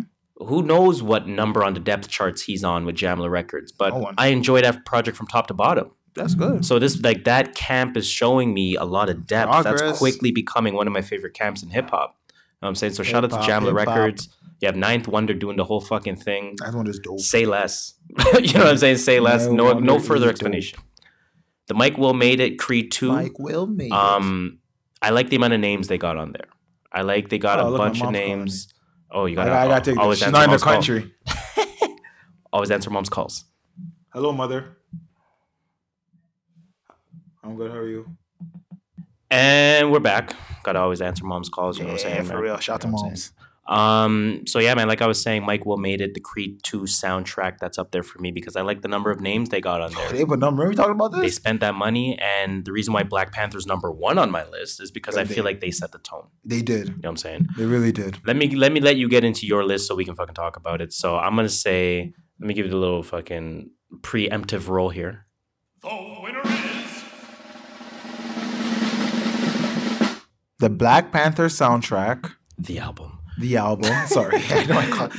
who 0.48 0.62
knows 0.62 1.02
what 1.02 1.26
number 1.28 1.62
on 1.62 1.74
the 1.74 1.80
depth 1.80 2.08
charts 2.08 2.42
he's 2.42 2.64
on 2.64 2.86
with 2.86 2.96
Jamla 2.96 3.30
Records, 3.30 3.72
but 3.72 3.90
No. 3.94 4.10
I 4.16 4.28
enjoyed 4.28 4.64
that 4.64 4.84
project 4.86 5.16
from 5.18 5.26
top 5.26 5.46
to 5.48 5.54
bottom. 5.54 5.90
That's 6.14 6.34
good. 6.34 6.64
So 6.64 6.78
this 6.78 7.00
like 7.02 7.24
that 7.24 7.54
camp 7.54 7.96
is 7.96 8.06
showing 8.08 8.52
me 8.54 8.74
a 8.74 8.84
lot 8.84 9.08
of 9.10 9.26
depth. 9.26 9.64
That's 9.64 9.98
quickly 9.98 10.30
becoming 10.32 10.74
one 10.74 10.86
of 10.86 10.92
my 10.92 11.02
favorite 11.02 11.34
camps 11.34 11.62
in 11.62 11.68
hip 11.70 11.90
hop. 11.90 12.16
You 12.28 12.34
know 12.62 12.68
I'm 12.68 12.74
saying? 12.74 12.94
So 12.94 13.02
shout 13.02 13.22
out 13.24 13.30
to 13.30 13.36
Jamla 13.36 13.66
hip-hop. 13.68 13.86
Records. 13.96 14.28
You 14.60 14.66
have 14.66 14.76
Ninth 14.76 15.06
Wonder 15.08 15.32
doing 15.34 15.56
the 15.56 15.64
whole 15.64 15.80
fucking 15.80 16.16
thing. 16.16 16.56
One 16.72 16.86
is 16.86 16.98
dope. 16.98 17.20
Say 17.20 17.46
less. 17.46 17.94
you 18.40 18.52
know 18.54 18.60
what 18.60 18.68
I'm 18.68 18.78
saying? 18.78 18.96
Say 18.98 19.20
less. 19.20 19.46
Ninth 19.46 19.56
No 19.56 19.72
no 19.78 19.98
further 19.98 20.26
dope. 20.26 20.32
explanation. 20.32 20.78
The 21.68 21.74
Mike 21.74 21.96
Will 21.98 22.14
made 22.14 22.40
it, 22.40 22.58
Creed 22.58 22.90
2. 22.90 23.12
Mike 23.12 23.38
will 23.38 23.66
make 23.66 23.86
it. 23.88 23.92
Um 23.92 24.58
I 25.02 25.10
like 25.10 25.30
the 25.30 25.36
amount 25.36 25.52
of 25.54 25.60
names 25.60 25.88
they 25.88 25.98
got 25.98 26.16
on 26.16 26.32
there. 26.32 26.48
I 26.92 27.02
like 27.02 27.28
they 27.28 27.38
got 27.38 27.60
Oh, 27.60 27.68
a 27.68 27.70
look, 27.70 27.78
bunch 27.78 28.02
of 28.02 28.10
names. 28.10 28.68
Oh, 29.10 29.26
you 29.26 29.36
got 29.36 29.46
gotta- 29.46 29.58
I 29.60 29.68
gotta 29.68 29.84
take 29.84 29.94
this. 29.94 30.02
always 30.02 30.18
She's 30.18 30.26
answer 30.28 30.38
not 30.38 30.44
in 30.44 30.50
the 30.50 30.58
country. 30.58 31.14
Always 32.52 32.70
answer 32.72 32.90
mom's 32.90 33.08
calls. 33.08 33.44
Hello, 34.12 34.32
mother. 34.32 34.76
I'm 37.44 37.56
good. 37.56 37.70
How 37.70 37.78
are 37.78 37.86
you? 37.88 38.06
And 39.30 39.92
we're 39.92 40.00
back. 40.00 40.34
Gotta 40.64 40.80
always 40.80 41.00
answer 41.00 41.24
mom's 41.24 41.48
calls. 41.48 41.78
You 41.78 41.84
know 41.84 41.92
what 41.92 42.04
I'm 42.04 42.10
saying? 42.12 42.24
for 42.24 42.34
man? 42.34 42.42
real. 42.42 42.58
Shout 42.58 42.74
out 42.74 42.80
to 42.82 42.86
You 42.88 42.92
know 42.92 42.96
what 42.98 43.04
moms. 43.06 43.32
Saying? 43.70 43.80
Um, 43.80 44.46
so 44.46 44.58
yeah, 44.58 44.74
man, 44.74 44.88
like 44.88 45.00
I 45.02 45.06
was 45.06 45.22
saying, 45.22 45.44
Mike 45.44 45.64
Will 45.64 45.76
made 45.76 46.00
it 46.00 46.14
the 46.14 46.20
Creed 46.20 46.62
2 46.64 46.80
soundtrack 46.82 47.58
that's 47.58 47.78
up 47.78 47.92
there 47.92 48.02
for 48.02 48.18
me 48.18 48.30
because 48.30 48.56
I 48.56 48.62
like 48.62 48.82
the 48.82 48.88
number 48.88 49.10
of 49.10 49.20
names 49.20 49.48
they 49.48 49.60
got 49.60 49.80
on 49.80 49.92
there. 49.92 50.10
They 50.10 50.18
have 50.18 50.30
a 50.30 50.36
number. 50.36 50.64
Are 50.64 50.68
we 50.68 50.74
talking 50.74 50.92
about 50.92 51.12
this? 51.12 51.20
They 51.20 51.30
spent 51.30 51.60
that 51.60 51.74
money, 51.74 52.18
and 52.18 52.64
the 52.64 52.72
reason 52.72 52.92
why 52.92 53.02
Black 53.04 53.32
Panther's 53.32 53.66
number 53.66 53.90
one 53.90 54.18
on 54.18 54.30
my 54.30 54.44
list 54.48 54.80
is 54.82 54.90
because 54.90 55.16
I 55.16 55.24
They 55.24 55.34
feel 55.34 55.44
like 55.44 55.60
they 55.60 55.70
set 55.70 55.92
the 55.92 55.98
tone. 55.98 56.26
They 56.44 56.62
did. 56.62 56.88
You 56.88 56.94
know 56.94 56.98
what 57.02 57.08
I'm 57.10 57.16
saying? 57.16 57.48
They 57.56 57.64
really 57.64 57.92
did. 57.92 58.18
Let 58.26 58.36
me 58.36 58.48
let 58.54 58.72
me 58.72 58.80
let 58.80 58.96
you 58.96 59.08
get 59.08 59.24
into 59.24 59.46
your 59.46 59.64
list 59.64 59.86
so 59.86 59.94
we 59.94 60.04
can 60.04 60.14
fucking 60.14 60.34
talk 60.34 60.56
about 60.56 60.80
it. 60.80 60.92
So 60.92 61.16
I'm 61.16 61.36
gonna 61.36 61.48
say, 61.48 62.12
let 62.40 62.46
me 62.46 62.54
give 62.54 62.66
you 62.66 62.72
the 62.72 62.78
little 62.78 63.02
fucking 63.02 63.70
preemptive 64.00 64.68
roll 64.68 64.90
here. 64.90 65.26
The 65.82 65.88
winner 66.22 66.42
is. 66.44 67.04
The 70.58 70.68
Black 70.68 71.10
Panther 71.10 71.46
soundtrack, 71.46 72.32
The 72.58 72.78
album. 72.78 73.19
The 73.40 73.56
album. 73.56 73.90
Sorry, 74.06 74.40
I 74.50 74.64
know 74.66 74.78
I 74.78 74.86
call- 74.86 75.10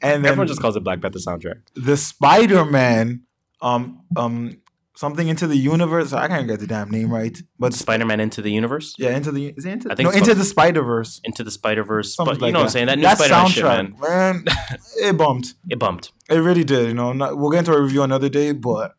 and 0.00 0.24
then 0.24 0.26
Everyone 0.32 0.46
just 0.46 0.60
calls 0.60 0.76
it 0.76 0.84
Black 0.84 1.00
Panther 1.00 1.18
soundtrack. 1.18 1.60
the 1.74 1.96
Spider 1.96 2.64
Man, 2.64 3.22
um, 3.60 4.02
um, 4.16 4.58
something 4.96 5.26
into 5.28 5.46
the 5.48 5.56
universe. 5.56 6.12
I 6.12 6.28
can't 6.28 6.46
get 6.46 6.60
the 6.60 6.66
damn 6.68 6.90
name 6.90 7.12
right, 7.12 7.36
but 7.58 7.74
Spider-Man 7.74 8.20
into 8.20 8.40
the 8.42 8.50
universe, 8.52 8.94
yeah, 8.98 9.16
into 9.16 9.32
the 9.32 9.48
is 9.56 9.64
it 9.64 9.70
into 9.72 9.90
I 9.90 9.94
think 9.96 10.10
no 10.12 10.16
into 10.16 10.34
the 10.34 10.44
Spider 10.44 10.82
Verse. 10.82 11.20
into 11.24 11.42
the 11.42 11.50
Spider 11.50 11.82
Verse. 11.84 12.14
Something 12.14 12.34
But 12.34 12.40
you 12.40 12.46
like 12.46 12.52
know 12.52 12.60
what 12.60 12.62
I'm 12.62 12.66
that. 12.66 12.72
saying? 12.72 12.86
That 12.86 12.96
new 12.98 13.02
That 13.02 13.18
Spider-Man 13.18 13.48
shit, 13.48 13.64
man. 13.64 13.92
soundtrack, 13.94 14.08
man, 14.08 14.44
it 14.98 15.16
bumped. 15.18 15.54
It 15.68 15.78
bumped. 15.80 16.12
It 16.30 16.38
really 16.38 16.64
did. 16.64 16.88
You 16.88 16.94
know, 16.94 17.12
not, 17.12 17.36
we'll 17.38 17.50
get 17.50 17.60
into 17.60 17.72
a 17.74 17.82
review 17.82 18.02
another 18.04 18.28
day, 18.28 18.52
but 18.52 18.92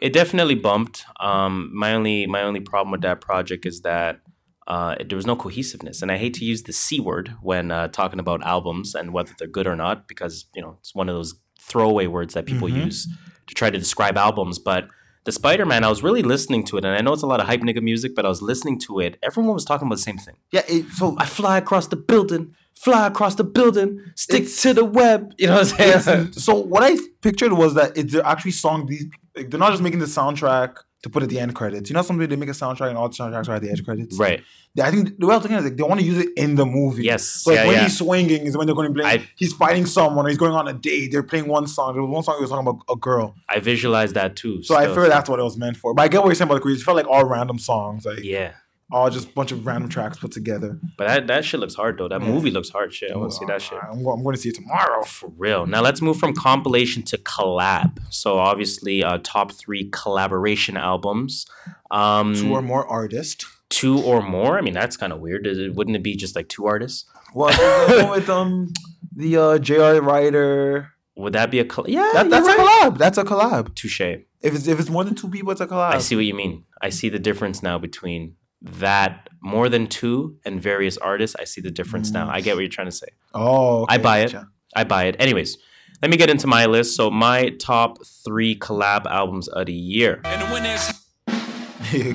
It 0.00 0.12
definitely 0.14 0.54
bumped. 0.56 1.04
Um, 1.20 1.70
my 1.74 1.92
only 1.94 2.26
my 2.26 2.42
only 2.42 2.60
problem 2.60 2.92
with 2.92 3.02
that 3.02 3.20
project 3.20 3.66
is 3.66 3.82
that 3.82 4.20
uh, 4.66 4.96
there 5.08 5.16
was 5.16 5.26
no 5.26 5.36
cohesiveness, 5.36 6.02
and 6.02 6.10
I 6.10 6.16
hate 6.18 6.34
to 6.34 6.44
use 6.44 6.62
the 6.64 6.72
c 6.72 7.00
word 7.00 7.34
when 7.42 7.70
uh, 7.70 7.88
talking 7.88 8.18
about 8.20 8.42
albums 8.42 8.94
and 8.94 9.12
whether 9.12 9.32
they're 9.38 9.48
good 9.48 9.66
or 9.66 9.76
not, 9.76 10.08
because 10.08 10.46
you 10.54 10.62
know 10.62 10.76
it's 10.80 10.94
one 10.94 11.08
of 11.08 11.14
those 11.14 11.34
throwaway 11.60 12.06
words 12.06 12.34
that 12.34 12.46
people 12.46 12.68
Mhm. 12.68 12.84
use 12.86 13.08
to 13.46 13.54
try 13.54 13.70
to 13.70 13.78
describe 13.78 14.16
albums. 14.16 14.58
But 14.58 14.88
the 15.24 15.32
Spider 15.32 15.66
Man, 15.66 15.82
I 15.84 15.88
was 15.88 16.02
really 16.02 16.22
listening 16.22 16.64
to 16.66 16.76
it, 16.78 16.84
and 16.84 16.94
I 16.94 17.00
know 17.00 17.12
it's 17.12 17.22
a 17.22 17.26
lot 17.26 17.40
of 17.40 17.46
hype 17.46 17.60
nigga 17.60 17.82
music, 17.82 18.12
but 18.16 18.24
I 18.24 18.28
was 18.28 18.42
listening 18.42 18.78
to 18.86 19.00
it. 19.00 19.18
Everyone 19.22 19.54
was 19.54 19.64
talking 19.64 19.86
about 19.86 19.96
the 19.96 20.02
same 20.02 20.18
thing. 20.18 20.36
yeah. 20.52 20.62
It, 20.68 20.86
so 20.98 21.16
I 21.18 21.26
fly 21.26 21.58
across 21.58 21.86
the 21.88 21.96
building, 21.96 22.54
fly 22.76 23.06
across 23.06 23.34
the 23.34 23.44
building, 23.44 24.00
stick 24.14 24.42
It's- 24.42 24.62
to 24.62 24.74
the 24.74 24.84
web. 24.84 25.32
You 25.38 25.48
know 25.48 25.54
what 25.56 25.80
I'm 25.80 26.00
saying? 26.00 26.32
So 26.32 26.54
what 26.54 26.82
I 26.82 26.96
pictured 27.22 27.52
was 27.52 27.74
that 27.74 27.96
it's 27.96 28.12
they're 28.12 28.24
actually 28.26 28.52
song 28.52 28.86
these 28.86 29.06
like, 29.36 29.50
they're 29.50 29.60
not 29.60 29.70
just 29.72 29.82
making 29.82 29.98
the 30.00 30.06
soundtrack 30.06 30.76
to 31.02 31.10
put 31.10 31.22
at 31.22 31.28
the 31.28 31.38
end 31.38 31.54
credits. 31.54 31.90
You 31.90 31.94
know, 31.94 32.02
something 32.02 32.26
they 32.28 32.36
make 32.36 32.48
a 32.48 32.52
soundtrack 32.52 32.88
and 32.88 32.96
all 32.98 33.08
the 33.08 33.14
soundtracks 33.14 33.48
are 33.48 33.54
at 33.54 33.62
the 33.62 33.68
end 33.70 33.84
credits. 33.84 34.18
right. 34.18 34.42
They- 34.74 34.82
I 34.82 34.90
think 34.90 35.18
the 35.18 35.26
way 35.26 35.34
I'm 35.34 35.40
thinking 35.40 35.58
is 35.58 35.64
like 35.64 35.76
they 35.76 35.82
want 35.82 36.00
to 36.00 36.06
use 36.06 36.18
it 36.18 36.28
in 36.36 36.54
the 36.56 36.66
movie. 36.66 37.04
Yes. 37.04 37.24
So 37.24 37.50
like 37.50 37.58
yeah, 37.60 37.66
when 37.66 37.76
yeah. 37.76 37.82
he's 37.84 37.98
swinging 37.98 38.42
is 38.46 38.56
when 38.56 38.66
they're 38.66 38.76
going 38.76 38.92
to 38.92 39.00
play. 39.00 39.10
I- 39.10 39.28
he's 39.36 39.52
fighting 39.54 39.86
someone 39.86 40.26
or 40.26 40.28
he's 40.28 40.38
going 40.38 40.52
on 40.52 40.68
a 40.68 40.72
date. 40.74 41.12
They're 41.12 41.22
playing 41.22 41.48
one 41.48 41.66
song. 41.66 41.94
There 41.94 42.02
was 42.02 42.10
one 42.10 42.22
song 42.22 42.36
he 42.36 42.42
was 42.42 42.50
talking 42.50 42.66
about 42.66 42.82
a 42.90 42.96
girl. 42.96 43.34
I 43.48 43.58
visualized 43.60 44.14
that 44.14 44.36
too. 44.36 44.62
So 44.62 44.74
I 44.74 44.82
still. 44.82 44.94
figured 44.94 45.12
that's 45.12 45.28
what 45.30 45.38
it 45.40 45.44
was 45.44 45.56
meant 45.56 45.76
for. 45.78 45.94
But 45.94 46.02
I 46.02 46.08
get 46.08 46.18
what 46.22 46.28
you're 46.28 46.34
saying 46.34 46.48
about 46.48 46.56
the 46.56 46.60
Creed. 46.60 46.78
It 46.78 46.82
felt 46.82 46.96
like 46.96 47.06
all 47.08 47.24
random 47.24 47.58
songs, 47.58 48.04
like 48.04 48.20
Yeah. 48.22 48.52
All 48.92 49.10
just 49.10 49.28
a 49.28 49.32
bunch 49.32 49.50
of 49.52 49.66
random 49.66 49.90
tracks 49.90 50.18
put 50.18 50.30
together. 50.30 50.78
But 50.96 51.08
that, 51.08 51.26
that 51.26 51.44
shit 51.44 51.58
looks 51.60 51.74
hard 51.74 51.98
though. 51.98 52.08
That 52.08 52.22
Yeah. 52.22 52.28
movie 52.28 52.50
looks 52.50 52.70
hard. 52.70 52.92
Shit, 52.94 53.10
I 53.10 53.16
want 53.16 53.32
to 53.32 53.36
see 53.38 53.44
that 53.46 53.60
shit. 53.60 53.78
I'm, 53.82 53.98
I'm 54.06 54.22
going 54.22 54.36
to 54.36 54.40
see 54.40 54.50
it 54.50 54.54
tomorrow. 54.54 55.02
For 55.04 55.28
real. 55.36 55.66
Now 55.66 55.82
let's 55.82 56.00
move 56.00 56.18
from 56.18 56.34
compilation 56.34 57.02
to 57.04 57.18
collab. 57.18 57.98
So 58.10 58.38
obviously, 58.38 59.02
uh, 59.02 59.18
top 59.22 59.52
three 59.52 59.88
collaboration 59.92 60.76
albums. 60.76 61.46
Um, 61.90 62.34
Two 62.34 62.52
or 62.52 62.62
more 62.62 62.86
artists. 62.86 63.44
two 63.70 63.98
or 64.02 64.22
more. 64.22 64.56
I 64.58 64.60
mean, 64.60 64.74
that's 64.74 64.96
kind 64.96 65.12
of 65.12 65.20
weird. 65.20 65.46
It, 65.46 65.74
wouldn't 65.74 65.96
it 65.96 66.02
be 66.02 66.14
just 66.16 66.36
like 66.36 66.48
two 66.48 66.66
artists? 66.66 67.04
Well, 67.34 67.48
the 67.48 68.08
with 68.10 68.28
um 68.30 68.72
the 69.14 69.36
uh, 69.36 69.58
J.R. 69.58 70.00
Ryder. 70.00 70.90
Would 71.16 71.32
that 71.32 71.50
be 71.50 71.58
a 71.60 71.64
collab? 71.64 71.88
Yeah, 71.88 72.10
That, 72.12 72.30
that's 72.30 72.46
you're 72.46 72.54
a 72.54 72.58
right. 72.58 72.82
collab. 72.92 72.98
That's 72.98 73.18
a 73.18 73.24
collab. 73.24 73.74
Touche. 73.74 74.00
If 74.00 74.54
it's 74.54 74.66
if 74.68 74.78
it's 74.78 74.88
more 74.90 75.02
than 75.04 75.14
two 75.14 75.28
people, 75.28 75.50
it's 75.52 75.60
a 75.60 75.66
collab. 75.66 75.92
I 75.94 75.98
see 75.98 76.14
what 76.14 76.24
you 76.24 76.34
mean. 76.34 76.64
I 76.80 76.90
see 76.90 77.08
the 77.08 77.18
difference 77.18 77.62
now 77.62 77.78
between 77.78 78.36
that 78.66 79.28
more 79.40 79.68
than 79.68 79.86
two 79.86 80.36
and 80.44 80.60
various 80.60 80.96
artists. 80.98 81.36
I 81.38 81.44
see 81.44 81.60
the 81.60 81.70
difference 81.70 82.10
now. 82.10 82.28
I 82.28 82.40
get 82.40 82.54
what 82.56 82.60
you're 82.60 82.68
trying 82.68 82.88
to 82.88 82.92
say. 82.92 83.08
Oh, 83.34 83.82
okay, 83.82 83.94
I 83.94 83.98
buy 83.98 84.18
it. 84.20 84.32
gotcha. 84.32 84.48
I 84.74 84.84
buy 84.84 85.04
it. 85.04 85.16
Anyways, 85.18 85.56
let 86.02 86.10
me 86.10 86.16
get 86.16 86.28
into 86.28 86.46
my 86.46 86.66
list. 86.66 86.96
So 86.96 87.10
my 87.10 87.50
top 87.60 87.98
three 88.24 88.58
collab 88.58 89.06
albums 89.06 89.48
of 89.48 89.66
the 89.66 89.72
year. 89.72 90.20
And 90.24 90.42
the 90.42 90.52
winner 90.52 90.74
is. 90.74 90.92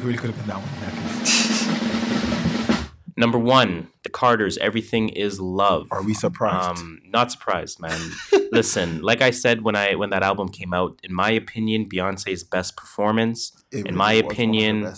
really 0.03 0.17
could 0.17 0.31
have 0.31 0.37
been 0.37 0.47
that 0.47 0.57
one. 0.57 1.40
In 3.21 3.29
that 3.29 3.37
case. 3.37 3.43
Number 3.43 3.73
one, 3.73 3.87
The 4.03 4.09
Carters. 4.09 4.57
Everything 4.57 5.09
is 5.09 5.39
love. 5.39 5.87
Are 5.91 6.03
we 6.03 6.13
surprised? 6.13 6.79
Um, 6.79 7.01
not 7.05 7.31
surprised, 7.31 7.79
man. 7.79 7.99
Listen, 8.51 9.01
like 9.01 9.21
I 9.21 9.31
said 9.31 9.61
when 9.63 9.75
I 9.75 9.95
when 9.95 10.09
that 10.11 10.23
album 10.23 10.49
came 10.49 10.73
out, 10.73 10.99
in 11.03 11.13
my 11.13 11.31
opinion, 11.31 11.87
Beyonce's 11.89 12.43
best 12.43 12.75
performance, 12.75 13.51
It 13.71 13.87
in 13.87 13.95
my 13.95 14.15
was 14.15 14.23
one 14.23 14.25
of 14.25 14.29
the 14.29 14.35
opinion. 14.35 14.93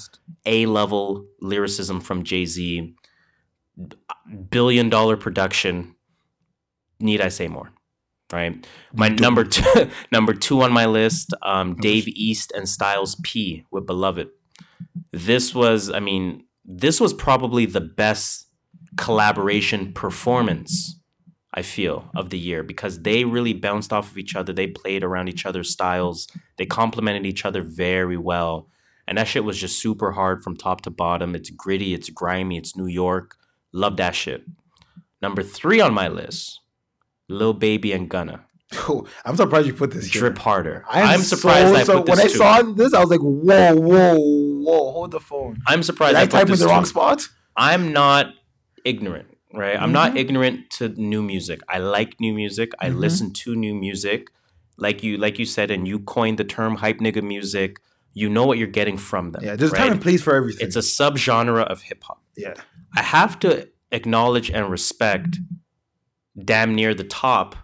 A 0.46 0.66
level 0.66 1.26
lyricism 1.42 2.02
from 2.02 2.24
Jay 2.24 2.46
Z, 2.46 2.96
billion 4.50 4.90
dollar 4.90 5.18
production. 5.18 5.96
Need 7.00 7.22
I 7.22 7.30
say 7.30 7.48
more? 7.48 7.72
Right. 8.32 8.66
My 8.94 9.10
do. 9.10 9.22
number 9.22 9.44
two, 9.58 9.90
number 10.12 10.34
two 10.34 10.62
on 10.62 10.72
my 10.72 10.86
list, 10.86 11.34
um, 11.44 11.76
Dave 11.76 12.08
East 12.08 12.52
and 12.56 12.68
Styles 12.68 13.16
P 13.24 13.66
with 13.72 13.86
Beloved. 13.86 14.30
This 15.12 15.54
was, 15.54 15.92
I 15.92 16.00
mean, 16.00 16.46
this 16.66 17.00
was 17.00 17.14
probably 17.14 17.66
the 17.66 17.82
best 17.82 18.48
collaboration 18.98 19.94
performance 19.94 21.00
I 21.54 21.62
feel 21.62 22.10
of 22.16 22.30
the 22.30 22.40
year 22.40 22.64
because 22.64 23.02
they 23.02 23.26
really 23.26 23.54
bounced 23.54 23.94
off 23.94 24.12
of 24.12 24.18
each 24.18 24.36
other. 24.36 24.54
They 24.54 24.68
played 24.68 25.04
around 25.04 25.28
each 25.28 25.46
other's 25.46 25.70
styles. 25.70 26.28
They 26.58 26.66
complemented 26.66 27.26
each 27.26 27.46
other 27.46 27.62
very 27.62 28.18
well. 28.18 28.70
And 29.08 29.18
that 29.18 29.28
shit 29.28 29.44
was 29.44 29.60
just 29.60 29.80
super 29.80 30.14
hard 30.14 30.44
from 30.44 30.56
top 30.56 30.82
to 30.82 30.90
bottom. 30.90 31.36
It's 31.36 31.50
gritty, 31.50 31.94
it's 31.94 32.10
grimy, 32.10 32.58
it's 32.58 32.76
New 32.76 32.88
York. 32.88 33.36
Love 33.72 33.98
that 33.98 34.16
shit. 34.16 34.44
Number 35.22 35.44
three 35.44 35.80
on 35.80 35.94
my 35.94 36.08
list, 36.08 36.60
Lil 37.30 37.54
Baby 37.54 37.92
and 37.92 38.10
Gunna. 38.10 38.46
Oh, 38.90 39.06
I'm 39.26 39.36
surprised 39.36 39.68
you 39.68 39.74
put 39.74 39.92
this. 39.92 40.06
here. 40.08 40.20
Drip 40.22 40.38
harder. 40.38 40.84
I'm, 40.90 41.08
I'm, 41.08 41.20
surprised 41.22 41.70
so, 41.70 41.76
I 41.76 41.84
so 41.84 42.04
this 42.04 42.10
when 42.10 42.20
I 42.20 42.24
too. 42.24 42.38
saw 42.38 42.62
this, 42.62 42.94
I 42.94 43.00
was 43.00 43.10
like, 43.10 43.20
"Whoa, 43.22 43.76
whoa, 43.76 44.16
whoa! 44.18 44.92
Hold 44.92 45.12
the 45.12 45.20
phone." 45.20 45.58
I'm 45.68 45.84
surprised 45.84 46.14
Did 46.16 46.20
I 46.20 46.22
I, 46.22 46.26
put 46.26 46.32
type 46.32 46.50
in 46.50 46.60
the 46.60 46.68
wrong 46.68 46.84
too. 46.84 46.90
spot? 46.90 47.28
I'm 47.56 47.94
not 47.94 48.34
ignorant, 48.86 49.28
right? 49.54 49.80
I'm 49.80 49.92
not 49.92 50.14
Mhm. 50.14 50.18
ignorant 50.18 50.70
to 50.72 50.90
new 50.90 51.22
music. 51.22 51.62
I 51.70 51.78
like 51.80 52.20
new 52.20 52.34
music. 52.34 52.72
I 52.80 52.90
Mhm. 52.90 52.98
listen 53.00 53.34
to 53.34 53.56
new 53.56 53.76
music. 53.76 54.30
Like 54.78 55.04
you 55.04 55.18
like 55.18 55.38
you 55.40 55.46
said 55.46 55.70
and 55.72 55.88
you 55.88 56.00
coined 56.00 56.38
the 56.40 56.44
term 56.44 56.78
hype 56.78 56.98
nigga 57.00 57.22
music. 57.24 57.80
You 58.14 58.30
know 58.30 58.46
what 58.46 58.58
you're 58.58 58.68
getting 58.68 58.98
from 58.98 59.32
them. 59.32 59.44
Yeah, 59.44 59.56
there's 59.56 59.72
a 59.72 59.76
right? 59.76 59.84
time 59.84 59.92
and 59.94 60.02
place 60.02 60.22
for 60.22 60.34
everything. 60.36 60.66
It's 60.68 60.76
a 60.76 60.80
subgenre 60.80 61.64
of 61.66 61.82
hip 61.84 62.04
hop. 62.04 62.22
yeah. 62.36 62.54
I 62.96 63.02
have 63.02 63.40
to 63.40 63.68
acknowledge 63.92 64.50
and 64.52 64.70
respect 64.70 65.38
damn 66.44 66.74
near 66.76 66.94
the 66.94 67.04
top 67.04 67.56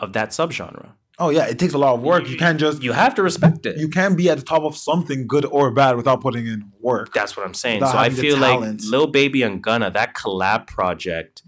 of 0.00 0.12
that 0.12 0.30
subgenre. 0.30 0.90
Oh 1.18 1.30
yeah, 1.30 1.46
it 1.46 1.58
takes 1.58 1.72
a 1.72 1.78
lot 1.78 1.94
of 1.94 2.02
work. 2.02 2.28
You 2.28 2.36
can't 2.36 2.60
just 2.60 2.82
You 2.82 2.92
have 2.92 3.14
to 3.14 3.22
respect 3.22 3.64
it. 3.64 3.78
you 3.78 3.88
can't 3.88 4.16
be 4.18 4.28
at 4.28 4.36
the 4.36 4.44
top 4.44 4.62
of 4.64 4.76
something 4.76 5.26
good 5.26 5.46
or 5.46 5.70
bad 5.70 5.96
without 5.96 6.20
putting 6.20 6.46
in 6.46 6.70
work. 6.80 7.14
That's 7.14 7.36
what 7.36 7.46
I'm 7.46 7.54
saying. 7.54 7.80
So 7.80 7.96
I 7.96 8.10
feel 8.10 8.36
like. 8.36 8.80
Lil 8.84 9.06
Baby 9.06 9.42
and 9.42 9.62
Gunna, 9.62 9.90
that 9.92 10.14
collab 10.14 10.66
project, 10.66 11.42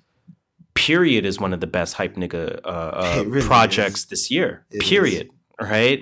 period, 0.75 1.27
is 1.27 1.39
one 1.39 1.53
of 1.53 1.61
the 1.61 1.67
best 1.67 1.95
hype 1.95 2.15
nigga 2.17 2.61
uh, 2.65 2.69
uh, 2.69 3.25
really 3.27 3.47
projects 3.47 4.07
this 4.07 4.31
year. 4.31 4.65
It 4.71 4.81
period. 4.81 5.29
Right? 5.61 6.01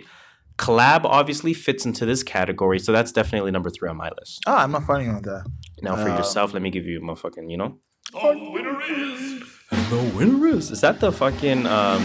Collab 0.59 1.05
obviously 1.05 1.53
fits 1.53 1.85
into 1.85 2.07
this 2.07 2.23
category, 2.23 2.79
so 2.79 2.93
that's 2.93 3.11
definitely 3.13 3.51
number 3.51 3.69
three 3.69 3.89
on 3.91 3.97
my 3.97 4.11
list. 4.19 4.43
Ah, 4.47 4.63
I'm 4.63 4.71
not 4.73 4.85
fighting 4.85 5.11
on 5.11 5.23
that. 5.23 5.45
Now 5.83 5.97
for 5.97 6.09
Uh, 6.09 6.17
yourself, 6.19 6.53
let 6.55 6.63
me 6.63 6.71
give 6.71 6.87
you 6.87 7.01
my 7.01 7.15
fucking, 7.15 7.51
you 7.51 7.57
know. 7.59 7.79
The 8.13 8.51
winner 8.53 8.81
is. 8.89 9.43
The 9.71 10.13
winner 10.17 10.47
is. 10.49 10.71
Is 10.71 10.81
that 10.81 11.01
the 11.01 11.13
fucking 11.13 11.67
um 11.67 12.03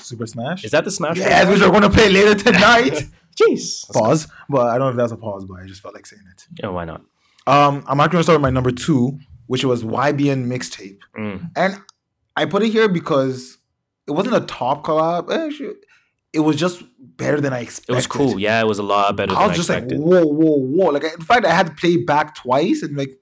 Super 0.00 0.26
Smash. 0.26 0.64
is 0.64 0.70
that 0.72 0.84
the 0.84 0.90
Smash 0.90 1.16
yeah, 1.18 1.44
Bros. 1.44 1.54
which 1.58 1.62
we're 1.66 1.70
going 1.70 1.82
to 1.82 1.90
play 1.90 2.08
later 2.10 2.34
tonight. 2.34 3.04
Jeez. 3.40 3.88
pause, 3.90 4.28
but 4.50 4.66
I 4.66 4.72
don't 4.78 4.80
know 4.88 4.90
if 4.90 4.96
that's 4.96 5.12
a 5.12 5.16
pause, 5.16 5.44
but 5.46 5.60
I 5.60 5.66
just 5.66 5.80
felt 5.80 5.94
like 5.94 6.04
saying 6.06 6.22
it. 6.30 6.46
Yeah, 6.62 6.68
why 6.68 6.84
not? 6.84 7.00
Um, 7.46 7.82
I'm 7.88 7.98
actually 7.98 8.12
going 8.12 8.20
to 8.20 8.22
start 8.24 8.36
with 8.38 8.42
my 8.42 8.50
number 8.50 8.70
two, 8.70 9.18
which 9.46 9.64
was 9.64 9.82
YBN 9.84 10.46
mixtape, 10.46 10.98
Mm. 11.18 11.50
and 11.56 11.78
I 12.36 12.44
put 12.44 12.62
it 12.62 12.68
here 12.70 12.88
because 12.88 13.56
it 14.06 14.10
wasn't 14.12 14.36
a 14.36 14.40
top 14.40 14.84
collab. 14.84 15.30
Eh. 15.32 15.72
It 16.34 16.40
was 16.40 16.56
just 16.56 16.82
better 16.98 17.40
than 17.40 17.52
I 17.54 17.60
expected. 17.60 17.92
It 17.92 17.96
was 17.96 18.06
cool. 18.06 18.38
Yeah, 18.38 18.60
it 18.60 18.66
was 18.66 18.78
a 18.78 18.82
lot 18.82 19.16
better 19.16 19.32
I 19.32 19.34
than 19.34 19.42
was 19.48 19.52
I 19.52 19.54
just 19.56 19.70
expected. 19.70 19.98
like, 19.98 20.06
whoa, 20.24 20.26
whoa, 20.26 20.56
whoa! 20.58 20.86
Like, 20.90 21.04
in 21.04 21.20
fact, 21.20 21.46
I 21.46 21.52
had 21.54 21.66
to 21.68 21.72
play 21.74 21.96
back 21.96 22.34
twice, 22.34 22.82
and 22.82 22.96
like, 22.96 23.18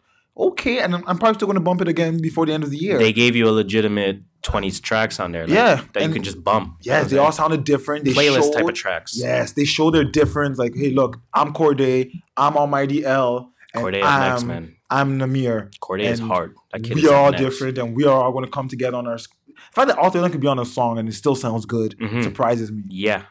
okay, 0.48 0.78
and 0.80 0.94
I'm, 0.94 1.04
I'm 1.06 1.18
probably 1.18 1.34
still 1.38 1.46
going 1.46 1.56
to 1.56 1.60
bump 1.70 1.80
it 1.80 1.88
again 1.88 2.20
before 2.20 2.46
the 2.46 2.52
end 2.52 2.64
of 2.64 2.70
the 2.70 2.78
year. 2.78 2.98
They 2.98 3.12
gave 3.12 3.36
you 3.36 3.48
a 3.48 3.50
legitimate 3.52 4.20
20s 4.42 4.80
tracks 4.80 5.20
on 5.20 5.32
there. 5.32 5.46
like, 5.46 5.54
Yeah, 5.54 5.82
That 5.92 6.02
you 6.02 6.08
can 6.10 6.22
just 6.22 6.42
bump. 6.42 6.76
yes, 6.82 7.10
they 7.10 7.18
all 7.18 7.32
sounded 7.32 7.64
different. 7.64 8.04
They 8.04 8.12
playlist 8.12 8.44
showed, 8.44 8.52
type 8.54 8.68
of 8.68 8.74
tracks. 8.74 9.16
Yes, 9.16 9.52
they 9.52 9.64
show 9.64 9.90
their 9.90 10.04
difference. 10.04 10.58
Like, 10.58 10.74
hey, 10.74 10.90
look, 10.90 11.20
I'm 11.34 11.52
Cordae, 11.52 12.10
I'm 12.36 12.56
Almighty 12.56 13.04
L, 13.04 13.52
And 13.74 13.84
Cordae 13.84 14.00
next, 14.00 14.06
I'm- 14.42 14.46
man. 14.46 14.76
I'm 14.92 15.18
Nahmir. 15.20 15.70
Cordae 15.80 16.10
is 16.10 16.18
hard. 16.18 16.56
That 16.72 16.82
kid 16.82 16.96
we 16.96 17.02
is 17.04 17.08
are 17.08 17.14
all 17.14 17.30
next. 17.30 17.42
different, 17.44 17.78
and 17.78 17.94
we 17.94 18.06
are 18.06 18.24
all 18.24 18.32
going 18.32 18.44
to 18.44 18.50
come 18.50 18.66
together 18.66 18.96
on 18.96 19.06
our. 19.06 19.18
The 19.18 19.26
fact 19.72 19.86
that 19.86 19.98
all 19.98 20.10
three 20.10 20.18
of 20.18 20.22
them 20.24 20.32
could 20.32 20.40
be 20.40 20.48
on 20.48 20.58
a 20.58 20.64
song 20.64 20.98
and 20.98 21.08
it 21.08 21.12
still 21.12 21.36
sounds 21.36 21.64
good 21.64 21.94
Mhm. 22.00 22.24
surprises 22.24 22.72
me. 22.72 22.82
Yeah. 22.88 23.22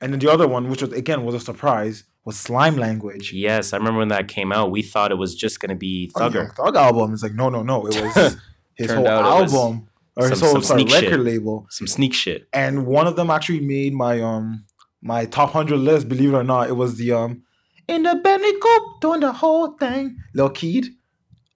And 0.00 0.12
then 0.12 0.20
the 0.20 0.30
other 0.30 0.46
one, 0.46 0.68
which 0.68 0.80
was 0.80 0.92
again 0.92 1.24
was 1.24 1.34
a 1.34 1.40
surprise, 1.40 2.04
was 2.24 2.38
Slime 2.38 2.76
Language. 2.76 3.32
Yes, 3.32 3.72
I 3.72 3.76
remember 3.78 3.98
when 4.00 4.08
that 4.08 4.28
came 4.28 4.52
out. 4.52 4.70
We 4.70 4.82
thought 4.82 5.10
it 5.10 5.16
was 5.16 5.34
just 5.34 5.60
gonna 5.60 5.74
be 5.76 6.10
Oh, 6.14 6.20
Young 6.22 6.32
Thugger. 6.32 6.54
Thug 6.56 6.76
album. 6.76 7.12
It's 7.14 7.22
like 7.22 7.34
no, 7.34 7.48
no, 7.48 7.62
no. 7.62 7.86
It 7.86 8.00
was 8.16 8.36
his 8.74 8.90
whole 8.92 9.06
out 9.08 9.40
it 9.40 9.42
was 9.44 9.54
album 9.54 9.88
or 10.16 10.28
his 10.28 10.38
some- 10.38 10.46
whole 10.48 10.54
some 10.56 10.62
sorry, 10.62 10.80
sneak 10.82 10.90
shit. 10.94 11.10
record 11.10 11.24
label. 11.24 11.66
Some 11.70 11.86
sneak 11.86 12.14
shit. 12.14 12.48
And 12.52 12.86
one 12.86 13.06
of 13.06 13.16
them 13.16 13.30
actually 13.30 13.60
made 13.60 13.94
my 13.94 14.20
um 14.20 14.64
my 15.00 15.24
top 15.26 15.50
hundred 15.52 15.78
list. 15.78 16.08
Believe 16.08 16.34
it 16.34 16.36
or 16.36 16.44
not, 16.44 16.68
it 16.68 16.74
was 16.74 16.96
the 16.96 17.12
um 17.12 17.42
in 17.88 18.02
the 18.02 18.16
Bentley 18.16 18.52
Coupe 18.60 19.00
doing 19.00 19.20
the 19.20 19.32
whole 19.32 19.72
thing. 19.72 20.16
Lil 20.34 20.50
Keed. 20.50 20.88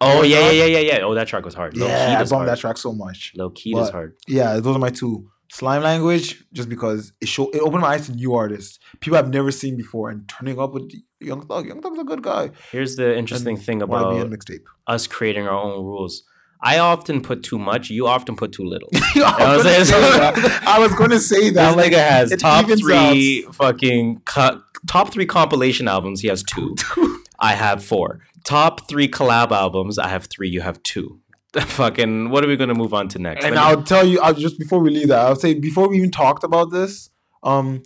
Oh 0.00 0.22
yeah, 0.22 0.50
yeah, 0.50 0.64
yeah, 0.64 0.64
yeah, 0.64 0.78
yeah. 0.78 0.98
Oh, 1.04 1.14
that 1.14 1.28
track 1.28 1.44
was 1.44 1.54
hard. 1.54 1.76
Low 1.76 1.86
yeah, 1.86 2.06
key 2.06 2.12
I 2.24 2.36
hard. 2.36 2.48
that 2.48 2.58
track 2.58 2.76
so 2.78 2.92
much. 2.92 3.32
Low 3.36 3.50
key 3.50 3.76
is 3.78 3.88
hard. 3.90 4.16
Yeah, 4.26 4.54
those 4.58 4.74
are 4.74 4.78
my 4.80 4.90
two. 4.90 5.28
Slime 5.52 5.82
language, 5.82 6.42
just 6.54 6.70
because 6.70 7.12
it 7.20 7.28
show 7.28 7.50
it 7.50 7.60
opened 7.60 7.82
my 7.82 7.88
eyes 7.88 8.06
to 8.06 8.12
new 8.12 8.32
artists, 8.34 8.78
people 9.00 9.18
I've 9.18 9.28
never 9.28 9.50
seen 9.50 9.76
before, 9.76 10.08
and 10.08 10.26
turning 10.26 10.58
up 10.58 10.72
with 10.72 10.90
Young 11.20 11.46
Thug. 11.46 11.66
Young 11.66 11.82
Thug's 11.82 11.98
a 11.98 12.04
good 12.04 12.22
guy. 12.22 12.52
Here's 12.70 12.96
the 12.96 13.14
interesting 13.14 13.56
And 13.56 13.64
thing 13.66 13.82
about 13.82 14.06
mixtape. 14.30 14.64
us 14.86 15.06
creating 15.06 15.46
our 15.46 15.54
own 15.54 15.84
rules. 15.84 16.22
I 16.62 16.78
often 16.78 17.20
put 17.20 17.42
too 17.42 17.58
much. 17.58 17.90
You 17.90 18.06
often 18.06 18.34
put 18.34 18.52
too 18.52 18.64
little. 18.64 18.88
I, 19.16 19.54
was 19.56 19.64
gonna 19.64 19.84
say 19.84 20.00
that. 20.00 20.62
I 20.66 20.78
was 20.78 20.94
going 20.94 21.10
to 21.10 21.20
say 21.20 21.50
that. 21.50 21.76
This 21.76 21.86
nigga 21.86 21.98
has 21.98 22.32
it 22.32 22.40
top 22.40 22.66
three 22.70 23.42
fucking 23.52 24.22
co- 24.24 24.62
top 24.86 25.12
three 25.12 25.26
compilation 25.26 25.86
albums. 25.86 26.22
He 26.22 26.28
has 26.28 26.42
two. 26.42 26.76
I 27.40 27.54
have 27.54 27.84
four. 27.84 28.20
Top 28.44 28.88
three 28.88 29.08
collab 29.08 29.50
albums. 29.50 29.98
I 29.98 30.08
have 30.08 30.26
three. 30.26 30.48
You 30.48 30.62
have 30.62 30.82
two. 30.82 31.20
fucking. 31.60 32.30
What 32.30 32.44
are 32.44 32.48
we 32.48 32.56
gonna 32.56 32.74
move 32.74 32.94
on 32.94 33.08
to 33.08 33.18
next? 33.18 33.44
And 33.44 33.54
Let 33.56 33.64
I'll 33.64 33.82
tell 33.82 34.06
you, 34.06 34.20
I'll 34.20 34.34
just 34.34 34.58
before 34.58 34.78
we 34.80 34.90
leave 34.90 35.08
that, 35.08 35.20
I'll 35.26 35.36
say 35.36 35.54
before 35.54 35.88
we 35.88 35.98
even 35.98 36.10
talked 36.10 36.44
about 36.44 36.70
this, 36.70 37.10
um, 37.42 37.82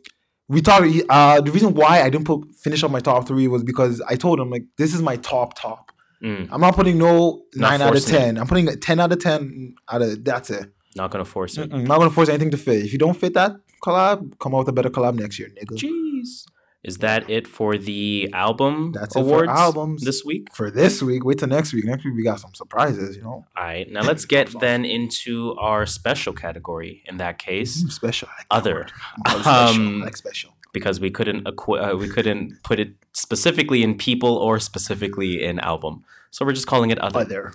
we 0.48 0.60
talked. 0.60 0.86
Uh, 1.09 1.40
the 1.40 1.51
reason 1.51 1.74
why 1.74 2.02
I 2.02 2.09
didn't 2.10 2.26
put 2.26 2.44
finish 2.55 2.84
up 2.84 2.90
my 2.90 3.01
top 3.01 3.26
three 3.26 3.48
was 3.48 3.64
because 3.64 4.01
I 4.02 4.14
told 4.16 4.38
him 4.38 4.51
like 4.51 4.64
this 4.78 4.94
is 4.94 5.02
my 5.02 5.16
top 5.16 5.55
top. 5.59 5.90
Mm, 6.22 6.48
I'm 6.51 6.60
not 6.60 6.74
putting 6.76 6.97
no 6.97 7.43
Not 7.55 7.70
nine 7.70 7.82
out 7.82 7.88
of 7.88 7.94
forcing 7.94 8.14
it. 8.14 8.18
ten. 8.18 8.38
I'm 8.38 8.47
putting 8.47 8.68
a 8.68 8.76
ten 8.76 9.01
out 9.01 9.12
of 9.12 9.18
ten 9.18 9.74
out 9.90 10.01
of 10.02 10.24
that's 10.24 10.51
it. 10.51 10.72
not 10.94 11.10
gonna 11.10 11.24
force 11.24 11.59
it. 11.59 11.70
Mm-mm, 11.70 11.86
not 11.86 11.98
gonna 11.98 12.10
force 12.10 12.28
anything 12.28 12.51
to 12.52 12.56
fit. 12.56 12.84
If 12.84 12.93
you 12.93 12.98
don't 12.98 13.14
fit 13.16 13.34
that 13.34 13.52
collab, 13.84 14.38
come 14.38 14.55
out 14.55 14.59
with 14.60 14.68
a 14.68 14.72
better 14.72 14.90
collab 14.90 15.18
next 15.18 15.38
year, 15.38 15.48
nigga. 15.60 15.76
Jeez. 15.76 16.44
Is 16.86 16.98
that 16.98 17.28
it 17.28 17.46
for 17.48 17.76
the 17.76 18.30
album 18.32 18.92
That's 18.92 19.16
awards 19.16 19.50
albums. 19.50 20.04
this 20.04 20.24
week? 20.24 20.44
For 20.54 20.70
this 20.70 21.02
week, 21.02 21.24
wait 21.24 21.38
till 21.40 21.48
next 21.48 21.72
week. 21.74 21.84
Next 21.84 22.04
week 22.04 22.14
we 22.14 22.22
got 22.22 22.38
some 22.40 22.54
surprises. 22.54 23.16
You 23.16 23.22
know, 23.24 23.44
All 23.56 23.64
right. 23.72 23.86
Now 23.90 24.02
let's 24.02 24.24
get 24.24 24.46
then 24.60 24.84
into 24.84 25.54
our 25.68 25.84
special 25.86 26.32
category. 26.32 27.02
In 27.06 27.16
that 27.18 27.38
case, 27.38 27.82
Mm, 27.82 27.90
special. 27.90 28.28
Like 28.38 28.46
other. 28.50 28.74
word. 28.74 28.92
I'm 29.26 29.42
calling 29.42 29.42
it 29.42 29.72
special. 29.72 29.82
Um, 29.86 30.00
like 30.00 30.16
special. 30.16 30.50
because 30.72 31.00
we 31.00 31.10
couldn't 31.10 31.42
acqu- 31.44 31.80
uh, 31.92 31.96
we 31.96 32.08
couldn't 32.08 32.44
put 32.62 32.78
it 32.78 32.90
specifically 33.12 33.82
in 33.82 33.96
people 33.96 34.34
or 34.46 34.58
specifically 34.60 35.32
in 35.48 35.58
album. 35.60 36.04
So 36.30 36.44
we're 36.44 36.52
just 36.60 36.66
calling 36.68 36.90
it 36.90 36.98
other. 37.00 37.20
Other. 37.20 37.52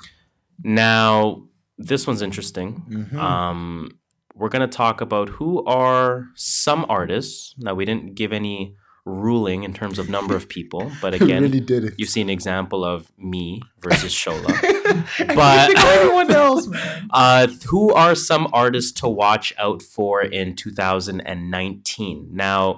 Now, 0.63 1.43
this 1.77 2.05
one's 2.07 2.21
interesting. 2.21 2.83
Mhm. 2.89 3.15
Um, 3.15 3.91
we're 4.35 4.49
going 4.49 4.67
to 4.69 4.75
talk 4.83 5.01
about 5.01 5.29
who 5.29 5.63
are 5.65 6.27
some 6.35 6.85
artists. 6.89 7.53
Now, 7.57 7.73
we 7.75 7.85
didn't 7.85 8.15
give 8.15 8.31
any 8.33 8.75
ruling 9.05 9.63
in 9.63 9.73
terms 9.73 9.97
of 9.97 10.09
number 10.09 10.35
of 10.35 10.47
people, 10.47 10.91
but 11.01 11.13
again, 11.13 11.43
really 11.43 11.59
did 11.59 11.83
it. 11.85 11.93
you 11.97 12.05
see 12.05 12.21
an 12.21 12.29
example 12.29 12.83
of 12.85 13.11
me 13.17 13.61
versus 13.81 14.13
Shola. 14.13 14.45
but 15.27 15.35
But- 15.35 15.77
everyone 15.77 16.31
else, 16.31 16.67
man. 16.67 17.07
Uh, 17.11 17.47
who 17.69 17.93
are 17.93 18.15
some 18.15 18.47
artists 18.53 18.91
to 19.01 19.09
watch 19.09 19.53
out 19.57 19.81
for 19.81 20.21
in 20.21 20.55
2019? 20.55 22.29
Now, 22.31 22.77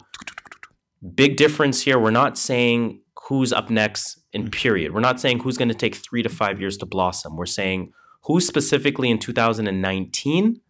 big 1.15 1.35
difference 1.37 1.81
here. 1.81 1.99
We're 1.99 2.11
not 2.11 2.37
saying 2.37 3.01
who's 3.27 3.53
up 3.53 3.69
next 3.69 4.19
in 4.33 4.49
period. 4.51 4.93
We're 4.93 4.99
not 4.99 5.19
saying 5.19 5.39
who's 5.39 5.57
going 5.57 5.69
to 5.69 5.75
take 5.75 5.95
three 5.95 6.23
to 6.23 6.29
five 6.29 6.59
years 6.59 6.77
to 6.77 6.85
blossom. 6.85 7.35
We're 7.35 7.45
saying 7.45 7.91
who 8.23 8.39
specifically 8.39 9.09
in 9.09 9.19
2019 9.19 10.61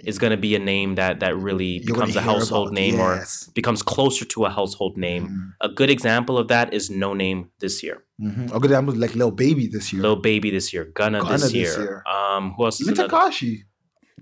is 0.00 0.18
going 0.18 0.30
to 0.30 0.36
be 0.36 0.54
a 0.54 0.58
name 0.58 0.94
that 0.96 1.20
that 1.20 1.36
really 1.36 1.78
You're 1.84 1.94
becomes 1.94 2.16
a 2.16 2.20
household 2.20 2.68
about- 2.68 2.74
name 2.74 3.00
or 3.00 3.24
becomes 3.54 3.82
closer 3.82 4.24
to 4.24 4.44
a 4.44 4.50
household 4.50 4.96
name. 4.96 5.28
Mhm. 5.28 5.52
A 5.60 5.68
good 5.68 5.90
example 5.90 6.38
of 6.38 6.48
that 6.48 6.72
is 6.74 6.90
No 6.90 7.14
Name 7.14 7.50
this 7.60 7.82
year. 7.82 8.02
Mhm. 8.20 8.46
A 8.54 8.58
good 8.60 8.70
example 8.70 8.94
is 8.94 9.00
like 9.00 9.14
Lil 9.14 9.30
Baby 9.30 9.66
this 9.66 9.92
year. 9.92 10.02
Lil 10.02 10.16
Baby 10.16 10.50
this 10.50 10.72
year. 10.72 10.84
Gunna, 10.94 11.20
Gunna 11.20 11.32
this, 11.32 11.42
this 11.42 11.52
year. 11.52 11.78
year. 11.78 12.02
Um, 12.06 12.52
who 12.56 12.64
else 12.64 12.80
is 12.80 12.88
Even? 12.88 13.06
Tekashi. 13.08 13.64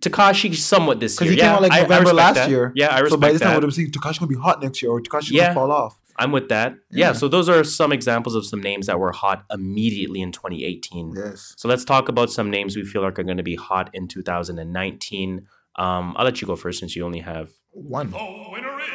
Tekashi 0.00 0.54
somewhat 0.54 0.98
this 1.00 1.20
year. 1.20 1.30
Because 1.30 1.34
he 1.34 1.38
yeah, 1.38 1.46
came 1.46 1.54
out 1.56 1.62
like 1.62 1.72
November 1.82 2.10
respect 2.10 2.16
last 2.16 2.34
that. 2.36 2.48
year. 2.50 2.72
Yeah, 2.74 2.88
I 2.94 2.96
So 2.98 3.02
respect 3.04 3.20
by 3.20 3.32
this 3.32 3.40
time, 3.40 3.48
what 3.48 3.50
I 3.50 3.54
that. 3.60 3.66
would 3.66 3.68
have 3.70 3.74
seen 3.74 3.90
Tekashi 3.90 4.18
gonna 4.20 4.28
be 4.28 4.34
hot 4.36 4.62
next 4.62 4.80
year, 4.82 4.90
or 4.90 5.00
Tekashi 5.00 5.32
Yeah. 5.32 5.42
gonna 5.48 5.54
fall 5.54 5.72
off. 5.72 5.96
I'm 6.16 6.32
with 6.32 6.48
that. 6.50 6.74
Yeah. 6.90 7.06
Yeah. 7.08 7.12
so 7.12 7.28
those 7.28 7.48
are 7.48 7.64
some 7.64 7.92
examples 7.92 8.34
of 8.34 8.44
some 8.44 8.60
names 8.60 8.86
that 8.88 8.98
were 9.00 9.12
hot 9.12 9.44
immediately 9.50 10.20
in 10.20 10.32
2018. 10.32 11.12
Yes. 11.16 11.54
So 11.56 11.66
let's 11.68 11.82
talk 11.84 12.08
about 12.10 12.30
some 12.30 12.50
names 12.50 12.76
we 12.76 12.84
feel 12.84 13.00
like 13.02 13.18
are 13.18 13.22
going 13.22 13.38
to 13.38 13.42
be 13.42 13.54
hot 13.56 13.88
in 13.94 14.06
2019. 14.06 15.46
Um, 15.76 16.14
I'll 16.16 16.24
let 16.24 16.40
you 16.40 16.46
go 16.46 16.56
first 16.56 16.80
since 16.80 16.96
you 16.96 17.04
only 17.04 17.20
have. 17.20 17.50
One. 17.72 18.10
The 18.10 18.46
winner 18.50 18.80
is 18.80 18.90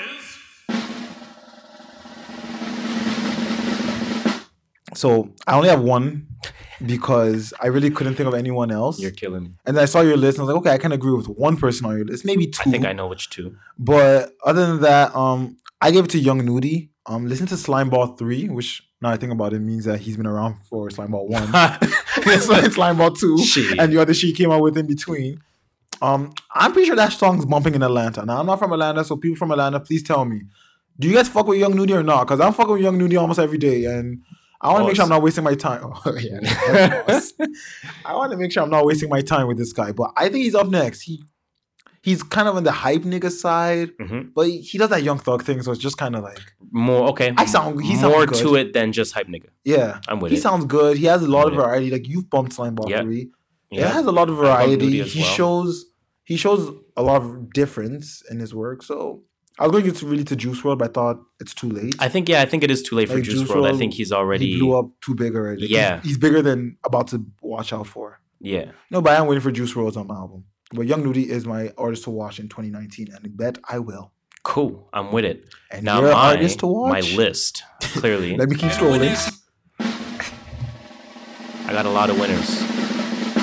So 4.96 5.34
I 5.46 5.56
only 5.56 5.70
have 5.70 5.82
one 5.82 6.28
because 6.86 7.54
I 7.62 7.68
really 7.68 7.90
couldn't 7.90 8.16
think 8.16 8.28
of 8.28 8.34
anyone 8.34 8.72
else. 8.72 9.00
You're 9.00 9.12
killing 9.12 9.44
me. 9.44 9.50
And 9.66 9.80
I 9.80 9.86
saw 9.86 10.02
your 10.02 10.18
list 10.18 10.38
and 10.38 10.44
I 10.44 10.46
was 10.46 10.54
like, 10.56 10.62
okay, 10.62 10.74
I 10.74 10.78
can 10.78 10.92
agree 10.92 11.14
with 11.14 11.28
one 11.28 11.58
person 11.58 11.86
on 11.86 11.96
your 11.96 12.06
list, 12.06 12.26
maybe 12.26 12.48
two. 12.48 12.70
I 12.70 12.72
think 12.72 12.86
I 12.86 12.94
know 12.94 13.08
which 13.08 13.30
two. 13.30 13.56
But 13.78 14.32
other 14.46 14.66
than 14.66 14.82
that, 14.82 15.16
um, 15.16 15.58
I 15.82 15.92
gave 15.92 16.06
it 16.06 16.10
to 16.12 16.20
Young 16.20 16.46
Nudy. 16.46 16.92
Um, 17.06 17.28
listen 17.28 17.46
to 17.48 17.56
Slimeball 17.56 18.18
three, 18.18 18.50
which 18.50 18.82
now 19.02 19.10
I 19.10 19.18
think 19.18 19.32
about 19.32 19.54
it 19.54 19.60
means 19.60 19.86
that 19.86 20.00
he's 20.00 20.18
been 20.18 20.26
around 20.26 20.56
for 20.68 20.90
Slimeball 20.90 21.30
one. 21.30 21.44
it's 22.18 22.50
like 22.50 22.64
Slimeball 22.66 23.18
two, 23.18 23.38
Shit. 23.38 23.78
and 23.80 23.94
the 23.94 24.02
other 24.02 24.14
shit 24.14 24.36
came 24.36 24.52
out 24.52 24.62
with 24.62 24.78
in 24.78 24.88
between. 24.88 25.42
Um, 26.02 26.34
I'm 26.54 26.72
pretty 26.74 26.88
sure 26.88 26.96
that 26.96 27.14
song's 27.14 27.46
bumping 27.46 27.76
in 27.76 27.84
Atlanta. 27.84 28.26
Now 28.26 28.40
I'm 28.40 28.46
not 28.46 28.60
from 28.60 28.72
Atlanta, 28.74 29.04
so 29.04 29.16
people 29.18 29.38
from 29.38 29.52
Atlanta, 29.52 29.80
please 29.80 30.04
tell 30.04 30.26
me, 30.26 30.42
do 31.00 31.08
you 31.08 31.14
guys 31.16 31.28
fuck 31.30 31.48
with 31.48 31.60
Young 31.60 31.76
Nudy 31.76 31.94
or 31.94 32.04
not? 32.04 32.26
Because 32.26 32.40
I'm 32.40 32.54
fucking 32.54 32.74
with 32.74 32.82
Young 32.82 32.98
Nudy 32.98 33.16
almost 33.18 33.40
every 33.40 33.58
day, 33.58 33.86
and 33.86 34.22
I 34.62 34.70
want 34.72 34.84
to 34.84 34.88
make 34.88 34.96
sure 34.96 35.04
I'm 35.04 35.10
not 35.10 35.22
wasting 35.22 35.44
my 35.44 35.56
time. 35.56 35.82
Oh, 36.06 36.16
yeah. 36.18 36.40
I 38.06 38.16
want 38.16 38.32
to 38.32 38.38
make 38.38 38.52
sure 38.52 38.64
I'm 38.64 38.70
not 38.70 38.86
wasting 38.86 39.10
my 39.10 39.22
time 39.22 39.48
with 39.48 39.58
this 39.58 39.74
guy. 39.74 39.92
But 39.92 40.12
I 40.16 40.24
think 40.30 40.44
he's 40.44 40.56
up 40.56 40.68
next. 40.68 41.02
He 41.02 41.24
he's 42.02 42.22
kind 42.24 42.48
of 42.48 42.56
on 42.56 42.64
the 42.64 42.72
hype 42.72 43.02
nigga 43.02 43.32
side, 43.32 43.90
Mhm. 44.00 44.30
but 44.36 44.48
he, 44.48 44.78
does 44.78 44.90
that 44.90 45.02
young 45.02 45.18
thug 45.18 45.42
thing, 45.44 45.62
so 45.64 45.72
it's 45.72 45.82
just 45.82 45.98
kind 45.98 46.16
of 46.16 46.24
like 46.24 46.40
More 46.72 47.10
okay. 47.10 47.34
I 47.36 47.46
sound- 47.46 47.84
he 47.84 47.96
sounds 47.96 48.14
more 48.14 48.26
good. 48.28 48.38
to 48.38 48.56
it 48.56 48.74
than 48.74 48.92
just 48.92 49.14
hype 49.14 49.28
nigga. 49.28 49.48
yeah. 49.64 50.00
I'm 50.08 50.20
with 50.20 50.32
He 50.32 50.36
it. 50.36 50.38
He 50.38 50.42
sounds 50.44 50.66
good. 50.66 50.98
He 50.98 51.06
has 51.06 51.24
a 51.24 51.28
lot 51.28 51.48
of 51.48 51.54
with 51.54 51.60
it. 51.60 51.64
variety. 51.64 51.90
Like 51.90 52.08
you've 52.08 52.30
bumped 52.30 52.56
Slimeball 52.56 52.90
Yeah. 52.90 53.02
three. 53.02 53.30
Yeah. 53.76 53.90
It 53.90 53.94
has 53.94 54.06
a 54.06 54.12
lot 54.12 54.30
of 54.30 54.38
variety. 54.38 55.02
He 55.04 55.22
well. 55.22 55.30
shows 55.30 55.86
he 56.24 56.38
shows 56.38 56.74
a 56.98 57.04
lot 57.04 57.22
of 57.22 57.54
difference 57.54 58.24
in 58.30 58.40
his 58.40 58.54
work. 58.54 58.84
So 58.84 59.24
I 59.60 59.64
was 59.64 59.72
going 59.72 59.84
to 59.86 59.92
get 59.92 60.02
really 60.02 60.24
to 60.26 60.36
Juice 60.36 60.62
WRLD, 60.62 60.80
but 60.80 60.90
I 60.90 60.94
thought 60.94 61.20
it's 61.40 61.54
too 61.54 61.70
late. 61.70 61.96
I 62.00 62.10
think 62.10 62.28
yeah. 62.28 62.42
I 62.42 62.46
think 62.46 62.64
it 62.64 62.72
is 62.72 62.84
too 62.84 62.96
late 62.96 63.10
for 63.10 63.22
Juice 63.22 63.42
Juice 63.42 63.50
WRLD. 63.50 63.74
I 63.74 63.78
think 63.78 63.94
he's 63.94 64.12
already. 64.12 64.54
he 64.54 64.60
blew 64.60 64.78
up 64.78 64.90
too 65.02 65.16
big 65.16 65.36
already. 65.36 65.68
Yeah. 65.68 65.98
he's, 65.98 66.12
he's 66.12 66.18
bigger 66.18 66.42
than 66.42 66.78
about 66.84 67.08
to 67.10 67.26
watch 67.42 67.72
out 67.72 67.88
for. 67.88 68.20
Yeah. 68.40 68.72
No, 68.92 69.02
but 69.02 69.14
I 69.14 69.22
am 69.22 69.28
waiting 69.28 69.42
for 69.42 69.52
Juice 69.52 69.74
WRLD's 69.74 69.98
um, 69.98 70.12
album. 70.12 70.46
But 70.74 70.88
Young 70.88 71.04
Nudy 71.04 71.30
is 71.30 71.46
my 71.46 71.72
artist 71.78 72.04
to 72.06 72.10
watch 72.10 72.40
in 72.40 72.50
2019, 72.50 73.10
and 73.14 73.20
I 73.24 73.30
bet 73.30 73.58
I 73.70 73.80
will. 73.80 74.12
Cool. 74.44 74.90
I'm 74.94 75.12
with 75.12 75.26
it. 75.26 75.46
And 75.72 75.84
Now 75.84 76.02
your 76.02 76.12
my 76.12 76.32
artist 76.32 76.60
to 76.60 76.68
watch. 76.68 76.92
my 76.92 77.16
list 77.16 77.64
clearly. 77.82 78.36
Let 78.38 78.50
me 78.50 78.56
keep 78.56 78.72
And 78.72 78.80
the 78.80 78.86
winner 78.86 79.16
scrolling. 79.16 79.42
I 81.68 81.72
got 81.72 81.86
a 81.86 81.90
lot 81.90 82.10
of 82.10 82.20
winners. 82.20 82.85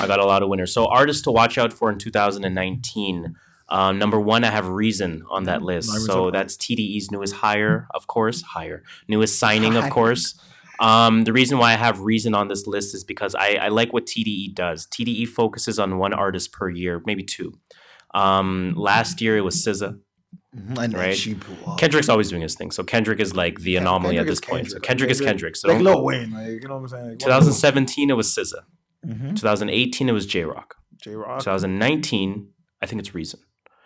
I 0.03 0.07
got 0.07 0.19
a 0.21 0.25
lot 0.25 0.43
of 0.43 0.49
winners. 0.49 0.73
So 0.73 0.87
artists 0.87 1.23
to 1.23 1.31
watch 1.31 1.59
out 1.59 1.73
for 1.73 1.91
in 1.91 1.99
2019. 1.99 3.37
Um, 3.69 3.99
number 3.99 4.21
one, 4.21 4.45
I 4.45 4.51
have 4.51 4.69
Reason 4.69 5.23
on 5.31 5.45
that 5.45 5.63
list. 5.63 5.91
So 6.07 6.31
that's 6.31 6.57
TDE's 6.57 7.11
newest 7.11 7.35
hire, 7.35 7.87
of 7.95 8.07
course. 8.07 8.43
Hire. 8.43 8.83
Newest 9.09 9.39
signing, 9.39 9.77
of 9.77 9.89
course. 9.91 10.39
Um, 10.81 11.25
the 11.25 11.33
reason 11.33 11.59
why 11.59 11.73
I 11.73 11.77
have 11.77 12.01
Reason 12.01 12.35
on 12.35 12.49
this 12.49 12.67
list 12.67 12.95
is 12.95 13.05
because 13.05 13.35
I, 13.35 13.55
I 13.55 13.69
like 13.69 13.93
what 13.93 14.05
TDE 14.07 14.55
does. 14.55 14.87
TDE 14.89 15.27
focuses 15.29 15.79
on 15.79 15.97
one 15.99 16.13
artist 16.13 16.53
per 16.53 16.69
year, 16.69 17.01
maybe 17.07 17.23
two. 17.23 17.55
Um, 18.15 18.75
last 18.77 19.21
year 19.23 19.37
it 19.39 19.43
was 19.43 19.55
SZA. 19.65 19.99
Mhm, 20.55 20.79
and 20.85 20.93
Right. 20.95 21.17
she 21.17 21.33
blew 21.33 21.57
up. 21.67 21.79
Kendrick's 21.79 22.11
always 22.11 22.29
doing 22.29 22.43
his 22.43 22.55
thing. 22.55 22.71
So 22.73 22.83
Kendrick 22.85 23.21
is 23.21 23.35
like 23.35 23.61
the 23.61 23.77
anomaly 23.77 24.17
Kendrick 24.17 24.21
at 24.21 24.31
this 24.31 24.41
point. 24.41 24.67
So 24.71 24.81
Kendrick. 24.81 24.83
Kendrick 24.83 25.11
is 25.11 25.19
Kendrick- 25.21 25.55
Kendrick. 25.55 25.57
So 25.57 25.69
like 25.69 25.81
Lil 25.81 26.05
Wayne, 26.05 26.31
like 26.33 26.63
you 26.63 26.69
know 26.69 26.75
what 26.75 26.81
I'm 26.83 26.89
saying. 26.89 27.09
Like, 27.11 27.19
2017 27.21 28.11
it 28.11 28.17
was 28.19 28.35
SZA. 28.35 28.61
Mhm. 29.07 29.37
2018 29.37 30.09
it 30.09 30.13
was 30.13 30.27
Jay 30.27 30.45
Rock. 30.45 30.77
Jay 31.01 31.15
Rock. 31.15 31.41
2019 31.41 32.49
I 32.81 32.87
think 32.87 33.01
it's 33.01 33.15
Reason. 33.15 33.41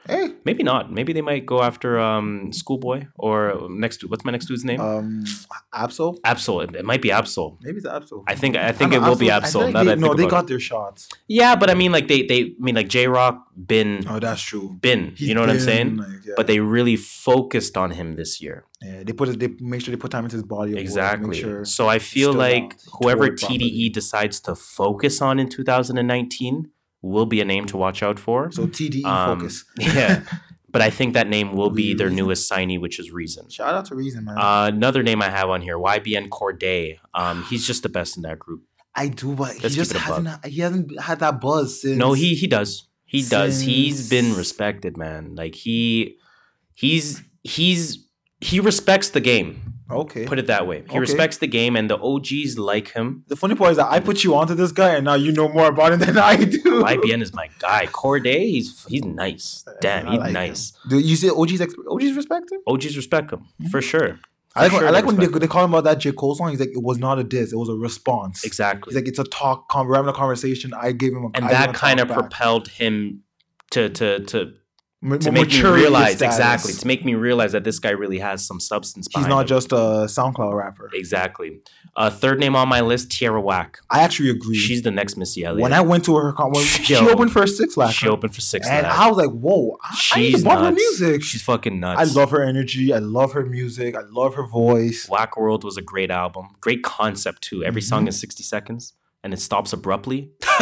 Hey, 0.09 0.29
Maybe 0.45 0.63
not. 0.63 0.93
Maybe 0.93 1.13
they 1.13 1.23
might 1.23 1.45
go 1.47 1.63
after 1.63 1.99
um, 1.99 2.53
Schoolboy 2.53 3.07
or 3.17 3.67
next. 3.71 4.09
What's 4.09 4.25
my 4.25 4.31
next 4.33 4.47
dude's 4.47 4.65
name? 4.65 4.81
um, 4.81 5.25
Ab-Soul. 5.73 6.21
Ab-Soul. 6.25 6.61
It, 6.61 6.77
it 6.77 6.85
might 6.85 7.03
be 7.03 7.11
Ab-Soul. 7.11 7.59
Maybe 7.63 7.79
it's 7.79 7.87
Ab-Soul. 7.87 8.23
I 8.29 8.35
think 8.37 8.57
I 8.57 8.73
think 8.73 8.93
I 8.93 8.97
it 8.97 9.01
know 9.01 9.09
will 9.11 9.17
be 9.17 9.31
Ab-Soul. 9.31 9.65
like 9.65 9.75
now 9.75 9.85
they- 9.85 9.97
no, 9.97 10.15
they 10.15 10.27
got 10.27 10.45
it. 10.45 10.49
their 10.49 10.61
shots. 10.61 11.09
Yeah, 11.27 11.57
but 11.57 11.69
I 11.71 11.75
mean, 11.75 11.91
like 11.93 12.07
they 12.09 12.23
they 12.23 12.41
I 12.43 12.55
mean 12.59 12.75
like 12.77 12.89
Jay 12.89 13.07
Rock 13.09 13.43
been 13.57 14.05
Oh, 14.09 14.19
that's 14.21 14.41
true. 14.43 14.77
been. 14.81 15.15
He's 15.17 15.29
you 15.29 15.35
know 15.35 15.41
what 15.41 15.51
I'm 15.51 15.61
saying? 15.61 15.97
like, 15.97 16.09
yeah. 16.25 16.35
But 16.37 16.47
they 16.47 16.61
really 16.61 16.97
focused 16.97 17.77
on 17.77 17.91
him 17.91 18.15
this 18.17 18.41
year. 18.41 18.65
yeah, 18.83 19.03
they 19.05 19.13
put 19.13 19.29
it. 19.31 19.39
They 19.41 19.49
make 19.61 19.81
sure 19.83 19.91
they 19.95 19.99
put 20.01 20.11
time 20.13 20.25
into 20.25 20.37
his 20.37 20.45
body. 20.45 20.77
Exactly. 20.79 21.41
Sure. 21.41 21.65
so 21.65 21.89
I 21.89 21.99
feel 21.99 22.33
like 22.33 22.77
whoever 23.01 23.27
properly. 23.33 23.59
TDE 23.59 23.93
decides 23.93 24.41
to 24.47 24.55
focus 24.55 25.21
on 25.23 25.39
in 25.41 25.49
2019 25.49 26.71
will 27.07 27.27
be 27.27 27.41
a 27.41 27.45
name 27.45 27.67
to 27.67 27.77
watch 27.77 28.03
out 28.03 28.19
for. 28.19 28.51
So 28.53 28.67
TDE 28.67 29.05
Um, 29.05 29.39
focus. 29.39 29.65
yeah, 29.79 30.23
but 30.71 30.83
I 30.83 30.91
think 30.91 31.15
that 31.15 31.29
name 31.29 31.55
will 31.55 31.71
be 31.71 31.95
their 31.95 32.11
newest 32.11 32.51
signee, 32.51 32.81
which 32.81 32.99
is 32.99 33.11
Reason. 33.11 33.49
Shout 33.49 33.75
out 33.75 33.87
to 33.87 33.95
Reason, 33.95 34.25
man. 34.25 34.37
Uh, 34.39 34.71
another 34.73 35.03
name 35.03 35.23
I 35.23 35.31
have 35.31 35.49
on 35.49 35.63
here, 35.63 35.77
YBN 35.79 36.29
Cordae. 36.29 36.99
Um, 37.15 37.45
he's 37.45 37.67
just 37.67 37.83
the 37.83 37.89
best 37.89 38.17
in 38.17 38.23
that 38.23 38.39
group. 38.39 38.63
I 38.95 39.09
do, 39.09 39.35
but 39.35 39.55
he 39.55 39.61
let's 39.61 39.75
just 39.75 39.91
it 39.91 39.97
a 39.99 40.01
hasn't. 40.01 40.45
He 40.47 40.61
hasn't 40.61 41.01
had 41.01 41.21
that 41.21 41.41
buzz 41.41 41.83
since. 41.83 41.99
No, 41.99 42.13
he 42.15 42.35
he 42.35 42.47
does. 42.47 42.89
He 43.05 43.23
does. 43.23 43.61
He's 43.61 44.09
been 44.11 44.35
respected, 44.35 44.97
man. 44.97 45.35
Like 45.35 45.55
he 45.55 46.17
he's 46.75 47.23
he's 47.45 48.06
he 48.41 48.61
respects 48.61 49.11
the 49.11 49.21
game. 49.21 49.63
Okay. 49.89 50.25
Put 50.27 50.41
it 50.41 50.49
that 50.49 50.67
way. 50.67 50.79
He 50.81 50.89
Okay. 50.91 50.99
respects 50.99 51.39
the 51.39 51.47
game, 51.47 51.77
and 51.77 51.89
the 51.89 51.97
OGs 51.97 52.59
like 52.59 52.89
him. 52.91 53.23
the 53.29 53.37
funny 53.37 53.55
part 53.55 53.71
is 53.71 53.77
that 53.77 53.87
I 53.89 54.01
put 54.01 54.25
you 54.25 54.35
onto 54.35 54.55
this 54.55 54.73
guy, 54.73 54.95
and 54.97 55.05
now 55.05 55.15
you 55.15 55.31
know 55.31 55.49
more 55.49 55.69
about 55.69 55.93
him 55.93 56.01
than 56.07 56.19
I 56.19 56.37
do. 56.37 56.59
YBN 56.83 57.23
is 57.23 57.33
my 57.33 57.49
guy. 57.61 57.87
Cordae, 57.87 58.51
he's 58.51 58.85
he's 58.89 59.05
nice. 59.05 59.65
Damn, 59.81 60.07
he's 60.09 60.19
like 60.19 60.33
nice. 60.33 60.73
him. 60.85 60.91
Do 60.91 60.99
you 60.99 61.15
say 61.15 61.29
OG's 61.29 61.61
OG's 61.89 62.13
respect 62.17 62.51
him? 62.51 62.61
OGs 62.67 62.97
respect 62.97 63.33
him 63.33 63.45
for 63.71 63.81
sure. 63.81 64.19
I 64.57 64.63
like, 64.63 64.71
For 64.71 64.77
when, 64.77 64.81
sure 64.81 64.89
I 64.89 64.91
like 64.91 65.05
when 65.07 65.17
they, 65.19 65.27
they 65.27 65.47
call 65.47 65.65
him 65.65 65.73
about 65.75 65.85
that 65.85 65.99
J 65.99 66.11
Cole 66.13 66.35
song. 66.35 66.49
He's 66.51 66.59
like, 66.61 66.71
it 66.71 66.83
was 66.83 66.99
not 66.99 67.19
a 67.21 67.25
diss, 67.25 67.53
it 67.53 67.57
was 67.57 67.69
a 67.69 67.75
response. 67.75 68.43
exactly. 68.43 68.91
He's 68.91 68.97
like, 69.01 69.07
it's 69.07 69.19
a 69.21 69.25
talk. 69.25 69.67
We're 69.73 69.95
having 69.95 70.09
a 70.09 70.15
conversation. 70.15 70.73
I 70.75 70.91
gave 70.93 71.13
him 71.13 71.25
a 71.27 71.31
and 71.35 71.49
that 71.49 71.75
kind 71.75 72.01
of 72.01 72.09
back. 72.09 72.19
propelled 72.19 72.67
him 72.69 73.23
to 73.71 73.89
to 73.91 74.21
to 74.25 74.55
Ma- 75.07 75.17
to 75.19 75.31
make 75.33 75.49
me 75.51 75.63
realize 75.63 76.17
status. 76.17 76.37
exactly 76.37 76.73
to 76.75 76.87
make 76.87 77.05
me 77.05 77.15
realize 77.15 77.53
that 77.53 77.65
this 77.65 77.79
guy 77.79 77.91
really 77.91 78.19
has 78.19 78.45
some 78.47 78.59
substance. 78.61 79.07
He's 79.15 79.27
not 79.27 79.43
him. 79.43 79.47
just 79.47 79.73
a 79.73 80.07
SoundCloud 80.17 80.55
rapper. 80.55 80.91
exactly. 80.95 81.61
Uh, 81.95 82.11
third 82.11 82.39
name 82.39 82.55
on 82.55 82.69
my 82.69 82.81
list, 82.83 83.11
Tierra 83.11 83.41
Whack. 83.41 83.79
I 83.89 84.03
actually 84.03 84.29
agree. 84.31 84.57
She's 84.57 84.83
the 84.83 84.91
next 84.91 85.17
Missy 85.17 85.45
Elliott. 85.45 85.63
when 85.63 85.73
I 85.73 85.81
went 85.81 86.05
to 86.07 86.17
her, 86.17 86.33
con- 86.33 86.51
when 86.53 86.65
she 86.65 86.95
opened 86.97 87.33
for 87.33 87.47
six 87.47 87.77
last 87.77 87.95
she 87.95 88.09
opened 88.09 88.35
for 88.35 88.41
six. 88.43 88.67
and 88.69 88.83
Nine. 88.83 88.93
I 88.95 89.09
was 89.09 89.17
like, 89.17 89.31
whoa, 89.31 89.79
I, 89.83 89.89
I 89.93 89.95
She's 89.95 90.45
bump 90.45 90.61
her 90.61 90.73
music. 90.73 91.23
She's 91.23 91.43
fucking 91.43 91.81
nuts. 91.81 92.01
I 92.01 92.05
love 92.21 92.31
her 92.33 92.43
energy. 92.43 92.93
I 92.93 92.99
love 92.99 93.33
her 93.33 93.47
music. 93.47 93.97
I 93.97 94.03
love 94.11 94.35
her 94.35 94.47
voice. 94.47 95.09
Whack 95.09 95.37
World 95.39 95.65
was 95.65 95.77
a 95.79 95.83
great 95.83 96.11
album. 96.11 96.49
Great 96.61 96.83
concept 96.83 97.43
too. 97.43 97.65
Every 97.65 97.81
Mm-hmm. 97.81 97.89
song 97.89 98.09
is 98.09 98.19
60 98.21 98.43
seconds 98.43 98.93
and 99.25 99.33
it 99.33 99.41
stops 99.41 99.73
abruptly. 99.73 100.31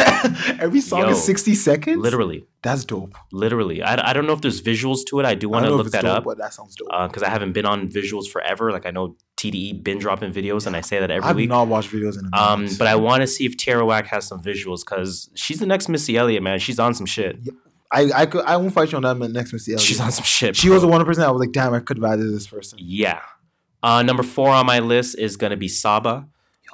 Every 0.59 0.81
song 0.81 1.01
Yo. 1.01 1.09
is 1.09 1.23
60 1.23 1.53
seconds? 1.55 1.97
Literally. 2.01 2.45
That's 2.65 2.83
dope. 2.83 3.13
Literally. 3.31 3.83
I, 3.83 4.09
I 4.09 4.13
don't 4.13 4.25
know 4.25 4.33
if 4.33 4.41
there's 4.41 4.59
visuals 4.59 5.05
to 5.09 5.19
it. 5.19 5.25
I 5.25 5.35
do 5.35 5.47
want 5.47 5.67
to 5.67 5.71
look 5.71 5.91
that 5.91 6.01
dope, 6.01 6.17
up 6.17 6.23
but 6.23 6.39
that 6.39 6.51
sounds 6.51 6.75
dope. 6.75 6.87
because 7.07 7.21
I 7.21 7.29
haven't 7.29 7.53
been 7.53 7.67
on 7.67 7.87
visuals 7.87 8.27
forever. 8.27 8.71
Like 8.71 8.87
I 8.87 8.89
know 8.89 9.15
TDE 9.37 9.83
been 9.83 9.99
dropping 9.99 10.33
videos 10.33 10.65
and 10.65 10.75
I 10.75 10.81
say 10.81 10.99
that 10.99 11.11
every 11.11 11.31
week. 11.33 11.43
I've 11.43 11.49
not 11.49 11.67
watched 11.67 11.91
videos 11.91 12.17
in 12.17 12.27
a 12.33 12.35
Um, 12.35 12.67
but 12.79 12.87
I 12.87 12.95
want 12.95 13.21
to 13.21 13.27
see 13.27 13.45
if 13.45 13.55
Tierra 13.55 13.85
Whack 13.85 14.07
has 14.07 14.25
some 14.25 14.41
visuals 14.41 14.79
because 14.83 15.29
she's 15.35 15.59
the 15.59 15.67
next 15.67 15.89
Missy 15.89 16.17
Elliott, 16.17 16.41
man. 16.41 16.57
She's 16.57 16.79
on 16.79 16.95
some 16.95 17.05
shit. 17.05 17.37
I, 17.91 18.09
I 18.15 18.25
could 18.25 18.43
I 18.45 18.57
won't 18.57 18.73
fight 18.73 18.91
you 18.91 18.97
on 18.97 19.03
that 19.03 19.29
next 19.29 19.53
Missy 19.53 19.73
Elliott. 19.73 19.85
She's 19.85 19.99
on 20.01 20.11
some 20.11 20.23
shit. 20.25 20.55
She 20.55 20.67
bro. 20.67 20.77
was 20.77 20.81
the 20.81 20.87
one 20.87 21.05
person 21.05 21.23
I 21.23 21.29
was 21.29 21.39
like, 21.39 21.51
damn, 21.51 21.71
I 21.75 21.81
could 21.81 21.97
have 21.97 22.05
added 22.05 22.33
this 22.33 22.47
person. 22.47 22.79
Yeah. 22.81 23.21
Uh, 23.83 24.01
number 24.01 24.23
four 24.23 24.49
on 24.49 24.65
my 24.65 24.79
list 24.79 25.19
is 25.19 25.37
gonna 25.37 25.55
be 25.55 25.67
Saba. 25.67 26.27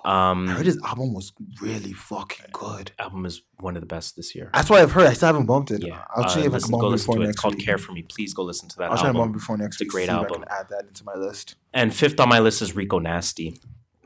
I 0.04 0.32
Um, 0.32 0.48
heard 0.48 0.66
his 0.66 0.80
album 0.84 1.14
was 1.14 1.32
really 1.62 1.94
fucking 1.94 2.48
good. 2.54 2.92
album 2.98 3.26
is 3.26 3.42
one 3.60 3.76
of 3.76 3.82
the 3.82 3.86
best 3.88 4.16
this 4.16 4.34
year. 4.34 4.50
That's 4.54 4.70
what 4.70 4.82
I've 4.82 4.92
heard. 4.92 5.06
I 5.08 5.14
still 5.14 5.28
haven't 5.28 5.46
bumped 5.46 5.72
it. 5.72 5.84
Yeah, 5.86 6.04
I'll 6.16 6.24
uh, 6.26 6.28
see 6.28 6.40
if 6.42 6.48
I 6.48 6.50
listen- 6.54 6.70
can 6.70 6.72
go 6.72 6.78
bump 6.80 6.90
it 6.90 6.92
listen 6.94 7.04
before 7.06 7.16
to 7.18 7.22
it. 7.22 7.26
next 7.26 7.36
It's 7.36 7.42
called 7.42 7.56
week. 7.56 7.66
Care 7.66 7.78
for 7.78 7.92
Me. 7.92 8.02
Please 8.04 8.34
go 8.34 8.44
listen 8.44 8.68
to 8.70 8.78
that 8.78 8.92
I'll 8.92 8.98
try 8.98 9.04
to 9.04 9.08
album. 9.10 9.22
bump 9.22 9.36
it 9.36 9.40
before 9.40 9.58
next 9.58 9.76
It's 9.76 9.82
a 9.82 9.84
week. 9.86 9.92
great 9.92 10.06
see 10.08 10.12
if 10.12 10.18
I 10.18 10.24
album. 10.24 10.42
can 10.42 10.46
add 10.52 10.68
that 10.70 10.86
into 10.88 11.04
my 11.06 11.14
list. 11.16 11.56
And 11.74 11.94
fifth 11.94 12.20
on 12.20 12.30
my 12.30 12.40
list 12.40 12.62
is 12.62 12.76
Rico 12.76 13.00
Nasty. 13.00 13.60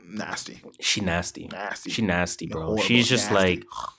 Nasty. 0.08 0.60
She 0.80 1.00
nasty. 1.00 1.48
Nasty. 1.50 1.90
She 1.90 2.02
nasty, 2.02 2.46
bro. 2.46 2.76
She's 2.76 3.08
just 3.08 3.30
nasty. 3.32 3.56
like 3.56 3.64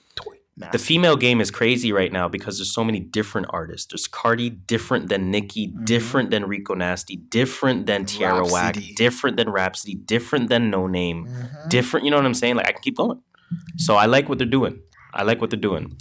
Toy. 0.60 0.68
the 0.72 0.78
female 0.78 1.16
game 1.16 1.40
is 1.40 1.50
crazy 1.50 1.92
right 1.92 2.12
now 2.12 2.28
because 2.28 2.58
there's 2.58 2.72
so 2.74 2.82
many 2.84 3.00
different 3.00 3.46
artists. 3.50 3.86
There's 3.92 4.06
Cardi, 4.06 4.50
different 4.50 5.08
than 5.08 5.30
Nicki, 5.30 5.68
different 5.84 6.30
than 6.30 6.46
Rico 6.46 6.74
Nasty, 6.74 7.16
different 7.16 7.86
than 7.86 8.04
Tierra 8.04 8.44
Whack, 8.46 8.74
Mm-hmm. 8.76 8.94
Different 8.96 9.36
than 9.36 9.50
Rapsody, 9.50 9.94
different 9.94 10.48
than 10.48 10.70
No 10.70 10.86
Name, 10.86 11.26
Mhm. 11.26 11.68
different. 11.70 12.04
You 12.04 12.10
know 12.10 12.16
what 12.16 12.26
I'm 12.26 12.34
saying? 12.34 12.56
Like 12.56 12.66
I 12.68 12.72
can 12.72 12.82
keep 12.82 12.96
going. 12.96 13.20
So 13.76 13.94
I 13.96 14.06
like 14.06 14.28
what 14.28 14.38
they're 14.38 14.46
doing. 14.46 14.80
I 15.14 15.22
like 15.22 15.40
what 15.40 15.50
they're 15.50 15.58
doing. 15.60 15.96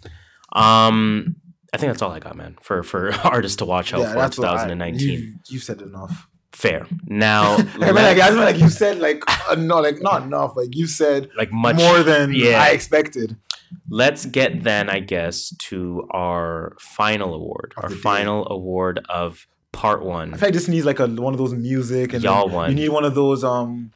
Um, 0.53 1.35
I 1.73 1.77
think 1.77 1.91
that's 1.91 2.01
all 2.01 2.11
I 2.11 2.19
got, 2.19 2.35
man. 2.35 2.57
For 2.61 2.83
for 2.83 3.13
artists 3.23 3.57
to 3.57 3.65
watch 3.65 3.93
out 3.93 3.99
Yeah, 4.01 4.07
for 4.07 4.13
in 4.13 4.19
that's 4.19 4.37
what 4.37 4.47
I- 4.47 4.51
2019. 4.53 5.09
You, 5.09 5.33
you 5.49 5.59
said 5.59 5.81
enough. 5.81 6.27
Fair. 6.53 6.87
Now, 7.05 7.55
I 7.57 7.63
mean, 7.63 7.95
like, 7.95 8.17
I 8.19 8.29
feel 8.29 8.37
like 8.37 8.57
you 8.57 8.69
said 8.69 8.99
like 8.99 9.21
uh, 9.49 9.55
no, 9.55 9.79
like 9.79 10.01
not 10.01 10.23
enough. 10.23 10.53
Like 10.55 10.75
you 10.75 10.87
said 10.87 11.29
like 11.37 11.51
much 11.51 11.75
more 11.75 12.01
than 12.03 12.33
yeah. 12.33 12.61
I 12.61 12.69
expected. 12.69 13.35
Let's 13.89 14.25
get 14.25 14.63
then, 14.63 14.89
I 14.89 14.99
guess, 14.99 15.55
to 15.69 16.07
our 16.11 16.75
final 16.79 17.33
award. 17.33 17.73
Of 17.77 17.83
our 17.83 17.89
day. 17.89 17.95
final 17.95 18.47
award 18.49 19.05
of 19.09 19.47
part 19.71 20.03
one. 20.03 20.33
I 20.33 20.37
feel 20.37 20.47
like 20.47 20.53
this 20.53 20.67
needs 20.67 20.85
like 20.85 20.99
a 20.99 21.07
one 21.07 21.33
of 21.33 21.37
those 21.37 21.53
music 21.53 22.13
and 22.13 22.23
Y'all 22.23 22.49
won. 22.49 22.69
You 22.69 22.75
need 22.75 22.89
one 22.89 23.05
of 23.05 23.15
those 23.15 23.43
um 23.43 23.91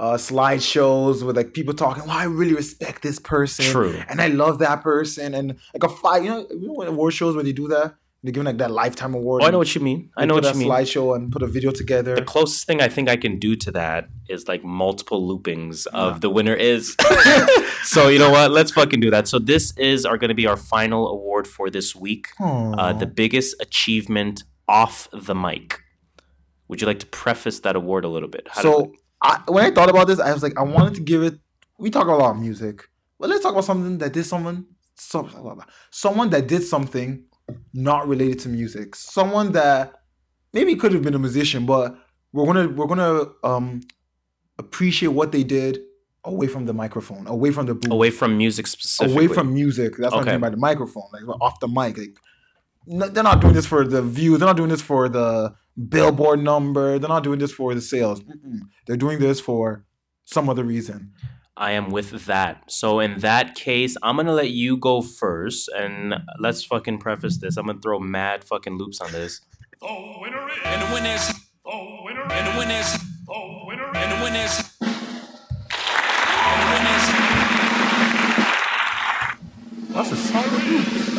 uh 0.00 0.14
slideshows 0.14 1.22
with 1.22 1.36
like 1.36 1.52
people 1.52 1.74
talking. 1.74 2.04
Well, 2.04 2.16
I 2.16 2.24
really 2.24 2.54
respect 2.54 3.02
this 3.02 3.18
person. 3.18 3.66
True. 3.66 4.00
And 4.08 4.20
I 4.20 4.28
love 4.28 4.58
that 4.60 4.82
person. 4.82 5.34
And 5.34 5.58
like 5.74 5.82
a 5.82 5.88
five, 5.88 6.24
you 6.24 6.30
know, 6.30 6.46
you 6.50 6.68
know 6.68 6.82
award 6.82 7.14
shows 7.14 7.36
when 7.36 7.44
they 7.44 7.52
do 7.52 7.68
that, 7.68 7.94
they're 8.22 8.32
giving 8.32 8.46
like 8.46 8.58
that 8.58 8.72
lifetime 8.72 9.14
award. 9.14 9.42
Oh, 9.42 9.46
I 9.46 9.50
know 9.50 9.58
what 9.58 9.72
you 9.74 9.80
mean. 9.80 10.10
I 10.16 10.26
know 10.26 10.34
what 10.34 10.44
you 10.44 10.50
a 10.50 10.54
mean. 10.54 10.68
Slideshow 10.68 11.14
and 11.14 11.30
put 11.30 11.42
a 11.42 11.46
video 11.46 11.70
together. 11.70 12.16
The 12.16 12.22
closest 12.22 12.66
thing 12.66 12.80
I 12.80 12.88
think 12.88 13.08
I 13.08 13.16
can 13.16 13.38
do 13.38 13.54
to 13.56 13.70
that 13.72 14.08
is 14.28 14.48
like 14.48 14.64
multiple 14.64 15.22
loopings 15.28 15.86
of 15.88 16.14
Yeah. 16.14 16.18
the 16.18 16.30
winner 16.30 16.54
is. 16.54 16.96
so 17.84 18.08
you 18.08 18.18
know 18.18 18.30
what? 18.30 18.50
Let's 18.50 18.72
fucking 18.72 19.00
do 19.00 19.10
that. 19.12 19.28
So 19.28 19.38
this 19.38 19.72
is 19.76 20.04
are 20.04 20.18
going 20.18 20.28
to 20.30 20.34
be 20.34 20.46
our 20.48 20.56
final 20.56 21.08
award 21.08 21.46
for 21.46 21.70
this 21.70 21.94
week. 21.94 22.26
Uh, 22.40 22.92
the 22.92 23.06
biggest 23.06 23.54
achievement 23.60 24.42
off 24.66 25.08
the 25.12 25.34
mic. 25.34 25.80
Would 26.66 26.80
you 26.80 26.86
like 26.86 26.98
to 26.98 27.06
preface 27.06 27.60
that 27.60 27.76
award 27.76 28.04
a 28.04 28.08
little 28.08 28.28
bit? 28.28 28.48
How 28.50 28.62
so 28.62 28.92
I, 29.22 29.40
when 29.46 29.64
I 29.64 29.70
thought 29.70 29.88
about 29.88 30.06
this, 30.08 30.18
I 30.20 30.32
was 30.32 30.42
like, 30.42 30.58
I 30.58 30.62
wanted 30.62 30.94
to 30.96 31.00
give 31.00 31.22
it. 31.22 31.38
We 31.78 31.88
talk 31.90 32.08
a 32.08 32.12
lot 32.12 32.32
of 32.32 32.40
music, 32.40 32.82
but 33.18 33.30
let's 33.30 33.42
talk 33.42 33.52
about 33.52 33.64
something 33.64 33.98
that 33.98 34.12
did 34.12 34.26
someone, 34.26 34.66
some, 34.96 35.62
someone 35.90 36.30
that 36.30 36.48
did 36.48 36.64
something 36.64 37.24
not 37.72 38.08
related 38.08 38.38
to 38.40 38.48
music. 38.48 38.94
Someone 38.94 39.52
that 39.52 39.94
maybe 40.52 40.74
could 40.76 40.92
have 40.92 41.02
been 41.02 41.14
a 41.14 41.18
musician, 41.18 41.66
but 41.66 41.96
we're 42.32 42.46
gonna 42.46 42.68
we're 42.68 42.86
gonna 42.86 43.26
um 43.44 43.80
appreciate 44.58 45.08
what 45.08 45.32
they 45.32 45.44
did 45.44 45.80
away 46.24 46.46
from 46.46 46.66
the 46.66 46.74
microphone, 46.74 47.26
away 47.26 47.50
from 47.50 47.66
the 47.66 47.74
booth, 47.74 47.92
away 47.92 48.10
from 48.10 48.36
music 48.36 48.66
specifically. 48.66 49.26
away 49.26 49.34
from 49.34 49.52
music. 49.54 49.96
That's 49.96 50.12
what 50.12 50.22
Okay. 50.22 50.30
I 50.30 50.34
mean 50.34 50.40
by 50.40 50.50
the 50.50 50.56
microphone, 50.56 51.04
like 51.12 51.22
off 51.40 51.60
the 51.60 51.68
mic. 51.68 51.96
Like, 51.96 52.16
no, 52.86 53.08
they're 53.08 53.22
not 53.22 53.40
doing 53.40 53.54
this 53.54 53.66
for 53.66 53.84
the 53.84 54.02
views. 54.02 54.38
They're 54.38 54.48
not 54.48 54.56
doing 54.56 54.70
this 54.70 54.82
for 54.82 55.08
the 55.08 55.54
billboard 55.88 56.42
number. 56.42 56.98
They're 56.98 57.08
not 57.08 57.22
doing 57.24 57.38
this 57.38 57.52
for 57.52 57.74
the 57.74 57.80
sales. 57.80 58.20
Mm-mm. 58.20 58.60
They're 58.86 58.96
doing 58.96 59.18
this 59.18 59.40
for 59.40 59.84
some 60.24 60.48
other 60.48 60.64
reason. 60.64 61.12
I 61.58 61.72
am 61.72 61.90
with 61.90 62.26
that. 62.26 62.62
So 62.70 63.00
in 63.00 63.18
that 63.18 63.56
case, 63.56 63.96
I'm 64.02 64.14
gonna 64.16 64.32
let 64.32 64.50
you 64.50 64.76
go 64.76 65.02
first, 65.02 65.68
and 65.76 66.14
let's 66.38 66.62
fucking 66.64 66.98
preface 66.98 67.38
this. 67.38 67.56
I'm 67.56 67.66
gonna 67.66 67.80
throw 67.80 67.98
mad 67.98 68.44
fucking 68.44 68.78
loops 68.78 69.00
on 69.00 69.10
this. 69.10 69.40
The 69.80 69.86
winner 70.20 70.48
is. 70.48 70.58
And 70.64 70.82
the 70.82 70.94
winner 70.94 71.10
is, 71.10 71.28
The 71.64 71.98
winner 72.04 72.22
and 72.32 72.46
the 72.46 72.58
winner 72.58 72.74
is, 72.74 72.92
The 73.26 73.64
winner 73.66 73.90
and 73.94 74.12
the 74.12 74.16
is. 74.16 74.22
winner 74.22 74.44
is, 74.44 74.70
and 76.30 76.60
the 76.62 76.68
winner 76.72 76.94
is. 76.96 77.06
That's 79.94 80.12
a 80.12 80.16
solid 80.16 80.62
loop. 80.64 81.17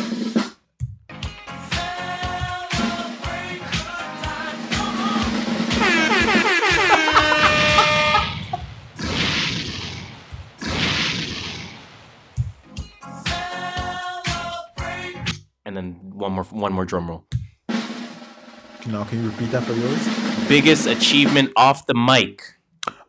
And 15.70 15.76
then 15.76 16.00
one 16.02 16.32
more 16.32 16.42
one 16.50 16.72
more 16.72 16.84
drum 16.84 17.08
roll. 17.08 17.24
Now, 18.88 19.04
can 19.04 19.22
you 19.22 19.30
repeat 19.30 19.52
that 19.52 19.62
for 19.62 19.72
yours? 19.72 20.48
Biggest 20.48 20.88
achievement 20.88 21.52
off 21.54 21.86
the 21.86 21.94
mic. 21.94 22.42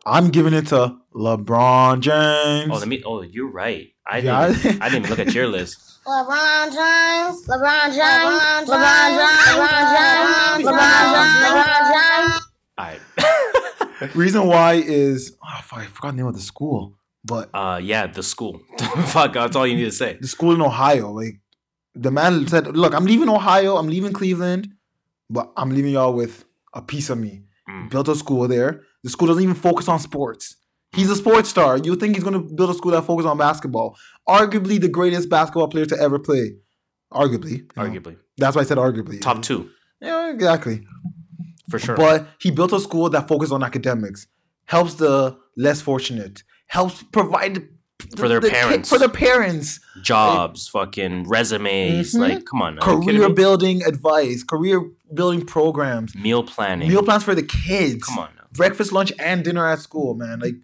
I'm 0.06 0.28
giving 0.30 0.54
it 0.54 0.68
to 0.68 0.96
LeBron 1.12 1.98
James. 2.02 2.70
Oh, 2.72 2.78
let 2.78 2.86
me. 2.86 3.02
Oh, 3.04 3.22
you're 3.22 3.50
right. 3.50 3.88
I 4.06 4.18
Yeah, 4.18 4.46
didn't. 4.52 4.80
I- 4.80 4.86
I 4.86 4.88
didn't 4.90 5.06
even 5.06 5.10
look 5.10 5.18
at 5.26 5.34
your 5.34 5.48
list. 5.48 5.76
LeBron 6.06 6.66
James, 6.66 7.46
LeBron 7.48 7.86
James, 7.86 8.68
LeBron 8.70 9.10
James, 9.18 9.58
LeBron 9.58 9.86
James, 9.96 10.66
LeBron 10.68 11.02
James, 11.12 11.50
LeBron 11.50 11.82
James. 11.92 12.48
I. 12.78 14.08
Reason 14.14 14.46
why 14.46 14.74
is 14.74 15.36
oh, 15.42 15.60
fuck, 15.64 15.78
I 15.80 15.86
forgot 15.86 16.10
the 16.12 16.16
name 16.18 16.26
of 16.26 16.34
the 16.34 16.40
school, 16.40 16.94
but 17.24 17.50
Uh, 17.52 17.80
yeah, 17.82 18.06
the 18.06 18.22
school. 18.22 18.60
Fuck, 19.06 19.32
that's 19.32 19.56
all 19.56 19.66
you 19.66 19.74
need 19.74 19.84
to 19.84 19.90
say. 19.92 20.16
the 20.20 20.28
school 20.28 20.52
in 20.54 20.60
Ohio. 20.62 21.10
Like 21.10 21.40
the 21.94 22.10
man 22.10 22.46
said, 22.48 22.76
"Look, 22.76 22.94
I'm 22.94 23.04
leaving 23.04 23.28
Ohio. 23.28 23.76
I'm 23.76 23.88
leaving 23.88 24.12
Cleveland, 24.12 24.68
but 25.30 25.52
I'm 25.56 25.70
leaving 25.70 25.92
y'all 25.92 26.12
with 26.14 26.44
a 26.74 26.82
piece 26.82 27.10
of 27.10 27.18
me." 27.18 27.42
Mm. 27.68 27.90
Built 27.90 28.08
a 28.08 28.14
school 28.16 28.48
there. 28.48 28.82
The 29.04 29.10
school 29.10 29.28
doesn't 29.28 29.42
even 29.42 29.54
focus 29.54 29.88
on 29.88 29.98
sports. 30.00 30.56
He's 30.94 31.08
a 31.10 31.16
sports 31.16 31.48
star. 31.48 31.78
You 31.78 31.96
think 31.96 32.14
he's 32.16 32.24
going 32.24 32.34
to 32.34 32.54
build 32.54 32.70
a 32.70 32.74
school 32.74 32.92
that 32.92 33.02
focuses 33.02 33.30
on 33.30 33.38
basketball? 33.38 33.96
Arguably 34.28 34.78
the 34.80 34.88
greatest 34.88 35.30
basketball 35.30 35.68
player 35.68 35.86
to 35.86 35.98
ever 35.98 36.18
play. 36.18 36.56
Arguably. 37.12 37.50
you 37.58 37.68
know. 37.76 37.82
Arguably, 37.84 38.16
That's 38.36 38.56
why 38.56 38.62
I 38.62 38.64
said 38.64 38.78
arguably. 38.78 39.20
top 39.20 39.42
two 39.42 39.70
Yeah, 40.00 40.30
exactly. 40.30 40.86
for 41.70 41.78
sure. 41.78 41.96
But 41.96 42.28
he 42.40 42.50
built 42.50 42.72
a 42.72 42.80
school 42.80 43.08
that 43.10 43.28
focuses 43.28 43.52
on 43.52 43.62
academics, 43.62 44.26
helps 44.66 44.94
the 44.94 45.36
less 45.56 45.80
fortunate, 45.80 46.42
helps 46.66 47.02
provide 47.04 47.68
For 48.16 48.28
their 48.28 48.40
the 48.40 48.50
parents. 48.50 48.88
for 48.88 48.98
their 48.98 49.08
parents, 49.08 49.80
Jobs, 50.02 50.68
fucking 50.68 51.28
resumes. 51.28 52.14
Mhm. 52.14 52.18
Like, 52.20 52.44
come 52.44 52.62
on. 52.62 52.74
Now. 52.76 52.82
Career 52.82 53.28
building 53.30 53.82
advice, 53.84 54.42
career 54.42 54.82
building 55.14 55.44
programs, 55.46 56.14
Meal 56.14 56.42
planning. 56.42 56.88
meal 56.88 57.02
plans 57.02 57.24
for 57.24 57.34
the 57.34 57.42
kids. 57.42 58.04
Come 58.04 58.18
on 58.18 58.28
now. 58.36 58.42
breakfast, 58.54 58.92
lunch, 58.92 59.12
and 59.18 59.42
dinner 59.44 59.66
at 59.66 59.78
school, 59.78 60.14
man. 60.14 60.40
Like 60.40 60.54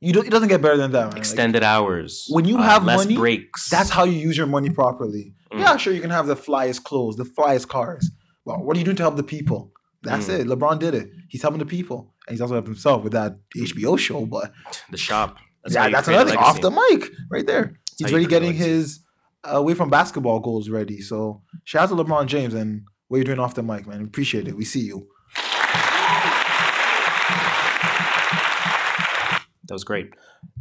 you 0.00 0.12
don't, 0.12 0.26
it 0.26 0.30
doesn't 0.30 0.48
get 0.48 0.60
better 0.62 0.76
than 0.76 0.92
that. 0.92 1.00
Man. 1.00 1.08
Like, 1.10 1.18
Extended 1.18 1.62
hours. 1.62 2.26
when 2.30 2.44
you 2.44 2.58
uh, 2.58 2.62
have 2.62 2.84
less 2.84 2.98
money, 3.04 3.16
breaks. 3.16 3.68
that's 3.68 3.90
how 3.90 4.04
you 4.04 4.18
use 4.18 4.36
your 4.36 4.46
money 4.46 4.70
properly. 4.70 5.34
Mm. 5.52 5.60
Yeah, 5.60 5.76
sure, 5.76 5.92
you 5.92 6.00
can 6.00 6.10
have 6.10 6.26
the 6.26 6.36
flyest 6.36 6.84
clothes, 6.84 7.16
the 7.16 7.24
flyest 7.24 7.68
cars. 7.68 8.10
But 8.46 8.64
what 8.64 8.76
are 8.76 8.78
you 8.80 8.84
doing 8.84 8.96
to 8.96 9.02
help 9.02 9.16
the 9.16 9.22
people? 9.22 9.72
That's 10.02 10.26
Mm. 10.28 10.40
it. 10.40 10.46
LeBron 10.46 10.78
did 10.78 10.94
it. 10.94 11.10
He's 11.28 11.42
helping 11.42 11.58
the 11.58 11.66
people, 11.66 12.14
and 12.26 12.34
he's 12.34 12.40
also 12.40 12.54
helped 12.54 12.68
himself 12.68 13.02
with 13.02 13.12
that 13.12 13.36
HBO 13.56 13.96
show. 13.96 14.24
But 14.26 14.52
the 14.90 14.96
shop. 14.98 15.36
That's 15.72 15.86
yeah, 15.86 15.90
that's 15.90 16.08
another 16.08 16.30
thing. 16.30 16.38
Off 16.38 16.60
the 16.60 16.70
mic, 16.70 17.10
right 17.30 17.46
there. 17.46 17.74
He's 17.98 18.10
already 18.10 18.26
getting 18.26 18.50
legacy. 18.50 18.68
his 18.70 19.00
uh, 19.44 19.56
away 19.56 19.74
from 19.74 19.90
basketball 19.90 20.40
goals 20.40 20.68
ready. 20.68 21.00
So 21.00 21.42
shout 21.64 21.84
out 21.90 21.96
to 21.96 22.04
LeBron 22.04 22.26
James 22.26 22.54
and 22.54 22.82
what 23.08 23.18
you're 23.18 23.24
doing 23.24 23.40
off 23.40 23.54
the 23.54 23.62
mic, 23.62 23.86
man. 23.86 24.02
Appreciate 24.02 24.48
it. 24.48 24.56
We 24.56 24.64
see 24.64 24.80
you. 24.80 25.08
That 29.68 29.74
was 29.74 29.84
great. 29.84 30.14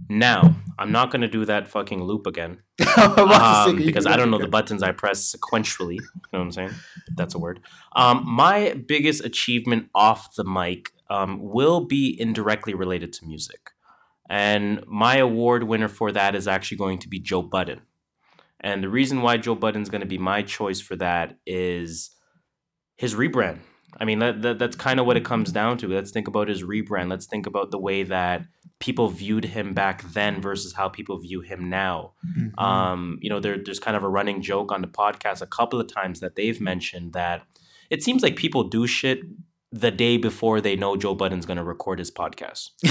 Now, 0.09 0.55
I'm 0.77 0.91
not 0.91 1.11
going 1.11 1.21
to 1.21 1.27
do 1.27 1.45
that 1.45 1.67
fucking 1.67 2.03
loop 2.03 2.27
again. 2.27 2.61
I'm 2.97 3.11
about 3.13 3.65
to 3.65 3.71
say, 3.71 3.77
um, 3.77 3.85
because 3.85 4.05
I 4.05 4.13
do 4.13 4.17
don't 4.17 4.31
know 4.31 4.38
the 4.38 4.47
buttons 4.47 4.84
I 4.84 4.91
press 4.91 5.34
sequentially. 5.34 5.95
You 5.95 6.01
know 6.34 6.39
what 6.39 6.41
I'm 6.41 6.51
saying? 6.51 6.71
That's 7.15 7.34
a 7.34 7.39
word. 7.39 7.61
Um, 7.95 8.23
my 8.25 8.73
biggest 8.85 9.23
achievement 9.23 9.89
off 9.95 10.35
the 10.35 10.43
mic 10.43 10.91
um, 11.09 11.39
will 11.41 11.85
be 11.85 12.19
indirectly 12.19 12.73
related 12.73 13.13
to 13.13 13.25
music. 13.25 13.71
And 14.30 14.84
my 14.88 15.18
award 15.18 15.64
winner 15.64 15.88
for 15.88 16.12
that 16.12 16.36
is 16.36 16.48
actually 16.48 16.78
going 16.78 16.99
to 16.99 17.08
be 17.08 17.20
Joe 17.20 17.41
Budden. 17.41 17.82
And 18.60 18.84
the 18.84 18.90
reason 18.90 19.22
why 19.22 19.38
Joe 19.38 19.56
Budden's 19.56 19.90
going 19.90 20.02
to 20.02 20.08
be 20.08 20.18
my 20.18 20.41
choice 20.41 20.82
for 20.82 20.95
that 20.98 21.38
is 21.45 22.12
his 22.98 23.16
rebrand. 23.16 23.60
I 23.99 24.06
mean, 24.06 24.20
that, 24.20 24.41
that 24.41 24.60
that's 24.60 24.76
kind 24.76 24.99
of 24.99 25.06
what 25.06 25.18
it 25.18 25.26
comes 25.26 25.52
down 25.52 25.78
to. 25.80 25.88
Let's 25.88 26.12
think 26.12 26.28
about 26.28 26.49
his 26.49 26.64
rebrand. 26.64 27.10
Let's 27.10 27.26
think 27.26 27.48
about 27.48 27.72
the 27.72 27.80
way 27.80 28.04
that 28.04 28.44
people 28.80 29.10
viewed 29.10 29.45
him 29.45 29.74
back 29.74 30.04
then 30.12 30.41
versus 30.41 30.74
how 30.74 30.90
people 30.90 31.18
view 31.18 31.41
him 31.41 31.70
now. 31.70 32.14
Mhm. 32.38 32.60
Um, 32.62 33.18
you 33.22 33.30
know, 33.30 33.40
there, 33.40 33.58
there's 33.58 33.80
kind 33.80 33.98
of 33.98 34.04
a 34.04 34.10
running 34.10 34.41
joke 34.41 34.72
on 34.72 34.82
the 34.82 34.88
podcast 34.88 35.41
a 35.41 35.48
couple 35.48 35.80
of 35.80 35.91
times 35.91 36.20
that 36.20 36.36
they've 36.36 36.60
mentioned 36.62 37.14
that 37.14 37.44
it 37.90 38.04
seems 38.04 38.22
like 38.22 38.36
people 38.36 38.66
do 38.66 38.86
shit 38.86 39.22
the 39.72 39.91
day 39.91 40.18
before 40.18 40.61
they 40.61 40.76
know 40.76 40.95
Joe 40.95 41.14
Budden's 41.15 41.45
going 41.45 41.57
to 41.57 41.64
record 41.64 41.99
his 41.99 42.10
podcast. 42.11 42.69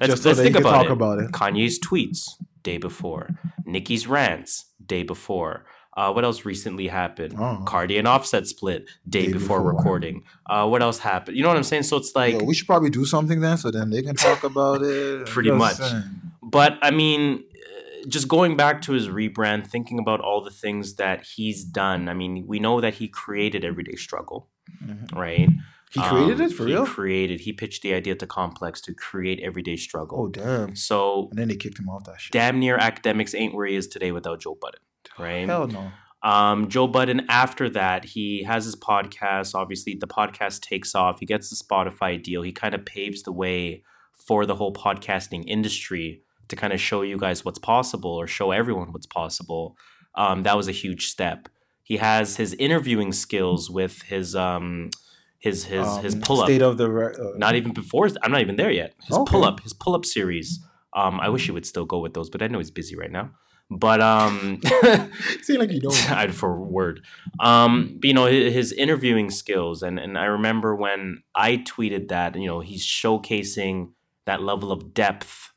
Let's, 0.00 0.12
Just 0.14 0.22
so 0.22 0.28
let's 0.30 0.40
think 0.40 0.56
about, 0.56 0.70
talk 0.72 0.86
it. 0.86 0.92
about 0.92 1.18
it. 1.18 1.30
Kanye's 1.32 1.78
tweets 1.80 2.22
day 2.62 2.78
before, 2.78 3.30
Nicki's 3.64 4.06
rants 4.06 4.66
day 4.84 5.02
before. 5.02 5.64
Uh, 5.96 6.10
what 6.12 6.24
else 6.24 6.44
recently 6.46 6.88
happened? 6.88 7.34
Oh. 7.38 7.62
Cardi 7.66 7.98
and 7.98 8.08
Offset 8.08 8.46
split 8.46 8.88
day, 9.08 9.26
Day 9.26 9.32
before, 9.32 9.58
before. 9.58 9.72
recording. 9.74 10.22
Uh, 10.48 10.66
what 10.66 10.80
else 10.80 10.98
happened? 10.98 11.36
You 11.36 11.42
know 11.42 11.48
what 11.50 11.58
I'm 11.58 11.62
saying? 11.64 11.82
So 11.82 11.98
it's 11.98 12.12
like, 12.16 12.32
Yo, 12.34 12.44
we 12.44 12.54
should 12.54 12.66
probably 12.66 12.88
do 12.88 13.04
something 13.04 13.40
then, 13.40 13.58
so 13.58 13.70
then 13.70 13.90
they 13.90 14.00
can 14.02 14.16
talk 14.16 14.42
about 14.52 14.80
it. 14.82 15.26
Pretty 15.26 15.50
much. 15.50 15.76
But 16.42 16.78
I 16.82 16.90
mean, 16.92 17.44
uh, 17.44 18.08
just 18.08 18.26
going 18.28 18.56
back 18.56 18.80
to 18.82 18.92
his 18.92 19.08
rebrand, 19.08 19.66
thinking 19.66 19.98
about 19.98 20.20
all 20.20 20.42
the 20.42 20.50
things 20.50 20.94
that 20.94 21.24
he's 21.26 21.62
done. 21.62 22.08
I 22.08 22.14
mean, 22.14 22.46
we 22.46 22.58
know 22.58 22.80
that 22.80 22.94
he 22.94 23.06
created 23.08 23.62
Everyday 23.64 23.96
Struggle, 23.96 24.48
Mhm. 24.82 25.14
right? 25.14 25.48
He 25.92 26.00
created 26.02 26.40
Um, 26.40 26.46
it 26.46 26.52
for 26.54 26.64
real? 26.64 26.68
he 26.78 26.82
real. 26.84 26.86
created. 26.86 27.40
He 27.40 27.52
pitched 27.52 27.82
the 27.82 27.92
idea 27.94 28.14
to 28.14 28.26
Complex 28.26 28.80
to 28.82 28.94
create 28.94 29.40
Everyday 29.40 29.76
Struggle. 29.76 30.22
oh 30.22 30.28
damn! 30.28 30.74
So 30.76 31.28
And 31.30 31.38
then 31.38 31.48
they 31.48 31.56
kicked 31.56 31.78
him 31.78 31.88
off 31.88 32.04
that 32.04 32.20
shit. 32.20 32.32
damn 32.32 32.58
near 32.58 32.78
Akademiks 32.78 33.34
ain't 33.38 33.54
where 33.54 33.66
he 33.66 33.76
is 33.76 33.86
today 33.88 34.10
without 34.12 34.40
Joe 34.40 34.56
Budden, 34.60 34.80
right? 35.18 35.46
Hell 35.46 35.66
no. 35.68 35.90
Um, 36.22 36.68
Joe 36.68 36.86
Budden, 36.86 37.26
after 37.28 37.68
that, 37.70 38.04
he 38.04 38.44
has 38.44 38.64
his 38.64 38.76
podcast. 38.76 39.54
Obviously, 39.56 39.96
the 40.00 40.06
podcast 40.06 40.60
takes 40.60 40.94
off. 40.94 41.18
He 41.18 41.26
gets 41.26 41.50
the 41.50 41.56
Spotify 41.56 42.22
deal. 42.22 42.42
He 42.42 42.52
kind 42.52 42.74
of 42.76 42.84
paves 42.84 43.24
the 43.24 43.32
way 43.32 43.82
for 44.26 44.46
the 44.46 44.54
whole 44.54 44.72
podcasting 44.72 45.42
industry 45.48 46.22
to 46.46 46.54
kind 46.54 46.72
of 46.72 46.80
show 46.80 47.02
you 47.02 47.18
guys 47.18 47.44
what's 47.44 47.58
possible 47.58 48.12
or 48.12 48.28
show 48.28 48.52
everyone 48.52 48.92
what's 48.92 49.06
possible. 49.06 49.76
Um, 50.14 50.44
that 50.44 50.56
was 50.56 50.68
a 50.68 50.72
huge 50.72 51.06
step. 51.08 51.48
He 51.82 51.96
has 51.96 52.36
his 52.36 52.54
interviewing 52.54 53.12
skills 53.12 53.68
with 53.68 54.02
his 54.02 54.36
his 55.42 55.64
his 55.64 55.86
his 55.98 56.14
Um, 56.14 56.20
pull 56.22 56.40
up. 56.40 56.46
State 56.46 56.62
of 56.62 56.74
the 56.78 56.88
re- 56.90 57.14
uh, 57.18 57.36
Not 57.36 57.54
even 57.56 57.72
before. 57.72 58.08
I'm 58.22 58.30
not 58.32 58.40
even 58.40 58.56
there 58.56 58.70
yet. 58.70 58.94
His 59.06 59.16
Okay. 59.18 59.30
pull 59.32 59.44
up, 59.44 59.60
his 59.60 59.72
pull 59.74 59.94
up 59.94 60.04
series. 60.06 60.48
Um, 60.94 61.20
I 61.20 61.28
wish 61.28 61.46
he 61.46 61.52
would 61.52 61.66
still 61.66 61.84
go 61.86 61.98
with 61.98 62.12
those, 62.14 62.28
but 62.30 62.42
I 62.42 62.46
know 62.48 62.58
he's 62.58 62.70
busy 62.70 62.96
right 62.96 63.10
now. 63.10 63.30
But 63.70 64.00
um, 64.02 64.60
seem 65.42 65.58
like 65.60 65.72
you 65.72 65.80
don't. 65.80 66.10
I'd 66.20 66.34
for 66.34 66.60
word. 66.60 67.00
Um, 67.40 67.96
but, 68.00 68.06
you 68.08 68.14
know 68.14 68.26
his, 68.26 68.52
his 68.54 68.72
interviewing 68.72 69.30
skills, 69.30 69.82
and 69.82 69.98
and 69.98 70.18
I 70.18 70.26
remember 70.26 70.76
when 70.76 71.22
I 71.34 71.56
tweeted 71.58 72.08
that 72.08 72.36
you 72.36 72.46
know 72.46 72.60
he's 72.60 72.84
showcasing 72.86 73.92
that 74.26 74.42
level 74.42 74.70
of 74.72 74.92
depth. 74.94 75.50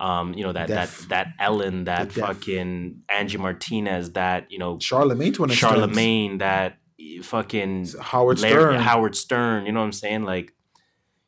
Um, 0.00 0.34
you 0.34 0.42
know 0.44 0.52
that 0.52 0.68
Depth. 0.68 1.08
that 1.08 1.08
that 1.08 1.26
Ellen, 1.38 1.84
that 1.84 2.12
fucking 2.12 3.02
Angie 3.08 3.38
Martinez, 3.38 4.12
that 4.12 4.50
you 4.52 4.58
know 4.58 4.78
Charlemagne 4.80 5.32
to 5.34 5.44
an. 5.44 5.50
Charlemagne, 5.50 6.38
that 6.38 6.78
fucking 7.22 7.88
Howard 8.00 8.40
Larry- 8.40 8.52
Stern, 8.54 8.80
Howard 8.80 9.16
Stern. 9.16 9.66
You 9.66 9.72
know 9.72 9.80
what 9.80 9.86
I'm 9.86 9.92
saying? 9.92 10.24
Like 10.24 10.52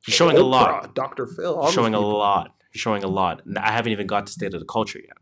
he's 0.05 0.15
showing 0.15 0.37
a 0.37 0.43
lot 0.43 0.95
Dr. 0.95 1.27
Phil, 1.27 1.71
showing 1.71 1.95
a 1.95 2.01
lot. 2.01 2.55
He's 2.73 2.81
showing 2.81 3.05
a 3.05 3.09
lot. 3.09 3.43
I 3.57 3.73
haven't 3.73 3.93
even 3.93 4.07
got 4.07 4.27
to 4.27 4.33
state 4.33 4.55
of 4.55 4.61
the 4.61 4.67
culture 4.67 5.01
yet. 5.01 5.17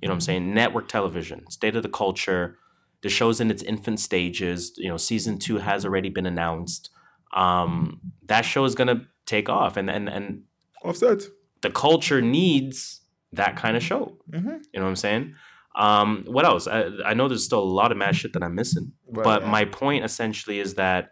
You 0.00 0.06
know 0.06 0.12
what 0.12 0.14
I'm 0.14 0.20
saying? 0.20 0.54
Network 0.54 0.88
television, 0.88 1.50
state 1.50 1.74
of 1.74 1.82
the 1.82 1.88
culture. 1.88 2.58
The 3.02 3.08
show's 3.08 3.40
in 3.40 3.50
its 3.50 3.62
infant 3.62 4.00
stages. 4.00 4.72
You 4.76 4.88
know, 4.88 4.96
season 4.96 5.38
two 5.38 5.58
has 5.58 5.84
already 5.84 6.08
been 6.08 6.26
announced. 6.26 6.90
Um, 7.32 8.00
that 8.26 8.42
show 8.42 8.64
is 8.64 8.74
gonna 8.74 9.06
take 9.26 9.48
off, 9.48 9.76
and 9.76 9.90
and 9.90 10.08
and 10.08 10.42
Offset. 10.82 11.22
the 11.62 11.70
culture 11.70 12.20
needs 12.22 13.00
that 13.32 13.56
kind 13.56 13.76
of 13.76 13.82
show. 13.82 14.16
Mm-hmm. 14.30 14.48
You 14.48 14.80
know 14.80 14.82
what 14.84 14.88
I'm 14.90 14.96
saying? 14.96 15.34
Um, 15.76 16.24
what 16.26 16.44
else? 16.44 16.66
I, 16.66 16.88
I 17.04 17.14
know 17.14 17.28
there's 17.28 17.44
still 17.44 17.62
a 17.62 17.64
lot 17.80 17.92
of 17.92 17.98
mad 17.98 18.16
shit 18.16 18.32
that 18.32 18.42
I'm 18.42 18.54
missing. 18.54 18.92
But 19.10 19.46
my 19.46 19.64
point 19.64 20.04
essentially 20.04 20.58
is 20.58 20.74
that 20.74 21.10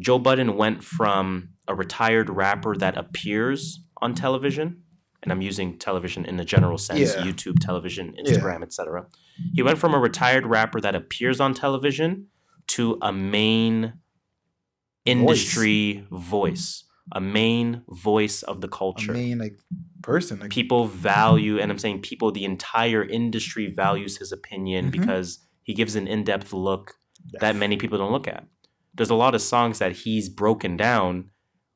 Joe 0.00 0.18
Budden 0.18 0.56
went 0.56 0.82
from 0.84 1.50
a 1.68 1.74
retired 1.74 2.30
rapper 2.30 2.76
that 2.76 2.96
appears 2.96 3.82
on 4.00 4.14
television, 4.14 4.82
and 5.22 5.32
I'm 5.32 5.42
using 5.42 5.78
television 5.78 6.24
in 6.24 6.36
the 6.36 6.44
general 6.44 6.78
sense, 6.78 7.14
Yeah. 7.16 7.22
YouTube, 7.22 7.58
television, 7.60 8.14
Instagram, 8.18 8.62
etc. 8.62 9.06
He 9.54 9.62
went 9.62 9.78
from 9.78 9.94
a 9.94 9.98
retired 9.98 10.46
rapper 10.46 10.80
that 10.80 10.94
appears 10.94 11.40
on 11.40 11.52
television 11.54 12.28
to 12.68 12.98
a 13.02 13.12
main 13.12 13.94
industry 15.04 16.06
voice, 16.10 16.84
a 17.12 17.20
main 17.20 17.82
voice 17.88 18.42
of 18.42 18.60
the 18.60 18.66
a 18.66 18.70
culture. 18.70 19.12
main 19.12 19.38
like 19.38 19.56
person. 20.02 20.40
Like, 20.40 20.50
people 20.50 20.86
value, 20.86 21.58
and 21.58 21.70
I'm 21.70 21.78
saying 21.78 22.02
people, 22.02 22.32
the 22.32 22.44
entire 22.44 23.04
industry 23.04 23.66
values 23.72 24.16
his 24.18 24.32
opinion 24.32 24.86
Mhm. 24.86 24.90
because 24.92 25.38
he 25.62 25.72
gives 25.74 25.94
an 25.96 26.06
in-depth 26.08 26.52
look 26.52 26.94
that 27.40 27.56
many 27.56 27.76
people 27.76 27.98
don't 27.98 28.12
look 28.12 28.28
at. 28.28 28.44
There's 28.94 29.10
a 29.10 29.14
lot 29.14 29.34
of 29.34 29.42
songs 29.42 29.78
that 29.78 29.92
he's 29.92 30.28
broken 30.28 30.76
down 30.76 31.30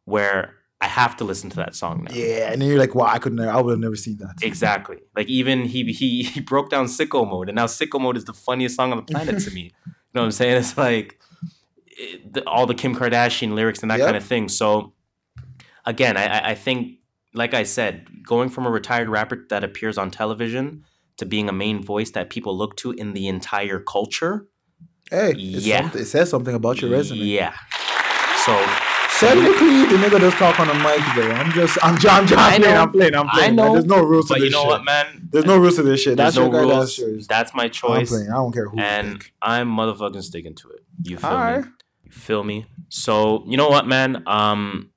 where 0.05 0.55
I 0.81 0.87
have 0.87 1.17
to 1.19 1.25
listen 1.25 1.51
to 1.51 1.57
that 1.57 1.75
song 1.75 2.05
now. 2.05 2.15
yeah, 2.15 2.51
and 2.53 2.61
then 2.63 2.69
you're 2.69 2.79
like, 2.79 2.95
wow, 2.95 3.07
I 3.07 3.19
could 3.19 3.35
never, 3.35 3.51
I 3.51 3.61
would 3.61 3.73
have 3.73 3.81
never 3.81 3.97
seen 3.97 4.17
that. 4.19 4.37
Exactly. 4.43 4.97
Like 5.15 5.29
even 5.29 5.65
he 5.67 5.85
he 5.93 6.23
he 6.23 6.41
broke 6.41 6.71
down 6.71 6.87
sicko 6.87 7.29
mode, 7.29 7.49
and 7.51 7.57
now 7.57 7.67
sicko 7.67 8.01
mode 8.01 8.17
is 8.17 8.25
the 8.25 8.33
funniest 8.33 8.77
song 8.77 8.91
on 8.93 8.97
the 8.97 9.03
planet 9.05 9.39
to 9.45 9.51
me. 9.51 9.73
You 9.87 10.19
know 10.19 10.23
what 10.23 10.27
I'm 10.27 10.33
saying? 10.33 10.57
It's 10.57 10.77
like 10.77 11.21
it, 11.87 12.33
the, 12.33 12.43
all 12.49 12.67
the 12.67 12.75
Kim 12.75 12.97
Kardashian 12.97 13.53
lyrics 13.55 13.81
and 13.83 13.91
that 13.93 13.99
Yep. 14.01 14.07
kind 14.07 14.17
of 14.17 14.25
thing. 14.25 14.49
So 14.49 14.93
again, 15.91 16.17
I 16.17 16.51
I- 16.53 16.55
think 16.55 16.79
like 17.35 17.55
I 17.55 17.65
said, 17.65 17.95
going 18.27 18.49
from 18.49 18.67
a 18.67 18.71
retired 18.71 19.09
rapper 19.09 19.37
that 19.51 19.63
appears 19.63 19.97
on 19.99 20.11
television 20.11 20.85
to 21.19 21.25
being 21.27 21.49
a 21.49 21.53
main 21.53 21.83
voice 21.93 22.11
that 22.17 22.29
people 22.31 22.57
look 22.57 22.77
to 22.83 22.91
in 22.93 23.13
the 23.13 23.29
entire 23.29 23.79
culture. 23.79 24.47
Hey, 25.11 25.33
it's 25.37 25.67
Yeah. 25.67 25.91
it 25.95 26.07
says 26.07 26.31
something 26.31 26.55
about 26.55 26.81
your 26.81 26.91
resume. 26.91 27.19
Yeah. 27.21 27.55
So 28.47 28.55
Technically, 29.21 29.85
the 29.85 29.97
nigga 30.03 30.19
does 30.19 30.33
talk 30.35 30.59
on 30.59 30.67
the 30.69 30.75
mic 30.75 30.99
though. 31.15 31.31
I'm 31.31 31.53
just, 31.53 31.77
I'm, 31.83 31.95
I'm, 32.09 32.23
I'm, 32.23 32.27
playing. 32.27 32.65
I'm 32.65 32.91
playing, 32.91 33.15
I'm 33.15 33.29
I 33.29 33.33
playing. 33.35 33.57
know, 33.57 33.73
There's 33.75 33.85
no 33.85 34.03
rules 34.03 34.29
to 34.29 34.35
but 34.35 34.41
this 34.41 34.45
you 34.47 34.51
know 34.51 34.63
shit. 34.63 34.69
what, 34.69 34.85
man? 34.85 35.29
There's 35.31 35.45
no 35.45 35.59
rules 35.59 35.77
to 35.77 35.83
this 35.83 36.01
shit. 36.01 36.17
There's 36.17 36.35
That's 36.35 36.37
no 36.37 36.51
your 36.51 36.53
guy. 36.67 36.75
rules. 36.75 36.97
That's. 36.97 37.27
That's 37.27 37.55
my 37.55 37.65
I'm 37.65 37.71
choice. 37.71 38.09
playing. 38.11 38.31
I 38.31 38.37
don't 38.37 38.53
care 38.53 38.69
who. 38.69 38.79
and. 38.81 39.23
I'm 39.43 39.69
motherfucking 39.69 40.23
sticking 40.23 40.55
to 40.55 40.71
it. 40.71 40.81
You 41.03 41.19
feel 41.19 41.31
Alright. 41.31 41.65
me? 41.65 41.71
You 42.05 42.13
feel 42.13 42.45
me? 42.45 42.67
So 42.89 43.45
you 43.47 43.59
know 43.59 43.69
what, 43.69 43.87
man? 43.87 44.23
Um, 44.27 44.90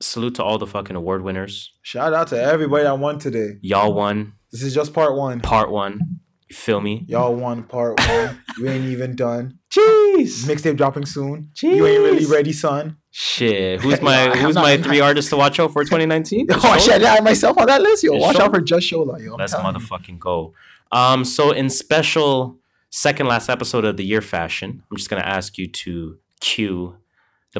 salute 0.00 0.34
to 0.36 0.42
all 0.44 0.58
the 0.58 0.66
fucking 0.66 0.96
award 0.96 1.22
winners. 1.22 1.72
Shout 1.82 2.12
out 2.14 2.28
to 2.28 2.40
everybody 2.42 2.84
that 2.84 2.98
won 2.98 3.18
today. 3.18 3.58
Y'all 3.62 3.92
won 3.94 4.34
This 4.52 4.62
is 4.62 4.74
just 4.74 4.92
part 4.92 5.16
one. 5.16 5.40
part 5.40 5.70
one. 5.70 6.00
You 6.48 6.54
feel 6.54 6.80
me? 6.80 7.04
Y'all 7.08 7.34
won 7.34 7.64
part 7.64 7.98
one. 7.98 8.40
you 8.58 8.68
ain't 8.68 8.84
even 8.84 9.16
done. 9.16 9.58
Jeez. 9.70 10.44
Mixtape 10.46 10.76
dropping 10.76 11.04
soon. 11.06 11.50
You 11.60 11.84
ain't 11.86 12.02
really 12.02 12.26
ready, 12.26 12.52
son. 12.52 12.98
Shit. 13.10 13.80
Who's 13.82 14.00
my 14.00 14.28
Who's 14.36 14.54
not- 14.54 14.62
my 14.62 14.76
three 14.76 15.00
artists 15.00 15.30
to 15.30 15.36
watch 15.36 15.58
out 15.58 15.72
for 15.72 15.82
2019? 15.84 16.46
Oh, 16.52 16.78
shit, 16.78 17.02
I 17.02 17.16
have 17.16 17.24
myself 17.24 17.58
on 17.58 17.66
that 17.66 17.82
list, 17.82 18.04
yo. 18.04 18.14
It's 18.14 18.22
Watch 18.22 18.36
out 18.36 18.54
for 18.54 18.60
Just 18.60 18.90
Shola, 18.90 19.20
yo. 19.22 19.34
Let's 19.36 19.54
motherfucking 19.54 20.18
go. 20.20 20.54
Um, 20.92 21.24
so 21.24 21.50
in 21.50 21.68
special 21.68 22.58
second 22.90 23.26
last 23.26 23.48
episode 23.48 23.84
of 23.84 23.96
the 23.96 24.04
year 24.04 24.20
fashion, 24.22 24.82
I'm 24.90 24.96
just 24.96 25.10
gonna 25.10 25.22
ask 25.22 25.58
you 25.58 25.66
to 25.66 26.18
cue 26.40 26.96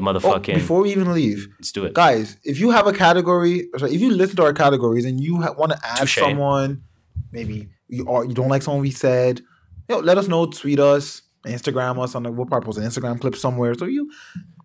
the 0.05 0.21
Oh, 0.25 0.39
before 0.39 0.83
we 0.83 0.91
even 0.93 1.13
leave, 1.13 1.49
let's 1.59 1.73
do 1.73 1.85
it. 1.85 1.95
guys, 1.95 2.37
if 2.45 2.59
you 2.61 2.71
have 2.71 2.87
a 2.87 2.93
category, 2.93 3.69
or 3.73 3.79
sorry, 3.81 3.95
if 3.95 4.01
you 4.01 4.11
listen 4.11 4.37
to 4.37 4.45
our 4.45 4.53
categories 4.53 5.05
and 5.05 5.21
you 5.21 5.41
ha- 5.43 5.55
want 5.57 5.73
to 5.73 5.79
add 5.85 5.99
Touche. 5.99 6.19
someone, 6.19 6.83
maybe 7.33 7.69
you 7.89 8.05
or 8.07 8.25
you 8.25 8.35
don't 8.35 8.49
like 8.49 8.63
someone 8.63 8.83
we 8.83 8.91
said, 8.91 9.41
yo, 9.89 9.99
let 9.99 10.19
us 10.19 10.29
know. 10.29 10.47
Tweet 10.47 10.79
us, 10.81 11.23
Instagram 11.47 12.03
us 12.03 12.15
on 12.15 12.23
the 12.25 12.31
we'll 12.31 12.47
probably 12.47 12.67
post 12.67 12.79
an 12.79 12.85
Instagram 12.85 13.21
clip 13.21 13.37
somewhere. 13.37 13.75
So 13.75 13.85
you, 13.87 14.11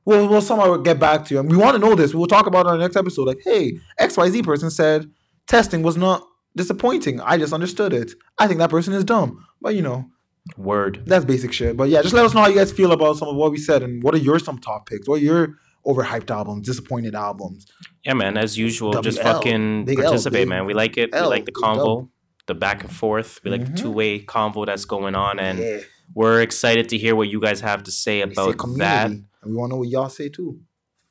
we'll 0.05 0.27
we'll 0.27 0.41
somehow 0.41 0.77
get 0.77 0.99
back 0.99 1.25
to 1.25 1.33
you. 1.35 1.39
And 1.39 1.49
we 1.49 1.57
want 1.57 1.75
to 1.75 1.79
know 1.79 1.95
this. 1.95 2.13
We'll 2.13 2.27
talk 2.27 2.47
about 2.47 2.65
it 2.65 2.69
on 2.69 2.73
our 2.73 2.79
next 2.79 2.95
episode. 2.95 3.27
Like, 3.27 3.41
hey, 3.43 3.79
X 3.99 4.17
Y 4.17 4.29
Z 4.29 4.43
person 4.43 4.69
said 4.71 5.09
testing 5.47 5.81
was 5.83 5.97
not 5.97 6.23
disappointing. 6.55 7.21
I 7.21 7.37
just 7.37 7.53
understood 7.53 7.93
it. 7.93 8.11
I 8.37 8.47
think 8.47 8.59
that 8.59 8.69
person 8.69 8.93
is 8.93 9.03
dumb. 9.03 9.45
But 9.61 9.75
you 9.75 9.81
know, 9.81 10.09
Word. 10.57 11.03
that's 11.05 11.23
basic 11.25 11.53
shit. 11.53 11.77
But 11.77 11.89
yeah, 11.89 12.01
just 12.01 12.13
let 12.13 12.25
us 12.25 12.33
know 12.33 12.41
how 12.41 12.47
you 12.47 12.55
guys 12.55 12.71
feel 12.71 12.91
about 12.91 13.17
some 13.17 13.27
of 13.27 13.35
what 13.35 13.51
we 13.51 13.57
said 13.57 13.83
and 13.83 14.01
what 14.03 14.13
are 14.15 14.17
your 14.19 14.39
some 14.39 14.57
top 14.57 14.87
picks. 14.89 15.07
What 15.07 15.15
are 15.21 15.23
your 15.23 15.55
overhyped 15.85 16.29
albums, 16.31 16.65
disappointed 16.65 17.13
albums? 17.15 17.65
Yeah, 18.03 18.13
man. 18.13 18.37
As 18.37 18.57
usual, 18.57 18.99
just 19.01 19.21
fucking 19.21 19.85
Big 19.85 19.99
L, 19.99 20.05
participate, 20.05 20.47
man. 20.47 20.65
We 20.65 20.73
like 20.73 20.97
it. 20.97 21.11
L, 21.13 21.23
we 21.25 21.29
like 21.29 21.45
the 21.45 21.51
convo, 21.51 22.09
the 22.47 22.55
back 22.55 22.83
and 22.83 22.91
forth. 22.91 23.39
We 23.43 23.51
like 23.51 23.61
Mhm. 23.61 23.75
the 23.75 23.81
two 23.83 23.91
way 23.91 24.19
convo 24.19 24.65
that's 24.65 24.85
going 24.85 25.13
on, 25.15 25.39
and 25.39 25.59
yeah. 25.59 25.79
we're 26.15 26.41
excited 26.41 26.89
to 26.89 26.97
hear 26.97 27.15
what 27.15 27.29
you 27.29 27.39
guys 27.39 27.61
have 27.61 27.83
to 27.83 27.91
say 27.91 28.21
about 28.21 28.57
community, 28.57 28.79
that. 28.79 29.11
And 29.11 29.25
we 29.45 29.53
want 29.53 29.69
to 29.69 29.75
know 29.75 29.79
what 29.79 29.89
y'all 29.89 30.09
say 30.09 30.29
too. 30.29 30.59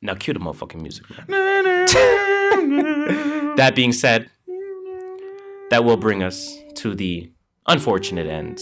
Now, 0.03 0.15
cue 0.15 0.35
the 0.35 0.41
motherfucking 0.41 0.81
music, 0.81 1.05
man. 1.29 1.87
That 3.57 3.75
being 3.75 3.93
said, 3.93 4.31
that 5.71 5.85
will 5.85 5.97
bring 5.97 6.23
us 6.23 6.57
to 6.77 6.95
the 6.95 7.31
unfortunate 7.67 8.27
end 8.27 8.61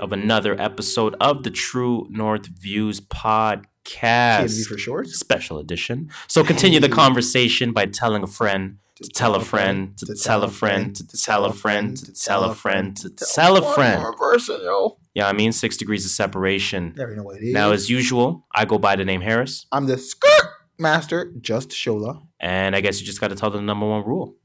of 0.00 0.12
another 0.12 0.60
episode 0.60 1.14
of 1.20 1.42
the 1.44 1.50
True 1.50 2.06
North 2.10 2.46
Views 2.46 3.00
TNV 3.00 3.64
podcast. 3.84 4.66
for 4.66 4.78
short. 4.78 5.08
special 5.08 5.58
edition. 5.58 6.10
So 6.28 6.42
continue 6.44 6.80
the 6.80 6.88
conversation 7.04 7.72
by 7.72 7.86
telling 7.86 8.22
a 8.22 8.26
friend 8.26 8.78
to 8.96 9.08
tell 9.08 9.34
a 9.34 9.40
friend 9.40 9.96
to 9.98 10.14
tell 10.14 10.42
a 10.44 10.48
friend 10.48 10.94
to 10.96 11.04
tell 11.06 11.44
a 11.44 11.52
friend 11.52 11.96
to 11.96 12.12
tell 12.12 12.44
a 12.44 12.54
friend 12.54 12.96
to 12.96 13.10
tell 13.10 13.56
a 13.56 13.74
friend. 13.74 14.00
more 14.02 14.16
person, 14.16 14.60
yo. 14.62 14.98
Yeah, 15.14 15.28
I 15.28 15.32
mean 15.32 15.52
six 15.52 15.76
degrees 15.76 16.04
of 16.04 16.10
separation. 16.12 16.94
Never 16.96 17.14
know 17.14 17.22
what 17.24 17.36
it 17.36 17.44
is. 17.44 17.52
Now, 17.54 17.72
as 17.72 17.88
usual, 17.90 18.46
I 18.54 18.64
go 18.64 18.78
by 18.78 18.96
the 18.96 19.04
name 19.04 19.20
Harris, 19.20 19.66
I'm 19.72 19.86
the 19.86 19.98
skirt 19.98 20.46
master, 20.78 21.32
just 21.40 21.70
Shola. 21.70 22.26
and 22.40 22.74
I 22.74 22.80
guess 22.80 23.00
you 23.00 23.06
just 23.06 23.20
got 23.20 23.28
to 23.28 23.36
tell 23.36 23.50
the 23.50 23.60
number 23.60 23.86
one 23.86 24.04
rule: 24.04 24.36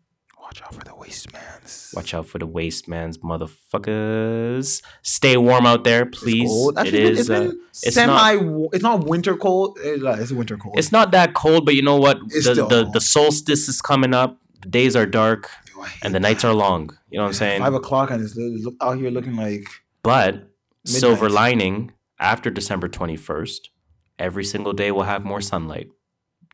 Watch 0.41 0.61
out 0.63 0.73
for 0.75 0.83
the 0.83 0.95
waste 0.95 1.31
mans. 1.31 1.58
Watch 1.93 2.13
out 2.13 2.25
for 2.27 2.37
the 2.39 2.45
waste 2.45 2.87
man's 2.87 3.17
motherfuckers. 3.19 4.81
Stay 5.01 5.37
warm 5.37 5.65
out 5.65 5.83
there, 5.83 6.05
please. 6.05 6.49
Cold. 6.49 6.77
Actually, 6.77 7.01
is. 7.03 7.19
It's, 7.21 7.29
uh, 7.29 7.51
it's 7.69 7.83
it's 7.83 7.95
semi. 7.95 8.13
not- 8.13 8.69
it's 8.73 8.83
not 8.83 9.05
winter 9.05 9.35
cold. 9.35 9.77
It's, 9.81 10.31
uh, 10.31 10.35
winter 10.35 10.57
cold. 10.57 10.77
It's 10.77 10.91
not 10.91 11.11
that 11.11 11.33
cold, 11.33 11.65
but 11.65 11.75
you 11.75 11.81
know 11.81 11.97
what? 11.97 12.17
It's 12.27 12.45
The, 12.45 12.53
the 12.65 12.89
the 12.93 13.01
solstice 13.01 13.67
is 13.67 13.81
coming 13.81 14.13
up. 14.13 14.37
The 14.61 14.69
days 14.69 14.95
are 14.95 15.05
dark 15.05 15.49
Yo, 15.75 15.85
and 16.03 16.13
the 16.13 16.19
nights 16.19 16.43
are 16.43 16.53
long. 16.53 16.97
You 17.09 17.17
know 17.17 17.23
what 17.23 17.29
I'm 17.29 17.33
saying? 17.33 17.61
Five 17.61 17.73
o'clock 17.73 18.11
and 18.11 18.23
it's 18.23 18.67
out 18.81 18.97
here 18.97 19.09
looking 19.09 19.35
like 19.35 19.69
But 20.03 20.49
silver 20.85 21.29
lining 21.29 21.91
after 22.19 22.49
December 22.49 22.89
21st, 22.89 23.69
every 24.17 24.43
single 24.43 24.73
day 24.73 24.91
will 24.91 25.03
have 25.03 25.23
more 25.23 25.41
sunlight 25.41 25.87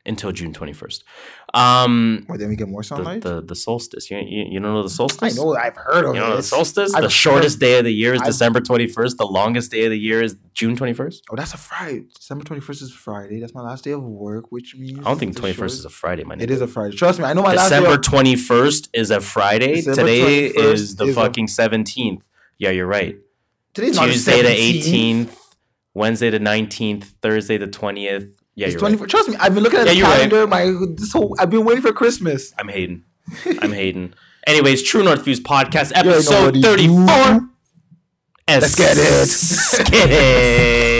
until 0.05 0.31
June 0.31 0.53
21st. 0.53 1.03
Um, 1.53 2.25
Wait, 2.29 2.39
then 2.39 2.49
we 2.49 2.55
get 2.55 2.67
more 2.67 2.81
the, 2.81 2.87
sunlight. 2.87 3.21
the 3.21 3.41
the 3.41 3.55
solstice. 3.55 4.11
You, 4.11 4.17
you, 4.17 4.45
you 4.51 4.59
don't 4.59 4.73
know 4.73 4.83
the 4.83 4.89
solstice? 4.89 5.39
I 5.39 5.41
know. 5.41 5.55
I've 5.55 5.75
heard 5.77 6.05
of 6.05 6.15
You 6.15 6.21
know 6.21 6.35
the 6.35 6.43
solstice? 6.43 6.93
I've 6.93 7.03
the 7.03 7.09
shortest 7.09 7.59
day 7.59 7.79
of 7.79 7.85
the 7.85 7.91
year 7.93 8.13
is 8.13 8.21
I've- 8.21 8.29
December 8.29 8.59
21st. 8.61 9.17
The 9.17 9.25
longest 9.25 9.71
day 9.71 9.85
of 9.85 9.91
the 9.91 9.97
year 9.99 10.21
is 10.21 10.35
June 10.53 10.75
21st. 10.75 11.21
Oh, 11.31 11.35
that's 11.35 11.53
a 11.53 11.57
Friday. 11.57 12.05
December 12.13 12.43
twenty 12.43 12.61
first 12.61 12.81
is 12.81 12.91
Friday. 12.91 13.39
That's 13.39 13.53
my 13.53 13.61
last 13.61 13.83
day 13.83 13.91
of 13.91 14.03
work, 14.03 14.51
which 14.51 14.75
means 14.75 14.99
I 14.99 15.03
don't 15.03 15.17
think 15.19 15.35
21st 15.35 15.55
short- 15.55 15.71
is 15.71 15.85
a 15.85 15.89
Friday, 15.89 16.23
my 16.23 16.35
nigga. 16.35 16.41
It 16.41 16.51
is 16.51 16.61
a 16.61 16.67
Friday. 16.67 16.95
Trust 16.95 17.19
me, 17.19 17.25
I 17.25 17.33
know 17.33 17.43
my 17.43 17.53
December 17.55 17.89
last 17.91 18.01
day. 18.11 18.17
21st 18.17 18.89
is 18.93 19.11
a 19.11 19.21
Friday. 19.21 19.75
December 19.75 20.01
Today 20.01 20.45
is 20.47 20.95
the 20.97 21.05
is 21.05 21.11
a- 21.11 21.13
fucking 21.21 21.47
17th. 21.47 22.19
Yeah, 22.57 22.71
you're 22.71 22.85
right. 22.87 23.17
Today's 23.73 23.95
not 23.95 24.05
Tuesday 24.05 24.41
the 24.41 24.49
18th, 24.49 25.37
Wednesday 25.93 26.29
the 26.29 26.39
19th, 26.39 27.03
Thursday 27.21 27.57
the 27.57 27.67
20th. 27.67 28.31
Yeah, 28.55 28.67
It's 28.67 28.81
you're 28.81 28.89
right. 28.89 29.09
Trust 29.09 29.29
me, 29.29 29.35
I've 29.39 29.53
been 29.53 29.63
looking 29.63 29.79
at 29.79 29.85
Yeah, 29.85 29.91
the 29.91 29.97
you're 29.99 30.07
right. 30.07 30.29
calendar. 30.29 30.47
My 30.47 30.73
this 30.95 31.11
whole 31.11 31.35
I've 31.39 31.49
been 31.49 31.65
waiting 31.65 31.81
for 31.81 31.91
Christmas. 31.91 32.53
I'm 32.57 32.69
hating. 32.69 33.03
I'm 33.61 33.73
hating. 33.73 34.13
Anyways, 34.47 34.83
True 34.83 35.03
North 35.03 35.23
Views 35.25 35.39
podcast, 35.39 35.91
episode 35.95 36.55
34. 36.61 37.49
Let's 38.47 38.75
get 38.75 38.95
it. 38.97 39.01
Let's 39.01 39.89
get 39.89 40.09
it. 40.11 40.94